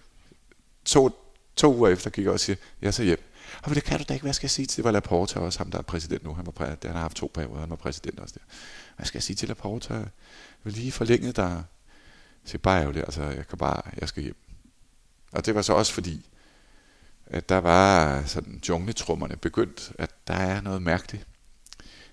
to, 0.86 1.10
to 1.56 1.76
uger 1.76 1.90
efter 1.90 2.10
gik 2.10 2.26
jeg 2.26 2.34
og 2.34 2.40
siger, 2.40 2.56
jeg 2.82 2.94
så 2.94 3.04
hjem. 3.04 3.27
Og 3.68 3.76
det 3.76 3.84
kan 3.84 3.98
du 3.98 4.06
da 4.10 4.14
ikke, 4.14 4.24
hvad 4.24 4.34
skal 4.34 4.46
jeg 4.46 4.52
sige 4.52 4.66
til, 4.66 4.78
det 4.78 4.84
var 4.84 4.92
Laporta 4.92 5.40
også, 5.40 5.60
ham 5.60 5.72
der 5.72 5.78
er 5.78 5.82
præsident 5.82 6.24
nu, 6.24 6.34
han, 6.34 6.46
var 6.46 6.52
præsident, 6.52 6.84
han 6.84 6.94
har 6.94 7.02
haft 7.02 7.18
to 7.18 7.32
perioder, 7.34 7.60
han 7.60 7.70
var 7.70 7.76
præsident 7.76 8.20
også 8.20 8.36
der. 8.38 8.46
Hvad 8.96 9.06
skal 9.06 9.18
jeg 9.18 9.24
sige 9.24 9.36
til 9.36 9.48
Laporta? 9.48 9.94
Jeg 9.94 10.08
vil 10.64 10.74
lige 10.74 10.92
forlænget 10.92 11.36
der. 11.36 11.64
Så 12.46 12.58
bare 12.58 12.82
ærgerligt, 12.82 13.06
altså 13.06 13.24
jeg 13.24 13.48
kan 13.48 13.58
bare, 13.58 13.82
jeg 14.00 14.10
skal 14.10 14.24
hjem. 14.24 14.36
Og 15.32 15.46
det 15.46 15.56
var 15.56 15.62
så 15.62 15.74
også 15.74 15.94
fordi, 15.94 16.30
at 17.26 17.50
der 17.50 17.58
var 17.58 18.24
sådan 18.26 18.62
jungletrummerne 18.70 19.36
begyndt, 19.36 19.92
at 20.00 20.12
der 20.28 20.34
er 20.34 20.62
noget 20.62 20.82
mærkeligt. 20.82 21.28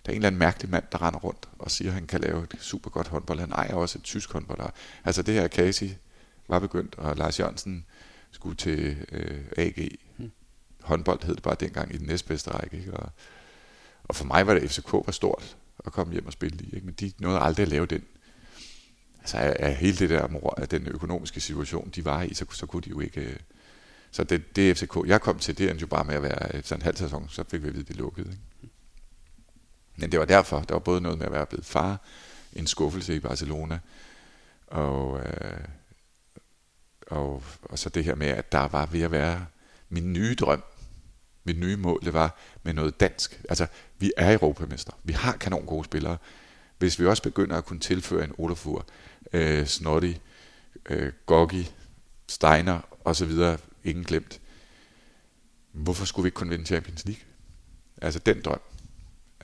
Der 0.07 0.11
er 0.11 0.13
en 0.13 0.17
eller 0.17 0.27
anden 0.27 0.39
mærkelig 0.39 0.71
mand, 0.71 0.85
der 0.93 1.03
render 1.03 1.21
rundt 1.21 1.49
og 1.59 1.71
siger, 1.71 1.89
at 1.89 1.95
han 1.95 2.07
kan 2.07 2.21
lave 2.21 2.45
et 2.45 2.57
super 2.61 2.91
godt 2.91 3.09
håndbold. 3.09 3.41
Han 3.41 3.53
ejer 3.53 3.75
også 3.75 3.99
et 3.99 4.05
tysk 4.05 4.33
håndbold. 4.33 4.71
Altså 5.05 5.23
det 5.23 5.35
her 5.35 5.49
Casey 5.49 5.91
var 6.49 6.59
begyndt, 6.59 6.95
og 6.95 7.17
Lars 7.17 7.41
Jørgensen 7.41 7.87
skulle 8.31 8.57
til 8.57 9.07
øh, 9.13 9.45
AG. 9.57 9.89
Hmm. 10.17 10.31
Håndbold 10.85 11.25
hed 11.25 11.35
det 11.35 11.43
bare 11.43 11.57
dengang 11.61 11.95
i 11.95 11.99
den 11.99 12.07
næstbedste 12.07 12.51
række. 12.51 12.77
Ikke? 12.77 12.95
Og, 12.95 13.13
og 14.05 14.17
for 14.17 14.25
mig 14.25 14.47
var 14.47 14.55
det 14.55 14.71
FCK 14.71 14.93
var 14.93 15.13
stort 15.13 15.57
at 15.87 15.93
komme 15.93 16.13
hjem 16.13 16.27
og 16.27 16.33
spille 16.33 16.59
i. 16.65 16.75
Ikke? 16.75 16.87
Men 16.87 16.95
de 16.95 17.13
nåede 17.19 17.39
aldrig 17.39 17.63
at 17.63 17.69
lave 17.69 17.87
den. 17.87 18.05
Altså 19.21 19.37
af 19.39 19.75
hele 19.75 19.97
det 19.97 20.11
der 20.11 20.29
mor, 20.29 20.55
af 20.57 20.69
den 20.69 20.87
økonomiske 20.87 21.41
situation, 21.41 21.91
de 21.95 22.05
var 22.05 22.23
i, 22.23 22.35
så, 22.35 22.45
så 22.51 22.67
kunne 22.67 22.83
de 22.83 22.91
jo 22.91 23.01
ikke... 23.01 23.21
Øh, 23.21 23.37
så 24.11 24.25
det, 24.25 24.57
det 24.57 24.79
FCK, 24.79 24.97
jeg 25.07 25.21
kom 25.21 25.39
til, 25.39 25.59
det 25.59 25.71
endte 25.71 25.81
jo 25.81 25.87
bare 25.87 26.05
med 26.05 26.15
at 26.15 26.23
være 26.23 26.49
øh, 26.55 26.59
efter 26.59 26.77
en 26.77 26.83
halv 26.83 26.97
sæson, 26.97 27.29
så 27.29 27.45
fik 27.49 27.63
vi 27.63 27.69
at 27.69 27.75
vide, 27.75 27.85
det 27.85 27.97
lukkede. 27.97 28.31
Ikke? 28.31 28.75
Men 29.97 30.13
det 30.13 30.21
var 30.21 30.27
derfor, 30.27 30.61
der 30.61 30.75
var 30.75 30.79
både 30.79 31.01
noget 31.01 31.19
med 31.19 31.27
at 31.27 31.33
være 31.33 31.47
blevet 31.47 31.67
far, 31.67 32.01
en 32.53 32.67
skuffelse 32.67 33.17
i 33.17 33.21
Barcelona, 33.21 33.79
og, 34.67 35.21
øh, 35.21 35.65
og, 37.07 37.43
og 37.63 37.79
så 37.79 37.89
det 37.89 38.05
her 38.05 38.15
med, 38.15 38.27
at 38.27 38.53
der 38.53 38.69
var 38.69 38.87
ved 38.87 39.03
at 39.03 39.11
være 39.11 39.47
min 39.89 40.13
nye 40.13 40.35
drøm, 40.35 40.63
mit 41.45 41.59
nye 41.59 41.77
mål, 41.77 42.01
det 42.05 42.13
var 42.13 42.39
med 42.63 42.73
noget 42.73 43.01
dansk. 43.01 43.41
Altså, 43.49 43.67
vi 43.99 44.13
er 44.17 44.33
europamester. 44.33 44.93
Vi 45.05 45.13
har 45.13 45.33
kanon 45.33 45.67
gode 45.67 45.85
spillere. 45.85 46.17
Hvis 46.79 46.99
vi 46.99 47.07
også 47.07 47.23
begynder 47.23 47.57
at 47.57 47.65
kunne 47.65 47.81
tilføre 47.81 48.25
en 48.25 48.33
Olafur, 48.39 48.87
øh, 49.33 49.67
Snotty, 49.67 50.13
øh, 50.91 51.13
Goggi, 51.27 51.71
Steiner 52.29 52.81
osv., 53.05 53.33
ingen 53.85 54.05
glemt, 54.05 54.41
hvorfor 55.73 56.05
skulle 56.05 56.25
vi 56.25 56.27
ikke 56.27 56.37
kunne 56.37 56.51
vinde 56.51 56.67
Champions 56.67 57.05
League? 57.05 57.23
Altså 58.03 58.19
den 58.19 58.41
drøm. 58.41 58.61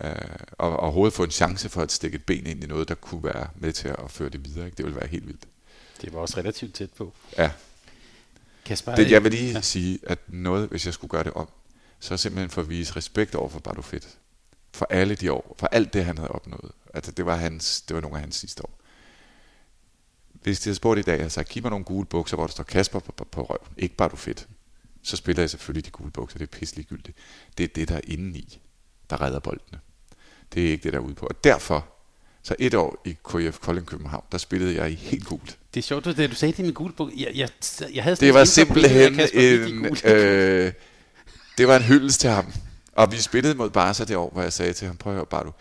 Uh, 0.04 0.10
og, 0.58 0.70
og 0.70 0.80
overhovedet 0.80 1.14
få 1.14 1.24
en 1.24 1.30
chance 1.30 1.68
for 1.68 1.82
at 1.82 1.92
stikke 1.92 2.14
et 2.14 2.24
ben 2.24 2.46
ind 2.46 2.64
i 2.64 2.66
noget, 2.66 2.88
der 2.88 2.94
kunne 2.94 3.24
være 3.24 3.48
med 3.56 3.72
til 3.72 3.88
at 3.88 4.10
føre 4.10 4.28
det 4.28 4.44
videre. 4.44 4.64
Ikke? 4.66 4.76
Det 4.76 4.84
ville 4.84 5.00
være 5.00 5.08
helt 5.08 5.26
vildt. 5.26 5.44
Det 6.00 6.12
var 6.12 6.18
også 6.18 6.36
relativt 6.36 6.74
tæt 6.74 6.90
på. 6.90 7.12
Ja. 7.38 7.50
Kasper, 8.64 8.94
det, 8.94 9.10
jeg 9.10 9.24
vil 9.24 9.32
lige 9.32 9.52
ja. 9.52 9.60
sige, 9.60 9.98
at 10.02 10.18
noget, 10.28 10.68
hvis 10.68 10.86
jeg 10.86 10.94
skulle 10.94 11.10
gøre 11.10 11.24
det 11.24 11.32
om, 11.32 11.48
så 12.00 12.16
simpelthen 12.16 12.50
for 12.50 12.60
at 12.60 12.68
vise 12.68 12.96
respekt 12.96 13.34
over 13.34 13.48
for 13.48 13.60
Bartofet. 13.60 14.18
For 14.72 14.86
alle 14.90 15.14
de 15.14 15.32
år, 15.32 15.56
for 15.58 15.66
alt 15.66 15.92
det, 15.92 16.04
han 16.04 16.18
havde 16.18 16.30
opnået. 16.30 16.72
Altså, 16.94 17.12
det 17.12 17.26
var, 17.26 17.36
hans, 17.36 17.80
det 17.80 17.94
var 17.94 18.00
nogle 18.00 18.16
af 18.16 18.20
hans 18.20 18.36
sidste 18.36 18.62
år. 18.62 18.78
Hvis 20.32 20.60
de 20.60 20.68
havde 20.68 20.76
spurgt 20.76 20.98
i 20.98 21.02
dag, 21.02 21.20
altså, 21.20 21.42
giv 21.42 21.62
mig 21.62 21.70
nogle 21.70 21.84
gule 21.84 22.06
bukser, 22.06 22.36
hvor 22.36 22.46
der 22.46 22.52
står 22.52 22.64
Kasper 22.64 22.98
på, 22.98 23.12
på, 23.12 23.24
på 23.24 23.42
røven, 23.42 23.74
ikke 23.76 23.96
Bartofet, 23.96 24.48
så 25.02 25.16
spiller 25.16 25.42
jeg 25.42 25.50
selvfølgelig 25.50 25.86
de 25.86 25.90
gule 25.90 26.10
bukser. 26.10 26.38
Det 26.38 26.46
er 26.46 26.58
pisselig 26.58 26.86
gyldigt. 26.86 27.16
Det 27.58 27.64
er 27.64 27.68
det, 27.68 27.88
der 27.88 27.96
er 27.96 28.00
inde 28.04 28.38
i, 28.38 28.60
der 29.10 29.20
redder 29.20 29.38
boldene. 29.38 29.80
Det 30.54 30.66
er 30.66 30.70
ikke 30.70 30.82
det, 30.82 30.92
der 30.92 30.98
er 30.98 31.02
ude 31.02 31.14
på. 31.14 31.26
Og 31.26 31.44
derfor, 31.44 31.88
så 32.42 32.56
et 32.58 32.74
år 32.74 33.02
i 33.04 33.10
KF 33.10 33.58
Kolding 33.58 33.86
København, 33.86 34.24
der 34.32 34.38
spillede 34.38 34.74
jeg 34.74 34.90
i 34.90 34.94
helt 34.94 35.26
gult. 35.26 35.58
Det 35.74 35.80
er 35.80 35.84
sjovt, 35.84 36.04
det 36.04 36.30
du 36.30 36.34
sagde 36.34 36.52
til 36.52 36.64
min 36.64 36.74
gule 36.74 36.92
bog. 36.92 37.10
Jeg, 37.16 37.32
jeg, 37.34 37.48
jeg 37.94 38.04
havde 38.04 38.16
det 38.16 38.34
var 38.34 38.44
simpelthen 38.44 39.20
en, 39.34 39.96
øh, 40.04 40.72
det 41.58 41.68
var 41.68 41.76
en 41.76 41.82
hyldest 41.82 42.20
til 42.20 42.30
ham. 42.30 42.52
Og 42.92 43.12
vi 43.12 43.16
spillede 43.16 43.54
mod 43.54 43.70
Barca 43.70 44.04
det 44.04 44.16
år, 44.16 44.30
hvor 44.30 44.42
jeg 44.42 44.52
sagde 44.52 44.72
til 44.72 44.86
ham, 44.86 44.96
prøv 44.96 45.12
at 45.12 45.16
høre, 45.16 45.26
bare 45.26 45.44
du, 45.44 45.52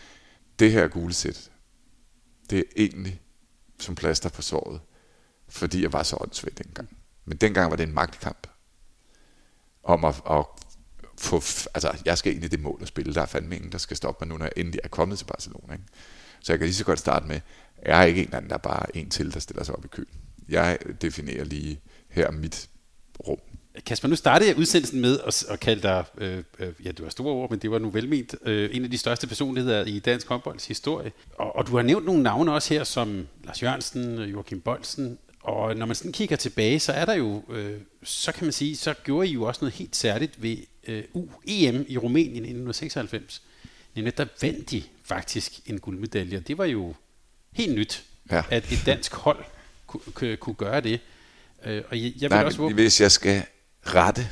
det 0.58 0.72
her 0.72 0.88
gule 0.88 1.12
sæt, 1.12 1.50
det 2.50 2.58
er 2.58 2.62
egentlig 2.76 3.20
som 3.78 3.94
plaster 3.94 4.28
på 4.28 4.42
såret, 4.42 4.80
fordi 5.48 5.82
jeg 5.82 5.92
var 5.92 6.02
så 6.02 6.16
åndssvagt 6.20 6.58
dengang. 6.58 6.96
Men 7.24 7.38
dengang 7.38 7.70
var 7.70 7.76
det 7.76 7.82
en 7.88 7.94
magtkamp 7.94 8.46
om 9.82 10.04
at, 10.04 10.22
at 10.30 10.44
få, 11.18 11.36
altså 11.74 11.98
jeg 12.04 12.18
skal 12.18 12.34
ind 12.34 12.44
i 12.44 12.48
det 12.48 12.60
mål 12.60 12.78
at 12.82 12.88
spille, 12.88 13.14
der 13.14 13.22
er 13.22 13.26
fandme 13.26 13.56
ingen, 13.56 13.72
der 13.72 13.78
skal 13.78 13.96
stoppe 13.96 14.24
mig 14.24 14.28
nu, 14.28 14.38
når 14.38 14.44
jeg 14.44 14.52
endelig 14.56 14.80
er 14.84 14.88
kommet 14.88 15.18
til 15.18 15.24
Barcelona. 15.24 15.72
Ikke? 15.72 15.84
Så 16.40 16.52
jeg 16.52 16.58
kan 16.58 16.66
lige 16.66 16.74
så 16.74 16.84
godt 16.84 16.98
starte 16.98 17.26
med, 17.26 17.40
jeg 17.86 18.00
er 18.00 18.04
ikke 18.04 18.20
en 18.20 18.26
eller 18.26 18.36
anden, 18.36 18.50
der 18.50 18.56
er 18.56 18.58
bare 18.58 18.96
en 18.96 19.10
til, 19.10 19.32
der 19.34 19.40
stiller 19.40 19.64
sig 19.64 19.76
op 19.76 19.84
i 19.84 19.88
køen. 19.88 20.08
Jeg 20.48 20.78
definerer 21.02 21.44
lige 21.44 21.80
her 22.08 22.30
mit 22.30 22.68
rum. 23.26 23.38
Kasper, 23.86 24.08
nu 24.08 24.16
startede 24.16 24.50
jeg 24.50 24.58
udsendelsen 24.58 25.00
med 25.00 25.18
at, 25.26 25.44
at 25.48 25.60
kalde 25.60 25.82
dig, 25.82 26.04
øh, 26.18 26.42
øh, 26.58 26.72
ja, 26.84 26.92
du 26.92 27.02
har 27.02 27.10
store 27.10 27.32
ord, 27.32 27.50
men 27.50 27.58
det 27.58 27.70
var 27.70 27.78
nu 27.78 27.90
velment, 27.90 28.34
øh, 28.44 28.70
en 28.72 28.84
af 28.84 28.90
de 28.90 28.98
største 28.98 29.26
personligheder 29.26 29.84
i 29.84 29.98
dansk 29.98 30.28
håndbolds 30.28 30.66
historie. 30.66 31.12
Og, 31.38 31.56
og 31.56 31.66
du 31.66 31.76
har 31.76 31.82
nævnt 31.82 32.06
nogle 32.06 32.22
navne 32.22 32.52
også 32.52 32.74
her, 32.74 32.84
som 32.84 33.26
Lars 33.44 33.62
Jørgensen, 33.62 34.18
Joachim 34.18 34.60
Bolsen, 34.60 35.18
og 35.42 35.76
når 35.76 35.86
man 35.86 35.96
sådan 35.96 36.12
kigger 36.12 36.36
tilbage, 36.36 36.80
så 36.80 36.92
er 36.92 37.04
der 37.04 37.14
jo, 37.14 37.42
øh, 37.50 37.80
så 38.02 38.32
kan 38.32 38.44
man 38.44 38.52
sige, 38.52 38.76
så 38.76 38.94
gjorde 39.04 39.28
I 39.28 39.32
jo 39.32 39.42
også 39.42 39.58
noget 39.62 39.74
helt 39.74 39.96
særligt 39.96 40.42
ved 40.42 40.56
øh, 40.88 41.04
UEM 41.12 41.84
i 41.88 41.98
Rumænien 41.98 42.44
i 42.44 42.48
1996. 42.48 43.42
Nemlig, 43.94 44.18
der 44.18 44.26
vandt 44.42 44.70
de 44.70 44.82
faktisk 45.04 45.60
en 45.66 45.80
guldmedalje, 45.80 46.40
det 46.40 46.58
var 46.58 46.64
jo 46.64 46.94
helt 47.52 47.74
nyt, 47.74 48.04
ja. 48.30 48.42
at 48.50 48.72
et 48.72 48.82
dansk 48.86 49.14
hold 49.14 49.44
kunne, 49.86 50.36
kunne 50.36 50.54
gøre 50.54 50.80
det. 50.80 51.00
Øh, 51.64 51.82
og 51.88 52.02
jeg, 52.02 52.12
jeg 52.20 52.30
vil 52.30 52.36
Nej, 52.36 52.44
også 52.44 52.58
håbe... 52.58 52.74
hvis 52.74 53.00
jeg 53.00 53.12
skal 53.12 53.42
rette, 53.86 54.28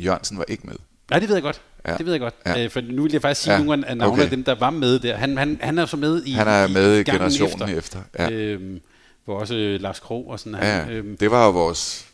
Jørgensen 0.00 0.38
var 0.38 0.44
ikke 0.48 0.66
med. 0.66 0.76
Nej, 1.10 1.18
det 1.18 1.28
ved 1.28 1.36
jeg 1.36 1.42
godt. 1.42 1.60
Ja. 1.86 1.96
Det 1.96 2.06
ved 2.06 2.12
jeg 2.12 2.20
godt. 2.20 2.34
Ja. 2.46 2.64
Øh, 2.64 2.70
for 2.70 2.80
nu 2.80 3.02
vil 3.02 3.12
jeg 3.12 3.22
faktisk 3.22 3.42
sige 3.42 3.52
ja. 3.52 3.58
nogle 3.58 3.88
af 3.88 3.96
navnene 3.96 4.12
okay. 4.12 4.24
af 4.24 4.30
dem, 4.30 4.44
der 4.44 4.54
var 4.54 4.70
med 4.70 4.98
der. 4.98 5.16
Han, 5.16 5.38
han, 5.38 5.58
han 5.60 5.78
er 5.78 5.86
så 5.86 5.96
med 5.96 6.22
i 6.24 6.32
Han 6.32 6.48
er 6.48 6.68
med 6.68 6.98
i, 6.98 7.02
generationen 7.02 7.68
efter. 7.68 7.76
efter. 7.76 8.02
Ja. 8.18 8.30
Øhm, 8.30 8.80
hvor 9.24 9.38
også 9.40 9.54
øh, 9.54 9.80
Lars 9.80 10.00
Krog 10.00 10.28
og 10.30 10.40
sådan 10.40 10.58
ja, 10.58 10.64
han, 10.64 10.90
øhm, 10.92 11.16
det 11.16 11.30
var 11.30 11.44
jo 11.44 11.50
vores... 11.50 12.06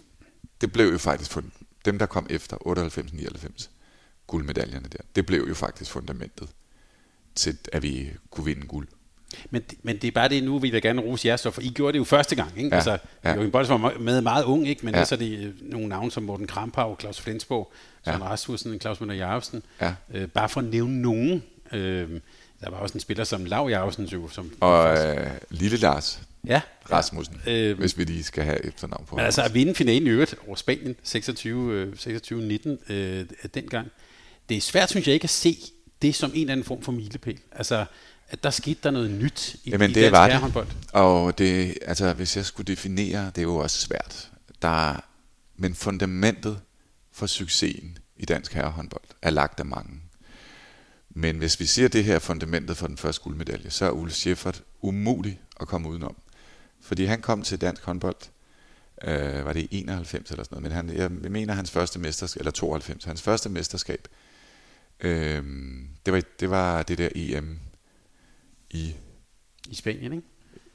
Det 0.61 0.73
blev 0.73 0.93
jo 0.93 0.99
faktisk 0.99 1.31
for 1.31 1.43
dem, 1.85 1.99
der 1.99 2.07
kom 2.07 2.27
efter 2.31 2.57
98-99 2.57 3.69
guldmedaljerne 4.27 4.89
der. 4.93 4.99
Det 5.17 5.27
blev 5.27 5.45
jo 5.49 5.55
faktisk 5.55 5.91
fundamentet 5.91 6.49
til, 7.35 7.59
at 7.73 7.83
vi 7.83 8.11
kunne 8.31 8.45
vinde 8.45 8.67
guld. 8.67 8.89
Men, 9.51 9.63
men 9.83 9.97
det 9.97 10.09
er 10.09 10.13
bare 10.13 10.29
det, 10.29 10.45
nu 10.45 10.59
vil 10.59 10.73
jeg 10.73 10.83
gerne 10.83 11.01
rose 11.03 11.29
jer, 11.29 11.37
så 11.37 11.51
for 11.51 11.61
I 11.61 11.69
gjorde 11.69 11.93
det 11.93 11.99
jo 11.99 12.05
første 12.05 12.35
gang. 12.37 12.51
Ikke? 12.57 12.69
Ja, 12.69 12.75
altså, 12.75 12.99
ja. 13.25 13.35
Joachim 13.35 13.51
Bolsen 13.51 13.83
var 13.83 13.95
med 14.01 14.21
meget 14.21 14.45
ung, 14.45 14.69
ikke? 14.69 14.85
men 14.87 14.95
ja. 14.95 15.05
så 15.05 15.15
er 15.15 15.19
det 15.19 15.39
øh, 15.39 15.55
nogle 15.63 15.89
navne 15.89 16.11
som 16.11 16.23
Morten 16.23 16.47
Krampau, 16.47 16.97
Claus 17.01 17.21
Flensborg, 17.21 17.73
Søren 18.05 18.21
ja. 18.23 18.29
Rasmussen, 18.29 18.81
Claus 18.81 19.01
Møller 19.01 19.15
Jacobsen. 19.15 19.63
Ja. 19.81 19.95
Øh, 20.15 20.29
bare 20.29 20.49
for 20.49 20.61
at 20.61 20.67
nævne 20.67 21.03
nogen. 21.03 21.43
Øh, 21.73 22.09
der 22.61 22.71
var 22.71 22.77
også 22.77 22.95
en 22.95 23.01
spiller 23.01 23.25
som 23.25 23.45
Lav 23.45 23.69
Jacobsen. 23.71 24.05
Jo, 24.05 24.29
som 24.29 24.53
og 24.61 24.99
øh, 25.09 25.31
Lille 25.51 25.77
Lars. 25.77 26.21
Ja. 26.47 26.61
Rasmussen, 26.93 27.35
Øhm. 27.47 27.57
øh, 27.57 27.79
hvis 27.79 27.99
vi 27.99 28.05
lige 28.05 28.23
skal 28.25 28.45
have 28.45 28.67
efternavn 28.67 29.05
på 29.09 29.17
Men 29.17 29.25
altså 29.25 29.43
at 29.43 29.55
vinde 29.55 29.75
finalen 29.75 30.07
i 30.07 30.11
øvrigt 30.11 30.35
over 30.47 30.57
Spanien 30.57 30.97
26, 31.03 31.73
øh, 31.73 31.93
26-19 31.93 32.93
øh, 32.93 33.25
dengang. 33.55 33.89
Det 34.49 34.57
er 34.57 34.61
svært, 34.61 34.91
synes 34.91 35.07
jeg 35.07 35.15
ikke, 35.15 35.25
at 35.25 35.31
se 35.31 35.57
det 36.03 36.15
som 36.15 36.31
en 36.35 36.41
eller 36.41 36.53
anden 36.53 36.65
form 36.65 36.83
for 36.83 36.93
milepæl. 36.93 37.39
Altså, 37.53 37.85
at 38.31 38.43
der 38.43 38.51
skete 38.51 38.81
der 38.83 38.91
noget 38.91 39.11
nyt 39.11 39.57
i, 39.65 39.71
Jamen 39.71 39.91
i 39.91 39.95
det 39.95 40.13
var 40.13 40.23
det. 40.25 40.33
herrehåndbold. 40.33 40.67
Og 40.93 41.39
det, 41.39 41.79
altså, 41.83 42.13
hvis 42.13 42.37
jeg 42.37 42.45
skulle 42.47 42.67
definere, 42.67 43.27
det 43.27 43.39
er 43.39 43.43
jo 43.43 43.57
også 43.57 43.81
svært. 43.81 44.31
Der, 44.63 44.91
er- 44.93 45.01
men 45.57 45.75
fundamentet 45.75 46.61
for 47.13 47.27
succesen 47.27 47.99
i 48.17 48.25
dansk 48.25 48.53
herrehåndbold 48.53 49.05
er 49.23 49.31
lagt 49.31 49.61
af 49.61 49.67
mange. 49.67 50.01
Men 51.11 51.39
hvis 51.39 51.61
vi 51.61 51.67
siger 51.67 51.89
det 51.89 52.05
her 52.05 52.15
er 52.15 52.19
fundamentet 52.19 52.77
for 52.77 52.87
den 52.87 52.97
første 52.97 53.23
guldmedalje, 53.23 53.71
så 53.71 53.85
er 53.85 53.91
Ulf 53.91 54.13
Schäffert 54.27 54.61
umulig 54.81 55.41
at 55.61 55.69
komme 55.69 55.89
udenom. 55.89 56.17
Fordi 56.83 57.05
han 57.05 57.21
kom 57.21 57.43
til 57.43 57.61
dansk 57.61 57.83
håndbold, 57.83 58.17
øh, 59.05 59.45
var 59.45 59.53
det 59.53 59.61
i 59.61 59.69
91 59.71 60.31
eller 60.31 60.45
sådan 60.45 60.63
noget, 60.63 60.63
men 60.63 60.73
han, 60.91 60.99
jeg 61.25 61.31
mener 61.31 61.55
hans 61.55 61.71
første 61.71 61.99
mesterskab, 61.99 62.41
eller 62.41 62.51
92, 62.51 63.05
hans 63.05 63.23
første 63.23 63.49
mesterskab, 63.49 64.09
øh, 65.01 65.43
det, 66.07 66.13
var, 66.13 66.23
det 66.41 66.51
var 66.51 66.83
det 66.83 66.99
der 66.99 67.09
EM 67.15 67.59
i 68.71 68.95
I 69.69 69.75
Spanien, 69.75 70.13
ikke? 70.13 70.27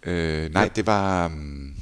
Øh, 0.04 0.54
nej, 0.54 0.70
det 0.76 0.86
var... 0.86 1.26
Um, 1.26 1.76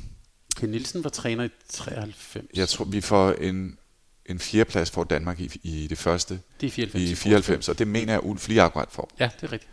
Ken 0.56 0.70
Nielsen 0.70 1.04
var 1.04 1.10
træner 1.10 1.44
i 1.44 1.50
93. 1.70 2.46
jeg 2.56 2.70
tror, 2.70 2.86
vi 2.86 3.02
får 3.02 3.32
en, 3.32 3.78
en 4.26 4.40
fjerdeplads 4.40 4.92
for 4.92 5.04
Danmark 5.04 5.40
i, 5.40 5.60
i 5.64 5.88
det 5.88 5.98
første 5.98 6.40
det 6.62 6.68
er 6.68 6.72
94. 6.72 7.12
i 7.12 7.16
94, 7.16 7.70
og 7.70 7.80
det 7.80 7.88
mener 7.88 8.14
jeg, 8.14 8.24
Ulf 8.24 8.48
lige 8.48 8.62
akkurat 8.62 8.92
får. 8.92 9.12
Ja, 9.20 9.30
det 9.42 9.48
er 9.48 9.52
rigtigt. 9.52 9.72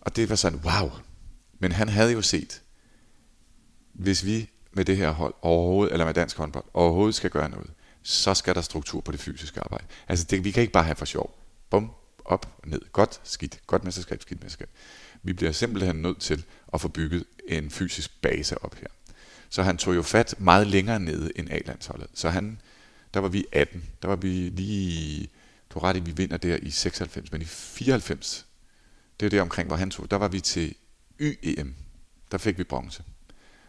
Og 0.00 0.16
det 0.16 0.28
var 0.28 0.36
sådan, 0.36 0.60
wow. 0.64 0.90
Men 1.58 1.72
han 1.72 1.88
havde 1.88 2.12
jo 2.12 2.22
set, 2.22 2.62
hvis 3.92 4.24
vi 4.24 4.50
med 4.72 4.84
det 4.84 4.96
her 4.96 5.10
hold 5.10 5.34
overhovedet, 5.42 5.92
eller 5.92 6.04
med 6.04 6.14
dansk 6.14 6.36
håndbold, 6.36 6.64
overhovedet 6.74 7.14
skal 7.14 7.30
gøre 7.30 7.48
noget, 7.48 7.70
så 8.02 8.34
skal 8.34 8.54
der 8.54 8.60
struktur 8.60 9.00
på 9.00 9.12
det 9.12 9.20
fysiske 9.20 9.60
arbejde. 9.60 9.84
Altså, 10.08 10.26
det, 10.30 10.44
vi 10.44 10.50
kan 10.50 10.60
ikke 10.60 10.72
bare 10.72 10.84
have 10.84 10.96
for 10.96 11.04
sjov. 11.04 11.38
Bum, 11.70 11.90
op, 12.24 12.66
ned. 12.66 12.80
Godt, 12.92 13.20
skidt. 13.24 13.60
Godt 13.66 13.84
mesterskab, 13.84 14.22
skidt 14.22 14.42
mesterskab. 14.42 14.68
Vi 15.22 15.32
bliver 15.32 15.52
simpelthen 15.52 15.96
nødt 15.96 16.20
til 16.20 16.44
at 16.74 16.80
få 16.80 16.88
bygget 16.88 17.24
en 17.48 17.70
fysisk 17.70 18.22
base 18.22 18.64
op 18.64 18.74
her. 18.74 18.86
Så 19.50 19.62
han 19.62 19.76
tog 19.76 19.94
jo 19.94 20.02
fat 20.02 20.34
meget 20.38 20.66
længere 20.66 21.00
nede 21.00 21.32
end 21.36 21.50
A-landsholdet. 21.50 22.06
Så 22.14 22.30
han, 22.30 22.60
der 23.14 23.20
var 23.20 23.28
vi 23.28 23.44
18. 23.52 23.84
Der 24.02 24.08
var 24.08 24.16
vi 24.16 24.28
lige, 24.28 25.28
du 25.70 25.78
ret 25.78 25.96
i, 25.96 26.00
vi 26.00 26.10
vinder 26.10 26.36
der 26.36 26.56
i 26.56 26.70
96, 26.70 27.32
men 27.32 27.42
i 27.42 27.44
94, 27.44 28.46
det 29.20 29.26
er 29.26 29.30
det 29.30 29.40
omkring, 29.40 29.66
hvor 29.66 29.76
han 29.76 29.90
tog, 29.90 30.10
der 30.10 30.16
var 30.16 30.28
vi 30.28 30.40
til 30.40 30.74
YEM. 31.20 31.74
Der 32.30 32.38
fik 32.38 32.58
vi 32.58 32.64
bronze. 32.64 33.02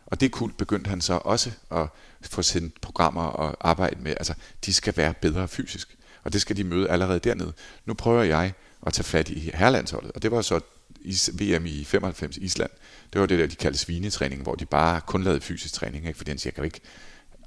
Og 0.06 0.22
det 0.22 0.32
kul 0.32 0.54
begyndte 0.54 0.90
han 0.90 1.02
så 1.02 1.14
også 1.14 1.52
at 1.72 1.88
få 2.22 2.42
sendt 2.42 2.82
programmer 2.82 3.24
og 3.24 3.70
arbejde 3.70 4.02
med. 4.02 4.12
Altså, 4.12 4.34
de 4.66 4.74
skal 4.74 4.98
være 4.98 5.14
bedre 5.14 5.48
fysisk. 5.48 5.98
Og 6.24 6.34
det 6.34 6.42
skal 6.42 6.58
de 6.58 6.64
møde 6.64 6.90
allerede 6.90 7.20
dernede. 7.20 7.54
Nu 7.86 7.94
prøver 7.94 8.24
jeg 8.24 8.54
at 8.86 8.94
tage 8.94 9.04
fat 9.04 9.30
i 9.30 9.52
herlandsholdet. 9.54 10.12
Og 10.12 10.22
det 10.22 10.32
var 10.32 10.42
så 10.42 10.60
i 11.04 11.16
VM 11.34 11.66
i 11.66 11.84
95 11.84 12.38
i 12.38 12.40
Island. 12.40 12.72
Det 13.14 13.22
var 13.22 13.28
det 13.28 13.40
der, 13.40 13.48
de 13.48 13.56
kaldte 13.56 13.80
svinetræning, 13.80 14.42
hvor 14.42 14.56
de 14.56 14.66
bare 14.66 15.02
kun 15.02 15.24
lavede 15.24 15.42
fysisk 15.42 15.74
træning. 15.74 16.08
Ikke? 16.08 16.18
Fordi 16.18 16.32
han 16.32 16.38
siger, 16.38 16.52
jeg 16.52 16.56
kan 16.56 16.66
ikke... 16.66 16.82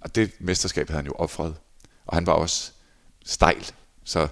Og 0.01 0.15
det 0.15 0.33
mesterskab 0.39 0.89
havde 0.89 0.99
han 0.99 1.07
jo 1.07 1.13
offret. 1.13 1.57
Og 2.07 2.17
han 2.17 2.27
var 2.27 2.33
også 2.33 2.73
stejl. 3.25 3.71
Så 4.05 4.29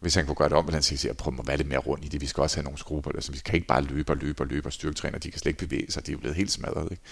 hvis 0.00 0.14
han 0.14 0.26
kunne 0.26 0.34
gøre 0.34 0.48
det 0.48 0.56
om, 0.56 0.66
ville 0.66 0.74
han 0.74 0.82
sige, 0.82 1.14
prøv 1.14 1.34
at 1.38 1.46
være 1.46 1.56
lidt 1.56 1.68
mere 1.68 1.78
rundt 1.78 2.04
i 2.04 2.08
det. 2.08 2.20
Vi 2.20 2.26
skal 2.26 2.40
også 2.40 2.56
have 2.56 2.64
nogle 2.64 2.78
skruer 2.78 3.00
på 3.00 3.12
det. 3.12 3.24
Så 3.24 3.32
vi 3.32 3.38
kan 3.38 3.54
ikke 3.54 3.66
bare 3.66 3.82
løbe 3.82 4.12
og 4.12 4.16
løbe 4.16 4.42
og 4.42 4.46
løbe 4.46 4.68
og 4.68 4.72
styrketræne. 4.72 5.18
De 5.18 5.30
kan 5.30 5.40
slet 5.40 5.50
ikke 5.50 5.66
bevæge 5.66 5.92
sig. 5.92 6.06
De 6.06 6.10
er 6.10 6.12
jo 6.12 6.18
blevet 6.18 6.36
helt 6.36 6.50
smadret. 6.50 6.90
Ikke? 6.90 7.02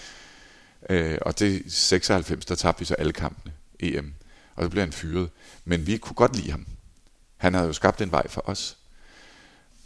Øh, 0.89 1.17
og 1.21 1.39
det 1.39 1.63
96, 1.67 2.45
der 2.45 2.55
tabte 2.55 2.79
vi 2.79 2.85
så 2.85 2.93
alle 2.93 3.13
kampene 3.13 3.53
EM. 3.79 4.13
Og 4.55 4.63
så 4.63 4.69
blev 4.69 4.81
han 4.81 4.91
fyret. 4.91 5.29
Men 5.65 5.87
vi 5.87 5.97
kunne 5.97 6.15
godt 6.15 6.35
lide 6.35 6.51
ham. 6.51 6.65
Han 7.37 7.53
havde 7.53 7.67
jo 7.67 7.73
skabt 7.73 8.01
en 8.01 8.11
vej 8.11 8.27
for 8.27 8.49
os. 8.49 8.77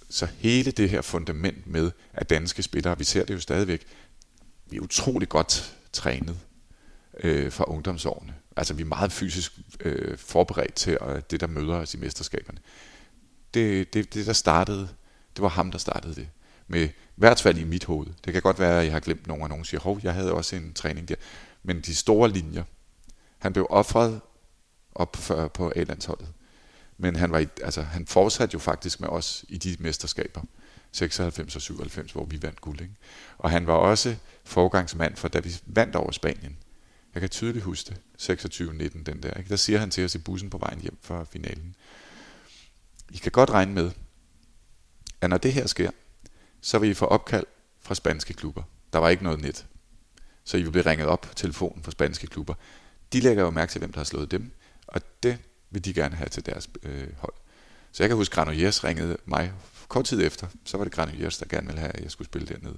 Så 0.09 0.25
hele 0.25 0.71
det 0.71 0.89
her 0.89 1.01
fundament 1.01 1.67
med, 1.67 1.91
at 2.13 2.29
danske 2.29 2.63
spillere, 2.63 2.97
vi 2.97 3.03
ser 3.03 3.25
det 3.25 3.33
jo 3.33 3.39
stadigvæk, 3.39 3.85
vi 4.69 4.77
er 4.77 4.81
utrolig 4.81 5.29
godt 5.29 5.77
trænet 5.93 6.37
øh, 7.19 7.51
fra 7.51 7.63
ungdomsårene. 7.67 8.33
Altså 8.55 8.73
vi 8.73 8.81
er 8.81 8.85
meget 8.85 9.11
fysisk 9.11 9.59
øh, 9.79 10.17
forberedt 10.17 10.73
til 10.73 10.99
og 10.99 11.31
det, 11.31 11.39
der 11.39 11.47
møder 11.47 11.75
os 11.75 11.93
i 11.93 11.97
mesterskaberne. 11.97 12.59
Det, 13.53 13.93
det, 13.93 14.13
det, 14.13 14.25
der 14.25 14.33
startede, 14.33 14.87
det 15.35 15.41
var 15.41 15.49
ham, 15.49 15.71
der 15.71 15.77
startede 15.77 16.15
det. 16.15 16.27
Med 16.67 16.89
hvert 17.15 17.41
fald 17.41 17.57
i 17.57 17.63
mit 17.63 17.85
hoved. 17.85 18.07
Det 18.25 18.33
kan 18.33 18.41
godt 18.41 18.59
være, 18.59 18.79
at 18.79 18.85
jeg 18.85 18.93
har 18.93 18.99
glemt 18.99 19.27
nogen, 19.27 19.43
og 19.43 19.49
nogen 19.49 19.65
siger, 19.65 19.81
hov, 19.81 19.99
jeg 20.03 20.13
havde 20.13 20.33
også 20.33 20.55
en 20.55 20.73
træning 20.73 21.09
der. 21.09 21.15
Men 21.63 21.81
de 21.81 21.95
store 21.95 22.29
linjer. 22.29 22.63
Han 23.37 23.53
blev 23.53 23.67
offret 23.69 24.21
op 24.95 25.11
på, 25.11 25.47
på 25.47 25.73
A-landsholdet. 25.75 26.27
Men 26.97 27.15
han, 27.15 27.31
var 27.31 27.39
i, 27.39 27.47
altså, 27.63 27.81
han 27.81 28.07
fortsatte 28.07 28.53
jo 28.53 28.59
faktisk 28.59 28.99
med 28.99 29.09
os 29.09 29.45
i 29.47 29.57
de 29.57 29.75
mesterskaber. 29.79 30.41
96 30.91 31.55
og 31.55 31.61
97, 31.61 32.11
hvor 32.11 32.25
vi 32.25 32.41
vandt 32.41 32.61
guld. 32.61 32.81
Ikke? 32.81 32.93
Og 33.37 33.51
han 33.51 33.67
var 33.67 33.73
også 33.73 34.15
forgangsmand 34.43 35.15
for, 35.15 35.27
da 35.27 35.39
vi 35.39 35.61
vandt 35.65 35.95
over 35.95 36.11
Spanien. 36.11 36.57
Jeg 37.13 37.21
kan 37.21 37.29
tydeligt 37.29 37.65
huske 37.65 37.89
det. 37.89 37.97
26-19, 38.21 39.03
den 39.03 39.23
der. 39.23 39.33
Ikke? 39.33 39.49
Der 39.49 39.55
siger 39.55 39.79
han 39.79 39.91
til 39.91 40.05
os 40.05 40.15
i 40.15 40.17
bussen 40.17 40.49
på 40.49 40.57
vejen 40.57 40.81
hjem 40.81 40.97
fra 41.01 41.23
finalen. 41.23 41.75
I 43.11 43.17
kan 43.17 43.31
godt 43.31 43.49
regne 43.49 43.73
med, 43.73 43.91
at 45.21 45.29
når 45.29 45.37
det 45.37 45.53
her 45.53 45.67
sker, 45.67 45.91
så 46.61 46.79
vil 46.79 46.89
I 46.89 46.93
få 46.93 47.05
opkald 47.05 47.45
fra 47.81 47.95
spanske 47.95 48.33
klubber. 48.33 48.63
Der 48.93 48.99
var 48.99 49.09
ikke 49.09 49.23
noget 49.23 49.41
net. 49.41 49.65
Så 50.43 50.57
I 50.57 50.61
vil 50.61 50.71
blive 50.71 50.85
ringet 50.85 51.07
op 51.07 51.31
telefonen 51.35 51.83
fra 51.83 51.91
spanske 51.91 52.27
klubber. 52.27 52.53
De 53.13 53.19
lægger 53.19 53.43
jo 53.43 53.49
mærke 53.49 53.71
til, 53.71 53.79
hvem 53.79 53.91
der 53.91 53.99
har 53.99 54.05
slået 54.05 54.31
dem, 54.31 54.51
og 54.87 55.01
det 55.23 55.37
vil 55.75 55.85
de 55.85 55.93
gerne 55.93 56.15
have 56.15 56.29
til 56.29 56.45
deres 56.45 56.69
øh, 56.83 57.07
hold. 57.17 57.33
Så 57.91 58.03
jeg 58.03 58.09
kan 58.09 58.17
huske, 58.17 58.33
at 58.33 58.35
Granollers 58.35 58.83
ringede 58.83 59.17
mig 59.25 59.53
kort 59.87 60.05
tid 60.05 60.23
efter. 60.23 60.47
Så 60.65 60.77
var 60.77 60.83
det 60.83 60.93
Granollers, 60.93 61.37
der 61.37 61.45
gerne 61.49 61.67
ville 61.67 61.79
have, 61.79 61.91
at 61.91 62.03
jeg 62.03 62.11
skulle 62.11 62.25
spille 62.25 62.47
dernede. 62.47 62.77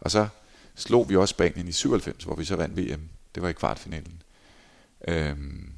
Og 0.00 0.10
så 0.10 0.28
slog 0.74 1.08
vi 1.08 1.16
også 1.16 1.32
Spanien 1.32 1.68
i 1.68 1.72
97, 1.72 2.24
hvor 2.24 2.36
vi 2.36 2.44
så 2.44 2.56
vandt 2.56 2.76
VM. 2.76 3.08
Det 3.34 3.42
var 3.42 3.48
i 3.48 3.52
kvartfinalen. 3.52 4.22
Øhm, 5.08 5.72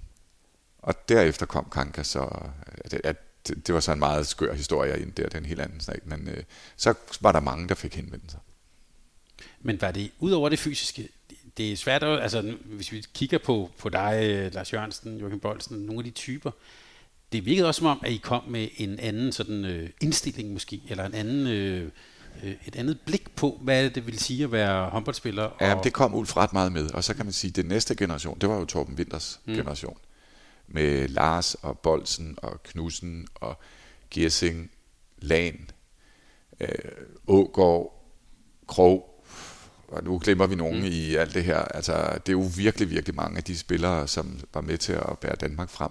og 0.78 1.08
derefter 1.08 1.46
kom 1.46 1.68
Kanka, 1.72 2.02
så 2.02 2.28
at, 2.66 2.94
at 2.94 3.16
det, 3.48 3.66
det 3.66 3.74
var 3.74 3.80
så 3.80 3.92
en 3.92 3.98
meget 3.98 4.26
skør 4.26 4.54
historie 4.54 5.00
ind 5.00 5.12
der, 5.12 5.24
det 5.24 5.34
er 5.34 5.38
en 5.38 5.44
helt 5.44 5.60
anden 5.60 5.80
snak, 5.80 6.06
men 6.06 6.28
øh, 6.28 6.44
så 6.76 6.94
var 7.20 7.32
der 7.32 7.40
mange, 7.40 7.68
der 7.68 7.74
fik 7.74 7.94
henvendelser. 7.94 8.38
Men 9.60 9.80
var 9.80 9.90
det, 9.90 10.10
ud 10.18 10.30
over 10.30 10.48
det 10.48 10.58
fysiske, 10.58 11.08
det- 11.56 11.72
er 11.72 11.76
svært, 11.76 12.02
at, 12.02 12.22
altså 12.22 12.54
hvis 12.64 12.92
vi 12.92 13.04
kigger 13.14 13.38
på, 13.38 13.70
på 13.78 13.88
dig, 13.88 14.20
øh, 14.22 14.54
Lars 14.54 14.72
Jørgensen, 14.72 15.18
Joachim 15.18 15.40
Bolsen, 15.40 15.78
nogle 15.78 16.00
af 16.00 16.04
de 16.04 16.10
typer, 16.10 16.50
det 17.32 17.44
virkede 17.46 17.68
også 17.68 17.78
som 17.78 17.86
om, 17.86 18.00
at 18.04 18.12
I 18.12 18.16
kom 18.16 18.42
med 18.48 18.68
en 18.76 19.00
anden 19.00 19.32
sådan 19.32 19.64
øh, 19.64 19.90
indstilling 20.00 20.52
måske, 20.52 20.82
eller 20.88 21.04
en 21.06 21.14
anden, 21.14 21.46
øh, 21.46 21.90
øh, 22.44 22.54
et 22.66 22.76
andet 22.76 23.00
blik 23.06 23.30
på, 23.36 23.60
hvad 23.62 23.90
det 23.90 24.06
vil 24.06 24.18
sige 24.18 24.44
at 24.44 24.52
være 24.52 24.90
håndboldspiller. 24.90 25.42
Ja, 25.60 25.70
og, 25.70 25.76
men 25.76 25.84
det 25.84 25.92
kom 25.92 26.14
Ulf 26.14 26.36
ret 26.36 26.52
meget 26.52 26.72
med, 26.72 26.90
og 26.90 27.04
så 27.04 27.14
kan 27.14 27.26
man 27.26 27.32
sige, 27.32 27.48
at 27.48 27.56
det 27.56 27.66
næste 27.66 27.94
generation, 27.94 28.38
det 28.38 28.48
var 28.48 28.58
jo 28.58 28.64
Torben 28.64 28.94
Winters 28.94 29.40
mm. 29.44 29.54
generation, 29.54 29.98
med 30.68 31.08
Lars 31.08 31.54
og 31.54 31.78
Bolsen 31.78 32.38
og 32.42 32.62
Knudsen 32.62 33.26
og 33.34 33.58
Gersing, 34.10 34.70
Lan, 35.18 35.70
øh, 36.60 36.68
Ågård, 37.26 38.04
Krog, 38.66 39.15
og 39.88 40.04
nu 40.04 40.20
glemmer 40.24 40.46
vi 40.46 40.54
nogen 40.54 40.80
mm. 40.80 40.86
i 40.86 41.14
alt 41.14 41.34
det 41.34 41.44
her. 41.44 41.58
Altså, 41.58 42.18
det 42.26 42.28
er 42.28 42.32
jo 42.32 42.50
virkelig, 42.56 42.90
virkelig 42.90 43.14
mange 43.14 43.36
af 43.36 43.44
de 43.44 43.58
spillere, 43.58 44.08
som 44.08 44.40
var 44.54 44.60
med 44.60 44.78
til 44.78 44.92
at 44.92 45.18
bære 45.20 45.36
Danmark 45.36 45.70
frem. 45.70 45.90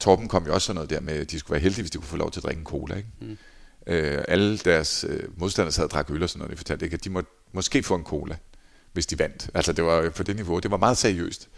Torben 0.00 0.28
kom 0.28 0.46
jo 0.46 0.54
også 0.54 0.66
sådan 0.66 0.74
noget 0.74 0.90
der 0.90 1.00
med, 1.00 1.14
at 1.14 1.30
de 1.30 1.38
skulle 1.38 1.52
være 1.52 1.62
heldige, 1.62 1.82
hvis 1.82 1.90
de 1.90 1.98
kunne 1.98 2.06
få 2.06 2.16
lov 2.16 2.30
til 2.30 2.40
at 2.40 2.44
drikke 2.44 2.60
en 2.60 2.64
cola. 2.64 2.96
Ikke? 2.96 3.08
Mm. 3.20 3.38
Øh, 3.86 4.24
alle 4.28 4.58
deres 4.58 5.04
øh, 5.08 5.38
modstandere 5.38 5.72
sad 5.72 5.84
og 5.84 5.90
drak 5.90 6.10
øl 6.10 6.22
og 6.22 6.28
sådan 6.28 6.38
noget. 6.38 6.50
De 6.50 6.56
fortalte 6.56 6.84
ikke, 6.84 6.94
at 6.94 7.04
de 7.04 7.10
må 7.10 7.22
måske 7.52 7.82
få 7.82 7.94
en 7.94 8.04
cola, 8.04 8.36
hvis 8.92 9.06
de 9.06 9.18
vandt. 9.18 9.50
Altså, 9.54 9.72
det 9.72 9.84
var 9.84 10.10
på 10.10 10.22
det 10.22 10.36
niveau. 10.36 10.58
Det 10.58 10.70
var 10.70 10.76
meget 10.76 10.96
seriøst. 10.96 11.48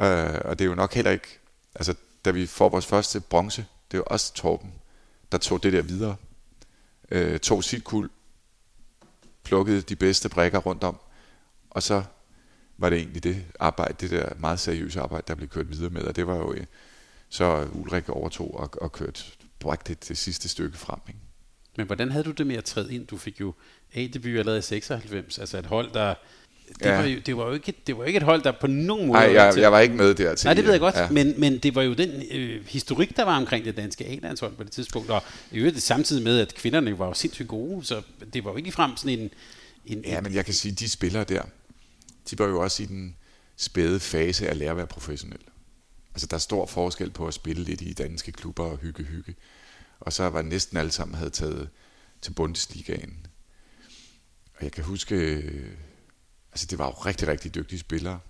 Øh, 0.00 0.40
og 0.44 0.58
det 0.58 0.64
er 0.64 0.68
jo 0.68 0.74
nok 0.74 0.94
heller 0.94 1.10
ikke... 1.10 1.38
Altså, 1.74 1.94
da 2.24 2.30
vi 2.30 2.46
får 2.46 2.68
vores 2.68 2.86
første 2.86 3.20
bronze, 3.20 3.66
det 3.90 3.96
er 3.96 3.98
jo 3.98 4.04
også 4.06 4.34
Torben, 4.34 4.72
der 5.32 5.38
tog 5.38 5.62
det 5.62 5.72
der 5.72 5.82
videre. 5.82 6.16
Øh, 7.10 7.38
tog 7.38 7.64
sit 7.64 7.84
kul, 7.84 8.10
plukkede 9.44 9.80
de 9.80 9.96
bedste 9.96 10.28
brækker 10.28 10.58
rundt 10.58 10.84
om, 10.84 11.00
og 11.70 11.82
så 11.82 12.04
var 12.78 12.90
det 12.90 12.98
egentlig 12.98 13.24
det 13.24 13.44
arbejde, 13.60 13.94
det 14.00 14.10
der 14.10 14.34
meget 14.38 14.60
seriøse 14.60 15.00
arbejde, 15.00 15.24
der 15.28 15.34
blev 15.34 15.48
kørt 15.48 15.70
videre 15.70 15.90
med, 15.90 16.02
og 16.02 16.16
det 16.16 16.26
var 16.26 16.36
jo 16.36 16.52
øh, 16.52 16.66
så 17.28 17.68
Ulrik 17.72 18.08
overtog 18.08 18.54
og, 18.54 18.70
og 18.82 18.92
kørte 18.92 19.24
bragt 19.58 19.88
det, 19.88 20.08
det 20.08 20.18
sidste 20.18 20.48
stykke 20.48 20.78
frem. 20.78 21.00
Ikke? 21.08 21.20
Men 21.76 21.86
hvordan 21.86 22.10
havde 22.10 22.24
du 22.24 22.30
det 22.30 22.46
med 22.46 22.56
at 22.56 22.64
træde 22.64 22.94
ind? 22.94 23.06
Du 23.06 23.16
fik 23.16 23.40
jo 23.40 23.54
A-debut 23.94 24.38
allerede 24.38 24.58
i 24.58 24.62
96, 24.62 25.38
altså 25.38 25.58
et 25.58 25.66
hold, 25.66 25.92
der... 25.92 26.14
Det, 26.68 26.86
Ja. 26.86 26.96
var 26.96 27.04
jo, 27.04 27.18
det, 27.26 27.36
var 27.36 27.46
jo 27.46 27.52
ikke, 27.52 27.74
det 27.86 27.98
var 27.98 28.04
ikke 28.04 28.16
et 28.16 28.22
hold, 28.22 28.42
der 28.42 28.52
på 28.60 28.66
nogen 28.66 29.06
måde... 29.06 29.18
Nej, 29.18 29.32
jeg, 29.32 29.54
jeg 29.56 29.72
var 29.72 29.80
ikke 29.80 29.94
med 29.94 30.14
der 30.14 30.34
til. 30.34 30.46
Nej, 30.46 30.54
det 30.54 30.64
ved 30.64 30.70
jeg 30.70 30.80
godt, 30.80 30.94
Ja. 30.94 31.08
men, 31.10 31.34
men 31.40 31.58
det 31.58 31.74
var 31.74 31.82
jo 31.82 31.92
den 31.94 32.22
øh, 32.30 32.66
historik, 32.66 33.16
der 33.16 33.24
var 33.24 33.36
omkring 33.36 33.64
det 33.64 33.76
danske 33.76 34.04
A-landshold 34.06 34.56
på 34.56 34.62
det 34.64 34.72
tidspunkt, 34.72 35.10
og 35.10 35.22
i 35.52 35.58
øvrigt 35.58 35.82
samtidig 35.82 36.22
med, 36.24 36.38
at 36.40 36.54
kvinderne 36.54 36.98
var 36.98 37.06
jo 37.06 37.14
sindssygt 37.14 37.48
gode, 37.48 37.84
så 37.84 38.02
det 38.32 38.44
var 38.44 38.50
jo 38.50 38.56
ikke 38.56 38.72
frem 38.72 38.96
sådan 38.96 39.18
en... 39.18 39.30
en 39.86 40.04
Ja, 40.04 40.20
men 40.20 40.34
jeg 40.34 40.44
kan 40.44 40.54
sige, 40.54 40.72
de 40.72 40.88
spillere 40.88 41.24
der, 41.24 41.42
de 42.30 42.38
var 42.38 42.46
jo 42.46 42.60
også 42.60 42.82
i 42.82 42.86
den 42.86 43.16
spæde 43.56 44.00
fase 44.00 44.46
af 44.46 44.50
at 44.50 44.56
lære 44.56 44.70
at 44.70 44.76
være 44.76 44.86
professionel. 44.86 45.38
Altså 46.14 46.26
der 46.26 46.34
er 46.34 46.38
stor 46.40 46.66
forskel 46.66 47.10
på 47.10 47.26
at 47.26 47.34
spille 47.34 47.64
lidt 47.64 47.80
i 47.80 47.92
danske 47.92 48.32
klubber 48.32 48.64
og 48.64 48.78
hygge 48.78 49.02
hygge. 49.04 49.34
Og 50.00 50.12
så 50.12 50.28
var 50.28 50.42
næsten 50.42 50.76
alle 50.76 50.90
sammen 50.92 51.14
havde 51.14 51.30
taget 51.30 51.68
til 52.22 52.30
Bundesligaen. 52.30 53.26
Og 54.56 54.62
jeg 54.64 54.72
kan 54.72 54.84
huske, 54.84 55.42
altså 56.54 56.66
det 56.66 56.78
var 56.78 56.86
jo 56.86 56.92
rigtig, 56.92 57.28
rigtig 57.28 57.54
dygtige 57.54 57.78
spillere. 57.78 58.20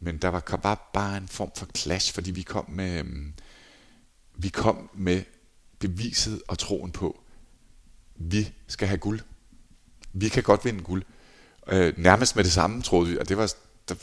Men 0.00 0.16
der 0.18 0.28
var, 0.28 0.58
var 0.62 0.90
bare 0.94 1.16
en 1.16 1.28
form 1.28 1.50
for 1.56 1.66
clash, 1.76 2.14
fordi 2.14 2.30
vi 2.30 2.42
kom 2.42 2.70
med, 2.70 2.98
øhm, 2.98 3.34
vi 4.36 4.48
kom 4.48 4.90
med 4.94 5.22
beviset 5.78 6.42
og 6.48 6.58
troen 6.58 6.90
på, 6.90 7.20
vi 8.16 8.52
skal 8.66 8.88
have 8.88 8.98
guld. 8.98 9.20
Vi 10.12 10.28
kan 10.28 10.42
godt 10.42 10.64
vinde 10.64 10.82
guld. 10.82 11.02
Øh, 11.68 11.92
nærmest 11.96 12.36
med 12.36 12.44
det 12.44 12.52
samme, 12.52 12.82
troede 12.82 13.10
vi, 13.10 13.18
og 13.18 13.28
det 13.28 13.36
var, 13.36 13.52
der 13.88 13.94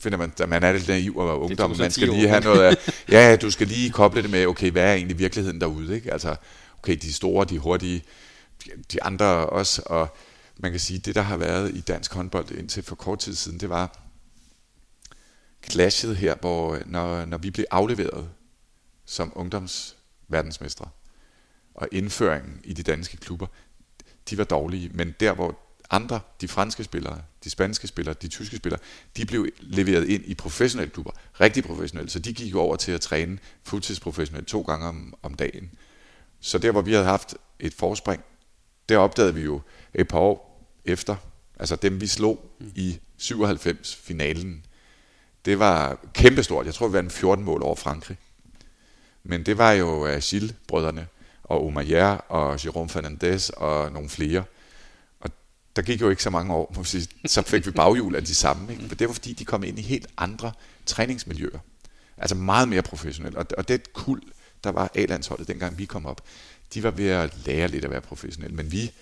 finder 0.00 0.18
man, 0.18 0.32
at 0.40 0.48
man 0.48 0.62
er 0.62 0.72
lidt 0.72 0.88
naiv 0.88 1.16
og 1.16 1.40
ungdom, 1.40 1.76
man 1.78 1.90
skal 1.90 2.08
lige 2.08 2.28
have 2.28 2.40
noget 2.40 2.62
af, 2.62 2.92
ja, 3.14 3.36
du 3.36 3.50
skal 3.50 3.66
lige 3.66 3.90
koble 3.90 4.22
det 4.22 4.30
med, 4.30 4.46
okay, 4.46 4.70
hvad 4.70 4.82
er 4.82 4.94
egentlig 4.94 5.18
virkeligheden 5.18 5.60
derude, 5.60 5.94
ikke? 5.94 6.12
Altså, 6.12 6.36
okay, 6.78 6.96
de 7.02 7.12
store, 7.12 7.44
de 7.44 7.58
hurtige, 7.58 8.04
de 8.92 9.02
andre 9.02 9.26
også, 9.46 9.82
og 9.86 10.16
man 10.56 10.70
kan 10.70 10.80
sige, 10.80 10.98
det 10.98 11.14
der 11.14 11.22
har 11.22 11.36
været 11.36 11.74
i 11.74 11.80
dansk 11.80 12.14
håndbold 12.14 12.50
indtil 12.50 12.82
for 12.82 12.96
kort 12.96 13.18
tid 13.18 13.34
siden, 13.34 13.60
det 13.60 13.68
var 13.68 13.98
clashet 15.70 16.16
her, 16.16 16.34
hvor 16.40 16.78
når, 16.86 17.24
når 17.24 17.38
vi 17.38 17.50
blev 17.50 17.66
afleveret 17.70 18.28
som 19.04 19.32
ungdomsverdensmestre, 19.34 20.88
og 21.74 21.88
indføringen 21.92 22.60
i 22.64 22.72
de 22.72 22.82
danske 22.82 23.16
klubber, 23.16 23.46
de 24.30 24.38
var 24.38 24.44
dårlige, 24.44 24.90
men 24.94 25.14
der 25.20 25.32
hvor 25.32 25.58
andre, 25.90 26.20
de 26.40 26.48
franske 26.48 26.84
spillere, 26.84 27.22
de 27.44 27.50
spanske 27.50 27.86
spillere, 27.86 28.14
de 28.22 28.28
tyske 28.28 28.56
spillere, 28.56 28.80
de 29.16 29.26
blev 29.26 29.48
leveret 29.60 30.08
ind 30.08 30.24
i 30.26 30.34
professionelle 30.34 30.90
klubber, 30.90 31.12
rigtig 31.40 31.64
professionelle, 31.64 32.10
så 32.10 32.18
de 32.18 32.32
gik 32.32 32.54
over 32.54 32.76
til 32.76 32.92
at 32.92 33.00
træne 33.00 33.38
fuldtidsprofessionelt 33.62 34.48
to 34.48 34.62
gange 34.62 34.86
om, 34.86 35.14
om 35.22 35.34
dagen. 35.34 35.70
Så 36.40 36.58
der 36.58 36.72
hvor 36.72 36.82
vi 36.82 36.92
havde 36.92 37.04
haft 37.04 37.34
et 37.58 37.74
forspring, 37.74 38.24
der 38.88 38.98
opdagede 38.98 39.34
vi 39.34 39.40
jo 39.40 39.60
et 39.96 40.08
par 40.08 40.18
år 40.18 40.66
efter, 40.84 41.16
altså 41.58 41.76
dem 41.76 42.00
vi 42.00 42.06
slog 42.06 42.44
i 42.74 42.98
97 43.16 43.94
finalen, 43.94 44.64
det 45.44 45.58
var 45.58 45.98
kæmpestort. 46.14 46.66
Jeg 46.66 46.74
tror, 46.74 46.88
vi 46.88 46.92
vandt 46.92 47.12
14 47.12 47.44
mål 47.44 47.62
over 47.62 47.74
Frankrig. 47.76 48.16
Men 49.24 49.46
det 49.46 49.58
var 49.58 49.72
jo 49.72 50.06
Achille-brødrene, 50.06 51.06
og 51.44 51.66
Omayer 51.66 52.06
og 52.28 52.54
Jérôme 52.54 52.88
Fernandez 52.88 53.48
og 53.48 53.92
nogle 53.92 54.08
flere. 54.08 54.44
Og 55.20 55.30
der 55.76 55.82
gik 55.82 56.00
jo 56.00 56.10
ikke 56.10 56.22
så 56.22 56.30
mange 56.30 56.54
år, 56.54 56.72
må 56.76 56.84
sige, 56.84 57.08
så 57.26 57.42
fik 57.42 57.66
vi 57.66 57.70
baghjul 57.70 58.16
af 58.16 58.24
de 58.24 58.34
samme. 58.34 58.72
Ikke? 58.72 58.88
For 58.88 58.94
det 58.94 59.06
var 59.06 59.14
fordi, 59.14 59.32
de 59.32 59.44
kom 59.44 59.64
ind 59.64 59.78
i 59.78 59.82
helt 59.82 60.06
andre 60.16 60.52
træningsmiljøer. 60.86 61.58
Altså 62.16 62.34
meget 62.34 62.68
mere 62.68 62.82
professionelt. 62.82 63.36
Og, 63.36 63.46
og 63.58 63.68
det 63.68 63.92
kul, 63.92 64.22
der 64.64 64.70
var 64.70 64.90
A-landsholdet, 64.94 65.48
dengang 65.48 65.78
vi 65.78 65.84
kom 65.84 66.06
op, 66.06 66.20
de 66.74 66.82
var 66.82 66.90
ved 66.90 67.08
at 67.08 67.46
lære 67.46 67.68
lidt 67.68 67.84
at 67.84 67.90
være 67.90 68.00
professionelle. 68.00 68.56
Men 68.56 68.72
vi, 68.72 68.92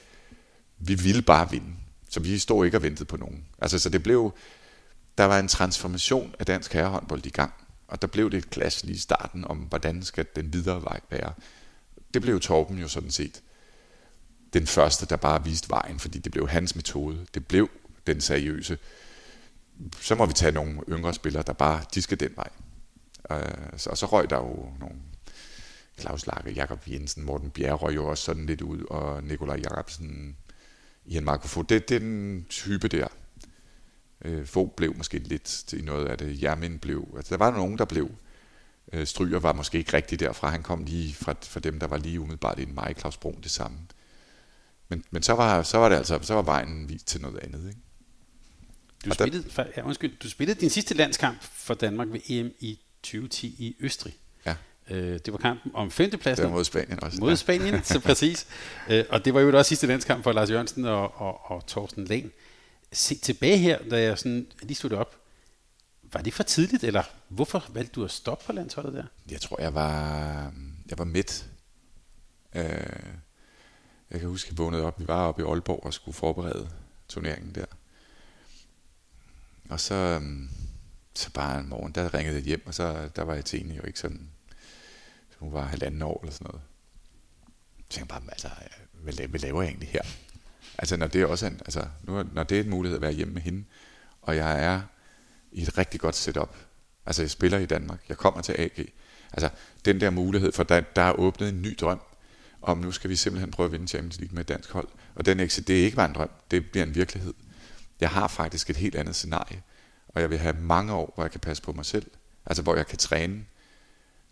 vi 0.79 0.95
ville 0.95 1.23
bare 1.23 1.51
vinde. 1.51 1.75
Så 2.09 2.21
vi 2.21 2.39
stod 2.39 2.65
ikke 2.65 2.79
og 2.79 2.83
ventede 2.83 3.05
på 3.05 3.17
nogen. 3.17 3.45
Altså, 3.59 3.79
så 3.79 3.89
det 3.89 4.03
blev, 4.03 4.35
der 5.19 5.25
var 5.25 5.39
en 5.39 5.49
transformation 5.49 6.35
af 6.39 6.47
dansk 6.47 6.73
herrehåndbold 6.73 7.27
i 7.27 7.31
gang. 7.31 7.53
Og 7.89 8.03
der 8.03 8.09
blev 8.09 8.31
det 8.31 8.39
et 8.39 8.51
klasse 8.51 8.87
lige 8.87 8.97
i 8.97 8.99
starten 8.99 9.45
om, 9.45 9.59
hvordan 9.59 10.03
skal 10.03 10.27
den 10.37 10.53
videre 10.53 10.83
vej 10.83 11.01
være 11.11 11.33
det 12.15 12.23
blev 12.23 12.41
Torben 12.41 12.79
jo 12.79 12.89
sådan 12.89 13.11
set 13.11 13.43
den 14.53 14.67
første, 14.67 15.07
der 15.07 15.17
bare 15.17 15.45
viste 15.45 15.71
vejen, 15.71 15.99
fordi 15.99 16.19
det 16.19 16.33
blev 16.33 16.49
hans 16.49 16.77
metode. 16.77 17.27
Det 17.35 17.47
blev 17.47 17.71
den 18.07 18.21
seriøse. 18.21 18.79
Så 20.01 20.15
må 20.15 20.27
vi 20.27 20.33
tage 20.33 20.53
nogle 20.53 20.81
yngre 20.89 21.15
spillere, 21.15 21.43
der 21.47 21.53
bare, 21.53 21.85
de 21.95 22.03
skal 22.03 22.21
den 22.21 22.31
vej. 22.37 22.49
Øh, 23.31 23.81
og 23.87 23.99
så 23.99 24.07
røg 24.07 24.31
der 24.31 24.37
jo 24.37 24.69
nogle 24.81 24.97
Claus 26.01 26.27
Lager, 26.27 26.51
Jakob 26.51 26.83
Jensen, 26.87 27.25
Morten 27.25 27.51
Bjerre 27.51 27.75
røg 27.75 27.95
jo 27.95 28.07
også 28.07 28.25
sådan 28.25 28.47
lidt 28.47 28.61
ud, 28.61 28.85
og 28.91 29.25
Nikolaj 29.25 29.57
Jacobsen, 29.57 30.37
Ian 31.07 31.25
Marco 31.25 31.49
Fogh. 31.49 31.67
Det, 31.69 31.89
det 31.89 31.95
er 31.95 31.99
den 31.99 32.47
type 32.49 32.89
der. 32.89 33.07
Uh, 34.25 34.47
Fogh 34.47 34.71
blev 34.77 34.97
måske 34.97 35.19
lidt 35.19 35.45
til 35.45 35.85
noget 35.85 36.07
af 36.07 36.19
det. 36.19 36.43
Jermin 36.43 36.79
blev, 36.79 37.15
altså 37.17 37.31
der 37.31 37.45
var 37.45 37.51
nogen, 37.51 37.79
der 37.79 37.85
blev. 37.85 38.11
Øh, 38.93 39.07
Stryger 39.07 39.39
var 39.39 39.53
måske 39.53 39.79
ikke 39.79 39.93
rigtig 39.93 40.21
derfra. 40.21 40.51
Han 40.51 40.63
kom 40.63 40.85
lige 40.85 41.15
fra, 41.15 41.35
fra 41.43 41.61
dem, 41.61 41.81
der 41.81 41.87
var 41.87 41.97
lige 41.97 42.21
umiddelbart 42.21 42.59
i 42.59 42.65
mig, 42.65 42.95
Claus 42.99 43.17
Brun, 43.17 43.41
det 43.43 43.51
samme. 43.51 43.79
Men, 44.89 45.05
men 45.11 45.23
så, 45.23 45.33
var, 45.33 45.63
så 45.63 45.79
var 45.79 45.89
det 45.89 45.97
altså, 45.97 46.19
så 46.23 46.35
var 46.35 46.43
vejen 46.43 46.89
vist 46.89 47.07
til 47.07 47.21
noget 47.21 47.39
andet. 47.39 47.69
Ikke? 47.69 47.81
Du, 49.05 49.15
spillede, 49.15 49.45
der, 49.57 49.65
ja, 49.77 49.87
undskyld, 49.87 50.17
du 50.23 50.31
spillede 50.31 50.61
din 50.61 50.71
sidste 50.71 50.95
landskamp 50.95 51.43
for 51.43 51.75
Danmark 51.75 52.09
ved 52.13 52.21
EM 52.29 52.51
i 52.61 52.81
2010 53.03 53.47
i 53.47 53.77
Østrig. 53.81 54.15
Øh, 54.91 55.19
det 55.25 55.33
var 55.33 55.39
kampen 55.39 55.71
om 55.75 55.91
femtepladsen. 55.91 56.43
Det 56.43 56.51
var 56.51 56.57
mod 56.57 56.65
Spanien 56.65 57.05
også. 57.05 57.21
Mod 57.21 57.37
Spanien, 57.37 57.85
så 57.85 58.01
præcis. 58.07 58.47
Øh, 58.91 59.05
og 59.09 59.25
det 59.25 59.35
var 59.35 59.41
jo 59.41 59.59
også 59.59 59.69
sidste 59.69 59.87
landskamp 59.87 60.25
for 60.25 60.33
Lars 60.33 60.51
Jørgensen 60.51 60.85
og, 60.85 61.21
og, 61.21 61.51
og 61.51 61.67
Thorsten 61.67 62.05
Lehn. 62.05 62.33
Se 62.93 63.15
tilbage 63.15 63.59
her, 63.59 63.79
da 63.91 64.03
jeg 64.03 64.19
sådan 64.19 64.47
lige 64.63 64.75
stod 64.75 64.93
op, 64.93 65.17
var 66.13 66.21
det 66.21 66.35
for 66.35 66.43
tidligt, 66.43 66.85
eller 66.85 67.03
hvorfor 67.29 67.65
valgte 67.73 67.93
du 67.93 68.05
at 68.05 68.11
stoppe 68.11 68.45
på 68.47 68.53
landsholdet 68.53 68.95
der? 68.95 69.05
Jeg 69.31 69.41
tror, 69.41 69.61
jeg 69.61 69.75
var, 69.75 70.53
jeg 70.89 70.99
var 70.99 71.05
midt. 71.05 71.47
Øh, 72.55 72.63
jeg 74.11 74.21
kan 74.21 74.29
huske, 74.29 74.49
at 74.49 74.51
jeg 74.53 74.59
vågnede 74.59 74.85
op. 74.85 75.01
Vi 75.01 75.09
var 75.09 75.27
oppe 75.27 75.43
i 75.43 75.47
Aalborg 75.47 75.87
og 75.87 75.95
skulle 75.95 76.15
forberede 76.15 76.69
turneringen 77.09 77.55
der. 77.55 77.65
Og 79.71 79.81
så, 79.81 80.23
så 81.15 81.31
bare 81.31 81.61
en 81.61 81.69
morgen, 81.69 81.93
der 81.93 82.15
ringede 82.15 82.37
jeg 82.37 82.45
hjem, 82.45 82.63
og 82.67 82.75
så 82.75 83.09
der 83.17 83.23
var 83.23 83.35
jeg 83.35 83.45
til 83.45 83.77
jo 83.77 83.83
ikke 83.83 83.99
sådan, 83.99 84.31
hun 85.39 85.53
var 85.53 85.67
halvanden 85.67 86.03
år 86.03 86.21
eller 86.21 86.33
sådan 86.33 86.47
noget. 86.47 86.63
Så 87.89 88.01
jeg 88.01 88.09
bare, 88.09 88.23
altså, 88.29 88.49
hvad, 88.93 89.29
hvad 89.29 89.41
laver 89.41 89.63
jeg 89.63 89.69
egentlig 89.69 89.89
her? 89.89 90.03
Altså, 90.79 90.97
når 90.97 91.07
det 91.07 91.23
er 91.23 91.27
også 91.27 91.47
en, 91.47 91.61
altså, 91.65 91.87
nu, 92.03 92.23
når 92.33 92.45
det 92.45 92.59
er 92.59 92.63
en 92.63 92.71
mulighed 92.71 92.97
at 92.97 93.03
være 93.03 93.13
hjemme 93.13 93.35
med 93.35 93.43
hende, 93.43 93.65
og 94.23 94.37
jeg 94.37 94.65
er 94.65 94.83
i 95.53 95.63
et 95.63 95.79
rigtig 95.79 96.01
godt 96.01 96.17
setup. 96.17 96.57
Altså 97.07 97.23
jeg 97.23 97.31
spiller 97.31 97.59
i 97.59 97.67
Danmark, 97.67 98.01
jeg 98.09 98.17
kommer 98.17 98.41
til 98.41 98.55
AG. 98.59 98.87
Altså 99.33 99.51
den 99.85 100.01
der 100.01 100.11
mulighed, 100.11 100.53
for 100.53 100.63
der, 100.63 100.81
der 100.81 101.03
er 101.03 101.13
åbnet 101.13 101.49
en 101.49 101.63
ny 101.63 101.77
drøm, 101.81 102.01
om 102.63 102.79
nu 102.79 102.93
skal 102.93 103.11
vi 103.11 103.17
simpelthen 103.17 103.51
prøve 103.51 103.65
at 103.65 103.73
vinde 103.73 103.89
Champions 103.89 104.19
League 104.21 104.35
med 104.35 104.41
et 104.41 104.49
dansk 104.49 104.71
hold. 104.71 104.89
Og 105.15 105.27
den 105.27 105.41
exit, 105.41 105.69
det 105.69 105.81
er 105.81 105.85
ikke 105.85 105.97
bare 105.97 106.09
en 106.09 106.15
drøm, 106.15 106.31
det 106.51 106.71
bliver 106.71 106.87
en 106.87 106.95
virkelighed. 106.95 107.35
Jeg 108.01 108.11
har 108.11 108.29
faktisk 108.29 108.71
et 108.71 108.77
helt 108.77 108.95
andet 108.95 109.17
scenarie, 109.17 109.63
og 110.09 110.21
jeg 110.21 110.31
vil 110.31 110.39
have 110.39 110.57
mange 110.61 110.93
år, 110.93 111.13
hvor 111.15 111.25
jeg 111.25 111.31
kan 111.31 111.41
passe 111.41 111.63
på 111.63 111.73
mig 111.73 111.87
selv. 111.87 112.07
Altså 112.47 112.63
hvor 112.63 112.77
jeg 112.77 112.87
kan 112.87 112.99
træne. 112.99 113.45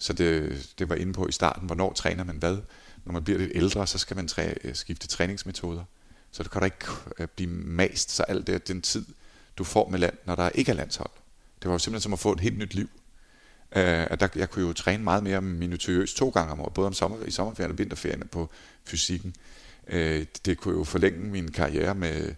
Så 0.02 0.12
det, 0.12 0.72
det 0.78 0.88
var 0.88 0.94
inde 0.94 1.12
på 1.12 1.26
i 1.26 1.32
starten, 1.32 1.66
hvornår 1.66 1.92
træner 1.92 2.24
man 2.24 2.36
hvad? 2.36 2.58
Når 3.04 3.12
man 3.12 3.24
bliver 3.24 3.38
lidt 3.38 3.52
ældre, 3.54 3.86
så 3.86 3.98
skal 3.98 4.16
man 4.16 4.28
træ, 4.28 4.54
øh, 4.64 4.74
skifte 4.74 5.08
træningsmetoder. 5.08 5.84
Så 6.30 6.42
det 6.42 6.50
kan 6.50 6.60
da 6.60 6.64
ikke 6.64 6.86
øh, 7.18 7.28
blive 7.36 7.50
mast, 7.50 8.10
så 8.10 8.22
alt 8.22 8.46
det, 8.46 8.68
den 8.68 8.82
tid, 8.82 9.04
du 9.58 9.64
får 9.64 9.88
med 9.88 9.98
land, 9.98 10.14
når 10.26 10.34
der 10.34 10.48
ikke 10.48 10.70
er 10.70 10.76
landshold. 10.76 11.10
Det 11.62 11.68
var 11.68 11.74
jo 11.74 11.78
simpelthen 11.78 12.02
som 12.02 12.12
at 12.12 12.18
få 12.18 12.32
et 12.32 12.40
helt 12.40 12.58
nyt 12.58 12.74
liv. 12.74 12.88
Uh, 13.76 13.80
der, 13.80 14.28
jeg 14.36 14.50
kunne 14.50 14.66
jo 14.66 14.72
træne 14.72 15.04
meget 15.04 15.22
mere 15.22 15.40
minutiøst 15.40 16.16
to 16.16 16.28
gange 16.28 16.52
om 16.52 16.60
året, 16.60 16.74
både 16.74 16.86
om 16.86 16.92
sommer, 16.92 17.24
i 17.24 17.30
sommerferien 17.30 17.70
og 17.70 17.78
vinterferien 17.78 18.28
på 18.28 18.50
fysikken. 18.84 19.34
Uh, 19.86 20.22
det 20.44 20.58
kunne 20.58 20.78
jo 20.78 20.84
forlænge 20.84 21.20
min 21.20 21.52
karriere 21.52 21.94
med 21.94 22.34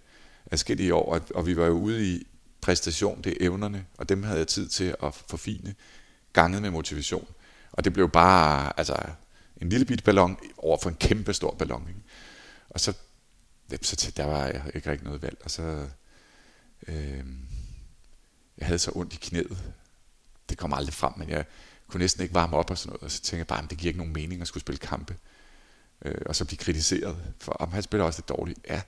adskillige 0.51 0.95
år, 0.95 1.15
og, 1.15 1.21
og 1.35 1.47
vi 1.47 1.57
var 1.57 1.67
jo 1.67 1.73
ude 1.73 2.07
i 2.15 2.27
præstation, 2.61 3.23
det 3.23 3.33
er 3.33 3.47
evnerne, 3.47 3.87
og 3.99 4.09
dem 4.09 4.23
havde 4.23 4.39
jeg 4.39 4.49
tid 4.49 4.69
til 4.69 4.95
at 5.03 5.15
forfine, 5.29 5.75
ganget 6.33 6.63
med 6.63 6.71
motivation. 6.71 7.27
Og 7.75 7.85
det 7.85 7.93
blev 7.93 8.11
bare 8.11 8.79
altså, 8.79 8.97
en 9.57 9.69
lille 9.69 9.87
bit 9.87 10.05
ballon 10.05 10.39
over 10.57 10.79
for 10.83 10.91
en 10.91 10.97
kæmpe 10.97 11.35
stor 11.35 11.55
ballon. 11.55 11.89
Ikke? 11.89 12.01
Og 12.71 12.81
så, 12.81 12.93
så 13.83 14.13
der 14.17 14.25
var 14.25 14.47
jeg 14.47 14.63
ikke 14.75 14.91
rigtig 14.91 15.07
noget 15.07 15.23
valg, 15.23 15.39
og 15.45 15.51
så 15.51 15.87
Øh, 16.89 17.25
jeg 18.59 18.67
havde 18.67 18.79
så 18.79 18.93
ondt 18.95 19.13
i 19.13 19.17
knæet. 19.17 19.73
Det 20.49 20.59
kom 20.59 20.73
aldrig 20.73 20.95
frem, 20.95 21.13
men 21.17 21.31
jeg 21.31 21.45
kunne 21.89 21.99
næsten 21.99 22.23
ikke 22.23 22.35
varme 22.35 22.57
op 22.57 22.71
og 22.71 22.79
sådan 22.79 22.89
noget. 22.89 23.03
Og 23.03 23.11
så 23.11 23.23
tænkte 23.23 23.39
jeg 23.39 23.47
bare, 23.47 23.65
at 23.65 23.71
det 23.71 23.79
giver 23.79 23.89
ikke 23.89 23.99
nogen 23.99 24.13
mening 24.13 24.41
at 24.41 24.49
skulle 24.49 24.61
spille 24.61 24.79
kampe. 24.79 25.17
Øh, 26.05 26.23
og 26.27 26.37
så 26.37 26.45
blive 26.45 26.59
kritiseret 26.59 27.17
for, 27.41 27.53
om 27.53 27.73
han 27.73 27.83
spiller 27.83 28.05
også 28.05 28.19
lidt 28.19 28.29
dårligt. 28.29 28.59
Ja, 28.69 28.83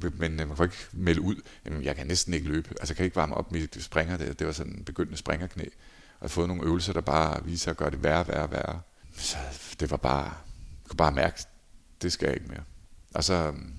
men 0.00 0.40
øh, 0.40 0.48
man 0.48 0.56
kan 0.56 0.64
ikke 0.64 0.76
melde 0.92 1.20
ud, 1.20 1.36
jamen 1.64 1.82
jeg 1.82 1.96
kan 1.96 2.06
næsten 2.06 2.34
ikke 2.34 2.48
løbe. 2.48 2.68
Altså 2.70 2.92
jeg 2.92 2.96
kan 2.96 3.04
ikke 3.04 3.16
varme 3.16 3.34
op 3.34 3.52
mit 3.52 3.76
springer. 3.80 4.16
Det, 4.16 4.38
det 4.38 4.46
var 4.46 4.52
sådan 4.52 4.72
en 4.72 4.84
begyndende 4.84 5.18
springerknæ. 5.18 5.64
Har 6.22 6.28
fået 6.28 6.48
nogle 6.48 6.62
øvelser, 6.64 6.92
der 6.92 7.00
bare 7.00 7.44
viser 7.44 7.70
at 7.70 7.76
gøre 7.76 7.90
det 7.90 8.02
værre, 8.02 8.28
værre, 8.28 8.50
værre. 8.50 8.80
Så 9.16 9.36
det 9.80 9.90
var 9.90 9.96
bare, 9.96 10.24
jeg 10.24 10.88
kunne 10.88 10.96
bare 10.96 11.12
mærke, 11.12 11.42
det 12.02 12.12
skal 12.12 12.26
jeg 12.26 12.34
ikke 12.34 12.48
mere. 12.48 12.62
Og 13.14 13.24
så, 13.24 13.34
øhm, 13.34 13.72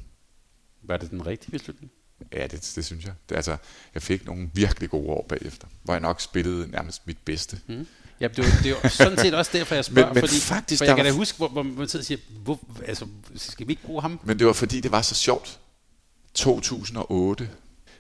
var 0.82 0.98
det 0.98 1.12
den 1.12 1.26
rigtige 1.26 1.52
beslutning? 1.52 1.92
Ja, 2.34 2.48
det, 2.48 2.72
det 2.76 2.86
synes 2.86 3.06
jeg. 3.06 3.14
Det, 3.30 3.36
altså, 3.36 3.58
jeg 3.94 4.02
fik 4.02 4.26
nogle 4.26 4.50
virkelig 4.54 4.90
gode 4.90 5.08
år 5.08 5.26
bagefter, 5.30 5.68
hvor 5.84 5.94
jeg 5.94 6.02
nok 6.02 6.22
spillede 6.22 6.72
nærmest 6.72 7.08
mit 7.08 7.18
bedste. 7.26 7.60
Mm. 7.68 7.88
Ja, 8.20 8.28
det 8.28 8.38
var, 8.38 8.62
det 8.64 8.76
var 8.84 8.90
sådan 8.90 9.18
set 9.18 9.34
også 9.34 9.52
derfor, 9.54 9.76
jeg 9.76 9.86
spørger, 9.92 10.08
men, 10.08 10.14
men 10.14 10.30
fordi, 10.30 10.40
faktisk, 10.40 10.80
for 10.80 10.86
jeg 10.86 10.96
kan 10.96 11.06
da 11.06 11.12
huske, 11.12 11.38
hvor, 11.38 11.48
hvor 11.48 11.64
man 11.64 11.88
siger, 11.88 12.18
hvor, 12.30 12.60
altså, 12.88 13.08
skal 13.36 13.68
vi 13.68 13.72
ikke 13.72 13.84
bruge 13.84 14.02
ham? 14.02 14.20
Men 14.24 14.40
det 14.40 14.48
var 14.48 14.54
fordi, 14.54 14.82
det 14.82 14.92
var 14.92 15.02
så 15.02 15.16
sjovt. 15.16 15.60
2008, 16.34 17.50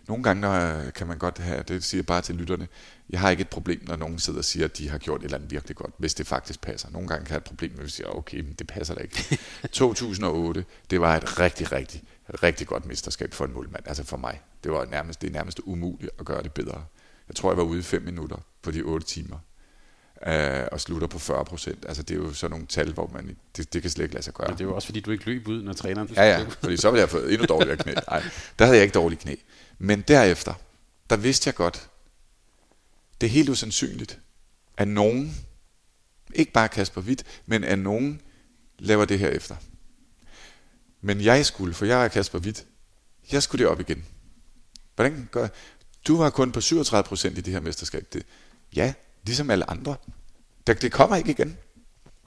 nogle 0.07 0.23
gange 0.23 0.41
når, 0.41 0.89
kan 0.89 1.07
man 1.07 1.17
godt 1.17 1.37
have, 1.37 1.63
det 1.67 1.83
siger 1.83 1.99
jeg 1.99 2.05
bare 2.05 2.21
til 2.21 2.35
lytterne, 2.35 2.67
jeg 3.09 3.19
har 3.19 3.29
ikke 3.29 3.41
et 3.41 3.49
problem, 3.49 3.81
når 3.87 3.95
nogen 3.95 4.19
sidder 4.19 4.39
og 4.39 4.45
siger, 4.45 4.65
at 4.65 4.77
de 4.77 4.89
har 4.89 4.97
gjort 4.97 5.21
et 5.21 5.25
eller 5.25 5.37
andet 5.37 5.51
virkelig 5.51 5.75
godt, 5.75 5.93
hvis 5.97 6.13
det 6.13 6.27
faktisk 6.27 6.61
passer. 6.61 6.89
Nogle 6.89 7.07
gange 7.07 7.25
kan 7.25 7.29
jeg 7.29 7.33
have 7.33 7.37
et 7.37 7.43
problem, 7.43 7.71
hvis 7.71 7.83
jeg 7.83 7.91
siger, 7.91 8.07
okay, 8.07 8.39
men 8.39 8.53
det 8.53 8.67
passer 8.67 8.95
da 8.95 9.01
ikke. 9.01 9.39
2008, 9.71 10.65
det 10.89 11.01
var 11.01 11.17
et 11.17 11.39
rigtig, 11.39 11.71
rigtig, 11.71 12.03
rigtig 12.43 12.67
godt 12.67 12.85
mesterskab 12.85 13.33
for 13.33 13.45
en 13.45 13.53
målmand, 13.53 13.87
altså 13.87 14.03
for 14.03 14.17
mig. 14.17 14.41
Det 14.63 14.71
var 14.71 14.85
nærmest, 14.85 15.21
det 15.21 15.27
er 15.27 15.31
nærmest 15.31 15.59
umuligt 15.59 16.11
at 16.19 16.25
gøre 16.25 16.43
det 16.43 16.51
bedre. 16.51 16.85
Jeg 17.27 17.35
tror, 17.35 17.51
jeg 17.51 17.57
var 17.57 17.63
ude 17.63 17.79
i 17.79 17.83
5 17.83 18.01
minutter 18.01 18.37
på 18.61 18.71
de 18.71 18.81
8 18.81 19.07
timer 19.07 19.37
øh, 20.27 20.67
og 20.71 20.81
slutter 20.81 21.07
på 21.07 21.19
40 21.19 21.45
procent. 21.45 21.85
Altså 21.87 22.03
det 22.03 22.13
er 22.13 22.19
jo 22.19 22.33
sådan 22.33 22.51
nogle 22.51 22.65
tal, 22.67 22.93
hvor 22.93 23.09
man, 23.13 23.37
det, 23.57 23.73
det 23.73 23.81
kan 23.81 23.91
slet 23.91 24.03
ikke 24.03 24.15
lade 24.15 24.23
sig 24.23 24.33
gøre. 24.33 24.47
Men 24.47 24.57
det 24.57 24.63
er 24.63 24.67
jo 24.67 24.75
også 24.75 24.85
fordi, 24.85 24.99
du 24.99 25.11
ikke 25.11 25.25
løb 25.25 25.47
ud, 25.47 25.63
når 25.63 25.73
træneren... 25.73 26.09
Ja, 26.15 26.23
ja, 26.23 26.45
fordi 26.59 26.77
så 26.77 26.91
ville 26.91 27.01
jeg 27.01 27.09
have 27.09 27.21
fået 27.21 27.33
endnu 27.33 27.45
dårligere 27.45 27.77
knæ. 27.77 27.93
Nej, 28.09 28.23
der 28.59 28.65
havde 28.65 28.77
jeg 28.77 28.83
ikke 28.83 28.93
dårlige 28.93 29.19
knæ. 29.19 29.35
Men 29.77 30.01
derefter, 30.01 30.53
der 31.09 31.15
vidste 31.15 31.47
jeg 31.47 31.55
godt, 31.55 31.89
det 33.21 33.27
er 33.27 33.31
helt 33.31 33.49
usandsynligt, 33.49 34.19
at 34.77 34.87
nogen, 34.87 35.35
ikke 36.33 36.51
bare 36.51 36.69
Kasper 36.69 37.01
Witt, 37.01 37.23
men 37.45 37.63
at 37.63 37.79
nogen 37.79 38.21
laver 38.79 39.05
det 39.05 39.19
her 39.19 39.29
efter. 39.29 39.55
Men 41.01 41.21
jeg 41.21 41.45
skulle, 41.45 41.73
for 41.73 41.85
jeg 41.85 42.03
er 42.03 42.07
Kasper 42.07 42.39
Witt, 42.39 42.65
jeg 43.31 43.43
skulle 43.43 43.63
det 43.63 43.71
op 43.71 43.79
igen. 43.79 44.05
Hvordan 44.95 45.29
gør 45.31 45.47
Du 46.07 46.17
var 46.17 46.29
kun 46.29 46.51
på 46.51 46.61
37 46.61 47.07
procent 47.07 47.37
i 47.37 47.41
det 47.41 47.53
her 47.53 47.59
mesterskab. 47.59 48.07
Det, 48.13 48.25
ja, 48.75 48.93
ligesom 49.23 49.49
alle 49.49 49.69
andre. 49.69 49.95
Det, 50.67 50.81
det 50.81 50.91
kommer 50.91 51.15
ikke 51.15 51.31
igen. 51.31 51.57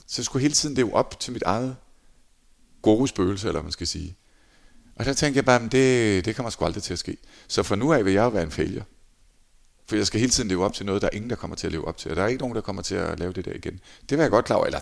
Så 0.06 0.20
jeg 0.20 0.24
skulle 0.24 0.42
hele 0.42 0.54
tiden 0.54 0.74
leve 0.74 0.94
op 0.94 1.20
til 1.20 1.32
mit 1.32 1.42
eget 1.42 1.76
gode 2.82 3.08
spøgelse, 3.08 3.48
eller 3.48 3.62
man 3.62 3.72
skal 3.72 3.86
sige. 3.86 4.16
Og 4.96 5.04
der 5.04 5.12
tænkte 5.12 5.36
jeg 5.36 5.44
bare, 5.44 5.62
at 5.62 5.72
det, 5.72 6.24
det 6.24 6.36
kommer 6.36 6.50
sgu 6.50 6.64
aldrig 6.64 6.82
til 6.82 6.92
at 6.92 6.98
ske. 6.98 7.16
Så 7.48 7.62
fra 7.62 7.76
nu 7.76 7.92
af 7.92 8.04
vil 8.04 8.12
jeg 8.12 8.22
jo 8.22 8.28
være 8.28 8.42
en 8.42 8.50
failure. 8.50 8.84
For 9.88 9.96
jeg 9.96 10.06
skal 10.06 10.20
hele 10.20 10.32
tiden 10.32 10.48
leve 10.48 10.64
op 10.64 10.74
til 10.74 10.86
noget, 10.86 11.02
der 11.02 11.08
er 11.12 11.16
ingen, 11.16 11.30
der 11.30 11.36
kommer 11.36 11.56
til 11.56 11.66
at 11.66 11.72
leve 11.72 11.88
op 11.88 11.96
til. 11.96 12.10
Og 12.10 12.16
der 12.16 12.22
er 12.22 12.26
ikke 12.26 12.40
nogen, 12.40 12.54
der 12.54 12.60
kommer 12.60 12.82
til 12.82 12.94
at 12.94 13.18
lave 13.18 13.32
det 13.32 13.44
der 13.44 13.52
igen. 13.52 13.80
Det 14.00 14.18
vil 14.18 14.18
jeg 14.18 14.30
godt 14.30 14.44
klar 14.44 14.56
over. 14.56 14.66
Eller, 14.66 14.80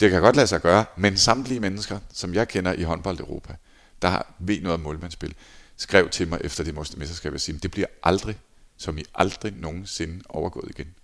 det 0.00 0.10
kan 0.10 0.20
godt 0.20 0.36
lade 0.36 0.46
sig 0.46 0.60
gøre, 0.60 0.84
men 0.96 1.16
samtlige 1.16 1.60
mennesker, 1.60 1.98
som 2.12 2.34
jeg 2.34 2.48
kender 2.48 2.72
i 2.72 2.82
håndbold 2.82 3.20
Europa, 3.20 3.54
der 4.02 4.22
ved 4.38 4.60
noget 4.60 4.74
om 4.74 4.80
målmandsspil, 4.80 5.34
skrev 5.76 6.08
til 6.08 6.28
mig 6.28 6.40
efter 6.44 6.64
det 6.64 6.74
mesterskab 6.74 7.34
og 7.34 7.40
sige, 7.40 7.58
det 7.58 7.70
bliver 7.70 7.86
aldrig, 8.02 8.38
som 8.76 8.98
I 8.98 9.04
aldrig 9.14 9.52
nogensinde 9.56 10.22
overgået 10.28 10.70
igen. 10.70 10.94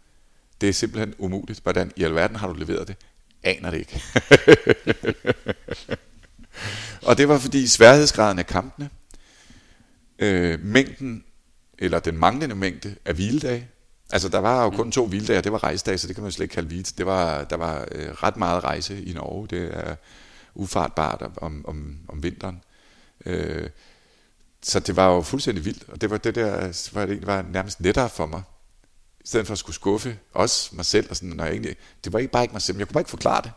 Det 0.60 0.68
er 0.68 0.72
simpelthen 0.72 1.14
umuligt. 1.18 1.60
Hvordan 1.62 1.92
i 1.96 2.02
alverden 2.02 2.36
har 2.36 2.48
du 2.48 2.54
leveret 2.54 2.88
det? 2.88 2.96
Aner 3.42 3.70
det 3.70 3.78
ikke. 3.78 4.02
og 7.02 7.18
det 7.18 7.28
var 7.28 7.38
fordi 7.38 7.66
sværhedsgraden 7.66 8.38
af 8.38 8.46
kampene, 8.46 8.90
øh, 10.18 10.60
mængden, 10.60 11.24
eller 11.78 11.98
den 11.98 12.18
manglende 12.18 12.54
mængde 12.54 12.96
af 13.04 13.14
hviledage, 13.14 13.68
altså 14.12 14.28
der 14.28 14.38
var 14.38 14.64
jo 14.64 14.70
kun 14.70 14.92
to 14.92 15.06
hviledage, 15.06 15.42
det 15.42 15.52
var 15.52 15.64
rejsedage, 15.64 15.98
så 15.98 16.06
det 16.06 16.16
kan 16.16 16.22
man 16.22 16.32
slet 16.32 16.44
ikke 16.44 16.54
kalde 16.54 16.68
hvile. 16.68 16.84
Det 16.98 17.06
var, 17.06 17.44
der 17.44 17.56
var 17.56 17.88
øh, 17.92 18.08
ret 18.10 18.36
meget 18.36 18.64
rejse 18.64 19.02
i 19.02 19.12
Norge, 19.12 19.46
det 19.46 19.78
er 19.78 19.94
ufartbart 20.54 21.22
om, 21.36 21.64
om, 21.66 21.96
om 22.08 22.22
vinteren. 22.22 22.62
Øh, 23.26 23.70
så 24.62 24.80
det 24.80 24.96
var 24.96 25.14
jo 25.14 25.22
fuldstændig 25.22 25.64
vildt, 25.64 25.84
og 25.88 26.00
det 26.00 26.10
var 26.10 26.16
det 26.16 26.34
der, 26.34 26.90
var 26.92 27.06
det 27.06 27.26
var 27.26 27.42
nærmest 27.42 27.80
lettere 27.80 28.08
for 28.08 28.26
mig, 28.26 28.42
i 29.20 29.28
stedet 29.28 29.46
for 29.46 29.52
at 29.52 29.58
skulle 29.58 29.74
skuffe 29.74 30.18
os, 30.34 30.72
mig 30.72 30.84
selv, 30.84 31.06
og 31.10 31.16
sådan, 31.16 31.28
når 31.28 31.44
jeg 31.44 31.52
egentlig, 31.52 31.76
det 32.04 32.12
var 32.12 32.18
ikke 32.18 32.32
bare 32.32 32.42
ikke 32.42 32.52
mig 32.52 32.62
selv, 32.62 32.76
men 32.76 32.78
jeg 32.78 32.88
kunne 32.88 32.92
bare 32.92 33.00
ikke 33.00 33.10
forklare 33.10 33.42
det. 33.42 33.52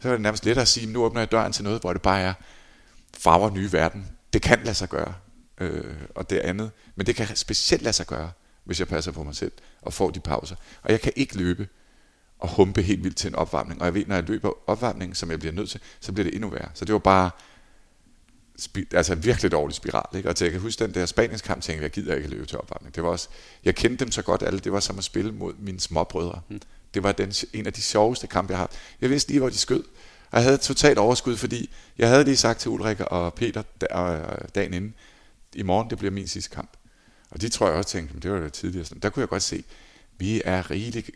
Så 0.00 0.08
er 0.08 0.12
det 0.12 0.20
nærmest 0.20 0.44
lettere 0.44 0.62
at 0.62 0.68
sige, 0.68 0.92
nu 0.92 1.04
åbner 1.04 1.20
jeg 1.20 1.32
døren 1.32 1.52
til 1.52 1.64
noget, 1.64 1.80
hvor 1.80 1.92
det 1.92 2.02
bare 2.02 2.20
er 2.20 2.34
farver 3.18 3.50
nye 3.50 3.72
verden. 3.72 4.06
Det 4.32 4.42
kan 4.42 4.58
lade 4.64 4.74
sig 4.74 4.88
gøre, 4.88 5.14
øh, 5.60 5.94
og 6.14 6.30
det 6.30 6.38
andet. 6.38 6.70
Men 6.96 7.06
det 7.06 7.16
kan 7.16 7.36
specielt 7.36 7.82
lade 7.82 7.92
sig 7.92 8.06
gøre, 8.06 8.30
hvis 8.64 8.80
jeg 8.80 8.88
passer 8.88 9.12
på 9.12 9.22
mig 9.22 9.36
selv 9.36 9.52
og 9.82 9.92
får 9.92 10.10
de 10.10 10.20
pauser. 10.20 10.56
Og 10.82 10.90
jeg 10.90 11.00
kan 11.00 11.12
ikke 11.16 11.36
løbe 11.36 11.68
og 12.38 12.48
humpe 12.48 12.82
helt 12.82 13.04
vildt 13.04 13.16
til 13.16 13.28
en 13.28 13.34
opvarmning. 13.34 13.80
Og 13.80 13.86
jeg 13.86 13.94
ved, 13.94 14.06
når 14.06 14.14
jeg 14.14 14.24
løber 14.24 14.50
opvarmningen, 14.66 15.14
som 15.14 15.30
jeg 15.30 15.38
bliver 15.38 15.52
nødt 15.52 15.70
til, 15.70 15.80
så 16.00 16.12
bliver 16.12 16.24
det 16.24 16.34
endnu 16.34 16.48
værre. 16.48 16.68
Så 16.74 16.84
det 16.84 16.92
var 16.92 16.98
bare 16.98 17.30
altså 18.92 19.12
en 19.12 19.24
virkelig 19.24 19.52
dårlig 19.52 19.74
spiral. 19.74 20.16
Ikke? 20.16 20.28
Og 20.28 20.36
til 20.36 20.44
jeg 20.44 20.52
kan 20.52 20.60
huske 20.60 20.84
den 20.84 20.94
der 20.94 21.06
Spaniens 21.06 21.42
kamp, 21.42 21.62
tænkte 21.62 21.82
jeg, 21.82 21.90
gider 21.90 22.14
ikke 22.14 22.28
løbe 22.28 22.46
til 22.46 22.58
opvarmning. 22.58 22.94
Det 22.94 23.02
var 23.02 23.08
også, 23.08 23.28
jeg 23.64 23.74
kendte 23.74 24.04
dem 24.04 24.12
så 24.12 24.22
godt 24.22 24.42
alle, 24.42 24.58
det 24.58 24.72
var 24.72 24.80
som 24.80 24.98
at 24.98 25.04
spille 25.04 25.32
mod 25.32 25.54
mine 25.58 25.80
småbrødre. 25.80 26.40
Mm. 26.48 26.60
Det 26.96 27.04
var 27.04 27.12
den, 27.12 27.32
en 27.52 27.66
af 27.66 27.72
de 27.72 27.82
sjoveste 27.82 28.26
kampe, 28.26 28.50
jeg 28.50 28.58
har 28.58 28.62
haft. 28.62 28.78
Jeg 29.00 29.10
vidste 29.10 29.30
lige, 29.30 29.40
hvor 29.40 29.48
de 29.48 29.58
skød. 29.58 29.84
Og 30.30 30.38
jeg 30.38 30.42
havde 30.42 30.56
totalt 30.56 30.98
overskud, 30.98 31.36
fordi 31.36 31.70
jeg 31.98 32.08
havde 32.08 32.24
lige 32.24 32.36
sagt 32.36 32.60
til 32.60 32.70
Ulrik 32.70 33.00
og 33.00 33.34
Peter 33.34 33.62
øh, 33.82 34.48
dagen 34.54 34.74
inden, 34.74 34.94
i 35.54 35.62
morgen, 35.62 35.90
det 35.90 35.98
bliver 35.98 36.12
min 36.12 36.28
sidste 36.28 36.50
kamp. 36.54 36.70
Og 37.30 37.40
de 37.40 37.48
tror 37.48 37.66
jeg 37.66 37.76
også 37.76 37.90
tænkte, 37.90 38.20
det 38.20 38.32
var 38.32 38.40
det 38.40 38.52
tidligere. 38.52 38.86
Der 39.02 39.10
kunne 39.10 39.20
jeg 39.20 39.28
godt 39.28 39.42
se, 39.42 39.64
vi 40.18 40.42
er 40.44 40.70
rigeligt 40.70 41.10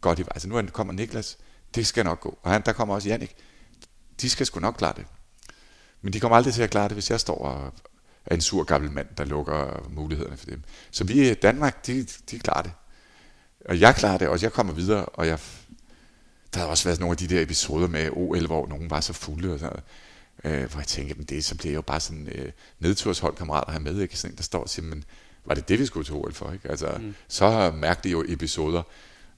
godt 0.00 0.18
i 0.18 0.22
vej. 0.22 0.32
Altså 0.34 0.48
nu 0.48 0.62
kommer 0.72 0.92
Niklas, 0.92 1.38
det 1.74 1.86
skal 1.86 2.04
nok 2.04 2.20
gå. 2.20 2.38
Og 2.42 2.50
han, 2.50 2.62
der 2.66 2.72
kommer 2.72 2.94
også 2.94 3.08
Jannik. 3.08 3.36
De 4.20 4.30
skal 4.30 4.46
sgu 4.46 4.60
nok 4.60 4.74
klare 4.74 4.94
det. 4.96 5.06
Men 6.02 6.12
de 6.12 6.20
kommer 6.20 6.36
aldrig 6.36 6.54
til 6.54 6.62
at 6.62 6.70
klare 6.70 6.88
det, 6.88 6.92
hvis 6.92 7.10
jeg 7.10 7.20
står 7.20 7.38
og 7.38 7.72
er 8.26 8.34
en 8.34 8.40
sur 8.40 8.64
gammel 8.64 8.90
mand, 8.90 9.08
der 9.18 9.24
lukker 9.24 9.88
mulighederne 9.90 10.36
for 10.36 10.46
dem. 10.46 10.62
Så 10.90 11.04
vi 11.04 11.30
i 11.30 11.34
Danmark, 11.34 11.86
de, 11.86 12.06
de 12.30 12.38
klarer 12.38 12.62
det. 12.62 12.72
Og 13.64 13.80
jeg 13.80 13.94
klarer 13.94 14.18
det, 14.18 14.28
og 14.28 14.42
jeg 14.42 14.52
kommer 14.52 14.72
videre, 14.72 15.04
og 15.04 15.26
jeg, 15.26 15.38
der 16.54 16.60
har 16.60 16.66
også 16.66 16.84
været 16.84 17.00
nogle 17.00 17.12
af 17.12 17.16
de 17.16 17.26
der 17.26 17.42
episoder 17.42 17.88
med 17.88 18.10
OL, 18.12 18.46
hvor 18.46 18.66
nogen 18.66 18.90
var 18.90 19.00
så 19.00 19.12
fulde, 19.12 19.54
og 19.54 19.58
sådan, 19.58 19.80
øh, 20.44 20.70
hvor 20.70 20.80
jeg 20.80 20.86
tænker, 20.86 21.14
men 21.14 21.24
det 21.24 21.44
så 21.44 21.54
bliver 21.54 21.74
jo 21.74 21.82
bare 21.82 22.00
sådan 22.00 22.28
øh, 22.34 22.52
nedtursholdkammerater 22.78 23.72
her 23.72 23.78
med, 23.78 24.00
ikke? 24.00 24.16
Sådan, 24.16 24.36
der 24.36 24.42
står 24.42 24.62
og 24.62 24.68
siger, 24.68 24.86
men 24.86 25.04
var 25.44 25.54
det 25.54 25.68
det, 25.68 25.78
vi 25.78 25.86
skulle 25.86 26.04
til 26.04 26.14
OL 26.14 26.32
for? 26.32 26.52
Ikke? 26.52 26.70
Altså, 26.70 26.98
mm. 27.00 27.14
Så 27.28 27.72
mærkelige 27.76 28.12
jo 28.12 28.24
episoder, 28.28 28.82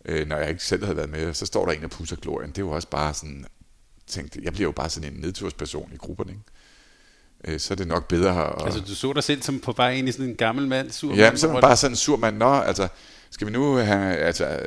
øh, 0.05 0.29
når 0.29 0.37
jeg 0.37 0.49
ikke 0.49 0.65
selv 0.65 0.85
havde 0.85 0.97
været 0.97 1.11
med, 1.11 1.35
så 1.35 1.47
står 1.47 1.65
der 1.67 1.73
en 1.73 1.85
og 1.85 1.91
pusser 1.91 2.17
glorien. 2.17 2.51
Det 2.51 2.59
jo 2.59 2.71
også 2.71 2.89
bare 2.89 3.15
sådan, 3.15 3.47
tænkte, 4.07 4.41
jeg 4.43 4.53
bliver 4.53 4.69
jo 4.69 4.73
bare 4.73 4.91
sådan 4.91 5.13
en 5.13 5.21
nedtursperson 5.21 5.91
i 5.95 5.97
grupperne, 5.97 6.31
ikke? 6.31 6.43
Øh, 7.45 7.61
så 7.61 7.75
er 7.75 7.77
det 7.77 7.87
nok 7.87 8.09
bedre 8.09 8.47
at... 8.47 8.65
Altså, 8.65 8.81
du 8.81 8.95
så 8.95 9.13
dig 9.13 9.25
selv 9.25 9.43
som 9.43 9.61
på 9.61 9.73
vej 9.73 9.91
ind 9.91 10.09
i 10.09 10.13
sådan 10.13 10.27
en 10.27 10.37
gammel 10.37 10.69
mand, 10.69 10.91
sur 10.91 11.15
Ja, 11.15 11.31
men 11.31 11.39
så 11.39 11.49
er 11.49 11.53
man 11.53 11.61
bare 11.61 11.77
sådan 11.77 11.93
en 11.93 11.97
sur 11.97 12.17
mand. 12.17 12.37
Nå, 12.37 12.55
altså, 12.55 12.89
skal 13.31 13.47
vi 13.47 13.53
nu 13.53 13.75
have... 13.75 14.17
Altså, 14.17 14.59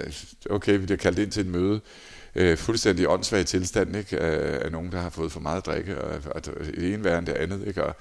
okay, 0.50 0.72
vi 0.72 0.86
bliver 0.86 0.98
kaldt 0.98 1.20
ind 1.20 1.32
til 1.32 1.42
et 1.42 1.48
møde. 1.48 1.82
Øh, 2.36 2.58
fuldstændig 2.58 3.10
åndssvag 3.10 3.46
tilstand, 3.46 3.96
ikke? 3.96 4.20
Af, 4.20 4.66
af 4.66 4.72
nogen, 4.72 4.92
der 4.92 5.00
har 5.00 5.10
fået 5.10 5.32
for 5.32 5.40
meget 5.40 5.66
drikke, 5.66 6.02
og, 6.02 6.22
og 6.36 6.46
det 6.46 6.94
ene 6.94 7.04
værre 7.04 7.18
end 7.18 7.26
det 7.26 7.34
andet, 7.34 7.68
ikke? 7.68 7.84
Og 7.84 7.96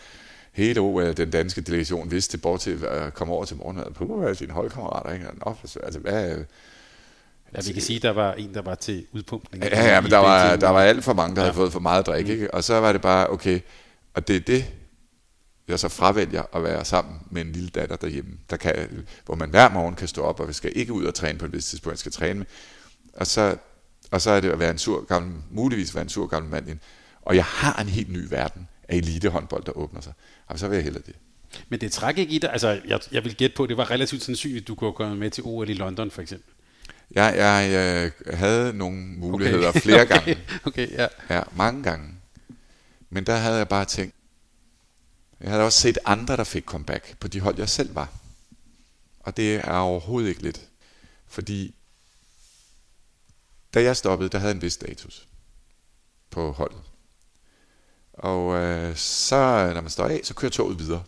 hele 0.52 0.80
OL, 0.80 1.16
den 1.16 1.30
danske 1.30 1.60
delegation 1.60 2.10
vidste, 2.10 2.38
bort 2.38 2.60
til 2.60 2.84
at 2.84 3.14
komme 3.14 3.34
over 3.34 3.44
til 3.44 3.56
morgenmad. 3.56 3.90
På 3.94 4.34
sine 4.34 4.52
holdkammerater, 4.52 5.12
ikke? 5.12 5.26
Nå, 5.46 5.56
altså, 5.82 5.98
hvad, 5.98 6.36
Ja, 7.54 7.60
vi 7.66 7.72
kan 7.72 7.82
sige, 7.82 7.98
der 7.98 8.10
var 8.10 8.32
en, 8.32 8.54
der 8.54 8.62
var 8.62 8.74
til 8.74 9.06
udpumpning. 9.12 9.64
Ja, 9.64 9.92
ja 9.94 10.00
men 10.00 10.10
der 10.10 10.18
var, 10.18 10.56
der 10.56 10.68
var 10.68 10.80
alt 10.80 11.04
for 11.04 11.12
mange, 11.12 11.36
der 11.36 11.42
ja. 11.42 11.46
havde 11.46 11.56
fået 11.56 11.72
for 11.72 11.80
meget 11.80 12.00
at 12.00 12.06
drikke. 12.06 12.28
Mm. 12.28 12.40
Ikke? 12.40 12.54
Og 12.54 12.64
så 12.64 12.80
var 12.80 12.92
det 12.92 13.00
bare, 13.00 13.30
okay, 13.30 13.60
og 14.14 14.28
det 14.28 14.36
er 14.36 14.40
det, 14.40 14.64
jeg 15.68 15.78
så 15.78 15.88
fravælger 15.88 16.42
at 16.56 16.62
være 16.62 16.84
sammen 16.84 17.20
med 17.30 17.42
en 17.42 17.52
lille 17.52 17.68
datter 17.68 17.96
derhjemme, 17.96 18.38
der 18.50 18.56
kan, 18.56 19.04
hvor 19.24 19.34
man 19.34 19.50
hver 19.50 19.70
morgen 19.70 19.94
kan 19.94 20.08
stå 20.08 20.22
op, 20.22 20.40
og 20.40 20.48
vi 20.48 20.52
skal 20.52 20.72
ikke 20.74 20.92
ud 20.92 21.04
og 21.04 21.14
træne 21.14 21.38
på 21.38 21.44
et 21.44 21.52
vist 21.52 21.68
tidspunkt, 21.68 21.92
jeg 21.92 21.98
skal 21.98 22.12
træne 22.12 22.38
med. 22.38 22.46
Og 23.14 23.26
så, 23.26 23.56
og 24.10 24.20
så 24.20 24.30
er 24.30 24.40
det 24.40 24.50
at 24.50 24.58
være 24.58 24.70
en 24.70 24.78
sur 24.78 25.04
gammel, 25.04 25.42
muligvis 25.50 25.94
være 25.94 26.02
en 26.02 26.08
sur 26.08 26.26
gammel 26.26 26.50
mand. 26.50 26.78
Og 27.22 27.36
jeg 27.36 27.44
har 27.44 27.80
en 27.80 27.88
helt 27.88 28.12
ny 28.12 28.26
verden 28.30 28.68
af 28.88 28.96
elitehåndbold, 28.96 29.64
der 29.64 29.72
åbner 29.72 30.00
sig. 30.00 30.12
Og 30.46 30.58
så 30.58 30.68
vil 30.68 30.76
jeg 30.76 30.84
hellere 30.84 31.02
det. 31.06 31.14
Men 31.68 31.80
det 31.80 31.92
træk 31.92 32.18
ikke 32.18 32.34
i 32.34 32.38
dig, 32.38 32.52
altså 32.52 32.80
jeg, 32.88 33.00
jeg 33.12 33.24
vil 33.24 33.34
gætte 33.34 33.56
på, 33.56 33.62
at 33.62 33.68
det 33.68 33.76
var 33.76 33.90
relativt 33.90 34.22
sandsynligt, 34.22 34.62
at 34.62 34.68
du 34.68 34.74
kunne 34.74 34.92
komme 34.92 35.16
med 35.16 35.30
til 35.30 35.44
OL 35.46 35.70
i 35.70 35.74
London 35.74 36.10
for 36.10 36.22
eksempel. 36.22 36.54
Jeg, 37.10 37.34
jeg, 37.36 37.70
jeg 38.26 38.38
havde 38.38 38.72
nogle 38.72 38.96
muligheder 38.96 39.68
okay. 39.68 39.80
flere 39.80 40.02
okay. 40.06 40.14
gange. 40.14 40.38
Okay, 40.64 40.90
ja. 40.90 41.06
ja. 41.30 41.42
mange 41.56 41.82
gange. 41.82 42.08
Men 43.10 43.24
der 43.24 43.36
havde 43.36 43.56
jeg 43.56 43.68
bare 43.68 43.84
tænkt, 43.84 44.14
jeg 45.42 45.50
havde 45.50 45.64
også 45.64 45.80
set 45.80 45.98
andre, 46.04 46.36
der 46.36 46.44
fik 46.44 46.64
comeback 46.64 47.16
på 47.18 47.28
de 47.28 47.40
hold, 47.40 47.58
jeg 47.58 47.68
selv 47.68 47.94
var. 47.94 48.12
Og 49.20 49.36
det 49.36 49.54
er 49.54 49.76
overhovedet 49.76 50.28
ikke 50.28 50.42
lidt. 50.42 50.68
Fordi 51.26 51.74
da 53.74 53.82
jeg 53.82 53.96
stoppede, 53.96 54.30
der 54.30 54.38
havde 54.38 54.50
jeg 54.50 54.56
en 54.56 54.62
vis 54.62 54.72
status 54.72 55.28
på 56.30 56.52
holdet. 56.52 56.82
Og 58.12 58.54
øh, 58.54 58.96
så, 58.96 59.70
når 59.74 59.80
man 59.80 59.90
står 59.90 60.04
af, 60.04 60.20
så 60.24 60.34
kører 60.34 60.50
toget 60.50 60.78
videre. 60.78 61.04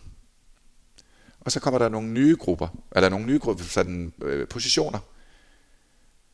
Og 1.41 1.53
så 1.53 1.61
kommer 1.61 1.79
der 1.79 1.89
nogle 1.89 2.09
nye 2.09 2.37
grupper, 2.37 2.69
eller 2.97 3.09
nogle 3.09 3.27
nye 3.27 3.39
grupper, 3.39 3.65
sådan, 3.65 4.13
øh, 4.23 4.49
positioner, 4.49 4.99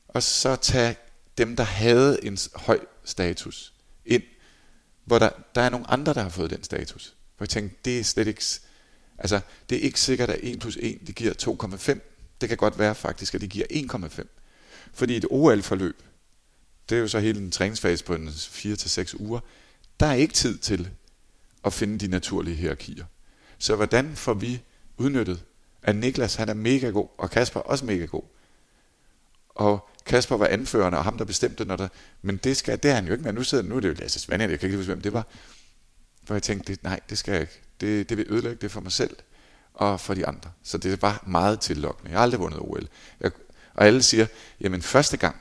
og 0.08 0.22
så 0.22 0.56
tage 0.56 0.96
dem, 1.38 1.56
der 1.56 1.64
havde 1.64 2.24
en 2.24 2.38
høj 2.54 2.80
status 3.04 3.72
ind, 4.04 4.22
hvor 5.04 5.18
der, 5.18 5.30
der 5.54 5.60
er 5.60 5.68
nogle 5.68 5.90
andre, 5.90 6.14
der 6.14 6.22
har 6.22 6.28
fået 6.28 6.50
den 6.50 6.64
status. 6.64 7.14
Hvor 7.40 7.44
jeg 7.44 7.48
tænkte, 7.48 7.76
det 7.84 8.00
er 8.00 8.04
slet 8.04 8.26
ikke, 8.26 8.44
altså 9.18 9.40
det 9.70 9.78
er 9.78 9.82
ikke 9.82 10.00
sikkert, 10.00 10.30
at 10.30 10.38
1 10.42 10.60
plus 10.60 10.78
1, 10.80 10.98
det 11.06 11.14
giver 11.14 11.32
2,5. 11.92 11.98
Det 12.40 12.48
kan 12.48 12.58
godt 12.58 12.78
være 12.78 12.94
faktisk, 12.94 13.34
at 13.34 13.40
det 13.40 13.50
giver 13.50 13.66
1,5. 13.70 14.22
Fordi 14.92 15.16
et 15.16 15.24
OL-forløb, 15.30 16.02
det 16.88 16.96
er 16.96 17.00
jo 17.00 17.08
så 17.08 17.18
hele 17.18 17.40
en 17.40 17.50
træningsfase 17.50 18.04
på 18.04 18.14
en 18.14 18.28
4-6 18.28 19.16
uger, 19.20 19.40
der 20.00 20.06
er 20.06 20.14
ikke 20.14 20.34
tid 20.34 20.58
til 20.58 20.90
at 21.64 21.72
finde 21.72 21.98
de 21.98 22.08
naturlige 22.08 22.56
hierarkier. 22.56 23.04
Så 23.58 23.76
hvordan 23.76 24.16
får 24.16 24.34
vi 24.34 24.62
udnyttet. 24.96 25.42
At 25.82 25.96
Niklas, 25.96 26.34
han 26.34 26.48
er 26.48 26.54
mega 26.54 26.88
god, 26.88 27.08
og 27.18 27.30
Kasper 27.30 27.60
også 27.60 27.84
mega 27.84 28.04
god. 28.04 28.22
Og 29.48 29.88
Kasper 30.06 30.36
var 30.36 30.46
anførende, 30.46 30.98
og 30.98 31.04
ham 31.04 31.18
der 31.18 31.24
bestemte, 31.24 31.64
når 31.64 31.76
der, 31.76 31.88
men 32.22 32.36
det, 32.36 32.56
skal, 32.56 32.82
det 32.82 32.90
er 32.90 32.94
han 32.94 33.06
jo 33.06 33.12
ikke, 33.12 33.24
men 33.24 33.34
nu, 33.34 33.42
sidder, 33.42 33.64
nu 33.64 33.76
er 33.76 33.80
det 33.80 33.88
jo 33.88 33.94
Lasse 33.94 34.20
Svand, 34.20 34.42
jeg 34.42 34.58
kan 34.58 34.66
ikke 34.66 34.76
huske, 34.76 34.92
hvem 34.92 35.02
det 35.02 35.12
var. 35.12 35.26
For 36.30 36.34
jeg 36.34 36.42
tænkte, 36.42 36.78
nej, 36.82 37.00
det 37.10 37.18
skal 37.18 37.32
jeg 37.32 37.40
ikke. 37.40 37.60
Det, 37.80 38.08
det 38.08 38.18
vil 38.18 38.26
ødelægge 38.28 38.58
det 38.60 38.70
for 38.70 38.80
mig 38.80 38.92
selv 38.92 39.16
og 39.74 40.00
for 40.00 40.14
de 40.14 40.26
andre. 40.26 40.50
Så 40.62 40.78
det 40.78 41.02
var 41.02 41.24
meget 41.26 41.60
tillokkende. 41.60 42.10
Jeg 42.10 42.18
har 42.18 42.22
aldrig 42.22 42.40
vundet 42.40 42.60
OL. 42.60 42.88
Jeg, 43.20 43.30
og 43.74 43.86
alle 43.86 44.02
siger, 44.02 44.26
jamen 44.60 44.82
første 44.82 45.16
gang, 45.16 45.36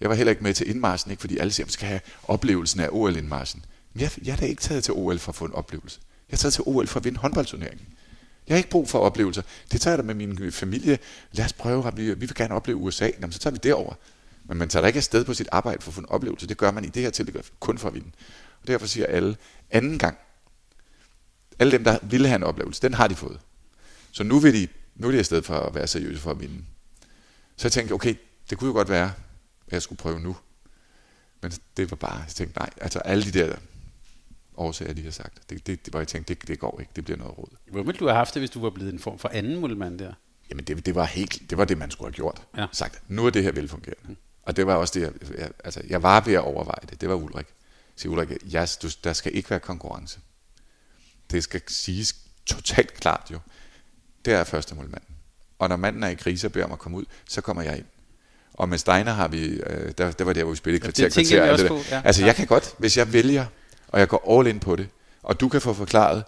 jeg 0.00 0.08
var 0.08 0.14
heller 0.14 0.30
ikke 0.30 0.42
med 0.42 0.54
til 0.54 0.70
indmarsen, 0.70 1.10
ikke 1.10 1.20
fordi 1.20 1.38
alle 1.38 1.52
siger, 1.52 1.64
at 1.64 1.68
man 1.68 1.72
skal 1.72 1.88
have 1.88 2.00
oplevelsen 2.24 2.80
af 2.80 2.88
OL-indmarsen. 2.92 3.64
Men 3.92 4.00
jeg, 4.00 4.10
jeg 4.24 4.32
er 4.32 4.36
da 4.36 4.46
ikke 4.46 4.62
taget 4.62 4.84
til 4.84 4.94
OL 4.94 5.18
for 5.18 5.32
at 5.32 5.36
få 5.36 5.44
en 5.44 5.54
oplevelse. 5.54 6.00
Jeg 6.28 6.34
er 6.34 6.38
taget 6.38 6.54
til 6.54 6.62
OL 6.66 6.86
for 6.86 7.00
at 7.00 7.04
vinde 7.04 7.18
håndboldturneringen. 7.18 7.86
Jeg 8.48 8.54
har 8.54 8.58
ikke 8.58 8.70
brug 8.70 8.88
for 8.88 8.98
oplevelser. 8.98 9.42
Det 9.72 9.80
tager 9.80 9.92
jeg 9.92 9.98
da 9.98 10.02
med 10.02 10.14
min 10.14 10.52
familie. 10.52 10.98
Lad 11.32 11.44
os 11.44 11.52
prøve, 11.52 11.92
vi, 11.96 12.02
vi 12.02 12.14
vil 12.14 12.34
gerne 12.34 12.54
opleve 12.54 12.78
USA. 12.78 13.10
Jamen, 13.20 13.32
så 13.32 13.38
tager 13.38 13.52
vi 13.52 13.60
derover. 13.62 13.94
Men 14.44 14.58
man 14.58 14.68
tager 14.68 14.80
da 14.80 14.86
ikke 14.86 14.96
afsted 14.96 15.24
på 15.24 15.34
sit 15.34 15.48
arbejde 15.52 15.82
for 15.82 15.90
at 15.90 15.94
få 15.94 16.00
en 16.00 16.08
oplevelse. 16.08 16.46
Det 16.46 16.56
gør 16.56 16.70
man 16.70 16.84
i 16.84 16.88
det 16.88 17.02
her 17.02 17.10
tilfælde 17.10 17.42
kun 17.60 17.78
for 17.78 17.88
at 17.88 17.94
vinde. 17.94 18.08
Og 18.64 18.68
derfor 18.68 18.86
siger 18.86 19.06
alle, 19.06 19.36
anden 19.70 19.98
gang, 19.98 20.18
alle 21.58 21.72
dem, 21.72 21.84
der 21.84 21.98
ville 22.02 22.28
have 22.28 22.36
en 22.36 22.42
oplevelse, 22.42 22.82
den 22.82 22.94
har 22.94 23.08
de 23.08 23.14
fået. 23.14 23.40
Så 24.12 24.24
nu, 24.24 24.38
vil 24.38 24.54
de, 24.54 24.68
nu 24.94 25.06
er 25.06 25.12
de 25.12 25.18
afsted 25.18 25.42
for 25.42 25.54
at 25.54 25.74
være 25.74 25.86
seriøse 25.86 26.20
for 26.20 26.30
at 26.30 26.40
vinde. 26.40 26.64
Så 27.56 27.68
jeg 27.68 27.72
tænkte, 27.72 27.92
okay, 27.92 28.14
det 28.50 28.58
kunne 28.58 28.68
jo 28.68 28.74
godt 28.74 28.88
være, 28.88 29.12
at 29.66 29.72
jeg 29.72 29.82
skulle 29.82 29.98
prøve 29.98 30.20
nu. 30.20 30.36
Men 31.42 31.52
det 31.76 31.90
var 31.90 31.96
bare, 31.96 32.16
jeg 32.16 32.28
tænkte, 32.28 32.58
nej, 32.58 32.70
altså 32.80 32.98
alle 32.98 33.24
de 33.24 33.30
der 33.30 33.56
årsager, 34.56 34.92
de 34.92 35.02
har 35.02 35.10
sagt, 35.10 35.50
det, 35.50 35.66
det, 35.66 35.86
det 35.86 35.92
var 35.94 36.00
jeg 36.00 36.08
tænkte, 36.08 36.34
det, 36.34 36.48
det 36.48 36.58
går 36.58 36.80
ikke, 36.80 36.92
det 36.96 37.04
bliver 37.04 37.18
noget 37.18 37.38
råd. 37.38 37.48
Hvor 37.70 37.82
ville 37.82 37.98
du 37.98 38.06
have 38.06 38.16
haft 38.16 38.34
det, 38.34 38.40
hvis 38.40 38.50
du 38.50 38.60
var 38.60 38.70
blevet 38.70 38.92
en 38.92 38.98
form 38.98 39.18
for 39.18 39.28
anden 39.28 39.60
målmand 39.60 39.98
der? 39.98 40.12
Jamen 40.50 40.64
det, 40.64 40.86
det 40.86 40.94
var 40.94 41.04
helt, 41.04 41.50
det 41.50 41.58
var 41.58 41.64
det, 41.64 41.78
man 41.78 41.90
skulle 41.90 42.06
have 42.06 42.14
gjort. 42.14 42.42
Ja. 42.56 42.66
Sagt, 42.72 43.02
nu 43.08 43.26
er 43.26 43.30
det 43.30 43.42
her 43.42 43.52
velfungerende. 43.52 44.08
Mm. 44.08 44.16
Og 44.42 44.56
det 44.56 44.66
var 44.66 44.74
også 44.74 44.98
det, 44.98 45.00
jeg, 45.00 45.38
jeg, 45.38 45.50
altså, 45.64 45.82
jeg 45.88 46.02
var 46.02 46.20
ved 46.20 46.34
at 46.34 46.40
overveje 46.40 46.86
det. 46.90 47.00
Det 47.00 47.08
var 47.08 47.14
Ulrik. 47.14 47.46
Så 47.96 48.08
Ulrik, 48.08 48.28
yes, 48.56 48.76
du, 48.76 48.88
der 49.04 49.12
skal 49.12 49.36
ikke 49.36 49.50
være 49.50 49.60
konkurrence. 49.60 50.18
Det 51.30 51.42
skal 51.42 51.62
siges 51.68 52.16
totalt 52.46 52.94
klart 52.94 53.28
jo. 53.30 53.38
Det 54.24 54.32
er 54.32 54.44
første 54.44 54.74
målmanden. 54.74 55.14
Og 55.58 55.68
når 55.68 55.76
manden 55.76 56.02
er 56.02 56.08
i 56.08 56.14
krise 56.14 56.46
og 56.46 56.52
beder 56.52 56.64
om 56.64 56.72
at 56.72 56.78
komme 56.78 56.98
ud, 56.98 57.04
så 57.28 57.40
kommer 57.40 57.62
jeg 57.62 57.76
ind. 57.76 57.84
Og 58.54 58.68
med 58.68 58.78
Steiner 58.78 59.12
har 59.12 59.28
vi, 59.28 59.46
øh, 59.46 59.92
der, 59.98 60.10
der 60.10 60.24
var 60.24 60.32
der, 60.32 60.42
hvor 60.42 60.52
vi 60.52 60.56
spillede 60.56 60.82
kvarter, 60.82 61.02
ja, 61.02 61.08
det 61.08 61.14
kvarter. 61.14 61.44
Jeg 61.44 61.58
det 61.58 61.68
på, 61.68 61.80
ja. 61.90 62.02
Altså 62.04 62.24
jeg 62.24 62.36
kan 62.36 62.46
godt, 62.46 62.74
hvis 62.78 62.96
jeg 62.96 63.12
vælger, 63.12 63.46
og 63.88 64.00
jeg 64.00 64.08
går 64.08 64.38
all 64.38 64.48
in 64.48 64.60
på 64.60 64.76
det, 64.76 64.88
og 65.22 65.40
du 65.40 65.48
kan 65.48 65.60
få 65.60 65.72
forklaret, 65.72 66.24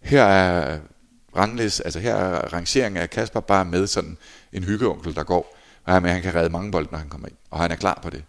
her 0.00 0.24
er 0.24 0.78
ranglist, 1.36 1.82
altså 1.84 2.00
her 2.00 2.14
er 2.14 2.52
rangeringen 2.52 3.02
af 3.02 3.10
Kasper 3.10 3.40
bare 3.40 3.64
med 3.64 3.86
sådan 3.86 4.18
en 4.52 4.64
hyggeonkel, 4.64 5.14
der 5.14 5.24
går, 5.24 5.56
og 5.84 5.92
han, 5.92 6.04
han 6.04 6.22
kan 6.22 6.34
redde 6.34 6.50
mange 6.50 6.72
bolde, 6.72 6.88
når 6.90 6.98
han 6.98 7.08
kommer 7.08 7.28
ind, 7.28 7.36
og 7.50 7.60
han 7.60 7.70
er 7.70 7.76
klar 7.76 8.00
på 8.02 8.10
det. 8.10 8.24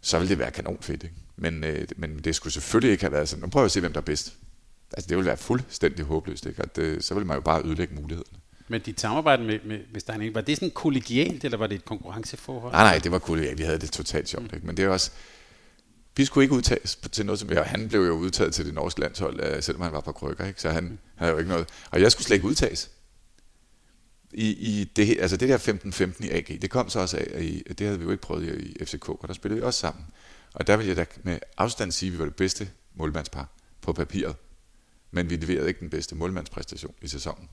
Så 0.00 0.18
vil 0.18 0.28
det 0.28 0.38
være 0.38 0.50
kanonfedt, 0.50 1.02
ikke? 1.02 1.16
Men, 1.36 1.64
øh, 1.64 1.88
men 1.96 2.18
det 2.18 2.34
skulle 2.34 2.52
selvfølgelig 2.52 2.92
ikke 2.92 3.04
have 3.04 3.12
været 3.12 3.28
sådan, 3.28 3.42
nu 3.42 3.48
prøver 3.48 3.64
vi 3.64 3.66
at 3.66 3.72
se, 3.72 3.80
hvem 3.80 3.92
der 3.92 4.00
er 4.00 4.04
bedst. 4.04 4.34
Altså 4.92 5.08
det 5.08 5.16
ville 5.16 5.26
være 5.26 5.36
fuldstændig 5.36 6.04
håbløst, 6.04 6.46
ikke? 6.46 6.62
At, 6.62 6.78
øh, 6.78 7.00
så 7.00 7.14
ville 7.14 7.26
man 7.26 7.36
jo 7.36 7.40
bare 7.40 7.62
ødelægge 7.64 7.94
mulighederne. 7.94 8.38
Men 8.68 8.80
dit 8.80 9.00
samarbejde 9.00 9.44
med, 9.44 9.58
med, 9.64 9.78
med 9.92 10.00
Stein, 10.00 10.34
var 10.34 10.40
det 10.40 10.56
sådan 10.56 10.70
kollegialt, 10.70 11.44
eller 11.44 11.58
var 11.58 11.66
det 11.66 11.74
et 11.74 11.84
konkurrenceforhold? 11.84 12.72
Nej, 12.72 12.82
nej, 12.82 12.98
det 12.98 13.12
var 13.12 13.18
kollegialt. 13.18 13.58
Vi 13.58 13.64
havde 13.64 13.78
det 13.78 13.90
totalt 13.90 14.28
sjovt. 14.28 14.52
Mm. 14.52 14.54
Ikke? 14.54 14.66
Men 14.66 14.76
det 14.76 14.84
er 14.84 14.88
også... 14.88 15.10
Vi 16.16 16.24
skulle 16.24 16.44
ikke 16.44 16.54
udtages 16.54 16.96
til 17.12 17.26
noget 17.26 17.38
som... 17.38 17.50
Ja, 17.50 17.62
han 17.62 17.88
blev 17.88 18.00
jo 18.00 18.12
udtaget 18.12 18.54
til 18.54 18.66
det 18.66 18.74
norske 18.74 19.00
landshold, 19.00 19.40
øh, 19.40 19.62
selvom 19.62 19.82
han 19.82 19.92
var 19.92 20.00
på 20.00 20.12
krykker, 20.12 20.46
ikke? 20.46 20.60
så 20.60 20.70
han 20.70 20.84
mm. 20.84 20.98
havde 21.14 21.32
jo 21.32 21.38
ikke 21.38 21.50
noget... 21.50 21.68
Og 21.90 22.00
jeg 22.00 22.12
skulle 22.12 22.24
slet 22.26 22.36
ikke 22.36 22.46
udtages. 22.46 22.90
I, 24.32 24.48
i 24.50 24.84
det, 24.84 25.16
altså 25.20 25.36
det 25.36 25.48
der 25.48 25.58
15-15 25.58 26.26
i 26.26 26.30
AG, 26.30 26.62
det 26.62 26.70
kom 26.70 26.88
så 26.88 27.00
også 27.00 27.16
af, 27.16 27.42
i, 27.42 27.62
det 27.78 27.86
havde 27.86 27.98
vi 27.98 28.04
jo 28.04 28.10
ikke 28.10 28.22
prøvet 28.22 28.60
i, 28.60 28.76
i 28.80 28.84
FCK, 28.84 29.08
og 29.08 29.24
der 29.28 29.34
spillede 29.34 29.60
vi 29.60 29.66
også 29.66 29.80
sammen. 29.80 30.04
Og 30.54 30.66
der 30.66 30.76
vil 30.76 30.86
jeg 30.86 30.96
da 30.96 31.04
med 31.22 31.38
afstand 31.56 31.92
sige, 31.92 32.08
at 32.08 32.12
vi 32.12 32.18
var 32.18 32.24
det 32.24 32.36
bedste 32.36 32.70
målmandspar 32.94 33.48
på 33.80 33.92
papiret. 33.92 34.36
Men 35.10 35.30
vi 35.30 35.36
leverede 35.36 35.68
ikke 35.68 35.80
den 35.80 35.90
bedste 35.90 36.14
målmandspræstation 36.14 36.94
i 37.02 37.08
sæsonen. 37.08 37.48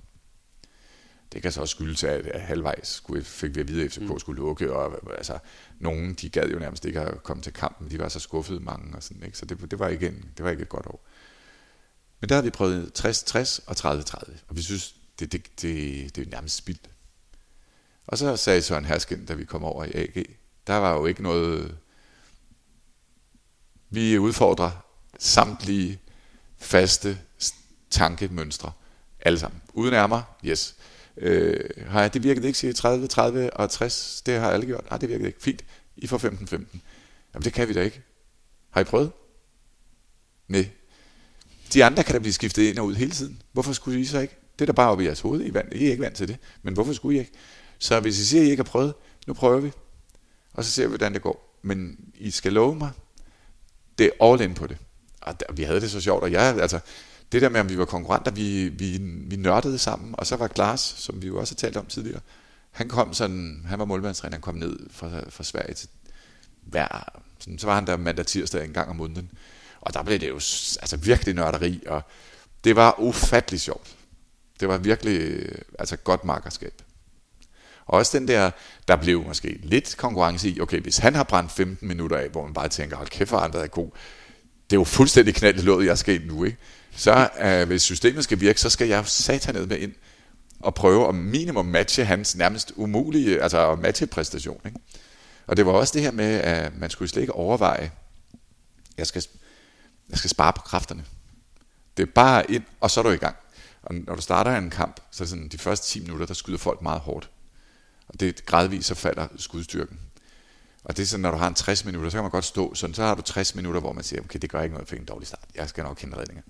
Det 1.33 1.41
kan 1.41 1.51
så 1.51 1.61
også 1.61 1.75
skyldes, 1.75 2.03
at 2.03 2.41
halvvejs 2.41 3.03
fik 3.23 3.55
vi 3.55 3.59
at 3.59 3.67
vide, 3.67 3.83
at 3.83 3.91
FCK 3.91 4.01
mm. 4.01 4.19
skulle 4.19 4.41
lukke, 4.41 4.73
og 4.73 5.17
altså, 5.17 5.39
nogen, 5.79 6.13
de 6.13 6.29
gad 6.29 6.49
jo 6.49 6.59
nærmest 6.59 6.85
ikke 6.85 7.01
at 7.01 7.23
komme 7.23 7.43
til 7.43 7.53
kampen, 7.53 7.91
de 7.91 7.99
var 7.99 8.09
så 8.09 8.19
skuffede 8.19 8.59
mange, 8.59 8.95
og 8.95 9.03
sådan, 9.03 9.23
ikke? 9.23 9.37
så 9.37 9.45
det, 9.45 9.71
det, 9.71 9.79
var 9.79 9.87
ikke 9.87 10.07
en, 10.07 10.31
det 10.37 10.45
var 10.45 10.51
ikke 10.51 10.63
et 10.63 10.69
godt 10.69 10.85
år. 10.85 11.05
Men 12.19 12.29
der 12.29 12.35
har 12.35 12.41
vi 12.41 12.49
prøvet 12.49 13.05
60-60 13.05 13.59
og 13.67 13.99
30-30, 13.99 14.31
og 14.47 14.57
vi 14.57 14.61
synes, 14.61 14.95
det, 15.19 15.31
det, 15.31 15.61
det, 15.61 16.15
det 16.15 16.27
er 16.27 16.31
nærmest 16.31 16.55
spildt. 16.55 16.89
Og 18.07 18.17
så 18.17 18.37
sagde 18.37 18.61
Søren 18.61 18.85
Hersken, 18.85 19.25
da 19.25 19.33
vi 19.33 19.45
kom 19.45 19.63
over 19.63 19.83
i 19.83 19.91
AG, 19.93 20.25
der 20.67 20.75
var 20.75 20.93
jo 20.93 21.05
ikke 21.05 21.23
noget... 21.23 21.77
Vi 23.89 24.17
udfordrer 24.17 24.71
samtlige 25.19 25.99
faste 26.57 27.17
tankemønstre, 27.89 28.71
alle 29.19 29.39
sammen. 29.39 29.61
Uden 29.73 29.93
ærmer, 29.93 30.21
yes. 30.45 30.75
Øh, 31.17 31.69
har 31.87 32.01
jeg, 32.01 32.13
det 32.13 32.23
virkede 32.23 32.47
ikke, 32.47 32.59
siger 32.59 32.73
30, 32.73 33.07
30 33.07 33.53
og 33.53 33.69
60, 33.69 34.21
det 34.25 34.39
har 34.39 34.51
alle 34.51 34.65
gjort. 34.65 34.89
Nej, 34.89 34.97
det 34.97 35.09
virkede 35.09 35.27
ikke. 35.27 35.41
Fint. 35.41 35.65
I 35.97 36.07
får 36.07 36.17
15, 36.17 36.47
15. 36.47 36.81
Jamen, 37.33 37.43
det 37.43 37.53
kan 37.53 37.67
vi 37.67 37.73
da 37.73 37.81
ikke. 37.81 38.01
Har 38.69 38.81
I 38.81 38.83
prøvet? 38.83 39.11
Nej. 40.47 40.69
De 41.73 41.85
andre 41.85 42.03
kan 42.03 42.13
da 42.13 42.19
blive 42.19 42.33
skiftet 42.33 42.63
ind 42.63 42.79
og 42.79 42.85
ud 42.85 42.95
hele 42.95 43.11
tiden. 43.11 43.41
Hvorfor 43.51 43.73
skulle 43.73 43.99
I 43.99 44.05
så 44.05 44.19
ikke? 44.19 44.35
Det 44.59 44.61
er 44.61 44.65
da 44.65 44.71
bare 44.71 44.89
oppe 44.89 45.03
i 45.03 45.07
jeres 45.07 45.19
hoved. 45.19 45.45
I 45.45 45.53
vant, 45.53 45.73
I 45.73 45.85
er 45.85 45.91
ikke 45.91 46.03
vant 46.03 46.15
til 46.15 46.27
det. 46.27 46.37
Men 46.63 46.73
hvorfor 46.73 46.93
skulle 46.93 47.17
I 47.17 47.19
ikke? 47.19 47.31
Så 47.79 47.99
hvis 47.99 48.19
I 48.19 48.25
siger, 48.25 48.41
at 48.41 48.47
I 48.47 48.49
ikke 48.49 48.63
har 48.63 48.69
prøvet, 48.69 48.93
nu 49.27 49.33
prøver 49.33 49.59
vi. 49.59 49.71
Og 50.53 50.63
så 50.63 50.71
ser 50.71 50.83
vi, 50.83 50.87
hvordan 50.87 51.13
det 51.13 51.21
går. 51.21 51.59
Men 51.61 51.97
I 52.15 52.31
skal 52.31 52.53
love 52.53 52.75
mig, 52.75 52.91
det 53.99 54.05
er 54.05 54.25
all 54.25 54.41
in 54.41 54.53
på 54.53 54.67
det. 54.67 54.77
Og 55.21 55.39
der, 55.39 55.53
vi 55.53 55.63
havde 55.63 55.81
det 55.81 55.91
så 55.91 56.01
sjovt, 56.01 56.23
og 56.23 56.31
jeg, 56.31 56.61
altså, 56.61 56.79
det 57.31 57.41
der 57.41 57.49
med, 57.49 57.59
om 57.59 57.69
vi 57.69 57.77
var 57.77 57.85
konkurrenter, 57.85 58.31
vi, 58.31 58.69
vi, 58.69 58.97
vi 59.01 59.35
nørdede 59.35 59.77
sammen, 59.77 60.15
og 60.17 60.27
så 60.27 60.35
var 60.35 60.47
Glas, 60.47 60.79
som 60.79 61.21
vi 61.21 61.27
jo 61.27 61.39
også 61.39 61.53
har 61.53 61.57
talt 61.57 61.77
om 61.77 61.85
tidligere, 61.85 62.21
han 62.71 62.89
kom 62.89 63.13
sådan, 63.13 63.65
han 63.67 63.79
var 63.79 63.85
målmandstræner, 63.85 64.35
han 64.35 64.41
kom 64.41 64.55
ned 64.55 64.79
fra, 64.91 65.09
fra 65.29 65.43
Sverige 65.43 65.73
til 65.73 65.89
hver, 66.61 67.21
sådan, 67.39 67.59
så 67.59 67.67
var 67.67 67.75
han 67.75 67.87
der 67.87 67.97
mandag 67.97 68.25
tirsdag 68.25 68.65
en 68.65 68.73
gang 68.73 68.89
om 68.89 68.95
måneden, 68.95 69.31
og 69.81 69.93
der 69.93 70.03
blev 70.03 70.19
det 70.19 70.29
jo 70.29 70.35
altså 70.35 70.97
virkelig 70.97 71.35
nørderi, 71.35 71.83
og 71.87 72.01
det 72.63 72.75
var 72.75 72.99
ufattelig 72.99 73.61
sjovt. 73.61 73.95
Det 74.59 74.67
var 74.67 74.77
virkelig 74.77 75.45
altså 75.79 75.95
godt 75.95 76.23
markerskab. 76.23 76.81
Og 77.89 77.97
også 77.97 78.17
den 78.17 78.27
der, 78.27 78.51
der 78.87 78.95
blev 78.95 79.23
måske 79.27 79.59
lidt 79.63 79.97
konkurrence 79.97 80.49
i, 80.49 80.61
okay, 80.61 80.81
hvis 80.81 80.97
han 80.97 81.15
har 81.15 81.23
brændt 81.23 81.51
15 81.51 81.87
minutter 81.87 82.17
af, 82.17 82.29
hvor 82.29 82.45
man 82.45 82.53
bare 82.53 82.67
tænker, 82.67 82.97
hold 82.97 83.07
kæft, 83.07 83.29
for 83.29 83.37
andre 83.37 83.63
er 83.63 83.67
god, 83.67 83.89
det 84.69 84.75
er 84.75 84.79
jo 84.79 84.83
fuldstændig 84.83 85.35
knaldet 85.35 85.61
i 85.61 85.65
låget, 85.65 85.85
jeg 85.85 85.97
skal 85.97 86.15
ind 86.15 86.25
nu, 86.25 86.43
ikke? 86.43 86.57
Så 86.95 87.29
øh, 87.41 87.67
hvis 87.67 87.81
systemet 87.81 88.23
skal 88.23 88.39
virke, 88.39 88.61
så 88.61 88.69
skal 88.69 88.87
jeg 88.87 89.07
satanet 89.07 89.67
med 89.67 89.77
ind 89.77 89.93
og 90.59 90.73
prøve 90.73 91.07
at 91.07 91.15
minimum 91.15 91.65
matche 91.65 92.05
hans 92.05 92.35
nærmest 92.35 92.73
umulige, 92.75 93.41
altså 93.41 93.71
at 93.71 93.79
matche 93.79 94.07
præstation, 94.07 94.61
ikke? 94.65 94.79
Og 95.47 95.57
det 95.57 95.65
var 95.65 95.71
også 95.71 95.93
det 95.93 96.01
her 96.01 96.11
med, 96.11 96.33
at 96.39 96.77
man 96.77 96.89
skulle 96.89 97.09
slet 97.09 97.21
ikke 97.21 97.35
overveje, 97.35 97.91
jeg 98.97 99.07
skal, 99.07 99.23
jeg 100.09 100.17
skal 100.17 100.29
spare 100.29 100.53
på 100.53 100.61
kræfterne. 100.61 101.03
Det 101.97 102.03
er 102.03 102.11
bare 102.15 102.51
ind, 102.51 102.63
og 102.79 102.91
så 102.91 102.99
er 102.99 103.03
du 103.03 103.09
i 103.09 103.17
gang. 103.17 103.35
Og 103.83 103.95
når 103.95 104.15
du 104.15 104.21
starter 104.21 104.57
en 104.57 104.69
kamp, 104.69 104.99
så 105.11 105.23
er 105.23 105.25
det 105.25 105.29
sådan, 105.29 105.47
de 105.47 105.57
første 105.57 105.87
10 105.87 105.99
minutter, 105.99 106.25
der 106.25 106.33
skyder 106.33 106.57
folk 106.57 106.81
meget 106.81 107.01
hårdt. 107.01 107.29
Og 108.09 108.19
det 108.19 108.45
gradvist, 108.45 108.87
så 108.87 108.95
falder 108.95 109.27
skudstyrken. 109.37 109.99
Og 110.83 110.97
det 110.97 111.03
er 111.03 111.07
sådan, 111.07 111.21
når 111.21 111.31
du 111.31 111.37
har 111.37 111.47
en 111.47 111.53
60 111.53 111.85
minutter, 111.85 112.09
så 112.09 112.17
kan 112.17 112.23
man 112.23 112.31
godt 112.31 112.45
stå 112.45 112.73
sådan, 112.73 112.93
så 112.93 113.03
har 113.03 113.15
du 113.15 113.21
60 113.21 113.55
minutter, 113.55 113.81
hvor 113.81 113.93
man 113.93 114.03
siger, 114.03 114.21
okay, 114.21 114.39
det 114.39 114.49
gør 114.49 114.61
ikke 114.61 114.73
noget, 114.73 114.85
jeg 114.85 114.89
fik 114.89 114.99
en 114.99 115.05
dårlig 115.05 115.27
start. 115.27 115.45
Jeg 115.55 115.69
skal 115.69 115.83
nok 115.83 115.97
kende 115.97 116.17
redninger. 116.17 116.43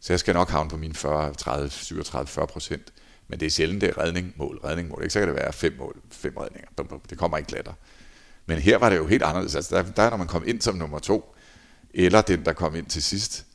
Så 0.00 0.12
jeg 0.12 0.20
skal 0.20 0.34
nok 0.34 0.50
havne 0.50 0.70
på 0.70 0.76
mine 0.76 0.94
40, 0.94 1.34
30, 1.34 1.70
37, 1.70 2.26
40 2.26 2.46
procent. 2.46 2.92
Men 3.28 3.40
det 3.40 3.46
er 3.46 3.50
sjældent, 3.50 3.80
det 3.80 3.88
er 3.88 3.98
redning, 3.98 4.32
mål, 4.36 4.60
redning, 4.64 4.88
mål. 4.88 5.02
Ikke 5.02 5.12
så 5.12 5.18
kan 5.18 5.28
det 5.28 5.36
være 5.36 5.52
fem 5.52 5.74
mål, 5.78 6.00
fem 6.10 6.36
redninger. 6.36 6.68
Bum, 6.76 6.86
bum. 6.86 7.00
Det 7.10 7.18
kommer 7.18 7.38
ikke 7.38 7.48
glatter. 7.48 7.72
Men 8.46 8.58
her 8.58 8.78
var 8.78 8.88
det 8.88 8.96
jo 8.96 9.06
helt 9.06 9.22
anderledes. 9.22 9.54
Altså, 9.54 9.76
der, 9.76 9.82
der, 9.82 10.10
når 10.10 10.16
man 10.16 10.26
kom 10.26 10.42
ind 10.46 10.60
som 10.60 10.74
nummer 10.74 10.98
to, 10.98 11.34
eller 11.94 12.20
den, 12.20 12.44
der 12.44 12.52
kom 12.52 12.74
ind 12.74 12.86
til 12.86 13.02
sidst, 13.02 13.46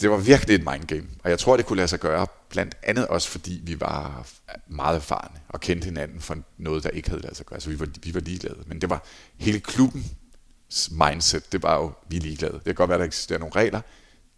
det 0.00 0.10
var 0.10 0.16
virkelig 0.16 0.54
et 0.54 0.64
mindgame. 0.72 1.08
Og 1.24 1.30
jeg 1.30 1.38
tror, 1.38 1.56
det 1.56 1.66
kunne 1.66 1.76
lade 1.76 1.88
sig 1.88 2.00
gøre, 2.00 2.26
blandt 2.48 2.74
andet 2.82 3.06
også 3.06 3.28
fordi 3.28 3.60
vi 3.62 3.80
var 3.80 4.26
meget 4.66 4.96
erfarne 4.96 5.40
og 5.48 5.60
kendte 5.60 5.84
hinanden 5.84 6.20
for 6.20 6.38
noget, 6.58 6.84
der 6.84 6.90
ikke 6.90 7.08
havde 7.08 7.22
ladet 7.22 7.36
sig 7.36 7.46
gøre. 7.46 7.60
Så 7.60 7.70
vi 7.70 7.80
var, 7.80 7.88
vi 8.02 8.14
var 8.14 8.20
ligeglade. 8.20 8.58
Men 8.66 8.80
det 8.80 8.90
var 8.90 9.04
hele 9.36 9.60
klubbens 9.60 10.90
mindset, 10.90 11.52
det 11.52 11.62
var 11.62 11.76
jo, 11.76 11.92
vi 12.08 12.16
er 12.16 12.20
ligeglade. 12.20 12.52
Det 12.52 12.64
kan 12.64 12.74
godt 12.74 12.90
være, 12.90 12.98
der 12.98 13.04
eksisterer 13.04 13.38
nogle 13.38 13.54
regler. 13.56 13.80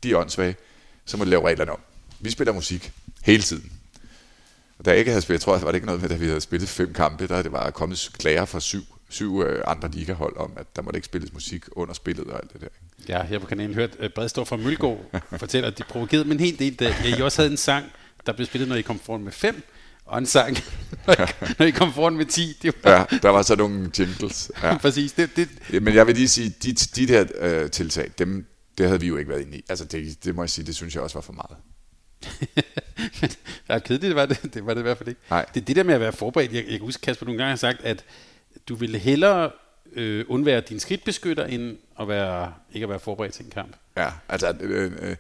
De 0.02 0.12
er 0.12 0.16
åndssvage. 0.16 0.56
Så 1.04 1.16
må 1.16 1.24
de 1.24 1.30
lave 1.30 1.46
reglerne 1.46 1.72
om. 1.72 1.80
Vi 2.20 2.30
spiller 2.30 2.52
musik 2.52 2.92
hele 3.22 3.42
tiden. 3.42 3.72
Og 4.78 4.84
da 4.84 4.90
jeg 4.90 4.98
ikke 4.98 5.10
havde 5.10 5.22
spillet, 5.22 5.38
jeg 5.38 5.44
tror 5.44 5.58
var 5.58 5.66
det 5.66 5.74
ikke 5.74 5.86
noget 5.86 6.02
med, 6.02 6.10
at 6.10 6.20
vi 6.20 6.26
havde 6.26 6.40
spillet 6.40 6.68
fem 6.68 6.92
kampe, 6.92 7.26
der 7.26 7.42
det 7.42 7.52
var 7.52 7.70
kommet 7.70 8.10
klager 8.18 8.44
fra 8.44 8.60
syv 8.60 8.82
syv 9.10 9.42
øh, 9.42 9.62
andre 9.66 9.88
ligahold 9.90 10.36
om, 10.36 10.52
at 10.56 10.76
der 10.76 10.82
måtte 10.82 10.96
ikke 10.96 11.06
spilles 11.06 11.32
musik 11.32 11.64
under 11.72 11.94
spillet 11.94 12.26
og 12.26 12.42
alt 12.42 12.52
det 12.52 12.60
der. 12.60 12.68
Ja, 13.08 13.22
jeg 13.30 13.40
på 13.40 13.46
kanalen 13.46 13.74
hørt 13.74 13.90
uh, 14.00 14.08
Bredstor 14.08 14.44
fra 14.44 14.56
Mølgaard 14.56 14.98
fortælle, 15.38 15.66
at 15.66 15.78
de 15.78 15.82
provokerede 15.82 16.24
dem 16.24 16.32
en 16.32 16.40
hel 16.40 16.58
del, 16.58 16.74
da 16.74 16.94
I 17.18 17.20
også 17.20 17.42
havde 17.42 17.50
en 17.50 17.56
sang, 17.56 17.84
der 18.26 18.32
blev 18.32 18.46
spillet, 18.46 18.68
når 18.68 18.76
I 18.76 18.82
kom 18.82 18.98
foran 18.98 19.22
med 19.22 19.32
fem, 19.32 19.62
og 20.04 20.18
en 20.18 20.26
sang, 20.26 20.56
når 21.06 21.12
I, 21.12 21.26
når 21.58 21.66
I 21.66 21.70
kom 21.70 21.92
foran 21.92 22.16
med 22.16 22.26
10. 22.26 22.58
Det 22.62 22.74
var... 22.84 22.90
Ja, 22.90 23.18
der 23.18 23.28
var 23.28 23.42
så 23.42 23.56
nogle 23.56 23.90
jingles. 23.98 24.52
Ja. 24.62 24.76
Præcis. 24.84 25.12
Det, 25.12 25.36
det... 25.36 25.48
Ja, 25.72 25.80
men 25.80 25.94
jeg 25.94 26.06
vil 26.06 26.14
lige 26.14 26.28
sige, 26.28 26.54
de, 26.62 26.72
de 26.72 27.06
der 27.06 27.24
øh, 27.40 27.70
tiltag, 27.70 28.10
dem, 28.18 28.46
det 28.78 28.86
havde 28.86 29.00
vi 29.00 29.06
jo 29.06 29.16
ikke 29.16 29.30
været 29.30 29.40
inde 29.40 29.56
i. 29.56 29.64
Altså 29.68 29.84
det, 29.84 30.24
det 30.24 30.34
må 30.34 30.42
jeg 30.42 30.50
sige, 30.50 30.66
det 30.66 30.76
synes 30.76 30.94
jeg 30.94 31.02
også 31.02 31.16
var 31.16 31.22
for 31.22 31.32
meget. 31.32 31.56
ja, 33.68 33.78
kedeligt 33.78 34.08
det 34.08 34.16
var 34.16 34.26
det, 34.26 34.54
det 34.54 34.66
var 34.66 34.74
det 34.74 34.80
i 34.80 34.82
hvert 34.82 34.98
fald 34.98 35.08
ikke. 35.08 35.20
Nej. 35.30 35.46
Det 35.54 35.60
er 35.60 35.64
det 35.64 35.76
der 35.76 35.82
med 35.82 35.94
at 35.94 36.00
være 36.00 36.12
forberedt. 36.12 36.52
Jeg, 36.52 36.62
jeg 36.64 36.70
kan 36.70 36.80
huske, 36.80 37.00
Kasper, 37.00 37.26
nogle 37.26 37.38
gange 37.38 37.50
har 37.50 37.56
sagt, 37.56 37.80
at 37.82 38.04
du 38.68 38.74
ville 38.74 38.98
hellere 38.98 39.50
øh, 39.92 40.24
undvære 40.28 40.60
din 40.60 40.80
skridtbeskytter, 40.80 41.44
end 41.44 41.76
at 42.00 42.08
være, 42.08 42.52
ikke 42.72 42.84
at 42.84 42.90
være 42.90 42.98
forberedt 42.98 43.34
til 43.34 43.44
en 43.44 43.50
kamp. 43.50 43.76
Ja, 43.96 44.08
altså 44.28 44.54
øh, 44.60 44.92
øh, 45.02 45.16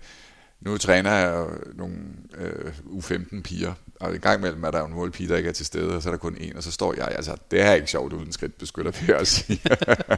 nu 0.60 0.78
træner 0.78 1.12
jeg 1.12 1.46
nogle 1.74 1.96
øh, 2.38 2.72
U15 2.86 3.40
piger, 3.42 3.74
og 4.00 4.14
i 4.14 4.18
gang 4.18 4.38
imellem 4.38 4.64
er 4.64 4.70
der 4.70 4.78
jo 4.78 4.86
en 4.86 4.94
målpige, 4.94 5.28
der 5.28 5.36
ikke 5.36 5.48
er 5.48 5.52
til 5.52 5.66
stede, 5.66 5.96
og 5.96 6.02
så 6.02 6.08
er 6.08 6.12
der 6.12 6.18
kun 6.18 6.36
en, 6.40 6.56
og 6.56 6.62
så 6.62 6.72
står 6.72 6.94
jeg, 6.96 7.08
altså 7.08 7.36
det 7.50 7.60
er 7.60 7.72
ikke 7.72 7.90
sjovt 7.90 8.12
uden 8.12 8.32
skridtbeskytter, 8.32 8.90
vil 8.90 9.14
jeg 9.18 9.26
sige. 9.26 9.60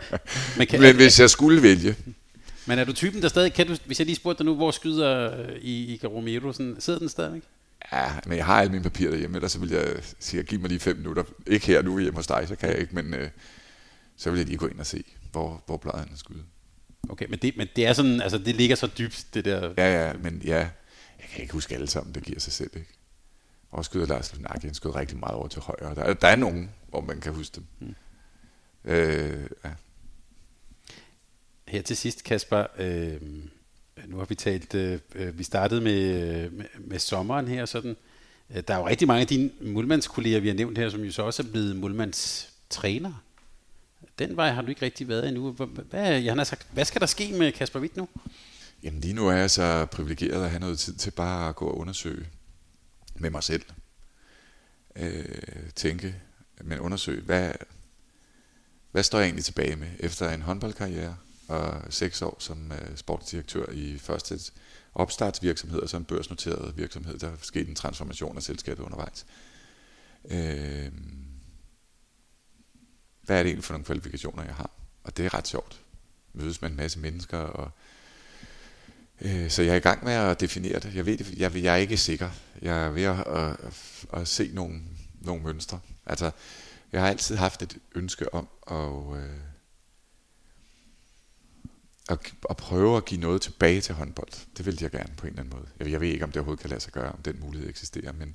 Men, 0.59 0.66
kan, 0.66 0.81
Men 0.81 0.97
hvis 0.97 1.20
jeg 1.20 1.31
skulle 1.31 1.62
vælge, 1.62 1.97
men 2.66 2.79
er 2.79 2.85
du 2.85 2.93
typen, 2.93 3.23
der 3.23 3.29
stadig, 3.29 3.53
kan 3.53 3.66
du, 3.66 3.77
hvis 3.87 3.99
jeg 3.99 4.07
lige 4.07 4.16
spurgte 4.16 4.39
dig 4.39 4.47
nu, 4.47 4.55
hvor 4.55 4.70
skyder 4.70 5.41
øh, 5.41 5.57
i, 5.61 5.95
i 5.95 6.07
Romero, 6.07 6.53
sådan, 6.53 6.77
sidder 6.79 6.99
den 6.99 7.09
stadigvæk? 7.09 7.43
Ja, 7.93 8.11
men 8.27 8.37
jeg 8.37 8.47
har 8.47 8.61
alle 8.61 8.73
mine 8.73 8.83
papirer 8.83 9.11
derhjemme, 9.11 9.37
ellers 9.37 9.53
så 9.53 9.59
vil 9.59 9.70
jeg 9.70 9.87
sige, 10.20 10.43
giv 10.43 10.61
mig 10.61 10.69
lige 10.69 10.81
fem 10.81 10.97
minutter. 10.97 11.23
Ikke 11.47 11.66
her 11.66 11.83
nu 11.83 11.99
hjemme 11.99 12.16
hos 12.16 12.27
dig, 12.27 12.45
så 12.49 12.57
kan 12.57 12.69
jeg 12.69 12.79
ikke, 12.79 12.95
men 12.95 13.15
øh, 13.15 13.29
så 14.17 14.31
vil 14.31 14.39
jeg 14.39 14.47
lige 14.47 14.59
gå 14.59 14.67
ind 14.67 14.81
og 14.81 14.87
se, 14.87 15.05
hvor, 15.33 15.63
hvor 15.67 15.77
plejer 15.77 15.99
han 15.99 16.13
at 16.13 16.19
skyde. 16.19 16.45
Okay, 17.09 17.27
men 17.29 17.39
det, 17.39 17.57
men 17.57 17.69
det 17.77 17.87
er 17.87 17.93
sådan, 17.93 18.21
altså 18.21 18.39
det 18.39 18.55
ligger 18.57 18.77
så 18.77 18.87
dybt, 18.87 19.27
det 19.35 19.45
der... 19.45 19.75
Ja, 19.77 20.07
ja, 20.07 20.13
men 20.13 20.43
ja, 20.45 20.59
jeg 21.19 21.29
kan 21.31 21.43
ikke 21.43 21.53
huske 21.53 21.75
alle 21.75 21.87
sammen, 21.87 22.15
det 22.15 22.23
giver 22.23 22.41
sig 22.41 22.53
selv, 22.53 22.71
ikke? 22.75 22.89
Og 23.71 23.85
skyder 23.85 24.07
Lars 24.07 24.37
Lunaki, 24.37 24.67
han 24.67 24.75
skyder 24.75 24.97
rigtig 24.97 25.19
meget 25.19 25.35
over 25.35 25.49
til 25.49 25.63
højre. 25.63 25.95
Der, 25.95 26.15
der 26.15 26.29
er 26.29 26.37
nogen, 26.37 26.71
hvor 26.89 27.01
man 27.01 27.21
kan 27.21 27.35
huske 27.35 27.55
dem. 27.55 27.65
Hmm. 27.79 27.95
Øh, 28.85 29.47
ja. 29.65 29.71
Her 31.69 31.83
til 31.83 31.97
sidst, 31.97 32.25
Kasper, 32.25 32.67
øh, 32.79 33.21
nu 34.07 34.17
har 34.17 34.25
vi 34.25 34.35
talt, 34.35 34.75
øh, 34.75 35.01
vi 35.39 35.45
startede 35.45 35.81
med, 35.81 36.51
med, 36.51 36.65
med 36.79 36.99
sommeren 36.99 37.49
her, 37.49 37.67
sådan. 37.67 37.97
Øh, 38.51 38.63
der 38.69 38.75
er 38.75 38.79
jo 38.79 38.87
rigtig 38.87 39.09
mange 39.09 39.21
af 39.21 39.27
dine 39.27 39.51
målmandskolleger, 39.61 40.41
vi 40.41 40.49
har 40.49 40.55
nævnt 40.55 40.79
her, 40.79 40.91
som 40.91 41.01
jo 41.01 41.13
så 41.13 41.23
også 41.23 41.43
er 41.43 41.47
blevet 41.47 41.77
målmandstræner. 41.77 43.23
Den 44.19 44.37
vej 44.37 44.51
har 44.51 44.62
du 44.62 44.69
ikke 44.69 44.83
rigtig 44.83 45.09
været 45.09 45.29
endnu. 45.29 45.51
Hvad, 45.91 46.20
jeg 46.20 46.35
har 46.35 46.45
sagt, 46.45 46.66
hvad 46.73 46.85
skal 46.85 47.01
der 47.01 47.07
ske 47.07 47.33
med 47.33 47.53
Kasper 47.53 47.81
Witt 47.81 47.97
nu? 47.97 48.09
Jamen 48.83 49.01
lige 49.01 49.15
nu 49.15 49.29
er 49.29 49.37
jeg 49.37 49.51
så 49.51 49.87
privilegeret 49.87 50.45
at 50.45 50.51
have 50.51 50.61
noget 50.61 50.79
tid 50.79 50.95
til 50.95 51.11
bare 51.11 51.49
at 51.49 51.57
gå 51.57 51.66
og 51.66 51.79
undersøge 51.79 52.27
med 53.15 53.31
mig 53.31 53.43
selv. 53.43 53.62
Øh, 54.97 55.24
tænke, 55.74 56.15
men 56.61 56.79
undersøge, 56.79 57.23
hvad, 57.23 57.53
hvad 58.93 59.03
står 59.03 59.19
jeg 59.19 59.27
egentlig 59.27 59.45
tilbage 59.45 59.77
med 59.77 59.89
efter 59.99 60.31
en 60.31 60.43
håndboldkarriere? 60.43 61.16
og 61.53 61.83
seks 61.91 62.23
år 62.23 62.37
som 62.39 62.73
øh, 62.73 62.97
sportsdirektør 62.97 63.66
i 63.73 63.99
første 63.99 64.39
opstartsvirksomhed 64.95 65.81
og 65.81 65.89
så 65.89 65.97
en 65.97 66.05
børsnoteret 66.05 66.77
virksomhed. 66.77 67.19
Der 67.19 67.31
skete 67.43 67.69
en 67.69 67.74
transformation 67.74 68.37
af 68.37 68.43
selskabet 68.43 68.83
undervejs. 68.83 69.27
Øh, 70.31 70.93
hvad 73.33 73.39
er 73.39 73.43
det 73.43 73.51
egentlig 73.51 73.65
for 73.65 73.73
nogle 73.73 73.85
kvalifikationer, 73.85 74.45
jeg 74.45 74.55
har? 74.55 74.71
Og 75.05 75.17
det 75.17 75.27
er 75.27 75.35
ret 75.35 75.49
sjovt. 75.49 75.81
Mødes 76.33 76.63
med 76.63 76.71
en 76.71 76.77
masse 76.77 76.99
mennesker, 76.99 77.39
og 77.39 77.71
øh, 79.21 79.51
så 79.51 79.63
jeg 79.63 79.73
er 79.73 79.77
i 79.77 79.81
gang 79.81 80.05
med 80.05 80.13
at 80.13 80.41
definere 80.41 80.79
det. 80.79 80.95
Jeg 80.95 81.07
ved 81.07 81.19
det, 81.19 81.39
jeg, 81.39 81.57
jeg 81.57 81.73
er 81.73 81.77
ikke 81.77 81.97
sikker. 81.97 82.31
Jeg 82.63 82.85
er 82.87 82.91
ved 82.91 83.03
at, 83.03 83.27
at, 83.27 83.57
at, 84.13 84.29
se 84.29 84.51
nogle, 84.55 84.83
nogle 85.21 85.43
mønstre. 85.43 85.81
Altså, 86.07 86.31
jeg 86.93 87.01
har 87.01 87.09
altid 87.09 87.37
haft 87.37 87.63
et 87.63 87.79
ønske 87.95 88.35
om 88.35 88.49
at... 88.71 89.23
øh, 89.23 89.39
at, 92.11 92.35
at 92.51 92.57
prøve 92.57 92.97
at 92.97 93.05
give 93.05 93.21
noget 93.21 93.43
tilbage 93.43 93.81
til 93.81 93.95
håndbold. 93.95 94.57
Det 94.57 94.67
ville 94.67 94.79
jeg 94.81 94.91
gerne 94.91 95.15
på 95.17 95.27
en 95.27 95.31
eller 95.31 95.43
anden 95.43 95.59
måde. 95.59 95.69
Jeg, 95.79 95.91
jeg 95.91 96.01
ved 96.01 96.09
ikke, 96.09 96.25
om 96.25 96.31
det 96.31 96.37
overhovedet 96.37 96.61
kan 96.61 96.71
lade 96.71 96.81
sig 96.81 96.93
gøre, 96.93 97.13
om 97.13 97.23
den 97.23 97.41
mulighed 97.41 97.69
eksisterer, 97.69 98.13
men 98.13 98.35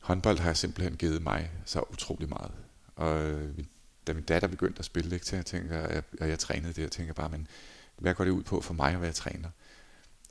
håndbold 0.00 0.38
har 0.38 0.54
simpelthen 0.54 0.96
givet 0.96 1.22
mig 1.22 1.50
så 1.64 1.82
utrolig 1.90 2.28
meget. 2.28 2.52
Og 3.00 3.22
øh, 3.22 3.58
da 4.06 4.12
min 4.12 4.24
datter 4.24 4.48
begyndte 4.48 4.78
at 4.78 4.84
spille, 4.84 5.14
ikke, 5.14 5.26
så 5.26 5.36
jeg 5.36 5.46
tænker, 5.46 5.78
at 5.78 6.04
jeg, 6.20 6.28
jeg 6.28 6.38
trænede 6.38 6.72
det, 6.72 6.82
jeg 6.82 6.90
tænker 6.90 7.12
bare, 7.12 7.28
men 7.28 7.48
hvad 7.98 8.14
går 8.14 8.24
det 8.24 8.30
ud 8.30 8.42
på 8.42 8.60
for 8.60 8.74
mig 8.74 8.94
at 8.94 9.00
være 9.00 9.12
træner? 9.12 9.50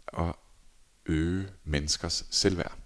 Og 0.08 0.40
øge 1.06 1.48
menneskers 1.64 2.26
selvværd. 2.30 2.78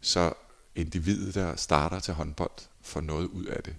Så 0.00 0.32
individet, 0.74 1.34
der 1.34 1.56
starter 1.56 2.00
til 2.00 2.14
håndbold, 2.14 2.68
får 2.80 3.00
noget 3.00 3.26
ud 3.26 3.44
af 3.44 3.62
det 3.62 3.76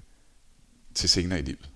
til 0.93 1.09
senere 1.09 1.39
i 1.39 1.41
livet 1.41 1.69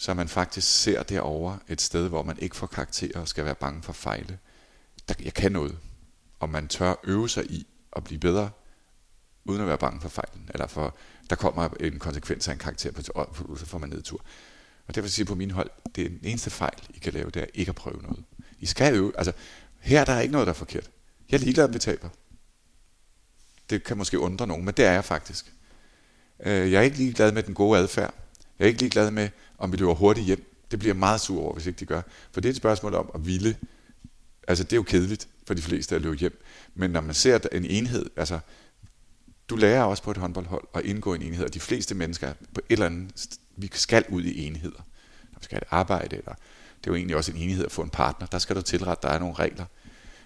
så 0.00 0.14
man 0.14 0.28
faktisk 0.28 0.82
ser 0.82 1.02
derover 1.02 1.56
et 1.68 1.80
sted, 1.80 2.08
hvor 2.08 2.22
man 2.22 2.38
ikke 2.38 2.56
får 2.56 2.66
karakterer 2.66 3.20
og 3.20 3.28
skal 3.28 3.44
være 3.44 3.54
bange 3.54 3.82
for 3.82 3.92
fejle. 3.92 4.38
Der, 5.08 5.14
jeg 5.20 5.34
kan 5.34 5.52
noget, 5.52 5.78
og 6.38 6.50
man 6.50 6.68
tør 6.68 6.94
øve 7.04 7.28
sig 7.28 7.50
i 7.50 7.66
at 7.92 8.04
blive 8.04 8.20
bedre, 8.20 8.50
uden 9.44 9.60
at 9.60 9.66
være 9.66 9.78
bange 9.78 10.00
for 10.00 10.08
fejlen, 10.08 10.50
eller 10.54 10.66
for, 10.66 10.96
der 11.30 11.36
kommer 11.36 11.68
en 11.80 11.98
konsekvens 11.98 12.48
af 12.48 12.52
en 12.52 12.58
karakter, 12.58 12.92
på, 12.92 13.56
så 13.56 13.66
får 13.66 13.78
man 13.78 13.88
nedtur. 13.88 14.24
Og 14.86 14.94
derfor 14.94 15.08
siger 15.08 15.24
jeg 15.24 15.28
på 15.28 15.34
min 15.34 15.50
hold, 15.50 15.70
det 15.94 16.04
er 16.04 16.08
den 16.08 16.20
eneste 16.22 16.50
fejl, 16.50 16.78
I 16.94 16.98
kan 16.98 17.12
lave, 17.12 17.30
det 17.30 17.42
er 17.42 17.46
ikke 17.54 17.70
at 17.70 17.74
prøve 17.74 18.02
noget. 18.02 18.24
I 18.58 18.66
skal 18.66 18.94
øve, 18.94 19.12
altså 19.18 19.32
her 19.80 20.04
der 20.04 20.12
er 20.12 20.20
ikke 20.20 20.32
noget, 20.32 20.46
der 20.46 20.52
er 20.52 20.56
forkert. 20.56 20.90
Jeg 21.30 21.36
er 21.36 21.40
ligeglad, 21.40 21.64
om 21.64 21.74
vi 21.74 21.78
taber. 21.78 22.08
Det 23.70 23.84
kan 23.84 23.96
måske 23.96 24.18
undre 24.18 24.46
nogen, 24.46 24.64
men 24.64 24.74
det 24.74 24.84
er 24.84 24.92
jeg 24.92 25.04
faktisk. 25.04 25.52
Øh, 26.40 26.72
jeg 26.72 26.78
er 26.78 26.82
ikke 26.82 26.96
ligeglad 26.96 27.32
med 27.32 27.42
den 27.42 27.54
gode 27.54 27.78
adfærd. 27.78 28.14
Jeg 28.58 28.64
er 28.64 28.68
ikke 28.68 28.80
ligeglad 28.80 29.10
med, 29.10 29.28
om 29.58 29.72
vi 29.72 29.76
løber 29.76 29.94
hurtigt 29.94 30.26
hjem. 30.26 30.44
Det 30.70 30.78
bliver 30.78 30.94
meget 30.94 31.20
sur 31.20 31.42
over, 31.42 31.54
hvis 31.54 31.66
ikke 31.66 31.78
de 31.80 31.86
gør. 31.86 32.02
For 32.32 32.40
det 32.40 32.48
er 32.48 32.50
et 32.50 32.56
spørgsmål 32.56 32.94
om 32.94 33.10
at 33.14 33.26
ville. 33.26 33.56
Altså, 34.48 34.64
det 34.64 34.72
er 34.72 34.76
jo 34.76 34.82
kedeligt 34.82 35.28
for 35.46 35.54
de 35.54 35.62
fleste 35.62 35.94
at 35.94 36.02
løbe 36.02 36.16
hjem. 36.16 36.44
Men 36.74 36.90
når 36.90 37.00
man 37.00 37.14
ser 37.14 37.38
en 37.52 37.64
enhed, 37.64 38.06
altså, 38.16 38.38
du 39.50 39.56
lærer 39.56 39.82
også 39.82 40.02
på 40.02 40.10
et 40.10 40.16
håndboldhold 40.16 40.64
at 40.74 40.84
indgå 40.84 41.14
i 41.14 41.16
en 41.16 41.22
enhed, 41.22 41.44
og 41.44 41.54
de 41.54 41.60
fleste 41.60 41.94
mennesker 41.94 42.32
på 42.54 42.60
et 42.68 42.72
eller 42.72 42.86
andet, 42.86 43.38
vi 43.56 43.70
skal 43.72 44.04
ud 44.08 44.22
i 44.22 44.46
enheder. 44.46 44.86
Når 45.32 45.38
vi 45.38 45.44
skal 45.44 45.56
have 45.56 45.62
et 45.62 45.68
arbejde, 45.70 46.16
eller 46.16 46.34
det 46.80 46.86
er 46.86 46.90
jo 46.90 46.94
egentlig 46.94 47.16
også 47.16 47.32
en 47.32 47.38
enhed 47.38 47.64
at 47.64 47.72
få 47.72 47.82
en 47.82 47.90
partner, 47.90 48.26
der 48.26 48.38
skal 48.38 48.56
du 48.56 48.62
tilrette, 48.62 49.06
der 49.06 49.14
er 49.14 49.18
nogle 49.18 49.34
regler. 49.34 49.64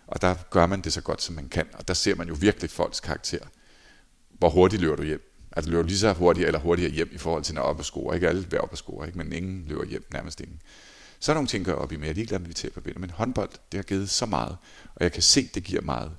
Og 0.06 0.22
der 0.22 0.34
gør 0.50 0.66
man 0.66 0.80
det 0.80 0.92
så 0.92 1.00
godt, 1.00 1.22
som 1.22 1.34
man 1.34 1.48
kan. 1.48 1.66
Og 1.72 1.88
der 1.88 1.94
ser 1.94 2.14
man 2.14 2.28
jo 2.28 2.36
virkelig 2.40 2.70
folks 2.70 3.00
karakter. 3.00 3.38
Hvor 4.30 4.50
hurtigt 4.50 4.82
løber 4.82 4.96
du 4.96 5.02
hjem? 5.02 5.30
Altså 5.56 5.70
løber 5.70 5.82
lige 5.82 5.98
så 5.98 6.12
hurtigt 6.12 6.46
eller 6.46 6.60
hurtigere 6.60 6.92
hjem 6.92 7.10
i 7.12 7.18
forhold 7.18 7.42
til 7.44 7.54
når 7.54 7.62
op 7.62 7.78
og 7.78 7.84
score. 7.84 8.14
Ikke 8.14 8.28
alle 8.28 8.50
vil 8.50 8.60
op 8.60 8.72
og 8.72 8.78
score, 8.78 9.06
ikke? 9.06 9.18
men 9.18 9.32
ingen 9.32 9.64
løber 9.68 9.84
hjem, 9.84 10.04
nærmest 10.12 10.40
ingen. 10.40 10.60
Så 11.20 11.32
er 11.32 11.34
nogle 11.34 11.48
ting, 11.48 11.64
gør 11.64 11.72
op 11.72 11.92
i, 11.92 11.96
mere. 11.96 12.04
jeg 12.04 12.10
er 12.10 12.14
ligeglad 12.14 12.38
med, 12.38 12.48
vi 12.48 12.54
taber 12.54 12.80
vinder. 12.80 13.00
Men 13.00 13.10
håndbold, 13.10 13.50
det 13.72 13.78
har 13.78 13.82
givet 13.82 14.10
så 14.10 14.26
meget, 14.26 14.56
og 14.94 15.04
jeg 15.04 15.12
kan 15.12 15.22
se, 15.22 15.50
det 15.54 15.64
giver 15.64 15.82
meget. 15.82 16.12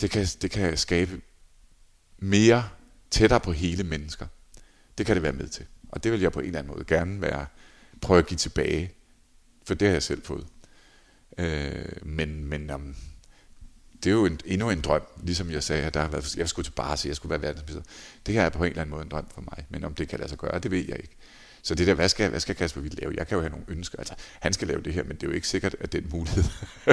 Det 0.00 0.10
kan, 0.10 0.26
det 0.42 0.50
kan 0.50 0.76
skabe 0.76 1.20
mere 2.20 2.68
tættere 3.10 3.40
på 3.40 3.52
hele 3.52 3.84
mennesker. 3.84 4.26
Det 4.98 5.06
kan 5.06 5.14
det 5.14 5.22
være 5.22 5.32
med 5.32 5.48
til. 5.48 5.66
Og 5.88 6.04
det 6.04 6.12
vil 6.12 6.20
jeg 6.20 6.32
på 6.32 6.40
en 6.40 6.46
eller 6.46 6.58
anden 6.58 6.72
måde 6.72 6.84
gerne 6.84 7.22
være, 7.22 7.46
prøve 8.00 8.18
at 8.18 8.26
give 8.26 8.38
tilbage. 8.38 8.92
For 9.66 9.74
det 9.74 9.88
har 9.88 9.92
jeg 9.92 10.02
selv 10.02 10.22
fået. 10.24 10.46
Øh, 11.38 11.84
men 12.02 12.44
men 12.44 12.70
um, 12.70 12.96
det 14.04 14.10
er 14.10 14.14
jo 14.14 14.26
en, 14.26 14.40
endnu 14.44 14.70
en 14.70 14.80
drøm, 14.80 15.02
ligesom 15.22 15.50
jeg 15.50 15.62
sagde, 15.62 15.82
at 15.82 15.94
der 15.94 16.00
har 16.00 16.08
været, 16.08 16.36
jeg 16.36 16.48
skulle 16.48 16.66
til 16.66 16.72
Barca, 16.72 17.08
jeg 17.08 17.16
skulle 17.16 17.30
være 17.30 17.42
verdensmester. 17.42 17.82
Det 18.26 18.34
her 18.34 18.42
er 18.42 18.48
på 18.48 18.64
en 18.64 18.70
eller 18.70 18.82
anden 18.82 18.90
måde 18.90 19.02
en 19.02 19.08
drøm 19.08 19.26
for 19.34 19.40
mig, 19.40 19.66
men 19.68 19.84
om 19.84 19.94
det 19.94 20.08
kan 20.08 20.18
lade 20.18 20.28
sig 20.28 20.38
gøre, 20.38 20.58
det 20.58 20.70
ved 20.70 20.84
jeg 20.88 20.96
ikke. 20.96 21.16
Så 21.62 21.74
det 21.74 21.86
der, 21.86 21.94
hvad 21.94 22.08
skal, 22.08 22.30
hvad 22.30 22.40
skal 22.40 22.54
Kasper 22.54 22.80
Witt 22.80 23.00
lave? 23.00 23.14
Jeg 23.16 23.26
kan 23.26 23.36
jo 23.36 23.42
have 23.42 23.50
nogle 23.50 23.64
ønsker. 23.68 23.98
Altså, 23.98 24.14
han 24.40 24.52
skal 24.52 24.68
lave 24.68 24.82
det 24.82 24.94
her, 24.94 25.02
men 25.02 25.16
det 25.16 25.22
er 25.22 25.26
jo 25.26 25.34
ikke 25.34 25.48
sikkert, 25.48 25.76
at 25.80 25.92
den 25.92 26.08
mulighed. 26.12 26.44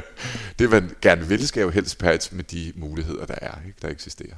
det, 0.60 0.70
man 0.70 0.96
gerne 1.02 1.28
vil, 1.28 1.48
skal 1.48 1.62
jo 1.62 1.70
helst 1.70 1.98
patch 1.98 2.34
med 2.34 2.44
de 2.44 2.74
muligheder, 2.76 3.26
der 3.26 3.36
er, 3.42 3.62
ikke? 3.68 3.78
der 3.82 3.90
eksisterer. 3.90 4.36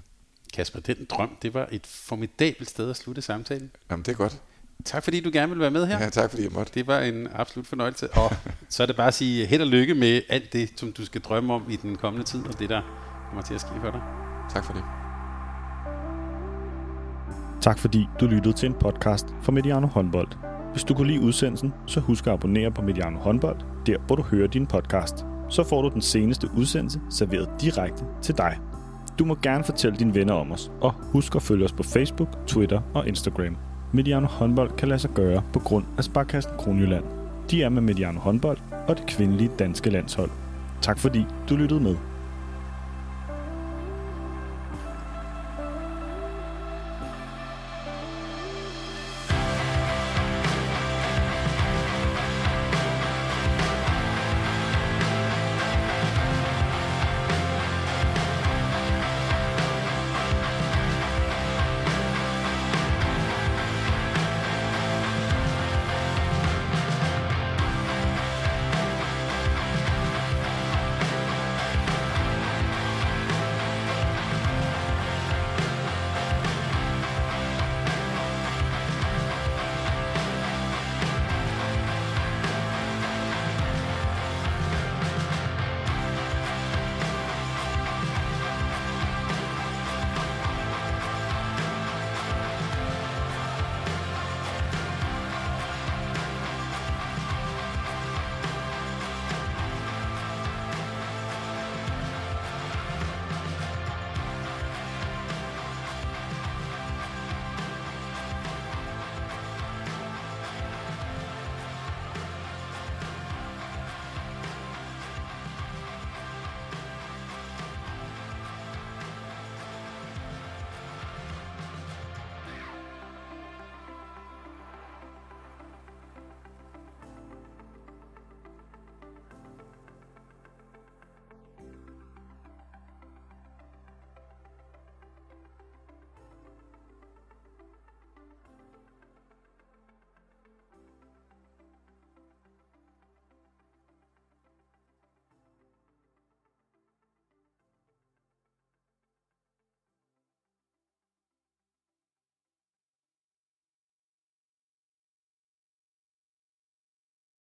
Kasper, 0.53 0.80
den 0.80 1.05
drøm, 1.09 1.38
det 1.41 1.53
var 1.53 1.67
et 1.71 1.88
formidabelt 1.88 2.69
sted 2.69 2.89
at 2.89 2.95
slutte 2.97 3.21
samtalen. 3.21 3.71
Jamen, 3.91 4.03
det 4.03 4.11
er 4.11 4.15
godt. 4.15 4.41
Tak 4.85 5.03
fordi 5.03 5.19
du 5.19 5.30
gerne 5.34 5.51
vil 5.51 5.59
være 5.59 5.71
med 5.71 5.88
her. 5.88 6.03
Ja, 6.03 6.09
tak 6.09 6.30
fordi 6.30 6.43
jeg 6.43 6.51
måtte. 6.51 6.71
Det 6.73 6.88
var 6.88 6.99
en 6.99 7.27
absolut 7.34 7.67
fornøjelse. 7.67 8.13
Og 8.13 8.35
så 8.69 8.84
er 8.84 8.88
det 8.88 8.95
bare 8.95 9.07
at 9.07 9.13
sige 9.13 9.45
held 9.45 9.61
og 9.61 9.67
lykke 9.67 9.93
med 9.93 10.21
alt 10.30 10.53
det, 10.53 10.69
som 10.76 10.91
du 10.91 11.05
skal 11.05 11.21
drømme 11.21 11.53
om 11.53 11.63
i 11.69 11.76
den 11.76 11.95
kommende 11.95 12.26
tid, 12.26 12.45
og 12.47 12.59
det 12.59 12.69
der 12.69 12.81
kommer 13.27 13.43
til 13.43 13.53
at 13.53 13.61
ske 13.61 13.69
for 13.81 13.91
dig. 13.91 14.01
Tak 14.53 14.65
for 14.65 14.73
det. 14.73 14.84
Tak 17.61 17.80
fordi 17.80 18.07
du 18.19 18.26
lyttede 18.26 18.53
til 18.53 18.67
en 18.67 18.73
podcast 18.73 19.26
fra 19.41 19.51
Mediano 19.51 19.88
Håndbold. 19.88 20.27
Hvis 20.71 20.84
du 20.84 20.93
kunne 20.93 21.07
lide 21.07 21.21
udsendelsen, 21.21 21.73
så 21.88 21.99
husk 21.99 22.27
at 22.27 22.34
abonnere 22.34 22.71
på 22.71 22.81
Mediano 22.81 23.19
Håndbold, 23.19 23.59
der 23.85 23.97
hvor 24.07 24.15
du 24.15 24.23
hører 24.23 24.47
din 24.47 24.67
podcast. 24.67 25.15
Så 25.49 25.63
får 25.63 25.81
du 25.81 25.89
den 25.89 26.01
seneste 26.01 26.49
udsendelse 26.57 27.01
serveret 27.09 27.49
direkte 27.61 28.05
til 28.21 28.38
dig. 28.38 28.59
Du 29.19 29.25
må 29.25 29.37
gerne 29.41 29.63
fortælle 29.63 29.97
dine 29.97 30.15
venner 30.15 30.33
om 30.33 30.51
os, 30.51 30.71
og 30.81 30.91
husk 30.91 31.35
at 31.35 31.41
følge 31.41 31.65
os 31.65 31.71
på 31.71 31.83
Facebook, 31.83 32.29
Twitter 32.47 32.81
og 32.93 33.07
Instagram. 33.07 33.57
Mediano 33.93 34.27
håndbold 34.27 34.71
kan 34.71 34.87
lade 34.87 34.99
sig 34.99 35.11
gøre 35.11 35.43
på 35.53 35.59
grund 35.59 35.85
af 35.97 36.03
Sparkassen 36.03 36.53
Kronjylland. 36.57 37.03
De 37.51 37.63
er 37.63 37.69
med 37.69 37.81
Mediano 37.81 38.19
håndbold 38.19 38.57
og 38.87 38.97
det 38.97 39.05
kvindelige 39.05 39.51
danske 39.59 39.89
landshold. 39.89 40.29
Tak 40.81 40.99
fordi 40.99 41.25
du 41.49 41.55
lyttede 41.55 41.79
med. 41.79 41.95